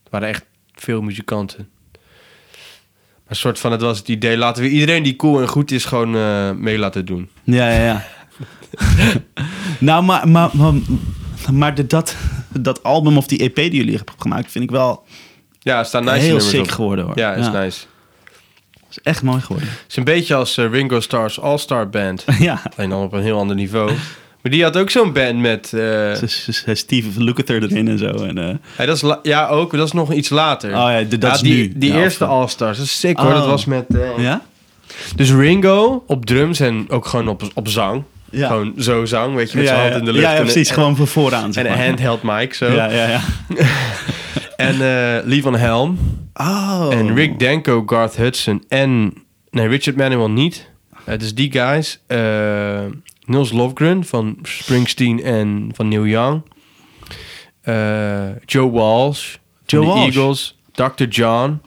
Er 0.03 0.09
waren 0.09 0.27
echt 0.27 0.45
veel 0.73 1.01
muzikanten. 1.01 1.69
Maar 1.91 1.99
een 3.27 3.35
soort 3.35 3.59
van, 3.59 3.71
het 3.71 3.81
was 3.81 3.97
het 3.97 4.07
idee, 4.07 4.37
laten 4.37 4.63
we 4.63 4.69
iedereen 4.69 5.03
die 5.03 5.15
cool 5.15 5.41
en 5.41 5.47
goed 5.47 5.71
is 5.71 5.85
gewoon 5.85 6.15
eh, 6.15 6.51
mee 6.51 6.77
laten 6.77 7.05
doen. 7.05 7.29
Ja, 7.43 7.69
ja, 7.69 7.83
ja. 7.83 8.05
nou, 9.79 10.03
maar, 10.03 10.27
maar, 10.27 10.49
maar, 10.53 10.73
maar 11.53 11.75
de, 11.75 11.87
dat, 11.87 12.15
dat 12.59 12.83
album 12.83 13.17
of 13.17 13.27
die 13.27 13.39
EP 13.39 13.55
die 13.55 13.75
jullie 13.75 13.95
hebben 13.95 14.15
gemaakt... 14.17 14.51
vind 14.51 14.63
ik 14.63 14.71
wel 14.71 15.03
Ja, 15.59 15.83
staan 15.83 16.03
nice 16.03 16.25
heel 16.25 16.39
sick 16.39 16.61
op. 16.61 16.69
geworden, 16.71 17.05
hoor. 17.05 17.17
Ja, 17.17 17.33
is 17.33 17.49
nice. 17.49 17.85
is 18.89 18.99
echt 19.03 19.23
mooi 19.23 19.41
geworden. 19.41 19.69
Het 19.69 19.85
is 19.89 19.95
een 19.95 20.03
beetje 20.03 20.35
als 20.35 20.57
eh, 20.57 20.69
Ringo 20.69 20.99
Starr's 20.99 21.39
All-Star 21.39 21.89
Band. 21.89 22.25
ja. 22.39 22.61
Alleen 22.75 22.89
dan 22.89 23.03
op 23.03 23.13
een 23.13 23.21
heel 23.21 23.37
ander 23.37 23.55
niveau. 23.55 23.91
Maar 24.41 24.51
die 24.51 24.63
had 24.63 24.77
ook 24.77 24.89
zo'n 24.89 25.13
band 25.13 25.39
met... 25.39 25.67
s- 26.25 26.63
Steve 26.73 27.23
Lukather 27.23 27.63
erin 27.63 27.87
en 27.87 27.97
zo. 27.97 28.05
En, 28.11 28.37
eh, 28.37 28.55
ja, 28.77 28.85
dat 28.85 29.03
is 29.03 29.13
ja, 29.23 29.47
ook. 29.47 29.71
Dat 29.77 29.85
is 29.87 29.91
nog 29.93 30.13
iets 30.13 30.29
later. 30.29 30.69
Oh 30.69 30.75
ja, 30.75 31.01
dat 31.03 31.21
Ja, 31.21 31.33
is 31.33 31.39
die, 31.39 31.53
nu. 31.53 31.73
Die 31.75 31.93
Ja, 31.93 31.99
eerste 31.99 32.25
All-Stars. 32.25 32.77
Dat 32.77 32.85
is 32.85 32.99
sick 32.99 33.17
hoor. 33.17 33.27
Oh. 33.27 33.33
Dat 33.35 33.45
was 33.45 33.65
met... 33.65 33.85
eh, 33.89 34.23
ja? 34.23 34.41
Dus 35.15 35.31
Ringo 35.31 36.03
op 36.07 36.25
drums 36.25 36.59
en 36.59 36.85
ook 36.89 37.05
gewoon 37.05 37.27
op, 37.27 37.43
op 37.53 37.67
zang. 37.67 38.03
Ja. 38.29 38.47
Gewoon 38.47 38.73
zo 38.77 39.05
zang, 39.05 39.35
weet 39.35 39.51
je, 39.51 39.57
met 39.57 39.67
zijn 39.67 39.79
hand 39.79 39.95
in 39.95 40.05
de 40.05 40.11
lucht. 40.13 40.23
Ja, 40.33 40.39
precies. 40.41 40.67
en, 40.69 40.73
gewoon 40.75 40.95
van 40.95 41.07
vooraan. 41.07 41.53
zeg 41.53 41.65
en 41.65 41.71
een 41.71 41.85
handheld 41.85 42.23
mic 42.23 42.53
zo. 42.53 42.71
Ja, 42.71 42.91
ja, 42.91 43.07
ja. 43.07 43.21
En 44.55 44.77
Lee 45.25 45.41
van 45.41 45.55
Helm. 45.55 45.97
Oh. 46.33 46.87
En 46.91 47.15
Rick 47.15 47.39
Danko, 47.39 47.83
Garth 47.85 48.15
Hudson 48.15 48.63
en... 48.67 49.13
Nee, 49.49 49.67
Richard 49.67 49.97
Manuel 49.97 50.29
niet. 50.29 50.69
Het 51.03 51.21
is 51.21 51.35
die 51.35 51.51
guys. 51.51 51.99
Niels 53.31 53.51
Lofgren 53.51 54.03
van 54.05 54.37
Springsteen 54.41 55.23
en 55.23 55.69
van 55.75 55.87
Neil 55.87 56.05
Young. 56.05 56.41
Eh, 57.61 58.29
Joe 58.45 58.71
Walsh. 58.71 59.35
Joe 59.65 59.83
van 59.85 59.93
de 59.93 59.99
Walsh. 59.99 60.15
Eagles. 60.15 60.57
Dr. 60.71 61.03
John. 61.03 61.59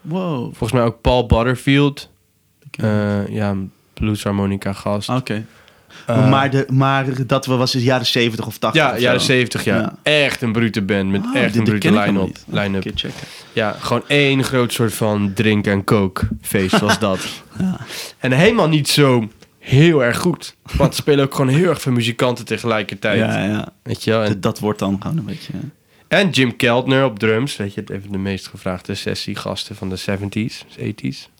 Wow. 0.00 0.42
Volgens 0.44 0.72
mij 0.72 0.82
ook 0.82 1.00
Paul 1.00 1.26
Butterfield. 1.26 2.10
Eh, 2.70 3.28
ja, 3.28 3.54
bluesharmonica 3.94 4.72
gast. 4.72 5.08
Oké. 5.08 5.44
Eh, 6.06 6.30
maar, 6.30 6.50
de, 6.50 6.66
maar 6.72 7.26
dat 7.26 7.46
was 7.46 7.72
de 7.72 7.82
jaren 7.82 8.06
70 8.06 8.46
of 8.46 8.58
80 8.58 8.82
ja, 8.82 8.92
of 8.92 9.00
jaren 9.00 9.20
zo. 9.20 9.26
70 9.26 9.64
ja. 9.64 9.76
Ja. 9.76 9.96
Echt 10.02 10.42
een 10.42 10.52
brute 10.52 10.82
band 10.82 11.10
met 11.10 11.20
Oh, 11.24 11.34
echt 11.36 11.44
dit- 11.44 11.44
een 11.44 11.52
dit 11.52 11.64
brute 11.64 11.78
ken 11.78 11.94
ik 11.94 12.00
helemaal 12.00 12.22
line-up. 12.22 12.36
niet. 12.46 12.56
Oh, 12.56 12.62
line-up. 12.62 12.84
een 12.84 12.94
keer 12.94 13.10
checken. 13.10 13.26
Ja, 13.52 13.76
gewoon 13.80 14.02
één 14.06 14.44
groot 14.44 14.72
soort 14.72 14.94
van 14.94 15.32
drink- 15.34 15.66
en 15.66 15.84
kookfeest 15.84 16.78
was 16.80 16.98
dat. 16.98 17.18
Ja. 17.58 17.76
En 18.18 18.32
helemaal 18.32 18.68
niet 18.68 18.88
zo 18.88 19.28
heel 19.62 20.04
erg 20.04 20.18
goed. 20.18 20.56
Want 20.76 20.90
er 20.90 20.96
spelen 20.98 21.24
ook 21.24 21.34
gewoon 21.34 21.54
heel 21.54 21.68
erg 21.68 21.80
veel 21.80 21.92
muzikanten 21.92 22.44
tegelijkertijd. 22.44 23.18
Ja, 23.18 23.44
ja. 23.44 23.72
Weet 23.82 24.04
je 24.04 24.10
wel? 24.10 24.22
En, 24.22 24.40
Dat 24.40 24.58
wordt 24.58 24.78
dan 24.78 25.02
gewoon 25.02 25.18
een 25.18 25.24
beetje... 25.24 25.52
en 26.08 26.30
Jim 26.30 26.56
Keltner 26.56 27.04
op 27.04 27.18
drums. 27.18 27.56
Weet 27.56 27.74
je, 27.74 27.82
even 27.86 28.12
de 28.12 28.18
meest 28.18 28.46
gevraagde 28.46 28.94
sessiegasten 28.94 29.76
van 29.76 29.88
de 29.88 30.00
70s, 30.00 30.78
80s. 30.78 31.30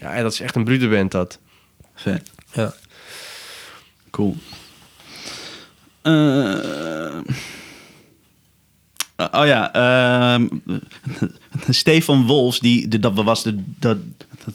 Ja, 0.00 0.22
dat 0.22 0.32
is 0.32 0.40
echt 0.40 0.56
een 0.56 0.64
brute 0.64 0.88
band 0.88 1.10
dat. 1.10 1.38
Vet. 1.94 2.30
Ja. 2.52 2.74
Cool. 4.10 4.36
Eh, 6.02 7.18
oh 9.16 9.46
ja, 9.46 9.72
ehm, 9.72 10.46
Stefan 11.68 12.26
Wolfs, 12.26 12.58
die, 12.58 12.88
de, 12.88 12.98
dat 12.98 13.14
was, 13.14 13.42
de, 13.42 13.62
dat, 13.78 13.96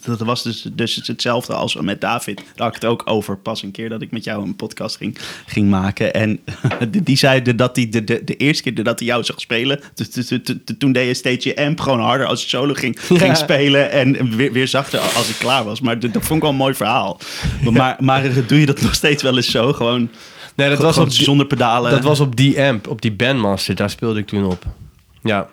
dat 0.00 0.20
was 0.20 0.42
dus, 0.42 0.66
dus 0.72 1.00
hetzelfde 1.06 1.54
als 1.54 1.74
met 1.74 2.00
David. 2.00 2.36
Daar 2.36 2.66
had 2.66 2.76
ik 2.76 2.82
het 2.82 2.90
ook 2.90 3.02
over 3.04 3.36
pas 3.36 3.62
een 3.62 3.70
keer 3.70 3.88
dat 3.88 4.02
ik 4.02 4.10
met 4.10 4.24
jou 4.24 4.44
een 4.44 4.56
podcast 4.56 4.96
ging, 4.96 5.18
ging 5.46 5.70
maken. 5.70 6.14
En 6.14 6.40
die, 7.04 7.16
zei 7.16 7.56
dat 7.56 7.76
hij 7.76 7.88
de, 7.88 8.04
de, 8.04 8.24
de 8.24 8.36
eerste 8.36 8.62
keer 8.62 8.84
dat 8.84 8.98
hij 8.98 9.08
jou 9.08 9.24
zag 9.24 9.40
spelen, 9.40 9.80
toen 10.78 10.92
deed 10.92 11.06
je 11.06 11.14
steeds 11.14 11.44
je 11.44 11.56
amp 11.56 11.80
gewoon 11.80 12.00
harder 12.00 12.26
als 12.26 12.42
je 12.42 12.48
solo 12.48 12.74
ging, 12.74 13.00
ging 13.00 13.20
Ja. 13.20 13.34
spelen 13.34 13.90
en 13.90 14.36
weer, 14.36 14.52
weer 14.52 14.68
zachter 14.68 14.98
als 14.98 15.28
ik 15.28 15.36
klaar 15.38 15.64
was. 15.64 15.80
Maar 15.80 15.98
dat, 15.98 16.12
dat 16.12 16.22
vond 16.22 16.36
ik 16.36 16.42
wel 16.42 16.50
een 16.50 16.56
mooi 16.56 16.74
verhaal. 16.74 17.20
Maar, 17.70 17.96
maar 18.00 18.46
doe 18.46 18.60
je 18.60 18.66
dat 18.66 18.80
nog 18.80 18.94
steeds 18.94 19.22
wel 19.22 19.36
eens 19.36 19.50
zo? 19.50 19.72
Gewoon 19.72 20.10
Nee, 20.54 20.68
dat 20.68 20.78
was, 20.78 20.98
op 20.98 21.10
die, 21.10 21.22
zonder 21.24 21.46
pedalen? 21.46 21.90
dat 21.90 22.02
was 22.02 22.20
op 22.20 22.36
die 22.36 22.62
amp, 22.62 22.88
op 22.88 23.02
die 23.02 23.12
Bandmaster. 23.12 23.74
Daar 23.74 23.90
speelde 23.90 24.20
ik 24.20 24.26
toen 24.26 24.44
op. 24.44 24.64
Ja. 25.22 25.48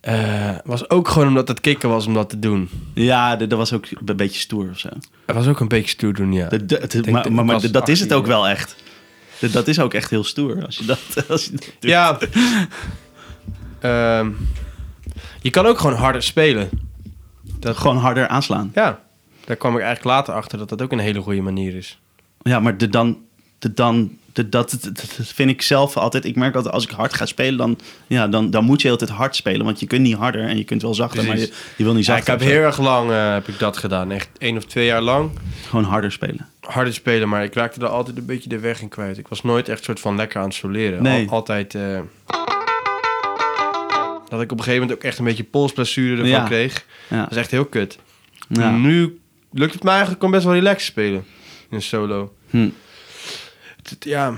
Eh, 0.00 0.50
was 0.64 0.90
ook 0.90 1.08
gewoon 1.08 1.28
omdat 1.28 1.48
het 1.48 1.60
kicken 1.60 1.88
was 1.88 2.06
om 2.06 2.14
dat 2.14 2.30
te 2.30 2.38
doen. 2.38 2.70
Ja, 2.94 3.36
dat 3.36 3.52
was 3.58 3.72
ook 3.72 3.86
een 4.04 4.16
beetje 4.16 4.40
stoer 4.40 4.68
of 4.70 4.78
zo. 4.78 4.88
Het 5.26 5.36
was 5.36 5.46
ook 5.46 5.60
een 5.60 5.68
beetje 5.68 5.88
stoer 5.90 6.12
doen, 6.12 6.32
ja. 6.32 6.48
Dat- 6.48 6.60
maar 6.70 7.22
dat- 7.22 7.32
maar, 7.32 7.44
maar 7.44 7.56
ik 7.56 7.62
was 7.62 7.70
dat 7.70 7.88
is 7.88 8.00
het 8.00 8.08
18, 8.12 8.16
ook 8.22 8.26
wel 8.26 8.48
echt. 8.48 8.76
Dat, 9.52 9.68
is 9.68 9.78
ook 9.80 9.94
echt 9.94 10.10
heel 10.10 10.24
stoer 10.24 10.64
als 10.66 10.76
je 10.78 10.84
dat, 10.84 10.98
als 11.28 11.44
je 11.44 11.50
dat 11.50 11.60
doet. 11.80 11.90
Ja. 11.90 12.18
Ehm, 13.80 14.30
je 15.42 15.50
kan 15.50 15.66
ook 15.66 15.78
gewoon 15.78 15.96
harder 15.96 16.22
spelen. 16.22 16.68
Dat, 17.58 17.76
Gewoon 17.76 17.96
harder 17.96 18.28
aanslaan. 18.28 18.70
ja, 18.74 19.00
daar 19.44 19.56
kwam 19.56 19.76
ik 19.76 19.82
eigenlijk 19.82 20.16
later 20.16 20.34
achter 20.34 20.58
dat 20.58 20.68
dat 20.68 20.82
ook 20.82 20.92
een 20.92 20.98
hele 20.98 21.20
goede 21.20 21.40
manier 21.40 21.74
is. 21.76 21.98
Ja, 22.42 22.60
maar 22.60 22.76
de, 22.78 22.88
dan, 22.88 23.18
de- 23.58 23.74
dan, 23.74 24.10
de- 24.32 24.48
dat, 24.48 24.78
dat, 24.92 25.04
vind 25.22 25.50
ik 25.50 25.62
zelf 25.62 25.96
altijd. 25.96 26.24
Ik 26.24 26.36
merk 26.36 26.54
altijd 26.54 26.74
als 26.74 26.84
ik 26.84 26.90
hard 26.90 27.14
ga 27.14 27.26
spelen, 27.26 27.56
dan, 27.56 27.78
ja, 28.06 28.28
dan, 28.28 28.50
dan 28.50 28.64
moet 28.64 28.82
je 28.82 28.90
altijd 28.90 29.10
hard 29.10 29.36
spelen. 29.36 29.64
Want 29.64 29.80
je 29.80 29.86
kunt 29.86 30.02
niet 30.02 30.16
harder 30.16 30.44
en 30.48 30.56
je 30.56 30.64
kunt 30.64 30.82
wel 30.82 30.94
zachter, 30.94 31.24
maar 31.24 31.38
je, 31.38 31.52
je 31.76 31.84
wil 31.84 31.94
niet 31.94 32.04
Ja, 32.06 32.16
ik 32.16 32.24
zachter. 32.24 32.46
heb 32.46 32.54
heel 32.56 32.64
erg 32.66 32.78
lang 32.78 33.10
eh, 33.10 33.32
heb 33.32 33.48
ik 33.48 33.58
dat 33.58 33.76
gedaan. 33.76 34.10
Echt 34.10 34.28
één 34.38 34.56
of 34.56 34.64
twee 34.64 34.86
jaar 34.86 35.02
lang. 35.02 35.30
Gewoon 35.68 35.84
harder 35.84 36.12
spelen. 36.12 36.48
Harder 36.60 36.94
spelen, 36.94 37.28
maar 37.28 37.44
ik 37.44 37.54
raakte 37.54 37.80
er 37.80 37.86
altijd 37.88 38.16
een 38.16 38.26
beetje 38.26 38.48
de 38.48 38.58
weg 38.58 38.80
in 38.82 38.88
kwijt. 38.88 39.18
Ik 39.18 39.28
was 39.28 39.42
nooit 39.42 39.68
echt 39.68 39.84
soort 39.84 40.00
van 40.00 40.16
lekker 40.16 40.38
aan 40.40 40.46
het 40.46 40.54
soleren. 40.54 41.02
Nee. 41.02 41.26
Al- 41.28 41.32
altijd... 41.34 41.74
eh, 41.74 42.00
dat 44.28 44.40
ik 44.40 44.52
op 44.52 44.58
een 44.58 44.64
gegeven 44.64 44.80
moment 44.80 44.98
ook 44.98 45.04
echt 45.04 45.18
een 45.18 45.24
beetje 45.24 45.44
polsblessure 45.44 46.10
ervan 46.12 46.28
Ja. 46.28 46.44
kreeg. 46.44 46.84
Ja. 47.08 47.20
Dat 47.22 47.30
is 47.30 47.36
echt 47.36 47.50
heel 47.50 47.64
kut. 47.64 47.98
Ja. 48.48 48.70
Nu 48.70 49.18
lukt 49.52 49.74
het 49.74 49.82
me 49.82 49.90
eigenlijk 49.90 50.22
om 50.22 50.30
best 50.30 50.44
wel 50.44 50.54
relaxed 50.54 50.78
te 50.78 50.84
spelen. 50.84 51.24
Een 51.70 51.82
solo. 51.82 52.34
Hm. 52.50 52.68
Ja, 54.00 54.34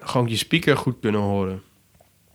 gewoon 0.00 0.28
je 0.28 0.36
speaker 0.36 0.76
goed 0.76 0.96
kunnen 1.00 1.20
horen. 1.20 1.62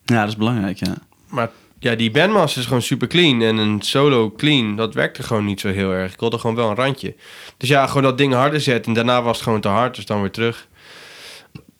ja, 0.05 0.19
dat 0.19 0.27
is 0.27 0.37
belangrijk, 0.37 0.77
ja. 0.77 0.97
Maar 1.29 1.51
ja, 1.79 1.95
die 1.95 2.11
bandmaster 2.11 2.61
is 2.61 2.67
gewoon 2.67 2.81
super 2.81 3.07
clean. 3.07 3.41
En 3.41 3.57
een 3.57 3.81
solo 3.81 4.31
clean, 4.31 4.75
dat 4.75 4.93
werkte 4.93 5.23
gewoon 5.23 5.45
niet 5.45 5.59
zo 5.59 5.69
heel 5.69 5.91
erg. 5.91 6.13
Ik 6.13 6.19
wilde 6.19 6.37
gewoon 6.39 6.55
wel 6.55 6.69
een 6.69 6.75
randje. 6.75 7.15
Dus 7.57 7.69
ja, 7.69 7.87
gewoon 7.87 8.03
dat 8.03 8.17
ding 8.17 8.33
harder 8.33 8.61
zetten. 8.61 8.85
En 8.85 8.93
daarna 8.93 9.21
was 9.21 9.35
het 9.35 9.43
gewoon 9.43 9.61
te 9.61 9.67
hard, 9.67 9.95
dus 9.95 10.05
dan 10.05 10.21
weer 10.21 10.31
terug. 10.31 10.67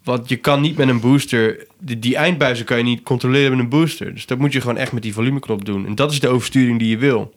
Want 0.04 0.30
je 0.30 0.36
kan 0.36 0.62
niet 0.62 0.78
met 0.78 0.88
een 0.88 1.00
booster... 1.00 1.68
Die, 1.80 2.00
die 2.00 2.16
eindbuizen 2.16 2.66
kan 2.66 2.78
je 2.78 2.84
niet 2.84 3.04
controleren 3.04 3.52
met 3.52 3.60
een 3.60 3.70
booster. 3.70 4.14
Dus 4.14 4.26
dat 4.26 4.38
moet 4.38 4.54
je 4.54 4.62
gewoon 4.62 4.78
echt 4.78 4.92
met 4.92 5.04
die 5.04 5.14
volumeknop 5.14 5.66
doen. 5.66 5.86
En 5.86 5.96
dat 5.96 6.12
is 6.12 6.20
de 6.20 6.28
oversturing 6.28 6.80
die 6.80 6.90
je 6.90 6.98
wil. 6.98 7.34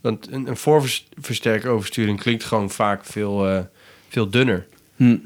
Want 0.00 0.32
een, 0.32 0.48
een 0.48 0.56
voorversterker 0.56 1.70
oversturing 1.70 2.20
klinkt 2.20 2.44
gewoon 2.44 2.70
vaak 2.70 3.04
veel, 3.04 3.48
eh, 3.48 3.60
veel 4.16 4.30
dunner. 4.30 4.66
Hm. 4.96 5.16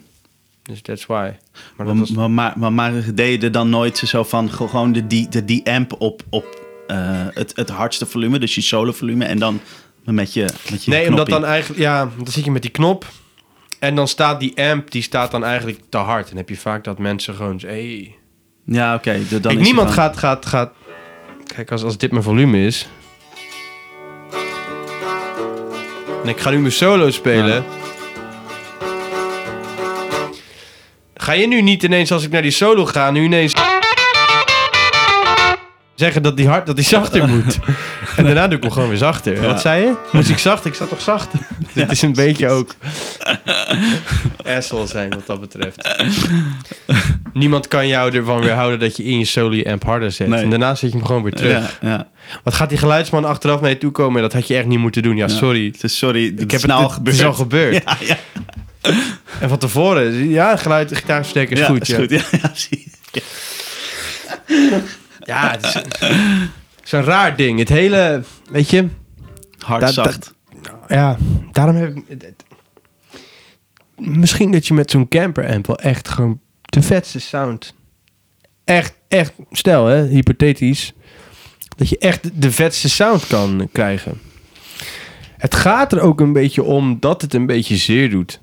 Dus 0.63 0.83
that's 0.83 1.07
why. 1.07 1.15
Maar 1.17 1.37
Maar, 1.77 1.87
dat 1.87 1.97
was, 1.99 2.11
maar, 2.11 2.31
maar, 2.31 2.53
maar, 2.57 2.73
maar 2.73 2.93
er 2.95 3.53
dan 3.53 3.69
nooit 3.71 3.99
zo 3.99 4.23
van 4.23 4.51
ge- 4.51 4.69
gewoon 4.69 4.93
de, 4.93 5.07
die, 5.07 5.29
de, 5.29 5.45
die 5.45 5.71
amp 5.71 5.93
op, 5.99 6.23
op 6.31 6.61
eh, 6.87 6.97
het, 7.35 7.53
het 7.57 7.69
hardste 7.69 8.07
volume, 8.07 8.39
dus 8.39 8.55
je 8.55 8.61
solo 8.61 8.93
volume, 8.93 9.25
en 9.25 9.39
dan 9.39 9.61
met 10.05 10.33
je, 10.33 10.49
met 10.71 10.85
je 10.85 10.91
Nee, 10.91 11.09
omdat 11.09 11.29
dan 11.29 11.45
eigenlijk, 11.45 11.81
ja, 11.81 12.11
dan 12.17 12.27
zit 12.27 12.45
je 12.45 12.51
met 12.51 12.63
die 12.63 12.71
knop. 12.71 13.07
En 13.79 13.95
dan 13.95 14.09
staat 14.09 14.41
die 14.41 14.63
amp, 14.71 14.91
die 14.91 15.03
staat 15.03 15.31
dan 15.31 15.45
eigenlijk 15.45 15.81
te 15.89 15.97
hard. 15.99 16.31
En 16.31 16.37
heb 16.37 16.49
je 16.49 16.57
vaak 16.57 16.85
dat 16.85 16.99
mensen 16.99 17.35
gewoon, 17.35 17.61
hey. 17.67 18.15
Ja, 18.65 18.95
oké. 18.95 19.13
de- 19.13 19.29
dan 19.29 19.41
Kijk, 19.41 19.59
is 19.59 19.67
niemand 19.67 19.91
gaat, 19.91 20.17
gaat, 20.17 20.47
gaat. 20.47 20.73
Kijk, 21.55 21.71
als, 21.71 21.83
als 21.83 21.99
dit 21.99 22.11
mijn 22.11 22.23
volume 22.23 22.65
is. 22.67 22.89
En 26.23 26.29
ik 26.29 26.39
ga 26.41 26.51
nu 26.51 26.59
mijn 26.59 26.73
solo 26.73 27.11
spelen. 27.11 27.55
Ja. 27.55 27.65
Ga 31.31 31.37
je 31.37 31.47
nu 31.47 31.63
niet 31.63 31.83
ineens, 31.83 32.13
als 32.13 32.25
ik 32.25 32.31
naar 32.31 32.43
die 32.43 32.51
solo 32.51 32.87
ga, 32.87 33.11
nu 33.11 33.25
ineens. 33.25 33.53
zeggen 35.95 36.23
dat 36.23 36.37
die 36.37 36.49
hard, 36.49 36.67
dat 36.67 36.77
die 36.77 36.85
zachter 36.85 37.29
moet. 37.29 37.59
en 38.17 38.25
daarna 38.25 38.47
doe 38.49 38.57
ik 38.57 38.63
hem 38.63 38.73
gewoon 38.73 38.89
weer 38.89 38.99
zachter. 38.99 39.35
Ja. 39.35 39.41
Wat 39.41 39.61
zei 39.61 39.85
je? 39.85 39.95
Moest 40.13 40.29
ik 40.29 40.39
zacht? 40.39 40.65
Ik 40.65 40.75
zat 40.75 40.89
toch 40.89 41.01
zacht? 41.01 41.29
Dit 41.75 41.91
is 41.91 42.03
een 42.03 42.13
beetje 42.13 42.49
ook 42.49 42.75
asshole 44.57 44.87
zijn 44.87 45.11
wat 45.11 45.27
dat 45.27 45.41
betreft. 45.41 45.89
Niemand 47.33 47.69
kan 47.69 47.89
jou 47.89 48.17
ervan 48.17 48.41
weerhouden 48.41 48.79
dat 48.79 48.97
je 48.97 49.05
in 49.05 49.19
je 49.19 49.25
solo 49.25 49.55
je 49.55 49.71
amp 49.71 49.85
harder 49.85 50.13
zet. 50.13 50.29
Nee. 50.29 50.43
En 50.43 50.51
daarna 50.51 50.75
zet 50.75 50.91
je 50.91 50.97
hem 50.97 51.07
gewoon 51.07 51.23
weer 51.23 51.35
terug. 51.35 51.79
Ja. 51.81 52.09
Wat 52.45 52.55
gaat 52.55 52.69
die 52.69 52.79
geluidsman 52.79 53.25
achteraf 53.25 53.61
naar 53.61 53.71
je 53.71 53.79
toe 53.79 53.91
komen? 53.91 54.23
Dat 54.23 54.33
had 54.33 54.47
je 54.49 54.57
echt 54.57 54.67
niet 54.67 54.79
moeten 54.79 55.03
doen. 55.03 55.17
Ja, 55.17 55.29
sorry. 55.29 55.75
Dus 55.81 55.99
sorry, 55.99 56.25
Ik 56.25 56.39
het 56.39 56.51
heb 56.51 56.61
is 56.61 56.65
nou 56.67 56.83
het, 56.83 56.91
al 56.91 56.99
het 57.05 57.15
is 57.15 57.25
al 57.25 57.35
gebeurd. 57.35 57.85
En 59.41 59.49
van 59.49 59.59
tevoren, 59.59 60.29
ja, 60.29 60.57
geluid, 60.57 60.97
gitaarversterker 60.97 61.53
is 61.53 61.59
ja, 61.59 61.67
goed. 61.67 61.83
Is 61.83 61.89
ja. 61.89 61.97
goed. 61.97 62.11
Ja, 62.11 62.23
ja, 62.43 62.51
zie 62.55 62.91
je. 63.13 64.83
Ja, 65.21 65.51
het 65.51 65.65
is, 65.65 65.75
het 65.75 66.85
is 66.85 66.93
een 66.93 67.05
raar 67.05 67.37
ding. 67.37 67.59
Het 67.59 67.69
hele, 67.69 68.23
weet 68.51 68.71
je, 68.71 68.89
Hard, 69.59 69.81
Dat- 69.81 69.95
zacht. 69.95 70.35
ja, 70.89 71.17
daarom 71.53 71.77
heb 71.77 71.97
ik... 71.97 72.35
Misschien 73.97 74.51
dat 74.53 74.67
je 74.67 74.75
met 74.75 74.91
zo'n 74.91 75.09
camper 75.09 75.49
amp 75.49 75.67
wel 75.67 75.79
echt 75.79 76.09
gewoon 76.09 76.41
de 76.63 76.83
vetste 76.83 77.21
sound... 77.21 77.75
Echt, 78.65 78.95
echt, 79.09 79.33
stel 79.51 79.87
hè, 79.87 80.07
hypothetisch... 80.07 80.93
Dat 81.77 81.89
je 81.89 81.99
echt 81.99 82.43
de 82.43 82.51
vetste 82.53 82.89
sound 82.89 83.27
kan 83.27 83.69
krijgen. 83.73 84.21
Het 85.37 85.55
gaat 85.55 85.93
er 85.93 86.01
ook 86.01 86.21
een 86.21 86.33
beetje 86.33 86.63
om 86.63 86.97
dat 87.01 87.23
het 87.23 87.35
een 87.35 87.47
beetje 87.47 87.77
zeer 87.77 88.11
doet. 88.11 88.39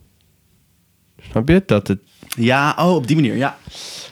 Snap 1.31 1.49
je? 1.49 1.63
Dat 1.65 1.87
het, 1.87 1.99
Ja, 2.37 2.75
oh, 2.79 2.95
op 2.95 3.07
die 3.07 3.15
manier, 3.15 3.35
ja. 3.35 3.57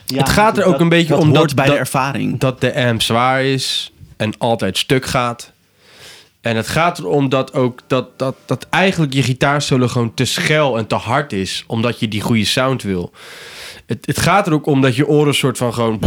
Ja, 0.06 0.18
Het 0.18 0.28
gaat 0.28 0.58
er 0.58 0.64
ook 0.64 0.72
dat- 0.72 0.80
een 0.80 0.88
beetje 0.88 1.08
dat 1.08 1.18
om 1.18 1.32
dat- 1.32 1.54
bij 1.54 1.66
de 1.66 1.72
ervaring. 1.76 2.38
dat 2.38 2.60
de 2.60 2.74
amp 2.86 3.02
zwaar 3.02 3.44
is 3.44 3.92
en 4.16 4.32
altijd 4.38 4.78
stuk 4.78 5.06
gaat. 5.06 5.52
En 6.40 6.56
het 6.56 6.68
gaat 6.68 6.98
erom 6.98 7.28
dat 7.28 7.52
ook 7.54 7.80
dat, 7.86 8.18
dat, 8.18 8.36
dat 8.46 8.66
eigenlijk 8.70 9.12
je 9.14 9.22
gitaarsolo 9.22 9.88
gewoon 9.88 10.14
te 10.14 10.24
schel 10.24 10.78
en 10.78 10.86
te 10.86 10.94
hard 10.94 11.32
is, 11.32 11.64
omdat 11.66 12.00
je 12.00 12.08
die 12.08 12.20
goede 12.20 12.44
sound 12.44 12.82
wil. 12.82 13.12
Het, 13.86 14.06
het 14.06 14.20
gaat 14.20 14.46
er 14.46 14.52
ook 14.52 14.66
om 14.66 14.80
dat 14.80 14.96
je 14.96 15.06
oren 15.08 15.34
soort 15.34 15.58
van 15.58 15.74
gewoon 15.74 15.98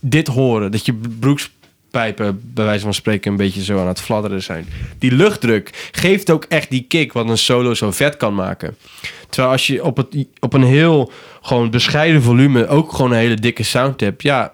dit 0.00 0.26
horen, 0.28 0.70
dat 0.70 0.86
je 0.86 0.94
broekspijpen 1.18 2.40
bij 2.54 2.64
wijze 2.64 2.84
van 2.84 2.94
spreken 2.94 3.30
een 3.30 3.36
beetje 3.36 3.64
zo 3.64 3.80
aan 3.80 3.86
het 3.86 4.00
fladderen 4.00 4.42
zijn. 4.42 4.66
Die 4.98 5.12
luchtdruk 5.12 5.88
geeft 5.92 6.30
ook 6.30 6.44
echt 6.48 6.70
die 6.70 6.84
kick 6.88 7.12
wat 7.12 7.28
een 7.28 7.38
solo 7.38 7.74
zo 7.74 7.90
vet 7.90 8.16
kan 8.16 8.34
maken. 8.34 8.76
Terwijl 9.28 9.52
als 9.52 9.66
je 9.66 9.84
op, 9.84 9.96
het, 9.96 10.26
op 10.40 10.52
een 10.52 10.62
heel 10.62 11.12
gewoon 11.42 11.70
bescheiden 11.70 12.22
volume 12.22 12.66
ook 12.68 12.92
gewoon 12.92 13.10
een 13.12 13.18
hele 13.18 13.34
dikke 13.34 13.62
sound 13.62 14.00
hebt, 14.00 14.22
ja. 14.22 14.52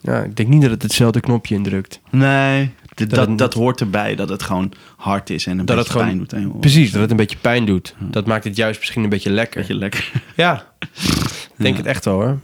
Ja, 0.00 0.22
ik 0.22 0.36
denk 0.36 0.48
niet 0.48 0.62
dat 0.62 0.70
het 0.70 0.82
hetzelfde 0.82 1.20
knopje 1.20 1.54
indrukt. 1.54 2.00
Nee, 2.10 2.70
dat, 2.94 3.38
dat, 3.38 3.54
hoort 3.54 3.80
erbij, 3.80 4.14
dat 4.14 4.28
het 4.28 4.42
gewoon 4.42 4.72
hard 4.96 5.30
is 5.30 5.46
en 5.46 5.58
een 5.58 5.66
Dat 5.66 5.76
beetje 5.76 5.82
het 5.82 5.90
gewoon- 6.02 6.26
pijn 6.26 6.44
doet. 6.48 6.60
Precies, 6.60 6.90
dat 6.92 7.00
het 7.00 7.10
een 7.10 7.16
beetje 7.16 7.36
pijn 7.40 7.64
doet. 7.64 7.94
Dat 8.00 8.26
maakt 8.26 8.44
het 8.44 8.56
juist 8.56 8.78
misschien 8.78 9.02
een 9.02 9.08
beetje 9.08 9.30
lekker. 9.30 9.60
Beetje 9.60 9.74
lekker. 9.74 10.12
Ja, 10.36 10.72
ik 10.80 11.50
denk 11.56 11.74
Ja. 11.74 11.80
het 11.80 11.86
echt 11.86 12.04
wel 12.04 12.14
hoor. 12.14 12.38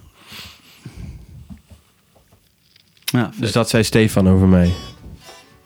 Ja, 3.05 3.31
Dus 3.37 3.53
dat 3.53 3.69
zei 3.69 3.83
Stefan 3.85 4.29
over 4.29 4.47
mij. 4.47 4.71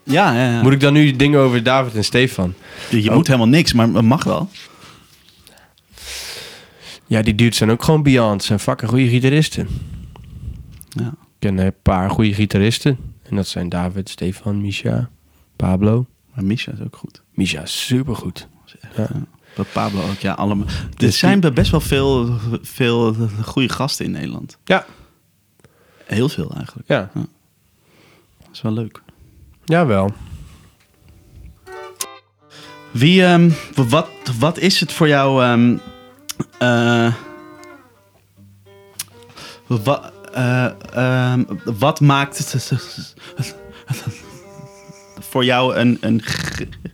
Ja, 0.06 0.32
ja, 0.34 0.50
ja. 0.52 0.62
Moet 0.62 0.72
ik 0.72 0.80
dan 0.80 0.92
nu 0.92 1.10
dingen 1.16 1.40
over 1.40 1.62
David 1.62 1.94
en 1.94 2.04
Stefan? 2.04 2.54
je 2.90 3.02
je 3.02 3.10
ook- 3.10 3.16
moet 3.16 3.26
helemaal 3.26 3.48
niks, 3.48 3.72
maar 3.72 3.88
het 3.88 4.02
mag 4.04 4.24
wel. 4.24 4.48
Ja, 7.06 7.22
die 7.22 7.34
dudes 7.34 7.56
zijn 7.56 7.70
ook 7.70 7.82
gewoon 7.82 8.02
beyond. 8.02 8.44
Zijn 8.44 8.58
fucking 8.58 8.90
goede 8.90 9.08
gitaristen. 9.08 9.68
Ja. 10.88 11.06
Ik 11.08 11.12
ken 11.38 11.58
een 11.58 11.74
paar 11.82 12.10
goede 12.10 12.34
gitaristen. 12.34 12.98
En 13.22 13.36
dat 13.36 13.46
zijn 13.48 13.68
David, 13.68 14.08
Stefan, 14.08 14.60
Misha, 14.60 15.08
Pablo. 15.56 16.06
Maar 16.34 16.44
Misha 16.44 16.72
is 16.72 16.80
ook 16.80 16.96
goed. 16.96 17.22
Misha 17.34 17.62
is 17.62 17.86
supergoed. 17.86 18.48
Ja. 18.96 19.08
Bij 19.56 19.64
Pablo 19.72 20.02
ook, 20.10 20.18
ja, 20.18 20.32
allemaal. 20.32 20.66
Er 20.66 20.88
Dus 20.96 21.18
zijn 21.18 21.40
best 21.54 21.70
wel 21.70 21.80
veel, 21.80 22.38
veel 22.62 23.14
goede 23.42 23.68
gasten 23.68 24.04
in 24.04 24.10
Nederland. 24.10 24.58
Ja, 24.64 24.86
Heel 26.04 26.28
veel 26.28 26.50
eigenlijk. 26.56 26.88
ja. 26.88 27.10
Dat 27.14 27.24
is 28.52 28.62
wel 28.62 28.72
leuk. 28.72 29.02
Jawel. 29.66 30.12
Wie, 32.90 33.24
ehm, 33.24 33.50
wat, 33.88 34.08
wat 34.38 34.58
is 34.58 34.80
het 34.80 34.92
voor 34.92 35.08
jou? 35.08 35.42
ehm, 35.44 35.76
eh, 36.58 37.12
wa- 39.66 40.12
eh, 40.32 40.70
ehm, 40.92 41.42
wat 41.64 42.00
maakt 42.00 42.38
het 42.38 43.14
voor 45.20 45.44
jou 45.44 45.74
een, 45.76 45.98
een 46.00 46.20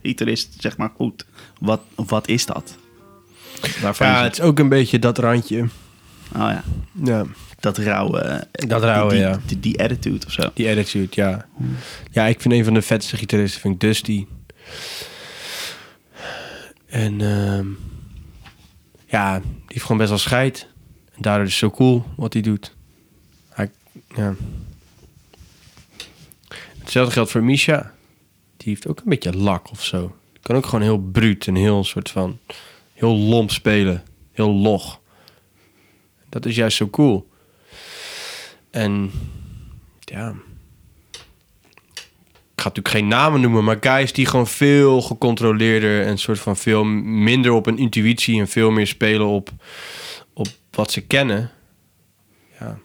gitarist, 0.01 0.53
zeg 0.57 0.77
maar, 0.77 0.91
goed? 0.95 1.25
Wat, 1.59 1.81
wat 1.95 2.27
is 2.27 2.45
dat? 2.45 2.77
Waarvan 3.81 4.07
Ja, 4.07 4.23
het 4.23 4.33
is 4.33 4.41
ook 4.41 4.59
een 4.59 4.69
beetje 4.69 4.99
dat 4.99 5.17
randje. 5.17 5.61
oh 5.61 5.69
ja, 6.35 6.63
Ja, 7.03 7.23
dat 7.63 7.77
rauwe... 7.77 8.47
Dat 8.51 8.83
rauwe, 8.83 9.09
die, 9.09 9.19
ja. 9.19 9.39
Die, 9.45 9.59
die 9.59 9.83
attitude 9.83 10.25
of 10.25 10.31
zo. 10.31 10.51
die 10.53 10.69
attitude, 10.69 11.07
ja. 11.11 11.45
Ja, 12.11 12.25
ik 12.25 12.41
vind 12.41 12.53
een 12.53 12.63
van 12.63 12.73
de 12.73 12.81
vetste 12.81 13.17
gitaristen, 13.17 13.61
vind 13.61 13.73
ik 13.73 13.79
Dusty. 13.79 14.25
En 16.85 17.21
ehm, 17.21 17.67
ja, 19.05 19.39
die 19.39 19.51
heeft 19.67 19.81
gewoon 19.81 19.97
best 19.97 20.09
wel 20.09 20.19
scheid. 20.19 20.67
En 21.15 21.21
daardoor 21.21 21.45
is 21.45 21.51
het 21.51 21.59
zo 21.59 21.77
cool 21.77 22.05
wat 22.15 22.33
hij 22.33 22.41
doet. 22.41 22.75
Hij, 23.49 23.71
ja. 24.15 24.35
Hetzelfde 26.79 27.13
geldt 27.13 27.31
voor 27.31 27.43
Misha. 27.43 27.93
Die 28.57 28.69
heeft 28.69 28.87
ook 28.87 28.97
een 28.97 29.09
beetje 29.09 29.37
lak 29.37 29.71
of 29.71 29.83
zo. 29.83 30.15
Kan 30.41 30.55
ook 30.55 30.65
gewoon 30.65 30.81
heel 30.81 30.99
bruut 30.99 31.47
en 31.47 31.55
heel 31.55 31.83
soort 31.83 32.09
van... 32.09 32.39
Heel 32.93 33.17
lomp 33.17 33.51
spelen. 33.51 34.03
Heel 34.31 34.51
log. 34.53 34.99
Dat 36.29 36.45
is 36.45 36.55
juist 36.55 36.77
zo 36.77 36.89
cool. 36.89 37.31
En 38.73 39.11
ja... 39.99 40.33
Ik 42.55 42.61
ga 42.61 42.67
natuurlijk 42.69 42.95
geen 42.95 43.07
namen 43.07 43.41
noemen, 43.41 43.63
maar 43.63 43.77
guys 43.79 44.13
die 44.13 44.25
gewoon 44.25 44.47
veel 44.47 45.01
gecontroleerder 45.01 46.05
en 46.05 46.17
soort 46.17 46.39
van 46.39 46.57
veel 46.57 46.83
minder 46.83 47.51
op 47.51 47.65
een 47.65 47.77
intuïtie 47.77 48.39
en 48.39 48.47
veel 48.47 48.71
meer 48.71 48.87
spelen 48.87 49.27
op, 49.27 49.49
op 50.33 50.47
wat 50.71 50.91
ze 50.91 51.01
kennen. 51.01 51.51
Ja, 52.59 52.77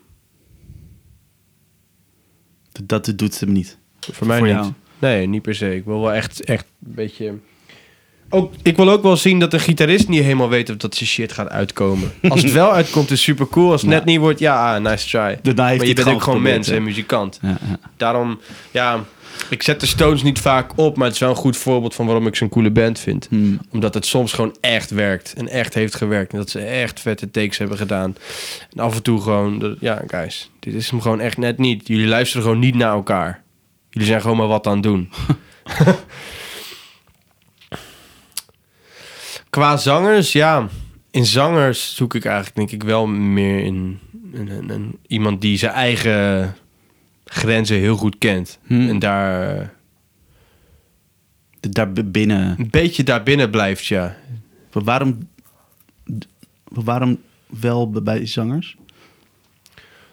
Dat, 2.73 3.07
dat 3.07 3.19
doet 3.19 3.41
hem 3.41 3.53
niet. 3.53 3.79
voor 4.01 4.27
mij 4.27 4.39
Voor 4.39 4.47
niet. 4.47 4.57
jou? 4.57 4.73
Nee, 4.99 5.27
niet 5.27 5.43
per 5.43 5.55
se. 5.55 5.75
Ik 5.77 5.85
wil 5.85 6.01
wel 6.01 6.13
echt, 6.13 6.45
echt 6.45 6.67
een 6.87 6.95
beetje. 6.95 7.39
Ook, 8.31 8.53
ik 8.63 8.77
wil 8.77 8.91
ook 8.91 9.03
wel 9.03 9.17
zien 9.17 9.39
dat 9.39 9.53
een 9.53 9.61
gitarist 9.61 10.09
niet 10.09 10.23
helemaal 10.23 10.49
weet 10.49 10.71
of 10.71 10.77
dat 10.77 10.95
zijn 10.95 11.09
shit 11.09 11.33
gaat 11.33 11.49
uitkomen. 11.49 12.13
Als 12.29 12.43
het 12.43 12.53
wel 12.53 12.73
uitkomt, 12.73 13.11
is 13.11 13.23
super 13.23 13.49
cool. 13.49 13.71
Als 13.71 13.81
het 13.83 13.91
Ja. 13.91 13.97
net 13.97 14.05
niet 14.07 14.19
wordt, 14.19 14.39
ja, 14.39 14.75
ah, 14.77 14.83
nice 14.83 15.09
try. 15.09 15.39
Daarna 15.43 15.67
heeft 15.67 15.79
maar 15.79 15.87
je 15.89 15.95
bent 15.95 16.09
ook 16.09 16.23
gewoon 16.23 16.43
mens 16.43 16.69
en 16.69 16.83
muzikant. 16.83 17.39
Ja, 17.43 17.49
ja. 17.49 17.79
Daarom, 17.97 18.41
ja, 18.71 19.05
ik 19.51 19.63
zet 19.63 19.81
de 19.81 19.87
Stones 19.87 20.23
niet 20.23 20.39
vaak 20.39 20.71
op, 20.77 20.97
maar 20.97 21.05
het 21.07 21.15
is 21.15 21.21
wel 21.21 21.31
een 21.31 21.37
goed 21.37 21.57
voorbeeld 21.57 21.95
van 21.95 22.07
waarom 22.07 22.27
ik 22.27 22.37
zo'n 22.37 22.49
coole 22.49 22.71
band 22.71 22.99
vind. 22.99 23.27
Hmm. 23.31 23.61
Omdat 23.73 23.95
het 23.95 24.07
soms 24.07 24.33
gewoon 24.33 24.57
echt 24.61 24.91
werkt 24.91 25.35
en 25.37 25.49
echt 25.49 25.75
heeft 25.75 25.95
gewerkt. 25.95 26.33
En 26.33 26.39
dat 26.39 26.51
ze 26.51 26.59
echt 26.61 27.01
vette 27.01 27.31
takes 27.31 27.59
hebben 27.59 27.77
gedaan. 27.77 28.17
En 28.77 28.83
af 28.83 28.95
en 28.97 29.03
toe 29.03 29.21
gewoon, 29.21 29.77
ja, 29.81 30.03
guys, 30.07 30.51
dit 30.61 30.75
is 30.75 30.91
hem 30.91 31.01
gewoon 31.01 31.21
echt 31.21 31.37
net 31.37 31.59
niet. 31.59 31.87
Jullie 31.87 32.07
luisteren 32.07 32.43
gewoon 32.43 32.59
niet 32.59 32.75
naar 32.75 32.93
elkaar. 32.93 33.43
Jullie 33.91 34.09
zijn 34.09 34.21
gewoon 34.21 34.37
maar 34.37 34.47
wat 34.47 34.67
aan 34.67 34.73
het 34.73 34.83
doen. 34.83 35.09
Qua 39.51 39.77
zangers, 39.77 40.33
ja. 40.33 40.69
In 41.11 41.27
zangers 41.27 41.95
zoek 41.97 42.15
ik 42.15 42.25
eigenlijk 42.25 42.57
denk 42.57 42.71
ik 42.71 42.83
wel 42.89 43.07
meer 43.07 43.65
in 43.65 44.01
iemand 45.07 45.41
die 45.41 45.59
zijn 45.59 45.73
eigen 45.73 46.55
grenzen 47.25 47.77
heel 47.77 47.97
goed 47.97 48.19
kent. 48.19 48.59
Hmm. 48.67 48.89
En 48.89 48.99
daar 48.99 49.75
Daar 51.61 51.93
binnen. 51.93 52.55
een 52.59 52.71
beetje 52.71 53.03
daarbinnen 53.03 53.51
blijft, 53.51 53.87
ja. 53.87 54.17
Maar 54.73 54.85
Waarom, 54.85 55.29
waarom 56.69 57.21
wel 57.47 57.91
bij 57.91 58.27
zangers? 58.27 58.77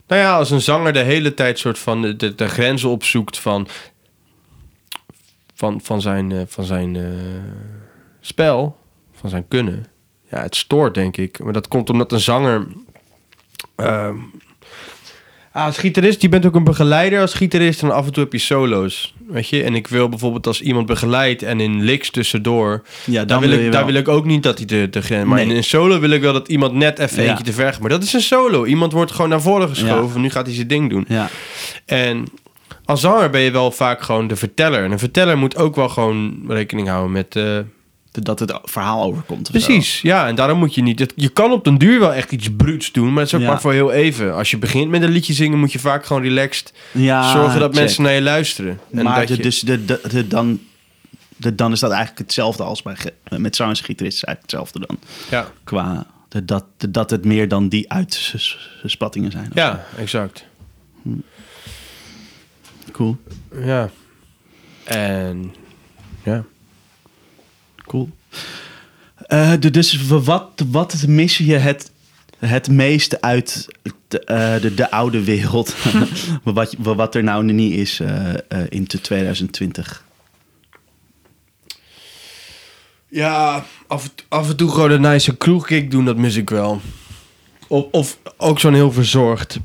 Nou 0.07 0.21
ja, 0.21 0.37
als 0.37 0.51
een 0.51 0.61
zanger 0.61 0.93
de 0.93 0.99
hele 0.99 1.33
tijd 1.33 1.59
soort 1.59 1.79
van 1.79 2.01
de, 2.01 2.15
de, 2.15 2.35
de 2.35 2.47
grenzen 2.47 2.89
opzoekt 2.89 3.39
van, 3.39 3.67
van, 5.53 5.81
van 5.81 6.01
zijn, 6.01 6.31
eh, 6.31 6.41
van 6.47 6.63
zijn 6.63 6.95
eh, 6.95 7.03
spel, 8.21 8.77
van 9.29 9.33
zijn 9.33 9.47
kunnen. 9.47 9.85
Ja, 10.31 10.41
het 10.41 10.55
stoort 10.55 10.93
denk 10.93 11.17
ik. 11.17 11.39
Maar 11.43 11.53
dat 11.53 11.67
komt 11.67 11.89
omdat 11.89 12.11
een 12.11 12.19
zanger... 12.19 12.67
ah, 13.75 14.09
als 15.51 15.77
gitarist, 15.77 16.21
je 16.21 16.29
bent 16.29 16.45
ook 16.45 16.55
een 16.55 16.63
begeleider 16.63 17.21
als 17.21 17.33
gitarist 17.33 17.81
en 17.81 17.91
af 17.91 18.05
en 18.05 18.11
toe 18.13 18.23
heb 18.23 18.31
je 18.31 18.37
solo's. 18.39 19.13
Weet 19.27 19.49
je? 19.49 19.63
En 19.63 19.75
ik 19.75 19.87
wil 19.87 20.09
bijvoorbeeld 20.09 20.47
als 20.47 20.61
iemand 20.61 20.85
begeleidt 20.85 21.43
en 21.43 21.59
in 21.59 21.81
licks 21.83 22.09
tussendoor... 22.09 22.83
Ja, 23.05 23.25
Daar 23.25 23.39
wil, 23.39 23.51
ik, 23.51 23.71
daar 23.71 23.85
wil 23.85 23.93
ik 23.93 24.07
ook 24.07 24.25
niet 24.25 24.43
dat 24.43 24.57
hij 24.57 24.65
de, 24.67 24.89
de 24.89 25.01
grens... 25.01 25.25
Maar 25.25 25.37
Nee. 25.39 25.49
in 25.49 25.55
een 25.55 25.63
solo 25.63 25.99
wil 25.99 26.09
ik 26.09 26.21
wel 26.21 26.33
dat 26.33 26.47
iemand 26.47 26.73
net 26.73 26.99
even 26.99 27.23
Ja. 27.23 27.29
eentje 27.29 27.43
te 27.43 27.53
ver 27.53 27.71
gaat. 27.73 27.81
Maar 27.81 27.89
dat 27.89 28.03
is 28.03 28.13
een 28.13 28.21
solo. 28.21 28.65
Iemand 28.65 28.91
wordt 28.91 29.11
gewoon 29.11 29.29
naar 29.29 29.41
voren 29.41 29.69
geschoven. 29.69 30.15
Ja. 30.15 30.21
Nu 30.21 30.29
gaat 30.29 30.45
hij 30.45 30.55
zijn 30.55 30.67
ding 30.67 30.89
doen. 30.89 31.05
Ja, 31.07 31.29
En 31.85 32.25
als 32.85 33.01
zanger 33.01 33.29
ben 33.29 33.41
je 33.41 33.51
wel 33.51 33.71
vaak 33.71 34.01
gewoon 34.01 34.27
de 34.27 34.35
verteller. 34.35 34.83
En 34.83 34.91
een 34.91 34.99
verteller 34.99 35.37
moet 35.37 35.57
ook 35.57 35.75
wel 35.75 35.89
gewoon 35.89 36.43
rekening 36.47 36.87
houden 36.87 37.11
met... 37.11 37.35
eh, 37.35 37.57
dat 38.21 38.39
het 38.39 38.59
verhaal 38.63 39.03
overkomt. 39.03 39.45
zo. 39.47 39.51
precies, 39.51 40.01
ja. 40.01 40.27
En 40.27 40.35
daarom 40.35 40.59
moet 40.59 40.75
je 40.75 40.81
niet... 40.81 41.13
Je 41.15 41.29
kan 41.29 41.51
op 41.51 41.63
den 41.63 41.77
duur 41.77 41.99
wel 41.99 42.13
echt 42.13 42.31
iets 42.31 42.49
bruuts 42.57 42.91
doen. 42.91 43.07
Maar 43.13 43.17
het 43.23 43.27
is 43.27 43.33
ook 43.33 43.41
Ja. 43.41 43.47
maar 43.47 43.61
voor 43.61 43.73
heel 43.73 43.91
even. 43.91 44.35
Als 44.35 44.51
je 44.51 44.57
begint 44.57 44.89
met 44.89 45.01
een 45.01 45.09
liedje 45.11 45.33
zingen... 45.33 45.59
moet 45.59 45.71
je 45.71 45.79
vaak 45.79 46.05
gewoon 46.05 46.21
relaxed 46.21 46.73
Ja, 46.91 47.31
zorgen 47.31 47.59
dat 47.59 47.69
check. 47.71 47.79
mensen 47.83 48.03
naar 48.03 48.13
je 48.13 48.21
luisteren. 48.21 48.79
En 48.91 49.03
maar 49.03 49.19
dat 49.27 49.37
je- 49.37 49.43
dus 49.43 49.59
de, 49.59 49.85
de, 49.85 50.01
de- 50.09 50.27
dan, 50.27 50.59
de, 51.37 51.55
dan 51.55 51.71
is 51.71 51.79
dat 51.79 51.91
eigenlijk 51.91 52.19
hetzelfde 52.21 52.63
als 52.63 52.81
bij 52.81 52.95
met 53.37 53.55
zangers 53.55 53.79
en 53.79 53.85
gitaristen 53.85 54.27
is 54.27 54.35
eigenlijk 54.35 54.41
hetzelfde 54.41 54.79
dan. 54.87 54.99
ja. 55.29 55.51
Qua 55.63 56.05
de, 56.29 56.45
dat, 56.45 56.65
de, 56.77 56.91
dat 56.91 57.09
het 57.09 57.25
meer 57.25 57.47
dan 57.47 57.67
die 57.69 57.91
uitspattingen 57.91 59.31
zijn. 59.31 59.49
ja, 59.53 59.85
exact. 59.97 60.45
Cool, 62.91 63.17
Ja. 63.63 63.89
En... 64.83 65.53
Ja. 66.23 66.43
Cool. 67.95 68.09
Eh, 69.27 69.53
de- 69.59 69.71
dus 69.71 70.07
wat, 70.07 70.63
wat 70.71 71.05
mis 71.07 71.37
je 71.37 71.55
het, 71.55 71.91
het 72.39 72.69
meeste 72.69 73.21
uit 73.21 73.67
de, 74.07 74.19
eh, 74.19 74.61
de, 74.61 74.73
de 74.73 74.91
oude 74.91 75.23
wereld? 75.23 75.75
wat, 76.43 76.75
wat 76.79 77.15
er 77.15 77.23
nou 77.23 77.43
niet 77.43 77.73
is 77.73 77.99
eh 77.99 78.33
eh, 78.33 78.37
in 78.69 78.87
2020. 79.01 80.03
Ja, 83.09 83.65
af, 83.87 84.03
en- 84.03 84.11
af 84.27 84.49
en 84.49 84.55
toe 84.55 84.71
gewoon 84.71 84.91
een 84.91 85.01
nice 85.01 85.37
kroegkick 85.37 85.91
doen, 85.91 86.05
dat 86.05 86.17
mis 86.17 86.35
ik 86.35 86.49
wel. 86.49 86.81
Of, 87.67 87.85
of 87.91 88.17
ook 88.37 88.59
zo'n 88.59 88.73
heel 88.73 88.91
verzorgd, 88.91 89.59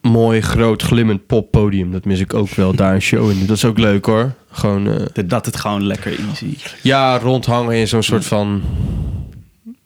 mooi, 0.00 0.40
groot, 0.40 0.82
glimmend 0.82 1.26
poppodium. 1.26 1.92
Dat 1.92 2.04
mis 2.04 2.20
ik 2.20 2.34
ook 2.34 2.50
wel, 2.54 2.74
daar 2.74 2.94
een 2.94 3.02
show 3.02 3.30
in. 3.30 3.46
Dat 3.46 3.56
is 3.56 3.64
ook 3.64 3.78
leuk 3.78 4.04
hoor. 4.06 4.32
Gewoon, 4.50 4.84
De- 5.12 5.26
dat 5.26 5.46
het 5.46 5.56
gewoon 5.56 5.86
lekker 5.86 6.12
easy. 6.28 6.56
ja, 6.82 7.18
rondhangen 7.18 7.76
in 7.76 7.88
zo'n 7.88 8.02
soort 8.02 8.24
van 8.24 8.62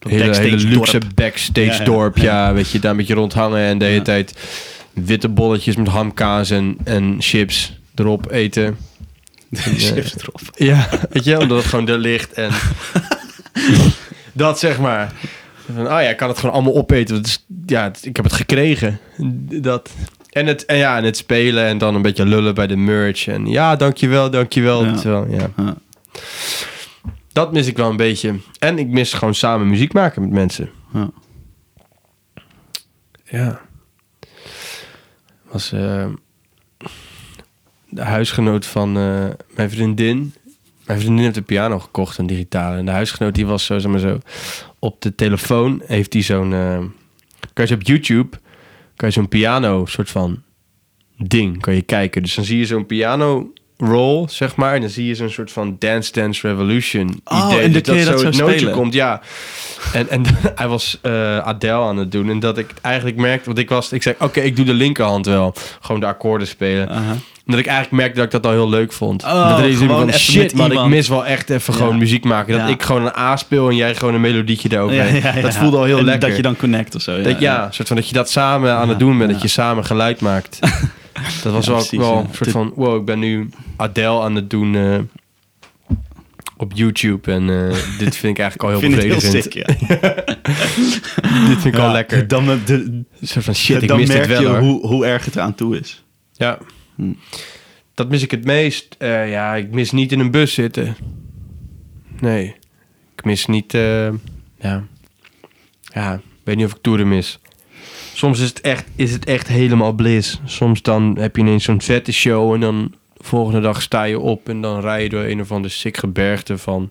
hele, 0.08 0.36
hele 0.36 0.56
luxe 0.56 0.98
dorp. 0.98 1.14
backstage 1.14 1.66
Ja, 1.66 1.72
ja, 1.78 1.84
dorp. 1.84 2.16
Ja, 2.16 2.46
ja. 2.46 2.54
weet 2.54 2.70
je, 2.70 2.78
daar 2.78 2.90
een 2.90 2.96
beetje 2.96 3.14
rondhangen 3.14 3.60
en 3.60 3.78
de 3.78 3.84
hele 3.84 4.02
tijd 4.02 4.34
witte 4.92 5.28
bolletjes 5.28 5.76
met 5.76 5.88
hamkaas 5.88 6.50
en, 6.50 6.76
en 6.84 7.16
chips 7.18 7.78
erop 7.94 8.30
eten. 8.30 8.76
Chips 9.76 10.14
erop. 10.18 10.40
Ja, 10.54 10.88
weet 11.10 11.24
je, 11.24 11.38
omdat 11.40 11.58
het 11.58 11.66
gewoon 11.66 11.88
er 11.88 11.98
ligt 11.98 12.32
en 12.32 12.50
dat 14.32 14.58
zeg 14.58 14.78
maar. 14.78 15.12
Van, 15.72 15.84
oh 15.84 15.90
ja, 15.90 16.00
ik 16.00 16.16
kan 16.16 16.28
het 16.28 16.38
gewoon 16.38 16.54
allemaal 16.54 16.74
opeten. 16.74 17.14
want 17.14 17.26
Het 17.26 17.36
is, 17.36 17.44
ja, 17.66 17.82
het- 17.82 18.04
ik 18.04 18.16
heb 18.16 18.24
het 18.24 18.34
gekregen. 18.34 18.98
Dat. 19.62 19.90
En 20.30 20.46
het, 20.46 20.64
en 20.64 20.76
ja, 20.76 20.96
en 20.96 21.04
het 21.04 21.16
spelen 21.16 21.64
en 21.64 21.78
dan 21.78 21.94
een 21.94 22.02
beetje 22.02 22.26
lullen 22.26 22.54
bij 22.54 22.66
de 22.66 22.76
merch. 22.76 23.26
En 23.26 23.46
ja, 23.46 23.76
dankjewel, 23.76 24.30
dankjewel. 24.30 24.84
Ja. 24.84 24.94
Terwijl, 24.96 25.26
ja. 25.38 25.50
Ja. 25.56 25.76
Dat 27.32 27.52
mis 27.52 27.66
ik 27.66 27.76
wel 27.76 27.90
een 27.90 27.96
beetje. 27.96 28.34
En 28.58 28.78
ik 28.78 28.88
mis 28.88 29.12
gewoon 29.12 29.34
samen 29.34 29.68
muziek 29.68 29.92
maken 29.92 30.22
met 30.22 30.30
mensen. 30.30 30.70
Ja. 30.92 31.10
Ja. 33.24 33.60
Was 35.50 35.72
eh, 35.72 36.06
de 37.88 38.02
huisgenoot 38.02 38.66
van 38.66 38.96
eh, 38.96 39.24
mijn 39.54 39.70
vriendin. 39.70 40.34
Mijn 40.86 41.00
vriendin 41.00 41.24
heeft 41.24 41.36
een 41.36 41.44
piano 41.44 41.78
gekocht, 41.78 42.18
een 42.18 42.26
digitale. 42.26 42.76
En 42.76 42.84
de 42.84 42.90
huisgenoot 42.90 43.34
die 43.34 43.46
was 43.46 43.64
zo, 43.64 43.78
zeg 43.78 43.90
maar 43.90 44.00
zo, 44.00 44.18
op 44.78 45.00
de 45.02 45.14
telefoon 45.14 45.82
heeft 45.86 46.12
hij 46.12 46.22
zo'n... 46.22 46.52
eh, 46.52 46.78
kan 47.52 47.66
je 47.66 47.74
op 47.74 47.82
YouTube, 47.82 48.36
kan 48.96 49.08
je 49.08 49.14
zo'n 49.14 49.28
piano 49.28 49.86
soort 49.86 50.10
van 50.10 50.42
ding, 51.16 51.60
kan 51.60 51.74
je 51.74 51.82
kijken. 51.82 52.22
Dus 52.22 52.34
dan 52.34 52.44
zie 52.44 52.58
je 52.58 52.66
zo'n 52.66 52.86
piano 52.86 53.52
roll, 53.78 54.24
zeg 54.28 54.56
maar. 54.56 54.74
En 54.74 54.80
dan 54.80 54.90
zie 54.90 55.06
je 55.06 55.14
zo'n 55.14 55.30
soort 55.30 55.52
van 55.52 55.76
Dance 55.78 56.12
Dance 56.12 56.48
Revolution 56.48 57.20
Oh, 57.24 57.46
idee. 57.50 57.60
en 57.60 57.72
Dus 57.72 57.98
je 57.98 58.04
dat 58.04 58.18
zo 58.20 58.26
het 58.26 58.36
nootje 58.36 58.56
spelen. 58.58 58.74
komt, 58.74 58.94
ja. 58.94 59.20
En, 59.92 60.08
en 60.10 60.22
hij 60.54 60.68
was 60.68 60.98
eh 61.02 61.38
Adele 61.38 61.72
aan 61.84 61.96
het 61.96 62.12
doen. 62.12 62.30
En 62.30 62.38
dat 62.40 62.58
ik 62.58 62.70
eigenlijk 62.80 63.16
merkte, 63.16 63.44
want 63.46 63.58
ik 63.58 63.68
was, 63.68 63.92
ik 63.92 64.02
zei, 64.02 64.14
oké, 64.18 64.40
ik 64.40 64.56
doe 64.56 64.64
de 64.64 64.74
linkerhand 64.74 65.26
wel. 65.26 65.54
Gewoon 65.80 66.00
de 66.00 66.06
akkoorden 66.06 66.46
spelen. 66.46 66.88
En 66.88 67.50
dat 67.52 67.58
ik 67.58 67.66
eigenlijk 67.66 67.96
merkte 68.02 68.16
dat 68.16 68.24
ik 68.24 68.30
dat 68.42 68.46
al 68.46 68.52
heel 68.58 68.68
leuk 68.68 68.92
vond. 68.92 69.22
Oh, 69.24 69.48
dat 69.48 69.58
er 69.58 69.72
gewoon 69.72 70.00
van, 70.10 70.12
shit 70.18 70.54
man, 70.54 70.72
ik 70.72 70.84
mis 70.84 71.08
wel 71.08 71.26
echt 71.26 71.50
even 71.50 71.72
Ja. 71.74 71.78
gewoon 71.80 71.98
muziek 71.98 72.24
maken. 72.24 72.52
Dat 72.58 72.66
Ja. 72.68 72.74
ik 72.74 72.82
gewoon 72.82 73.04
een 73.04 73.16
A 73.18 73.36
speel 73.36 73.68
en 73.68 73.76
jij 73.76 73.94
gewoon 73.94 74.14
een 74.14 74.20
melodietje 74.20 74.68
daarover. 74.68 74.96
Ja, 74.96 75.02
hebt. 75.02 75.22
ja, 75.22 75.34
ja, 75.36 75.42
dat 75.42 75.54
voelde 75.56 75.76
al 75.76 75.84
heel 75.84 75.98
En 75.98 76.04
lekker. 76.04 76.28
Dat 76.28 76.36
je 76.36 76.42
dan 76.42 76.56
connect 76.56 76.94
of 76.94 77.02
zo. 77.02 77.12
Ja, 77.16 77.22
dat, 77.22 77.40
ja, 77.40 77.70
soort 77.70 77.88
van 77.88 77.96
dat 77.96 78.08
je 78.08 78.14
dat 78.14 78.30
samen 78.30 78.72
aan 78.74 78.88
het 78.88 78.98
doen 78.98 79.18
bent. 79.18 79.30
Dat 79.32 79.42
je 79.42 79.48
samen 79.48 79.84
geluid 79.84 80.20
maakt. 80.20 80.58
dat 81.42 81.52
was 81.52 81.64
Ja, 81.66 81.70
wel, 81.70 81.80
precies, 81.80 81.98
wel 81.98 82.12
ja. 82.14 82.18
een 82.20 82.26
soort 82.26 82.44
Dit- 82.44 82.52
van... 82.52 82.72
Wow, 82.76 82.98
ik 82.98 83.04
ben 83.04 83.18
nu 83.18 83.48
Adele 83.76 84.20
aan 84.20 84.34
het 84.34 84.50
doen 84.50 84.74
eh, 84.74 84.98
op 86.56 86.72
YouTube. 86.74 87.32
En 87.32 87.50
eh, 87.50 87.68
dit 87.98 88.16
vind 88.16 88.38
ik 88.38 88.44
eigenlijk 88.44 88.62
al 88.62 88.72
Ik 88.72 88.80
heel 88.80 88.90
vind 88.90 88.94
het 88.94 89.02
heel 89.02 89.14
bevredigend. 89.14 89.42
sick, 89.44 89.52
ja. 91.22 91.46
dit 91.48 91.60
vind 91.60 91.74
ik 91.74 91.80
al 91.80 91.92
lekker. 91.92 92.28
Dan, 92.28 92.44
de, 92.64 92.74
Een 92.74 93.06
soort 93.20 93.44
van 93.44 93.54
shit, 93.54 93.82
ik 93.82 93.88
dan 93.88 93.98
mis 93.98 94.06
dit 94.08 94.16
merk 94.16 94.28
wel 94.28 94.40
je 94.54 94.58
hoe, 94.60 94.86
hoe 94.86 95.06
erg 95.06 95.24
het 95.24 95.36
eraan 95.36 95.54
toe 95.54 95.78
is. 95.78 96.04
Ja. 96.32 96.58
Hm. 96.94 97.12
Dat 97.94 98.08
mis 98.08 98.22
ik 98.22 98.30
het 98.30 98.44
meest. 98.44 98.94
Eh, 98.98 99.30
ja, 99.30 99.54
ik 99.54 99.70
mis 99.70 99.90
niet 99.92 100.12
in 100.12 100.20
een 100.20 100.30
bus 100.30 100.54
zitten. 100.54 100.96
Nee. 102.20 102.54
Ik 103.16 103.24
mis 103.24 103.46
niet... 103.46 103.74
eh, 103.74 104.08
ja. 104.58 104.84
Ja, 105.82 106.14
ik 106.14 106.20
weet 106.44 106.56
niet 106.56 106.66
of 106.66 106.72
ik 106.72 106.82
toeren 106.82 107.08
mis. 107.08 107.38
Soms 108.14 108.40
is 108.40 108.48
het, 108.48 108.60
echt, 108.60 108.86
is 108.96 109.12
het 109.12 109.24
echt 109.24 109.48
helemaal 109.48 109.92
bliss. 109.92 110.40
Soms 110.44 110.82
dan 110.82 111.16
heb 111.18 111.36
je 111.36 111.42
ineens 111.42 111.64
zo'n 111.64 111.80
vette 111.80 112.12
show... 112.12 112.54
en 112.54 112.60
dan 112.60 112.94
de 113.16 113.24
volgende 113.24 113.60
dag 113.60 113.82
sta 113.82 114.02
je 114.04 114.18
op... 114.18 114.48
en 114.48 114.60
dan 114.60 114.80
rij 114.80 115.02
je 115.02 115.08
door 115.08 115.24
een 115.24 115.40
of 115.40 115.52
ander 115.52 115.70
sick 115.70 115.96
gebergte 115.96 116.58
van... 116.58 116.90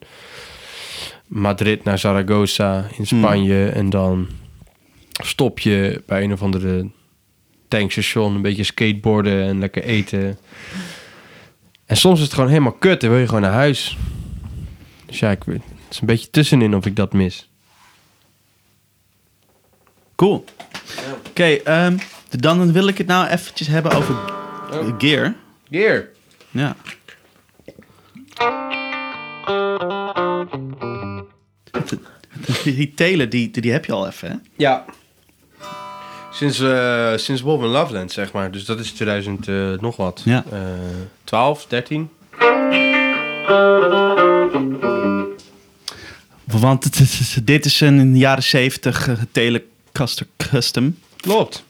Madrid 1.27 1.83
naar 1.83 1.99
Zaragoza 1.99 2.87
in 2.97 3.07
Spanje... 3.07 3.69
en 3.69 3.89
dan 3.89 4.27
stop 5.23 5.59
je 5.59 6.03
bij 6.05 6.23
een 6.23 6.33
of 6.33 6.41
andere 6.41 6.89
tankstation... 7.67 8.35
een 8.35 8.41
beetje 8.41 8.63
skateboarden 8.63 9.43
en 9.47 9.59
lekker 9.59 9.83
eten... 9.83 10.37
En 11.85 11.97
soms 11.97 12.17
is 12.17 12.25
het 12.25 12.33
gewoon 12.33 12.49
helemaal 12.49 12.71
kut 12.71 13.03
en 13.03 13.09
wil 13.09 13.19
je 13.19 13.25
gewoon 13.25 13.41
naar 13.41 13.51
huis. 13.51 13.97
Dus 15.05 15.19
ja, 15.19 15.31
ik 15.31 15.43
weet, 15.43 15.61
het 15.63 15.93
is 15.93 15.99
een 15.99 16.07
beetje 16.07 16.29
tussenin 16.29 16.75
of 16.75 16.85
ik 16.85 16.95
dat 16.95 17.13
mis. 17.13 17.49
Cool. 20.15 20.43
Oké, 21.33 21.43
ehm, 21.63 21.97
dan 22.29 22.71
wil 22.71 22.87
ik 22.87 22.97
het 22.97 23.07
nou 23.07 23.27
eventjes 23.27 23.67
hebben 23.67 23.91
over 23.91 24.15
Oh. 24.71 24.93
gear. 24.97 25.33
Gear. 25.71 26.07
Ja. 26.51 26.75
Die 32.63 32.93
telen, 32.95 33.29
die, 33.29 33.51
die 33.51 33.71
heb 33.71 33.85
je 33.85 33.91
al 33.91 34.07
even, 34.07 34.29
hè? 34.29 34.35
Ja. 34.55 34.85
Sinds, 36.31 36.59
eh 36.59 37.13
sinds 37.15 37.41
Wolf 37.41 37.61
in 37.61 37.67
Loveland, 37.67 38.11
zeg 38.11 38.31
maar. 38.31 38.51
Dus 38.51 38.65
dat 38.65 38.79
is 38.79 38.91
2000 38.91 39.47
eh, 39.47 39.71
nog 39.79 39.95
wat. 39.95 40.21
Ja. 40.25 40.43
Eh 40.51 40.59
12, 41.23 41.65
13. 41.67 42.09
Want 46.47 46.83
het 46.83 46.99
is- 46.99 47.37
dit 47.43 47.65
is 47.65 47.79
een 47.81 48.17
jaren 48.17 48.43
70 48.43 49.07
uh, 49.07 49.15
Telecaster 49.31 50.27
Custom. 50.37 50.97
Klopt. 51.23 51.63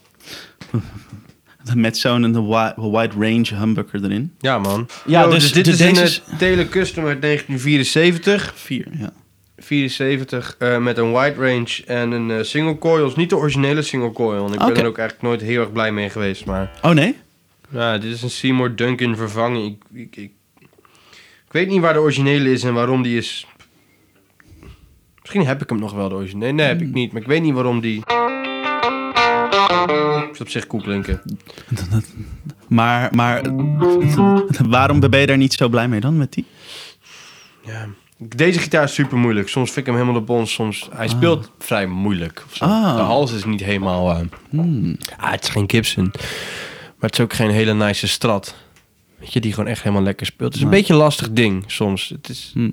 Met 1.74 1.96
zo'n 1.98 2.22
een 2.22 2.46
wi- 2.46 2.74
wide 2.90 3.14
range 3.18 3.54
humbucker 3.54 4.04
erin. 4.04 4.32
Ja, 4.38 4.58
man. 4.58 4.88
Ja, 5.06 5.22
Yo, 5.22 5.30
dus 5.30 5.42
dus, 5.42 5.52
dit 5.52 5.64
de- 5.64 5.70
is 5.70 5.76
deze 5.78 6.20
een 6.30 6.36
Tele 6.36 6.68
Custom 6.68 7.06
uit 7.06 7.22
1974. 7.22 8.52
Vier, 8.56 8.86
ja. 8.98 9.12
74 9.58 10.56
eh, 10.58 10.78
met 10.78 10.98
een 10.98 11.12
wide 11.12 11.34
range 11.48 11.82
en 11.86 12.10
een 12.10 12.30
eh, 12.30 12.42
single 12.42 12.78
coil. 12.78 13.06
Is 13.06 13.14
niet 13.14 13.30
de 13.30 13.36
originele 13.36 13.82
single 13.82 14.12
coil. 14.12 14.46
En 14.46 14.52
ik 14.52 14.58
ben 14.58 14.76
er 14.76 14.86
ook 14.86 14.98
eigenlijk 14.98 15.22
nooit 15.28 15.40
heel 15.40 15.60
erg 15.60 15.72
blij 15.72 15.92
mee 15.92 16.10
geweest. 16.10 16.44
Maar 16.44 16.70
Oh 16.82 16.90
nee? 16.90 17.16
ja, 17.70 17.98
dit 17.98 18.12
is 18.14 18.22
een 18.22 18.30
Seymour 18.30 18.76
Duncan 18.76 19.16
vervanging. 19.16 19.66
Ik, 19.66 20.00
ik, 20.00 20.16
ik, 20.16 20.32
ik 21.46 21.50
weet 21.52 21.68
niet 21.68 21.80
waar 21.80 21.92
de 21.92 21.98
originele 22.00 22.52
is 22.52 22.62
en 22.64 22.74
waarom 22.74 23.02
die 23.02 23.16
is. 23.16 23.46
Misschien 25.20 25.46
heb 25.46 25.62
ik 25.62 25.68
hem 25.68 25.78
nog 25.78 25.92
wel, 25.92 26.08
de 26.08 26.14
originele. 26.14 26.52
Nee, 26.52 26.66
heb 26.66 26.80
ik 26.80 26.92
niet. 26.92 27.12
Maar 27.12 27.20
ik 27.22 27.26
weet 27.28 27.42
niet 27.42 27.54
waarom 27.54 27.80
die... 27.80 28.02
Is 30.34 30.40
op 30.40 30.48
zich 30.48 30.66
cool 30.66 30.82
klinken. 30.82 31.22
Maar, 32.68 33.08
maar 33.14 33.42
waarom 34.68 35.00
ben 35.00 35.20
je 35.20 35.26
daar 35.26 35.36
niet 35.36 35.52
zo 35.52 35.68
blij 35.68 35.88
mee 35.88 36.00
dan 36.00 36.16
met 36.16 36.32
die? 36.32 36.44
Ja. 37.64 37.86
Deze 38.18 38.58
gitaar 38.58 38.82
is 38.84 38.94
super 38.94 39.18
moeilijk. 39.18 39.48
Soms 39.48 39.70
vind 39.70 39.86
ik 39.86 39.92
hem 39.92 40.00
helemaal 40.00 40.20
de 40.20 40.26
bons. 40.26 40.52
Soms... 40.52 40.88
Hij 40.94 41.08
speelt 41.08 41.50
vrij 41.58 41.86
moeilijk. 41.86 42.44
Ah. 42.58 42.96
De 42.96 43.02
hals 43.02 43.32
is 43.32 43.44
niet 43.44 43.64
helemaal... 43.64 44.10
eh, 44.10 44.58
Ah, 45.18 45.30
het 45.30 45.42
is 45.42 45.48
geen 45.48 45.70
Gibson. 45.70 46.10
Maar 46.98 47.10
het 47.10 47.12
is 47.12 47.20
ook 47.20 47.32
geen 47.32 47.50
hele 47.50 47.74
nice 47.74 48.08
strat. 48.08 48.54
Weet 49.18 49.32
je, 49.32 49.40
die 49.40 49.52
gewoon 49.52 49.68
echt 49.68 49.82
helemaal 49.82 50.04
lekker 50.04 50.26
speelt. 50.26 50.48
Het 50.48 50.58
is 50.58 50.64
een 50.64 50.70
beetje 50.70 50.92
een 50.92 50.98
lastig 50.98 51.30
ding 51.32 51.64
soms. 51.66 52.08
Het 52.08 52.28
is... 52.28 52.50
Hm. 52.54 52.70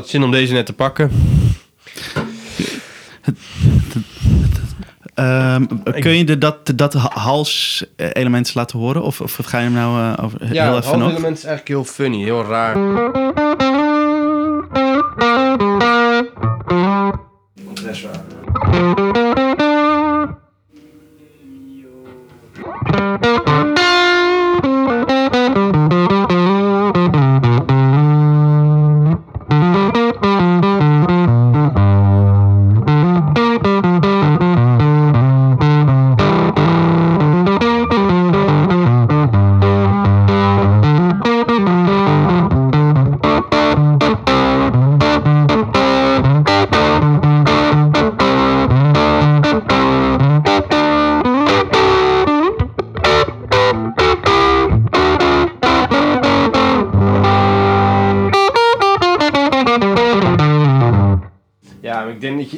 Had 0.00 0.08
zin 0.08 0.22
om 0.22 0.30
deze 0.30 0.52
net 0.52 0.66
te 0.66 0.72
pakken. 0.72 1.10
Ehm, 5.14 5.64
kun 6.00 6.16
je 6.16 6.24
de, 6.24 6.38
dat, 6.38 6.72
dat 6.74 6.92
hals-element 6.94 8.54
laten 8.54 8.78
horen? 8.78 9.02
Of, 9.02 9.20
of 9.20 9.38
ga 9.42 9.58
je 9.58 9.64
hem 9.64 9.72
nou 9.72 10.12
eh, 10.16 10.24
over, 10.24 10.54
Ja, 10.54 10.64
heel 10.68 10.76
even 10.76 10.98
nog? 10.98 11.10
element 11.10 11.36
is 11.38 11.44
eigenlijk 11.44 11.68
heel 11.68 11.84
funny. 11.84 12.22
Heel 12.22 12.44
raar. 12.44 12.74
Best 17.84 18.04
raar. 18.04 18.20
Ja, 23.32 23.79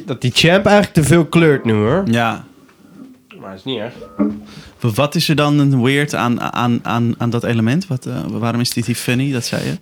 dat, 0.05 0.21
die 0.21 0.31
champ 0.33 0.65
eigenlijk 0.65 0.95
te 0.95 1.03
veel 1.03 1.25
kleurt 1.25 1.65
nu 1.65 1.73
hoor. 1.73 2.03
Ja. 2.05 2.45
Maar 3.39 3.53
is 3.53 3.63
niet 3.63 3.79
erg. 3.79 3.93
Wat 4.79 5.15
is 5.15 5.29
er 5.29 5.35
dan 5.35 5.59
een 5.59 5.81
weird 5.81 6.15
aan, 6.15 6.41
aan, 6.41 6.79
aan, 6.83 7.15
aan 7.17 7.29
dat 7.29 7.43
element? 7.43 7.87
Wat, 7.87 8.05
eh, 8.05 8.25
waarom 8.27 8.61
is 8.61 8.69
dit 8.73 8.85
die 8.85 8.95
funny? 8.95 9.31
Dat 9.31 9.45
zei 9.45 9.65
je. 9.65 9.77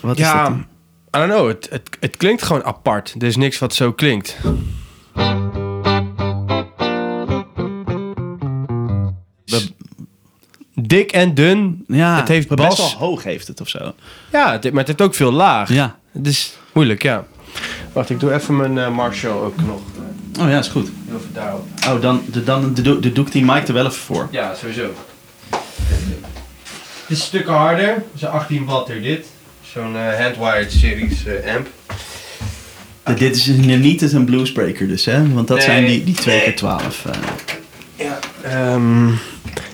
Wat 0.00 0.18
is 0.18 0.24
dat 0.24 0.34
Ja, 0.34 0.48
dan? 0.48 0.66
I 1.16 1.26
don't 1.26 1.32
know. 1.32 1.48
Het, 1.48 1.68
het, 1.70 1.96
het 2.00 2.16
klinkt 2.16 2.42
gewoon 2.42 2.64
apart. 2.64 3.14
Er 3.18 3.26
is 3.26 3.36
niks 3.36 3.58
wat 3.58 3.74
zo 3.74 3.92
klinkt. 3.92 4.36
Dik 10.74 11.12
en 11.12 11.34
dun. 11.34 11.84
Ja, 11.86 12.16
het 12.16 12.28
heeft 12.28 12.48
best 12.48 12.68
bas. 12.68 12.78
wel 12.78 13.08
hoog 13.08 13.22
heeft 13.22 13.46
het 13.46 13.60
of 13.60 13.68
zo. 13.68 13.94
Ja, 14.32 14.58
maar 14.62 14.72
het 14.72 14.86
heeft 14.86 15.00
ook 15.00 15.14
veel 15.14 15.32
laag. 15.32 15.72
Ja. 15.72 15.98
Het 16.12 16.26
is 16.26 16.56
moeilijk, 16.72 17.02
ja. 17.02 17.24
Wacht, 17.92 18.10
ik 18.10 18.20
doe 18.20 18.32
even 18.34 18.56
mijn 18.56 18.78
eh, 18.78 18.90
Marshall 18.94 19.32
ook 19.40 19.56
nog. 19.66 19.80
Oh 20.40 20.50
ja, 20.50 20.58
is 20.58 20.68
goed. 20.68 20.88
Heel 21.08 21.20
daarop. 21.32 21.66
Oh, 21.88 22.00
dan, 22.00 22.22
de, 22.26 22.44
dan 22.44 22.74
de, 22.74 22.82
doe- 22.82 23.00
de 23.00 23.12
doe 23.12 23.26
ik 23.26 23.32
die 23.32 23.44
mic 23.44 23.68
er 23.68 23.74
wel 23.74 23.86
even 23.86 23.98
voor. 23.98 24.28
Ja, 24.30 24.54
sowieso. 24.54 24.94
Dit 27.06 27.18
is 27.18 27.24
stukken 27.24 27.54
harder. 27.54 28.02
Een 28.20 28.28
18 28.28 28.64
watter 28.64 29.02
dit. 29.02 29.26
Zo'n 29.72 29.96
eh, 29.96 30.20
handwired 30.24 30.72
series 30.72 31.24
eh, 31.26 31.54
amp. 31.54 31.66
De- 33.04 33.14
dit 33.14 33.36
is 33.36 33.46
een- 33.46 33.80
niet 33.80 34.12
een 34.12 34.24
bluesbreaker 34.24 34.88
dus, 34.88 35.04
hè? 35.04 35.32
Want 35.32 35.48
dat 35.48 35.56
Nee. 35.56 35.66
zijn 35.66 35.84
die, 35.86 36.04
die 36.04 36.14
2 36.14 36.40
keer 36.42 36.56
12 36.56 37.04
eh. 37.04 37.12
Ja, 37.96 38.18
ehm, 38.42 39.08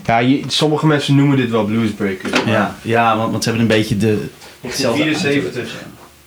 ja 0.05 0.17
je- 0.17 0.43
sommige 0.47 0.87
mensen 0.87 1.15
noemen 1.15 1.37
dit 1.37 1.49
wel 1.49 1.65
bluesbreakers. 1.65 2.31
maar 2.31 2.53
ja, 2.53 2.75
ja 2.81 3.17
want, 3.17 3.31
want 3.31 3.43
ze 3.43 3.49
hebben 3.49 3.67
een 3.69 3.75
beetje 3.77 3.97
de... 3.97 4.27
1974 4.61 5.73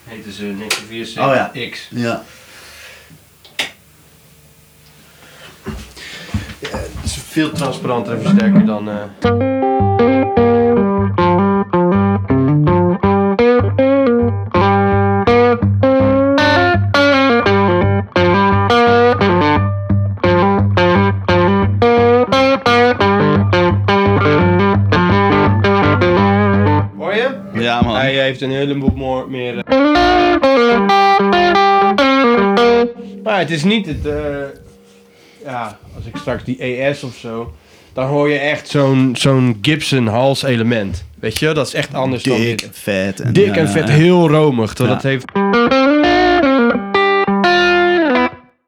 heten 0.09 0.33
ze 0.33 0.43
1974 0.57 1.25
Oh 1.27 1.35
ja. 1.35 1.69
X. 1.71 1.89
Ja. 1.91 2.23
Het 6.69 7.05
is 7.05 7.19
veel 7.29 7.51
transparanter 7.53 8.13
en 8.15 8.23
versterker 8.23 8.67
dan... 8.67 8.89
eh, 8.89 10.78
Het 33.39 33.51
is 33.51 33.65
niet 33.65 33.87
het. 33.87 34.07
eh, 34.07 34.15
ja, 35.45 35.79
als 35.97 36.05
ik 36.05 36.17
straks 36.17 36.45
die 36.45 36.63
ES 36.63 37.03
of 37.03 37.15
zo. 37.17 37.55
Dan 37.93 38.07
hoor 38.07 38.29
je 38.29 38.39
echt 38.39 38.69
zo'n 38.69 39.11
zo'n 39.19 39.59
Gibson 39.63 40.07
hals 40.07 40.43
element. 40.43 41.05
Weet 41.21 41.39
je, 41.39 41.53
dat 41.53 41.67
is 41.67 41.75
echt 41.75 41.95
anders 41.95 42.23
dan 42.23 42.37
Dik, 42.37 42.59
dit. 42.61 42.71
vet. 42.73 43.21
En, 43.21 43.33
Dik 43.33 43.57
en 43.57 43.69
vet, 43.69 43.89
ja. 43.89 43.95
heel 43.95 44.29
romig. 44.29 44.79
Ja. 44.79 44.87
dat 44.87 45.03
heeft. 45.03 45.25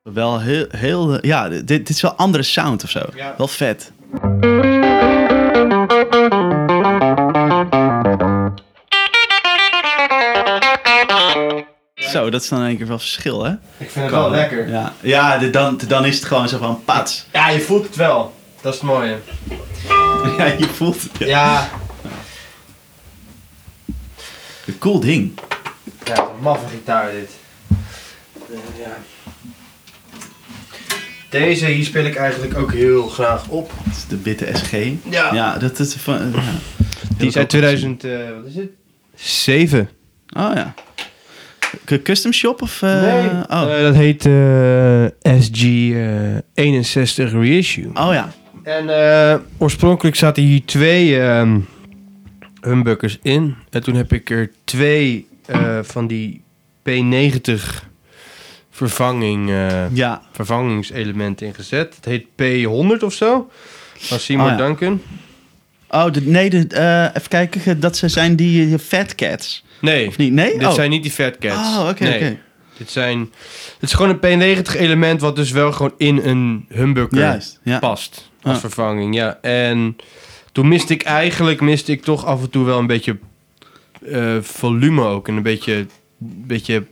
Wel 0.02 0.40
heel, 0.40 0.66
heel... 0.76 1.12
eh, 1.14 1.18
Ja, 1.20 1.48
dit, 1.48 1.68
dit 1.68 1.88
is 1.88 2.00
wel 2.00 2.12
andere 2.12 2.42
sound 2.42 2.84
of 2.84 2.90
zo. 2.90 3.00
Ja. 3.14 3.34
Wel 3.38 3.48
vet. 3.48 3.92
Zo, 12.30 12.36
Zo, 12.36 12.38
dat 12.38 12.42
is 12.42 12.48
dan 12.48 12.60
in 12.60 12.66
één 12.66 12.76
keer 12.76 12.86
wel 12.86 12.98
verschil, 12.98 13.44
hè? 13.44 13.50
Ik 13.76 13.90
vind 13.90 14.04
het 14.04 14.10
wel 14.14 14.30
lekker. 14.30 14.68
Ja, 14.68 14.92
ja 15.00 15.38
de- 15.38 15.50
dan, 15.50 15.80
dan 15.88 16.04
is 16.04 16.14
het 16.16 16.24
gewoon 16.24 16.48
zo 16.48 16.58
van 16.58 16.82
pats. 16.84 17.24
Ja, 17.32 17.48
je 17.48 17.60
voelt 17.60 17.86
het 17.86 17.96
wel. 17.96 18.34
Dat 18.60 18.74
is 18.74 18.80
het 18.80 18.88
mooie. 18.88 19.18
Ja, 20.38 20.44
je 20.46 20.68
voelt 20.74 21.02
het. 21.02 21.10
Ja. 21.18 21.26
Ja, 21.26 21.68
Een 24.66 24.78
cool 24.78 25.00
ding. 25.00 25.38
ja 26.04 26.16
een 26.18 26.42
maffe 26.42 26.66
gitaar 26.68 27.10
dit. 27.10 27.30
Ja. 28.78 28.96
Deze 31.28 31.66
hier 31.66 31.84
speel 31.84 32.04
ik 32.04 32.16
eigenlijk 32.16 32.58
ook 32.58 32.72
heel 32.72 33.08
graag 33.08 33.48
op. 33.48 33.72
Dat 33.84 33.94
is 33.96 34.06
de 34.08 34.22
witte 34.22 34.48
SG. 34.54 34.72
Ja. 35.10 35.34
Ja, 35.34 35.58
dat 35.58 35.78
is 35.78 35.94
van... 35.94 36.30
Ja. 36.32 36.42
Die 37.16 37.28
is 37.28 37.36
uit 37.36 37.48
2000, 37.48 38.04
eh, 38.04 38.10
wat 38.36 38.46
is 38.46 38.54
het? 38.54 38.70
7. 39.14 39.90
Oh 40.36 40.50
ja. 40.54 40.74
Custom 42.02 42.32
shop 42.32 42.62
of... 42.62 42.82
eh, 42.82 43.40
oh. 43.50 43.76
Eh, 43.76 43.82
dat 43.82 43.94
heet 43.94 44.26
eh, 44.26 45.40
SG 45.40 45.62
eh, 45.92 46.36
61 46.54 47.32
Reissue. 47.32 47.86
oh 47.94 48.12
ja. 48.12 48.32
En 48.62 48.88
eh, 48.88 49.38
oorspronkelijk 49.58 50.16
zaten 50.16 50.42
hier 50.42 50.64
twee 50.64 51.20
ehm 51.20 51.58
humbuckers 52.62 53.18
in. 53.22 53.54
En 53.70 53.82
toen 53.82 53.94
heb 53.94 54.12
ik 54.12 54.30
er 54.30 54.50
twee 54.64 55.26
eh, 55.46 55.78
van 55.82 56.06
die 56.06 56.42
P90 56.88 57.52
vervanging, 58.70 59.50
eh, 59.50 59.94
Ja. 59.94 60.22
vervangingselementen 60.32 61.46
ingezet. 61.46 61.96
Het 61.96 62.04
heet 62.04 62.24
P100 62.24 63.04
of 63.04 63.12
zo. 63.12 63.50
Van 63.98 64.18
Seymour 64.18 64.52
Oh 64.52 64.58
ja. 64.58 64.64
Duncan. 64.66 65.02
Oh, 65.90 66.12
de, 66.12 66.22
nee, 66.22 66.50
de, 66.50 66.66
eh, 66.68 67.02
even 67.16 67.28
kijken. 67.28 67.80
Dat 67.80 67.96
ze 67.96 68.08
zijn 68.08 68.36
die 68.36 68.78
Fat 68.78 69.14
Cats. 69.14 69.64
Nee, 69.80 70.06
Of 70.06 70.16
niet? 70.16 70.32
Nee? 70.32 70.58
dit 70.58 70.66
oh. 70.66 70.72
zijn 70.72 70.90
niet 70.90 71.02
die 71.02 71.12
Fat 71.12 71.38
Cats. 71.38 71.76
Oh, 71.78 71.88
oké, 71.88 72.02
nee. 72.02 72.14
oké. 72.14 72.38
Dit 72.76 72.90
zijn... 72.90 73.18
Het 73.80 73.90
is 73.90 73.92
gewoon 73.92 74.18
een 74.20 74.56
P90 74.64 74.76
element 74.76 75.20
wat 75.20 75.36
dus 75.36 75.50
wel 75.50 75.72
gewoon 75.72 75.94
in 75.96 76.20
een 76.24 76.66
humbucker 76.68 77.18
Juist, 77.18 77.60
ja. 77.62 77.78
past. 77.78 78.30
Als 78.42 78.54
Ah. 78.54 78.60
vervanging, 78.60 79.14
ja. 79.14 79.38
En 79.42 79.96
toen 80.52 80.68
miste 80.68 80.92
ik 80.92 81.02
eigenlijk, 81.02 81.60
miste 81.60 81.92
ik 81.92 82.02
toch 82.02 82.24
af 82.24 82.42
en 82.42 82.50
toe 82.50 82.64
wel 82.64 82.78
een 82.78 82.86
beetje 82.86 83.18
eh, 84.06 84.36
volume 84.40 85.04
ook. 85.04 85.28
En 85.28 85.36
een 85.36 85.42
beetje, 85.42 85.86
beetje 86.18 86.86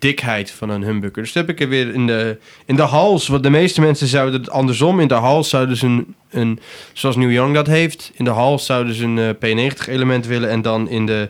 dikheid 0.00 0.50
van 0.50 0.70
een 0.70 0.82
humbucker. 0.82 1.22
Dus 1.22 1.32
dat 1.32 1.46
heb 1.46 1.56
ik 1.56 1.62
er 1.62 1.68
weer 1.68 1.94
in 1.94 2.06
de, 2.06 2.38
in 2.64 2.76
de 2.76 2.82
hals. 2.82 3.28
Wat 3.28 3.42
de 3.42 3.50
meeste 3.50 3.80
mensen 3.80 4.06
zouden 4.06 4.40
het 4.40 4.50
andersom. 4.50 5.00
In 5.00 5.08
de 5.08 5.14
hals 5.14 5.48
zouden 5.48 5.76
ze 5.76 5.86
een, 5.86 6.14
een 6.30 6.58
zoals 6.92 7.16
New 7.16 7.32
Young 7.32 7.54
dat 7.54 7.66
heeft. 7.66 8.10
In 8.14 8.24
de 8.24 8.30
hals 8.30 8.66
zouden 8.66 8.94
ze 8.94 9.04
een 9.04 9.18
eh, 9.18 9.70
P90 9.70 9.88
element 9.88 10.26
willen. 10.26 10.50
En 10.50 10.62
dan 10.62 10.88
in 10.88 11.06
de 11.06 11.28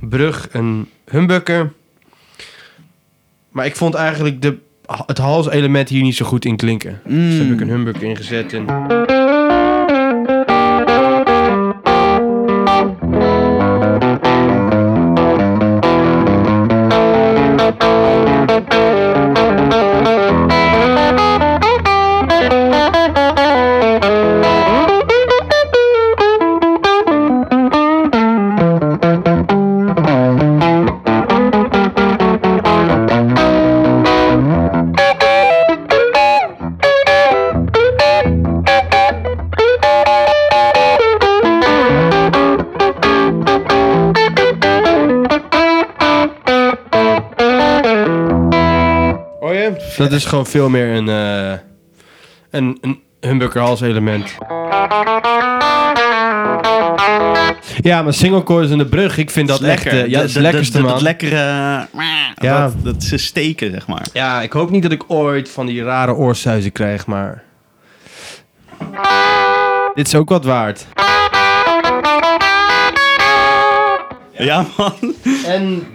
brug 0.00 0.48
een 0.52 0.88
humbucker. 1.10 1.72
Maar 3.50 3.66
ik 3.66 3.76
vond 3.76 3.94
eigenlijk 3.94 4.42
de, 4.42 4.56
het 5.06 5.18
halselement 5.18 5.88
hier 5.88 6.02
niet 6.02 6.16
zo 6.16 6.26
goed 6.26 6.44
in 6.44 6.56
klinken. 6.56 7.00
Dus 7.04 7.38
heb 7.38 7.50
ik 7.50 7.60
een 7.60 7.68
humbucker 7.68 8.02
ingezet. 8.02 8.52
En... 8.52 8.66
is 50.20 50.26
gewoon 50.26 50.46
veel 50.46 50.68
meer 50.68 50.94
een, 50.94 51.08
eh 51.08 51.58
een, 52.50 52.78
een 52.80 53.00
humbucker 53.20 53.60
halselement. 53.60 54.34
Ja, 57.80 58.02
maar 58.02 58.12
single 58.12 58.42
chords 58.44 58.70
in 58.70 58.78
de 58.78 58.86
brug, 58.86 59.18
ik 59.18 59.30
vind 59.30 59.48
dat, 59.48 59.60
echt... 59.60 59.86
eh, 59.86 60.06
ja, 60.06 60.18
dat 60.18 60.28
is 60.28 60.34
het 60.34 60.42
lekkerste, 60.42 60.80
man. 60.80 60.90
Dat 60.90 61.00
lekkere... 61.00 61.36
Ja. 61.36 62.64
Dat, 62.64 62.74
dat 62.84 63.02
ze 63.02 63.16
steken, 63.16 63.70
zeg 63.70 63.86
maar. 63.86 64.06
Ja, 64.12 64.42
ik 64.42 64.52
hoop 64.52 64.70
niet 64.70 64.82
dat 64.82 64.92
ik 64.92 65.04
ooit 65.06 65.50
van 65.50 65.66
die 65.66 65.82
rare 65.82 66.14
oorsuizen 66.14 66.72
krijg, 66.72 67.06
maar... 67.06 67.42
Dit 69.94 70.06
is 70.06 70.14
ook 70.14 70.28
wat 70.28 70.44
waard. 70.44 70.86
Ja, 74.38 74.64
man. 74.76 75.14
En 75.46 75.86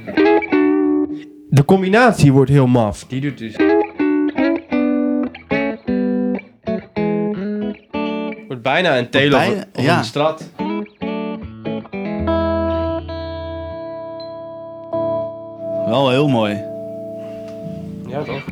de 1.49 1.65
combinatie 1.65 2.31
wordt 2.31 2.52
heel 2.52 2.68
maf. 2.68 3.06
Die 3.07 3.22
doet 3.22 3.38
dus... 3.38 3.56
bijna 8.65 8.97
een 8.97 9.09
tail 9.09 9.35
of, 9.35 9.65
ja. 9.83 9.97
een 9.97 10.03
strat. 10.03 10.49
Wel 15.85 16.09
heel 16.09 16.27
mooi. 16.27 16.63
Ja, 18.07 18.23
toch? 18.23 18.43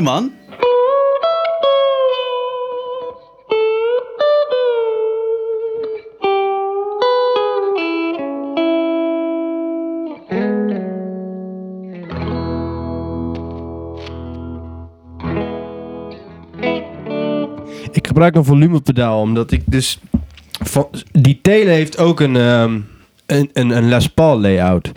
Man. 0.00 0.32
Ik 17.92 18.06
gebruik 18.06 18.34
een 18.34 18.44
volumepedaal 18.44 19.20
omdat 19.20 19.50
ik 19.50 19.62
dus... 19.64 19.98
van- 20.50 20.88
die 21.12 21.38
tele 21.42 21.70
heeft 21.70 21.98
ook 21.98 22.20
een, 22.20 22.36
ehm, 22.36 22.78
een, 23.26 23.50
een, 23.52 23.70
een 23.70 23.88
Les 23.88 24.06
Paul 24.08 24.40
layout. 24.40 24.92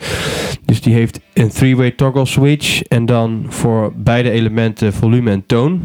Dus 0.70 0.80
die 0.80 0.94
heeft 0.94 1.20
een 1.34 1.48
three-way 1.48 1.90
toggle 1.90 2.26
switch 2.26 2.82
en 2.82 3.06
dan 3.06 3.46
voor 3.48 3.92
beide 3.96 4.30
elementen 4.30 4.92
volume 4.92 5.30
en 5.30 5.46
toon. 5.46 5.82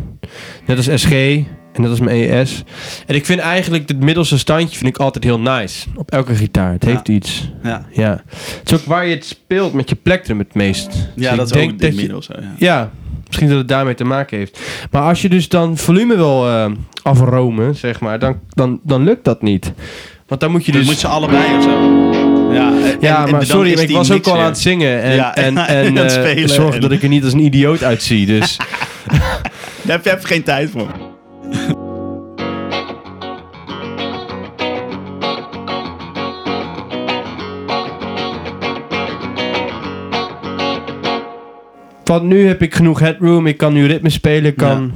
Net 0.65 0.77
als 0.77 1.01
SG 1.01 1.11
en 1.11 1.45
net 1.81 1.89
als 1.89 1.99
mijn 1.99 2.29
ES. 2.29 2.63
En 3.07 3.15
ik 3.15 3.25
vind 3.25 3.39
eigenlijk 3.39 3.87
het 3.87 3.99
middelste 4.03 4.37
standje 4.37 4.77
vind 4.77 4.89
ik 4.89 4.97
altijd 4.97 5.23
heel 5.23 5.39
nice. 5.39 5.87
Op 5.95 6.11
elke 6.11 6.35
gitaar. 6.35 6.71
Het 6.71 6.83
Ja. 6.83 6.89
heeft 6.89 7.07
iets. 7.07 7.51
Ja, 7.63 7.85
Ja. 7.91 8.23
Het 8.59 8.71
is 8.71 8.73
ook 8.73 8.85
waar 8.85 9.05
je 9.07 9.13
het 9.15 9.25
speelt 9.25 9.73
met 9.73 9.89
je 9.89 9.95
plektrum 9.95 10.39
het 10.39 10.53
meest. 10.53 10.91
Dus 10.91 11.23
ja 11.23 11.31
ik 11.31 11.37
dat 11.37 11.55
is 11.55 11.61
ook 11.63 11.73
je- 11.81 11.91
middel 11.95 12.21
zo, 12.21 12.33
ja. 12.39 12.53
ja, 12.57 12.91
misschien 13.27 13.47
dat 13.49 13.57
het 13.57 13.67
daarmee 13.67 13.95
te 13.95 14.03
maken 14.03 14.37
heeft. 14.37 14.59
Maar 14.91 15.01
als 15.01 15.21
je 15.21 15.29
dus 15.29 15.49
dan 15.49 15.77
volume 15.77 16.15
wil 16.15 16.47
eh, 16.47 16.71
afromen, 17.03 17.75
zeg 17.75 17.99
maar, 17.99 18.19
dan, 18.19 18.39
dan, 18.49 18.79
dan 18.83 19.03
lukt 19.03 19.23
dat 19.23 19.41
niet. 19.41 19.73
Want 20.27 20.41
dan 20.41 20.51
moet 20.51 20.65
je 20.65 20.71
Dus 20.71 20.81
dus... 20.81 20.89
moet 20.89 20.99
ze 20.99 21.07
allebei 21.07 21.57
of 21.57 21.63
zo. 21.63 22.24
Ja, 22.55 22.69
en- 22.71 22.97
ja, 22.99 23.25
maar 23.25 23.45
sorry, 23.45 23.71
ik 23.71 23.91
was 23.91 24.11
ook 24.11 24.27
al 24.27 24.39
aan 24.39 24.45
het 24.45 24.57
zingen 24.59 25.01
en, 25.01 25.15
Ja, 25.15 25.35
en, 25.35 25.57
en 25.67 25.67
eh, 25.67 25.87
en- 26.57 26.79
dat 26.79 26.91
ik 26.91 27.03
er 27.03 27.09
niet 27.09 27.23
als 27.23 27.33
een 27.33 27.39
idioot 27.39 27.83
uitzie. 27.83 28.25
Dus 28.25 28.57
Daar 29.81 29.95
heb 29.95 30.03
je 30.05 30.11
even 30.11 30.25
geen 30.27 30.43
tijd 30.43 30.69
voor. 30.69 30.87
Want 42.03 42.23
nu 42.23 42.47
heb 42.47 42.61
ik 42.61 42.75
genoeg 42.75 42.99
headroom, 42.99 43.47
ik 43.47 43.57
kan 43.57 43.73
nu 43.73 43.85
ritme 43.85 44.09
spelen, 44.09 44.55
kan... 44.55 44.91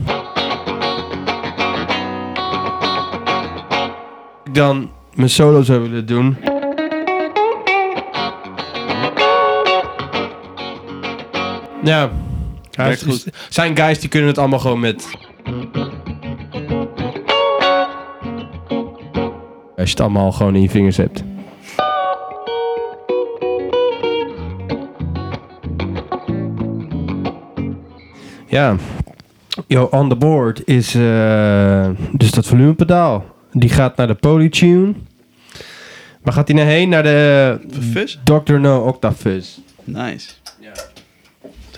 Dan 4.51 4.89
mijn 5.13 5.29
solo 5.29 5.61
zou 5.61 5.81
willen 5.81 6.05
doen. 6.05 6.37
Ja. 11.83 12.09
Ja, 12.71 12.83
Werkt 12.83 13.01
het 13.01 13.09
is- 13.13 13.25
zijn 13.49 13.77
guys 13.77 13.99
die 13.99 14.09
kunnen 14.09 14.29
het 14.29 14.37
allemaal 14.37 14.59
gewoon 14.59 14.79
met... 14.79 15.07
Als 19.77 19.87
je 19.89 19.95
het 19.95 19.99
allemaal 19.99 20.31
gewoon 20.31 20.55
in 20.55 20.61
je 20.61 20.69
vingers 20.69 20.97
hebt. 20.97 21.23
Ja. 28.47 28.75
Yo, 29.67 29.83
on 29.91 30.09
the 30.09 30.15
board 30.15 30.61
is 30.67 30.95
eh, 30.95 31.89
dus 32.11 32.31
dat 32.31 32.45
volumepedaal. 32.45 33.25
Die 33.51 33.69
gaat 33.69 33.95
naar 33.97 34.07
de 34.07 34.13
Polytune. 34.15 34.93
Waar 36.21 36.33
gaat 36.33 36.47
hij 36.47 36.57
naar 36.57 36.65
heen? 36.65 36.89
Naar 36.89 37.03
de 37.03 37.59
Fus? 37.91 38.19
Dr. 38.23 38.53
No 38.53 38.79
Octafuzz. 38.79 39.57
Nice. 39.83 40.29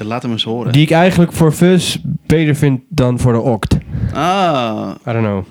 Laat 0.06 0.22
hem 0.22 0.32
eens 0.32 0.44
horen. 0.44 0.72
Die 0.72 0.82
ik 0.82 0.92
eigenlijk 0.92 1.32
voor 1.32 1.52
Fuzz 1.52 1.98
beter 2.26 2.56
vind 2.56 2.82
dan 2.90 3.20
voor 3.20 3.34
de 3.34 3.40
Oct. 3.40 3.78
Ah, 4.14 4.90
I 5.08 5.12
don't 5.12 5.26
know. 5.26 5.44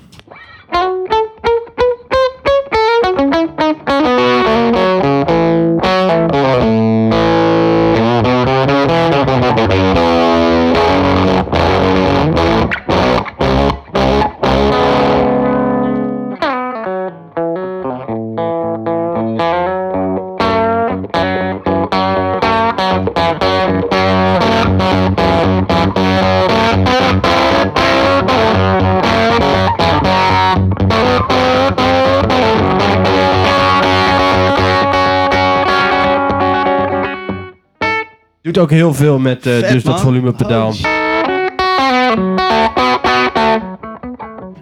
Ook 38.60 38.70
heel 38.70 38.94
veel 38.94 39.18
met 39.18 39.46
eh, 39.46 39.58
Vet, 39.58 39.68
dus 39.68 39.82
dat 39.82 40.00
volumepedaal. 40.00 40.68
Oh. 40.68 40.74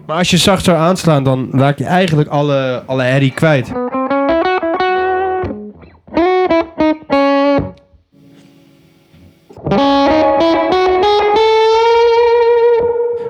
Maar 0.05 0.17
als 0.17 0.29
je 0.29 0.37
zacht 0.37 0.63
zou 0.63 0.77
aanslaan, 0.77 1.23
dan 1.23 1.49
raak 1.51 1.77
je 1.77 1.83
eigenlijk 1.85 2.29
alle, 2.29 2.83
alle 2.85 3.03
herrie 3.03 3.31
kwijt. 3.31 3.71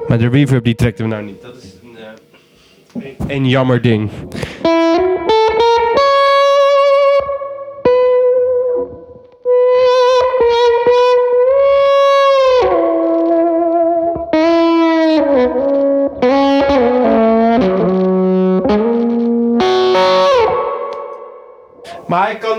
Maar 0.08 0.18
de 0.18 0.30
reverb 0.30 0.64
die 0.64 0.76
trekt 0.76 0.98
hem 0.98 1.08
nou 1.08 1.24
niet. 1.24 1.42
Dat 1.42 1.56
is 1.56 1.74
een, 1.84 1.98
eh, 3.28 3.36
een 3.36 3.48
jammer 3.48 3.82
ding. 3.82 4.10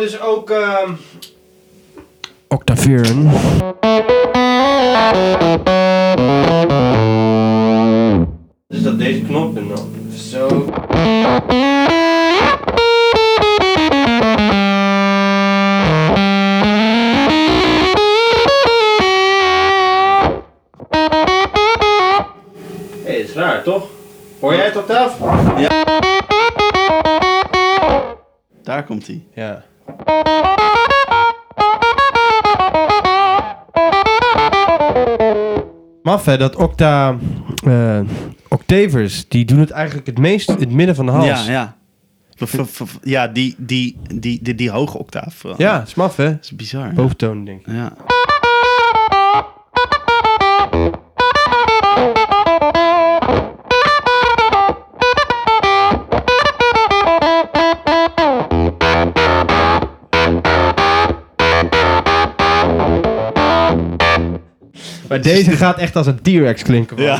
Dus 0.00 0.20
ook 0.20 0.50
ehm 0.50 0.92
octaveren. 2.48 3.30
Dus 8.66 8.82
dat 8.82 8.98
deze 8.98 9.22
knop 9.22 9.56
en 9.56 9.68
dan 9.68 10.12
zo. 10.16 10.64
Is 23.04 23.32
raar 23.32 23.62
toch? 23.62 23.88
Hoor 24.40 24.54
jij 24.54 24.64
het 24.64 24.76
octaaf? 24.76 25.18
Daar 28.62 28.84
komt 28.84 29.06
hij. 29.06 29.22
Ja. 29.34 29.68
Hè, 36.24 36.38
dat 36.38 36.56
octa... 36.56 37.16
eh 37.64 38.00
octavers, 38.48 39.28
die 39.28 39.44
doen 39.44 39.58
het 39.58 39.70
eigenlijk 39.70 40.06
het 40.06 40.18
meest 40.18 40.48
in 40.48 40.58
het 40.58 40.70
midden 40.70 40.94
van 40.94 41.06
de 41.06 41.12
hals. 41.12 41.46
Ja, 41.46 41.50
ja. 41.52 41.76
Ja, 43.02 43.28
die, 43.28 43.54
die, 43.58 43.96
die, 44.14 44.42
die, 44.42 44.54
die 44.54 44.70
hoge 44.70 44.98
octaaf. 44.98 45.42
Ja, 45.56 45.78
dat 45.78 45.86
is 45.86 45.94
maf 45.94 46.16
hè. 46.16 46.30
Dat 46.30 46.44
is 46.44 46.56
bizar. 46.56 46.92
Boventoon 46.92 47.44
denk 47.44 47.66
ik. 47.66 47.72
Ja. 47.72 47.92
Maar 65.10 65.20
deze 65.20 65.50
gaat 65.50 65.78
echt 65.78 65.96
als 65.96 66.06
een 66.06 66.20
T-Rex 66.22 66.62
klinken. 66.62 66.96
man. 66.96 67.04
Ja. 67.06 67.18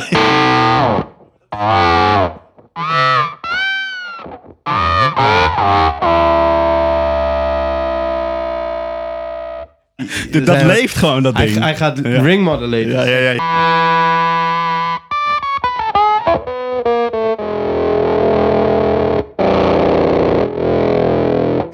Dat, 10.31 10.47
dat 10.47 10.57
Hij- 10.57 10.67
leeft 10.67 10.97
gewoon, 10.97 11.23
dat 11.23 11.37
Hij, 11.37 11.47
ding. 11.47 11.59
hij 11.59 11.77
gaat 11.77 11.99
Ja. 12.03 12.21
ring. 12.23 12.49
Ja, 12.93 13.05
ja, 13.05 13.19
ja. 13.19 13.39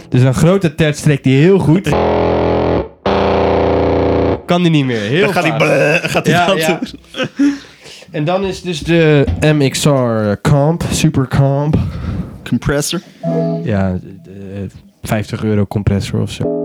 Dus 0.08 0.22
een 0.22 0.34
grote 0.34 0.74
tert 0.74 0.96
strekt 0.96 1.24
hij 1.24 1.34
heel 1.34 1.58
goed. 1.58 1.88
Kan 4.46 4.62
die 4.62 4.70
niet 4.70 4.84
meer. 4.84 5.00
Heel 5.00 5.24
Dan 5.24 5.32
gaat 5.32 5.44
hij, 5.46 5.56
bleh, 5.56 6.10
gaat 6.10 6.26
hij 6.26 6.34
Ja, 6.34 6.46
dat 6.46 6.58
ja. 6.60 6.80
doen. 7.36 7.54
En 8.10 8.24
dan 8.24 8.44
is 8.44 8.62
dus 8.62 8.80
de 8.80 9.24
MXR 9.40 10.40
Comp, 10.50 10.82
Super 10.90 11.28
Comp. 11.28 11.76
Compressor. 12.48 13.00
Ja, 13.64 13.98
eh, 14.24 14.32
50 15.02 15.44
euro 15.44 15.66
compressor 15.66 16.20
of 16.20 16.30
zo. 16.30 16.64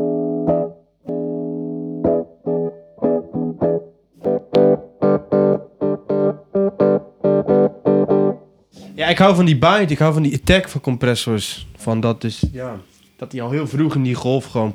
Ja, 8.95 9.07
ik 9.07 9.17
hou 9.17 9.35
van 9.35 9.45
die 9.45 9.57
bite, 9.57 9.85
ik 9.87 9.97
hou 9.99 10.13
van 10.13 10.21
die 10.23 10.33
attack 10.33 10.69
van 10.69 10.81
compressors. 10.81 11.67
Van 11.75 11.99
dat 11.99 12.21
dus, 12.21 12.43
ja, 12.51 12.75
dat 13.17 13.31
die 13.31 13.41
al 13.41 13.49
heel 13.51 13.67
vroeg 13.67 13.95
in 13.95 14.03
die 14.03 14.15
golf 14.15 14.45
gewoon, 14.45 14.73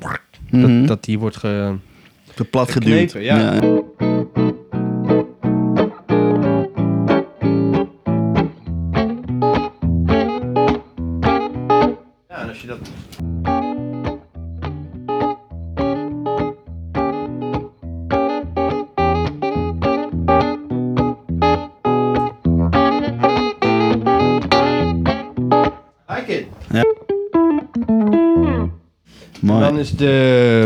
Mhm. 0.49 0.77
dat, 0.77 0.87
dat 0.87 1.03
die 1.03 1.19
wordt 1.19 1.37
ge... 1.37 1.75
Te 2.37 2.45
plat 2.45 2.71
geduwd. 2.71 3.11
Geknepen, 3.11 3.23
ja. 3.23 3.37
Ja, 12.27 12.41
en 12.41 12.49
als 12.49 12.61
je 12.61 12.67
dat... 12.67 12.77
Like 26.07 26.37
it. 26.37 26.47
Mooi. 29.41 29.59
Dan 29.59 29.79
is 29.79 29.91
de 29.91 30.56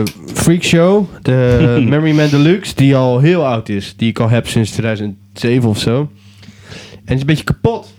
Freak 0.51 0.65
Show, 0.65 1.07
de 1.21 1.83
Memory 1.89 2.11
Man 2.15 2.29
Deluxe, 2.29 2.75
die 2.75 2.95
al 2.95 3.19
heel 3.19 3.45
oud 3.47 3.69
is. 3.69 3.93
Die 3.97 4.09
ik 4.09 4.19
al 4.19 4.29
heb 4.29 4.47
sinds 4.47 4.71
2007 4.71 5.69
of 5.69 5.79
zo. 5.79 6.11
En 7.05 7.13
is 7.15 7.19
een 7.19 7.25
beetje 7.25 7.43
kapot. 7.43 7.93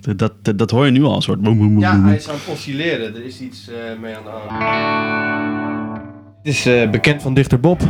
Dat, 0.00 0.32
dat, 0.42 0.58
dat 0.58 0.70
hoor 0.70 0.84
je 0.84 0.90
nu 0.90 1.02
al, 1.02 1.16
een 1.16 1.22
soort... 1.22 1.38
Ja, 1.78 2.02
hij 2.02 2.16
is 2.16 2.28
aan 2.28 2.34
het 2.34 2.44
oscilleren. 2.46 3.14
Er 3.14 3.24
is 3.24 3.40
iets 3.40 3.68
eh, 3.68 4.00
mee 4.00 4.16
aan 4.16 4.22
de 4.22 4.30
hand. 4.30 6.00
Het 6.42 6.54
is 6.54 6.66
eh, 6.66 6.90
bekend 6.90 7.22
van 7.22 7.34
Dichter 7.34 7.60
Bob. 7.60 7.80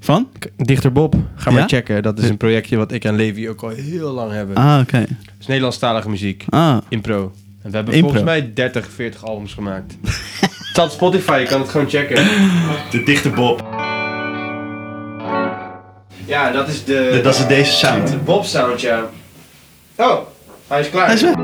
Van? 0.00 0.28
Dichter 0.56 0.92
Bob, 0.92 1.14
ga 1.34 1.50
Ja? 1.50 1.56
maar 1.56 1.68
checken. 1.68 2.02
Dat 2.02 2.18
is 2.18 2.28
een 2.28 2.36
projectje 2.36 2.76
wat 2.76 2.92
ik 2.92 3.04
en 3.04 3.14
Levi 3.14 3.48
ook 3.48 3.62
al 3.62 3.68
heel 3.68 4.12
lang 4.12 4.32
hebben. 4.32 4.56
Ah, 4.56 4.80
oké. 4.82 4.96
Het 4.96 5.08
is 5.40 5.46
Nederlandstalige 5.46 6.08
muziek. 6.08 6.44
Ah, 6.48 6.76
Impro. 6.88 7.32
En 7.62 7.70
we 7.70 7.76
hebben 7.76 7.94
Impro. 7.94 8.08
volgens 8.08 8.30
mij 8.30 8.52
30, 8.54 8.90
40 8.90 9.24
albums 9.24 9.54
gemaakt. 9.54 9.96
staat 10.74 10.86
op 10.86 10.92
Spotify, 10.92 11.38
je 11.40 11.46
kan 11.46 11.60
het 11.60 11.70
gewoon 11.70 11.88
checken. 11.88 12.16
de 12.90 13.02
dichte 13.04 13.30
Bob. 13.30 13.62
Ja, 16.26 16.50
dat 16.50 16.68
is 16.68 16.84
de... 16.84 17.20
Dat 17.22 17.34
is 17.34 17.46
deze 17.46 17.72
sound. 17.72 18.10
De 18.10 18.16
Bob 18.16 18.44
sound, 18.44 18.80
ja. 18.80 19.10
Oh, 19.96 20.18
hij 20.66 20.80
is 20.80 20.90
klaar. 20.90 21.06
Hij 21.06 21.14
is 21.14 21.22
weg. 21.22 21.34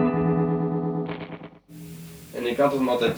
En 2.34 2.46
ik 2.46 2.56
had 2.56 2.72
hem 2.72 2.88
altijd. 2.88 3.16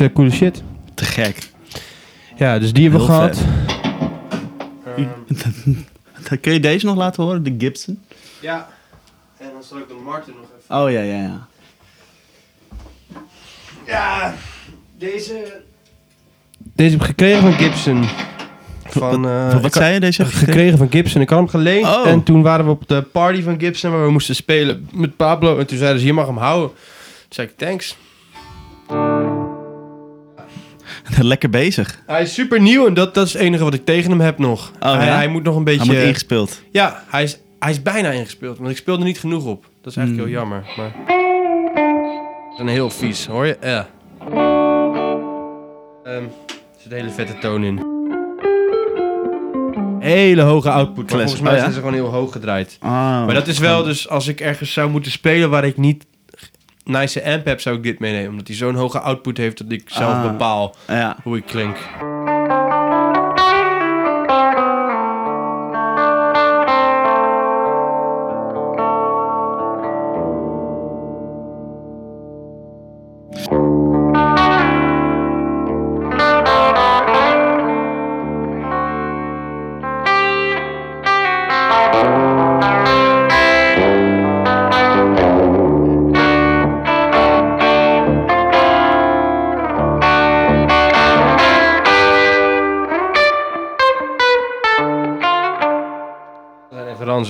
Is 0.00 0.06
uh, 0.06 0.14
coole 0.14 0.30
shit. 0.30 0.62
Te 0.94 1.04
gek. 1.04 1.50
Ja, 2.36 2.58
dus 2.58 2.72
die 2.72 2.82
hebben 2.82 3.00
we 3.00 3.06
gehad. 3.06 3.38
Dan 6.28 6.40
kun 6.40 6.52
je 6.52 6.60
deze 6.60 6.86
nog 6.86 6.96
laten 6.96 7.22
horen, 7.22 7.42
de 7.42 7.54
Gibson? 7.58 8.02
Ja. 8.40 8.68
En 9.38 9.48
dan 9.52 9.62
zal 9.62 9.78
ik 9.78 9.88
de 9.88 9.94
Martin 10.04 10.34
nog 10.36 10.46
even... 10.58 10.76
Oh 10.76 10.90
ja, 10.90 11.00
ja, 11.00 11.22
ja. 11.22 11.46
Ja, 13.86 14.34
deze... 14.98 15.62
Deze 16.74 16.90
heb 16.90 17.00
ik 17.00 17.06
gekregen 17.06 17.40
van 17.40 17.52
Gibson. 17.52 18.04
Van, 18.84 19.28
eh, 19.28 19.52
Wat 19.52 19.64
ik 19.64 19.72
zei 19.72 19.94
je 19.94 20.00
deze? 20.00 20.22
je 20.22 20.28
gekregen 20.28 20.78
van 20.78 20.90
Gibson. 20.90 21.20
Ik 21.20 21.28
had 21.28 21.38
hem 21.38 21.48
geleend. 21.48 21.86
Oh. 21.86 22.06
En 22.06 22.22
toen 22.22 22.42
waren 22.42 22.64
we 22.64 22.70
op 22.70 22.88
de 22.88 23.02
party 23.02 23.42
van 23.42 23.60
Gibson 23.60 23.90
waar 23.90 24.04
we 24.04 24.10
moesten 24.10 24.34
spelen 24.34 24.88
met 24.92 25.16
Pablo. 25.16 25.58
En 25.58 25.66
toen 25.66 25.78
zeiden 25.78 26.00
ze, 26.00 26.06
je 26.06 26.12
mag 26.12 26.26
hem 26.26 26.36
houden. 26.36 26.68
Toen 26.68 26.76
zei 27.28 27.46
ik, 27.46 27.56
thanks. 27.56 27.96
Lekker 31.22 31.50
bezig. 31.50 32.02
Hij 32.06 32.22
is 32.22 32.34
super 32.34 32.60
nieuw 32.60 32.86
en 32.86 32.94
dat, 32.94 33.14
dat 33.14 33.26
is 33.26 33.32
het 33.32 33.42
enige 33.42 33.64
wat 33.64 33.74
ik 33.74 33.84
tegen 33.84 34.10
hem 34.10 34.20
heb 34.20 34.38
nog. 34.38 34.70
Oh, 34.80 34.92
hij, 34.94 35.06
ja? 35.06 35.14
hij 35.14 35.28
moet 35.28 35.42
nog 35.42 35.56
een 35.56 35.64
Hij 35.64 35.76
beetje... 35.76 35.92
moet 35.92 36.02
ingespeeld. 36.02 36.62
Ja, 36.70 37.02
hij 37.08 37.22
is, 37.22 37.38
hij 37.58 37.70
is 37.70 37.82
bijna 37.82 38.10
ingespeeld. 38.10 38.58
Want 38.58 38.70
ik 38.70 38.76
speelde 38.76 39.04
niet 39.04 39.18
genoeg 39.18 39.44
op. 39.44 39.62
Dat 39.82 39.90
is 39.92 39.96
eigenlijk 39.98 40.28
Hmm. 40.28 40.38
heel 40.38 40.46
jammer. 40.48 40.64
Maar... 40.76 40.92
Dat 42.50 42.52
is 42.54 42.58
een 42.58 42.68
heel 42.68 42.90
vies, 42.90 43.26
hoor 43.26 43.46
je? 43.46 43.56
Ja. 43.62 43.88
Ehm, 46.04 46.22
er 46.24 46.30
zit 46.82 46.92
een 46.92 46.98
hele 46.98 47.10
vette 47.10 47.38
toon 47.38 47.64
in. 47.64 47.88
Hele 50.00 50.42
hoge 50.42 50.70
output. 50.70 51.10
Volgens 51.10 51.40
mij 51.40 51.50
Oh, 51.50 51.56
ja? 51.56 51.62
zijn 51.62 51.72
ze 51.72 51.78
gewoon 51.78 51.94
heel 51.94 52.08
hoog 52.08 52.32
gedraaid. 52.32 52.78
Oh. 52.82 52.90
Maar 52.90 53.34
dat 53.34 53.46
is 53.46 53.58
wel 53.58 53.82
dus, 53.82 54.08
als 54.08 54.28
ik 54.28 54.40
ergens 54.40 54.72
zou 54.72 54.90
moeten 54.90 55.10
spelen 55.12 55.50
waar 55.50 55.64
ik 55.64 55.76
niet 55.76 56.06
nice 56.84 57.24
amp 57.24 57.44
heb, 57.44 57.60
zou 57.60 57.76
ik 57.76 57.82
dit 57.82 57.98
meenemen. 57.98 58.30
Omdat 58.30 58.46
hij 58.46 58.56
zo'n 58.56 58.74
hoge 58.74 59.00
output 59.00 59.36
heeft 59.36 59.58
dat 59.58 59.72
ik 59.72 59.82
zelf 59.86 60.12
Ah. 60.12 60.22
bepaal 60.22 60.74
Ja. 60.86 61.16
hoe 61.22 61.36
ik 61.36 61.44
klink. 61.46 61.76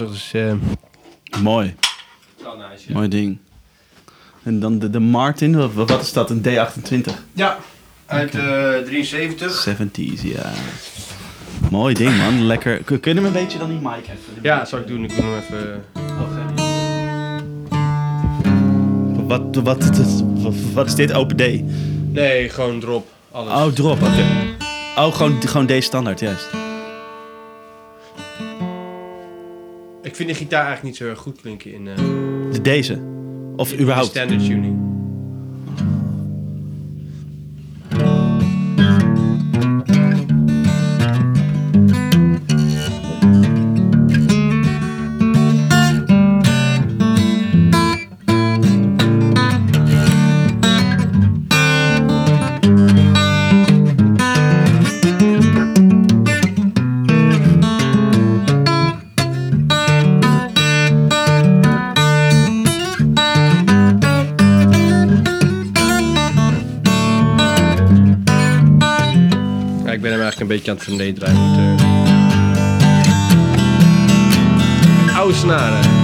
Dus... 0.09 0.33
eh 0.33 0.53
Mooi. 1.43 1.75
nice, 2.39 2.89
ja. 2.89 2.95
Mooi 2.95 3.09
ding. 3.09 3.39
En 4.43 4.61
dan 4.61 4.79
de, 4.79 4.91
de 4.91 4.99
Martin, 5.01 5.73
wat, 5.75 5.89
wat 5.89 6.03
is 6.03 6.13
dat? 6.13 6.31
Een 6.31 6.43
D28? 6.43 7.11
Ja, 7.33 7.59
uit 8.07 8.35
eh 8.35 8.77
73. 8.85 9.69
70s, 9.69 10.23
ja. 10.23 10.53
Mooi 11.71 11.95
ding, 11.95 12.17
man. 12.17 12.47
Lekker. 12.47 12.83
Kun 12.83 13.01
kun 13.01 13.11
je 13.15 13.17
hem 13.21 13.27
een 13.27 13.33
beetje 13.43 13.59
dan 13.59 13.69
die 13.69 13.79
mic 13.79 14.03
even? 14.03 14.43
Ja, 14.43 14.59
dat 14.59 14.69
zal 14.69 14.79
ik 14.79 14.87
doen. 14.87 15.05
Ik 15.05 15.17
doe 15.17 15.25
hem 15.25 15.39
even... 15.39 15.85
Wat, 19.27 19.43
wat, 19.57 19.85
wat, 19.85 20.23
wat, 20.43 20.55
wat 20.73 20.87
is 20.87 20.95
dit? 20.95 21.13
Open 21.13 21.37
D? 21.37 21.63
Nee, 22.13 22.49
gewoon 22.49 22.81
drop. 22.81 23.09
Alles. 23.31 23.53
Oh, 23.53 23.67
drop, 23.67 24.03
oké. 24.03 24.25
Oh, 24.97 25.15
gewoon, 25.15 25.43
gewoon 25.47 25.67
D 25.67 25.85
standaard, 25.85 26.21
juist. 26.21 26.47
De 30.31 30.37
gitaar 30.37 30.67
eigenlijk 30.67 30.87
niet 30.87 30.97
zo 30.97 31.09
erg 31.09 31.19
goed 31.19 31.41
klinken 31.41 31.73
in... 31.73 31.85
De 32.53 32.61
deze? 32.63 33.03
Of 33.57 33.73
in 33.73 33.81
überhaupt? 33.81 34.09
standard 34.09 34.45
tuning. 34.45 35.00
Het 70.81 70.89
vernederen 70.89 71.35
draaien. 71.35 71.71
Moet, 75.01 75.17
Oude 75.17 75.35
snaren. 75.35 75.99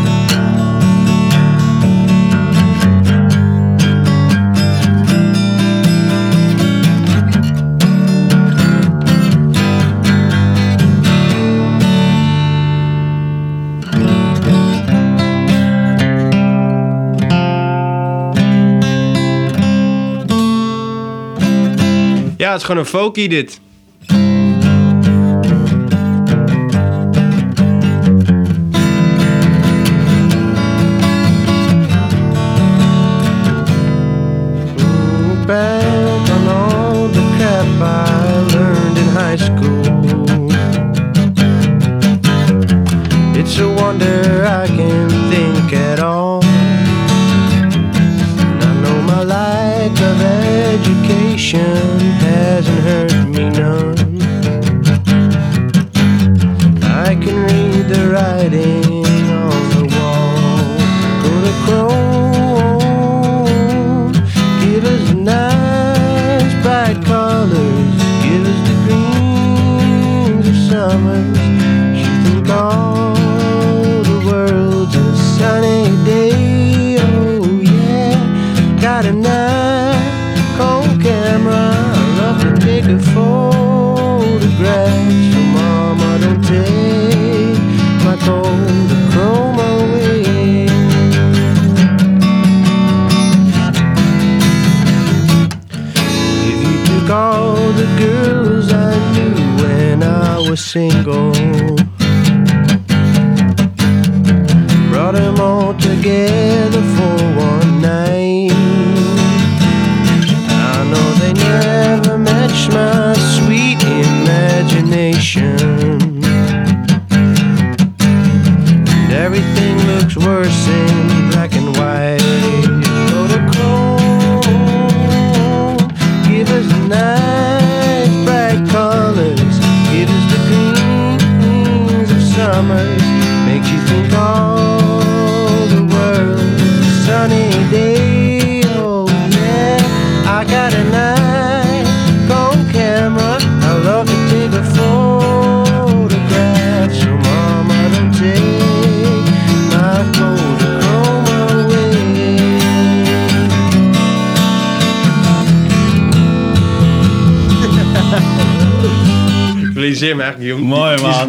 Ja, 22.37 22.53
het 22.53 22.61
is 22.61 22.67
gewoon 22.67 22.81
een 22.81 22.87
folkie 22.89 23.29
dit. 23.29 23.61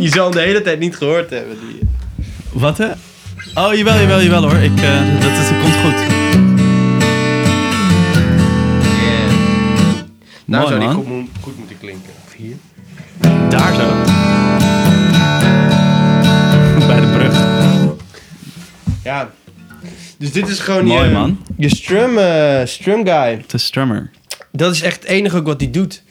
Je, 0.08 0.14
je 0.14 0.20
zal 0.20 0.24
hem 0.32 0.36
de 0.36 0.42
hele 0.48 0.62
tijd 0.62 0.80
niet 0.80 0.96
gehoord 0.96 1.30
hebben. 1.30 1.58
Die... 1.60 1.80
Wat 2.52 2.78
hè? 2.78 2.88
Oh, 3.56 3.74
jawel, 3.74 4.00
jawel, 4.00 4.22
jawel 4.22 4.42
hoor. 4.42 4.56
Ik, 4.58 4.80
eh, 4.82 5.22
dat, 5.22 5.32
is, 5.32 5.50
dat 5.50 5.60
komt 5.62 5.76
goed. 5.76 6.16
Nou 10.46 10.64
Mooi, 10.64 10.68
zou 10.68 10.80
die 10.80 10.88
man. 10.88 10.96
goed, 10.96 11.08
mo- 11.08 11.28
goed 11.42 11.58
moeten 11.58 11.78
klinken. 11.80 12.10
Of 12.26 12.34
hier. 12.34 12.56
Daar 13.50 13.76
zo. 13.76 13.88
Bij 16.88 17.00
de 17.00 17.08
brug. 17.18 17.46
Ja. 19.04 19.32
Dus 20.18 20.32
dit 20.32 20.48
is 20.48 20.60
gewoon 20.60 20.86
Mooi, 20.86 21.08
je, 21.08 21.14
man. 21.14 21.40
je 21.58 21.70
strum, 21.76 22.18
eh, 22.18 22.66
strum 22.66 23.06
guy. 23.08 23.44
De 23.48 23.58
strummer. 23.58 24.10
Dat 24.52 24.74
is 24.74 24.82
echt 24.82 24.96
het 25.02 25.10
enige 25.10 25.38
ook 25.38 25.46
wat 25.46 25.62
hij 25.62 25.72
doet. 25.72 26.04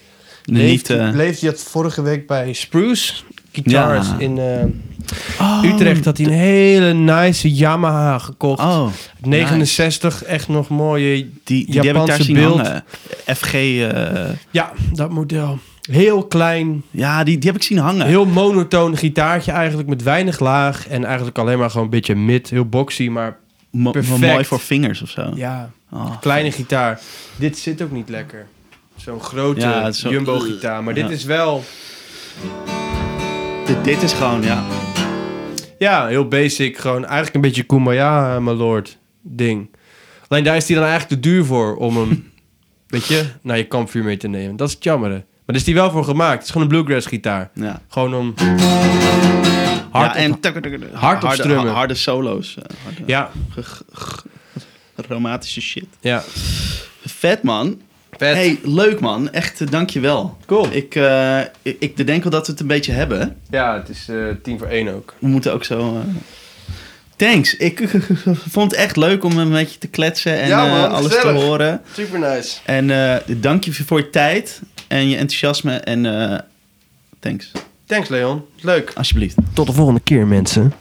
Leeft, 0.44 0.90
eh, 0.90 1.08
leeft 1.12 1.40
hij 1.40 1.50
had 1.50 1.60
vorige 1.60 2.02
week 2.02 2.26
bij 2.26 2.52
Spruce 2.52 3.14
Guitars 3.64 4.08
Ja. 4.08 4.18
in 4.18 4.38
eh, 4.38 4.64
oh, 5.40 5.62
Utrecht. 5.64 6.04
Had 6.04 6.16
hij 6.16 6.26
een 6.26 6.32
hele 6.32 6.92
nice 6.92 7.54
Yamaha 7.54 8.18
gekocht. 8.18 8.60
Oh, 8.60 8.86
69, 9.20 10.24
echt 10.24 10.48
nog 10.48 10.68
mooie 10.68 11.28
die, 11.44 11.66
die 11.70 11.82
Japanse 11.82 12.22
zien 12.22 12.34
beeld. 12.34 12.70
FG, 13.34 13.52
eh, 13.54 14.24
Ja, 14.50 14.72
dat 14.92 15.10
model. 15.10 15.58
Heel 15.90 16.24
klein, 16.26 16.82
ja, 16.90 17.24
die, 17.24 17.38
die 17.38 17.50
heb 17.50 17.60
ik 17.60 17.66
zien 17.66 17.78
hangen. 17.78 18.06
heel 18.06 18.24
monotoon 18.26 18.96
gitaartje 18.96 19.52
eigenlijk 19.52 19.88
met 19.88 20.02
weinig 20.02 20.40
laag. 20.40 20.88
En 20.88 21.04
eigenlijk 21.04 21.38
alleen 21.38 21.58
maar 21.58 21.70
gewoon 21.70 21.84
een 21.84 21.90
beetje 21.90 22.14
mid, 22.14 22.50
heel 22.50 22.64
boxy, 22.68 23.08
maar 23.08 23.36
Mo- 23.70 23.90
perfect. 23.90 24.18
mooi 24.18 24.44
voor 24.44 24.60
vingers 24.60 25.02
of 25.02 25.08
zo. 25.10 25.30
ja, 25.34 25.70
Oh, 25.92 26.20
kleine 26.20 26.52
gitaar. 26.52 27.00
Dit 27.36 27.58
zit 27.58 27.82
ook 27.82 27.90
niet 27.90 28.08
lekker. 28.08 28.46
Zo'n 28.96 29.20
grote 29.20 29.60
Ja, 29.60 29.92
zo- 29.92 30.10
jumbo 30.10 30.38
gitaar. 30.38 30.84
Maar 30.84 30.94
dit 30.94 31.10
is 31.10 31.24
wel, 31.24 31.64
dit, 33.66 33.84
dit 33.84 34.02
is 34.02 34.12
gewoon, 34.12 34.42
ja. 34.42 34.64
ja, 35.78 36.06
heel 36.06 36.28
basic. 36.28 36.78
Gewoon 36.78 37.04
eigenlijk 37.04 37.34
een 37.34 37.40
beetje 37.40 37.62
Kumbaya, 37.62 38.34
eh, 38.34 38.40
my 38.40 38.52
lord 38.52 38.98
ding. 39.22 39.70
Alleen 40.28 40.44
daar 40.44 40.56
is 40.56 40.66
hij 40.68 40.76
dan 40.76 40.86
eigenlijk 40.86 41.22
te 41.22 41.28
duur 41.28 41.44
voor 41.44 41.76
om 41.76 41.96
hem, 41.96 42.32
weet 42.86 43.06
je, 43.06 43.24
naar 43.42 43.56
je 43.56 43.66
kampvuur 43.66 44.04
mee 44.04 44.16
te 44.16 44.28
nemen. 44.28 44.56
Dat 44.56 44.68
is 44.68 44.74
het 44.74 44.84
jammer. 44.84 45.10
Maar 45.10 45.24
daar 45.46 45.56
is 45.56 45.64
hij 45.66 45.74
wel 45.74 45.90
voor 45.90 46.04
gemaakt. 46.04 46.32
Het 46.34 46.42
is 46.42 46.50
gewoon 46.50 46.62
een 46.62 46.72
bluegrass 46.72 47.06
gitaar. 47.06 47.50
ja. 47.54 47.80
Gewoon 47.88 48.14
om 48.14 48.34
hard 49.90 49.92
ja, 49.92 50.08
op- 50.10 50.16
en 50.16 50.30
hard 50.92 51.16
op 51.22 51.28
harde, 51.28 51.42
strummen. 51.42 51.72
harde 51.72 51.94
solo's. 51.94 52.56
eh, 52.56 52.62
harde, 52.84 53.02
Ja, 53.06 53.30
romantische 55.08 55.60
shit. 55.60 55.86
ja. 56.00 56.22
Vet, 57.04 57.42
man. 57.42 57.80
Vet. 58.18 58.34
Hey, 58.34 58.58
leuk, 58.62 59.00
man. 59.00 59.30
Echt, 59.32 59.60
uh, 59.60 59.68
dankjewel. 59.70 60.36
Cool. 60.46 60.66
Ik, 60.70 60.94
eh, 60.94 61.38
ik, 61.62 61.76
ik 61.78 62.06
denk 62.06 62.22
wel 62.22 62.32
dat 62.32 62.46
we 62.46 62.52
het 62.52 62.60
een 62.60 62.66
beetje 62.66 62.92
hebben. 62.92 63.36
Ja, 63.50 63.74
het 63.78 63.88
is 63.88 64.08
eh, 64.08 64.16
tien 64.42 64.58
voor 64.58 64.66
één 64.68 64.88
ook. 64.94 65.14
We 65.18 65.26
moeten 65.28 65.52
ook 65.52 65.64
zo... 65.64 65.78
eh, 65.94 66.00
Thanks. 67.16 67.56
Ik 67.56 67.82
vond 68.50 68.70
het 68.70 68.80
echt 68.80 68.96
leuk 68.96 69.24
om 69.24 69.38
een 69.38 69.50
beetje 69.50 69.78
te 69.78 69.86
kletsen 69.88 70.40
en 70.40 70.48
Ja, 70.48 70.66
man, 70.66 70.84
eh, 70.84 70.92
alles 70.92 71.14
gezellig. 71.14 71.38
te 71.40 71.44
horen. 71.46 71.80
Super 71.92 72.18
nice. 72.18 72.56
En 72.64 72.90
eh, 72.90 73.16
dank 73.36 73.64
je 73.64 73.72
voor 73.72 73.98
je 73.98 74.10
tijd 74.10 74.60
en 74.88 75.08
je 75.08 75.16
enthousiasme. 75.16 75.72
En 75.76 76.30
eh, 76.32 76.38
thanks. 77.20 77.52
Thanks 77.86 78.08
Leon. 78.08 78.44
Leuk. 78.60 78.92
Alsjeblieft. 78.94 79.34
Tot 79.52 79.66
de 79.66 79.72
volgende 79.72 80.00
keer 80.00 80.26
mensen. 80.26 80.72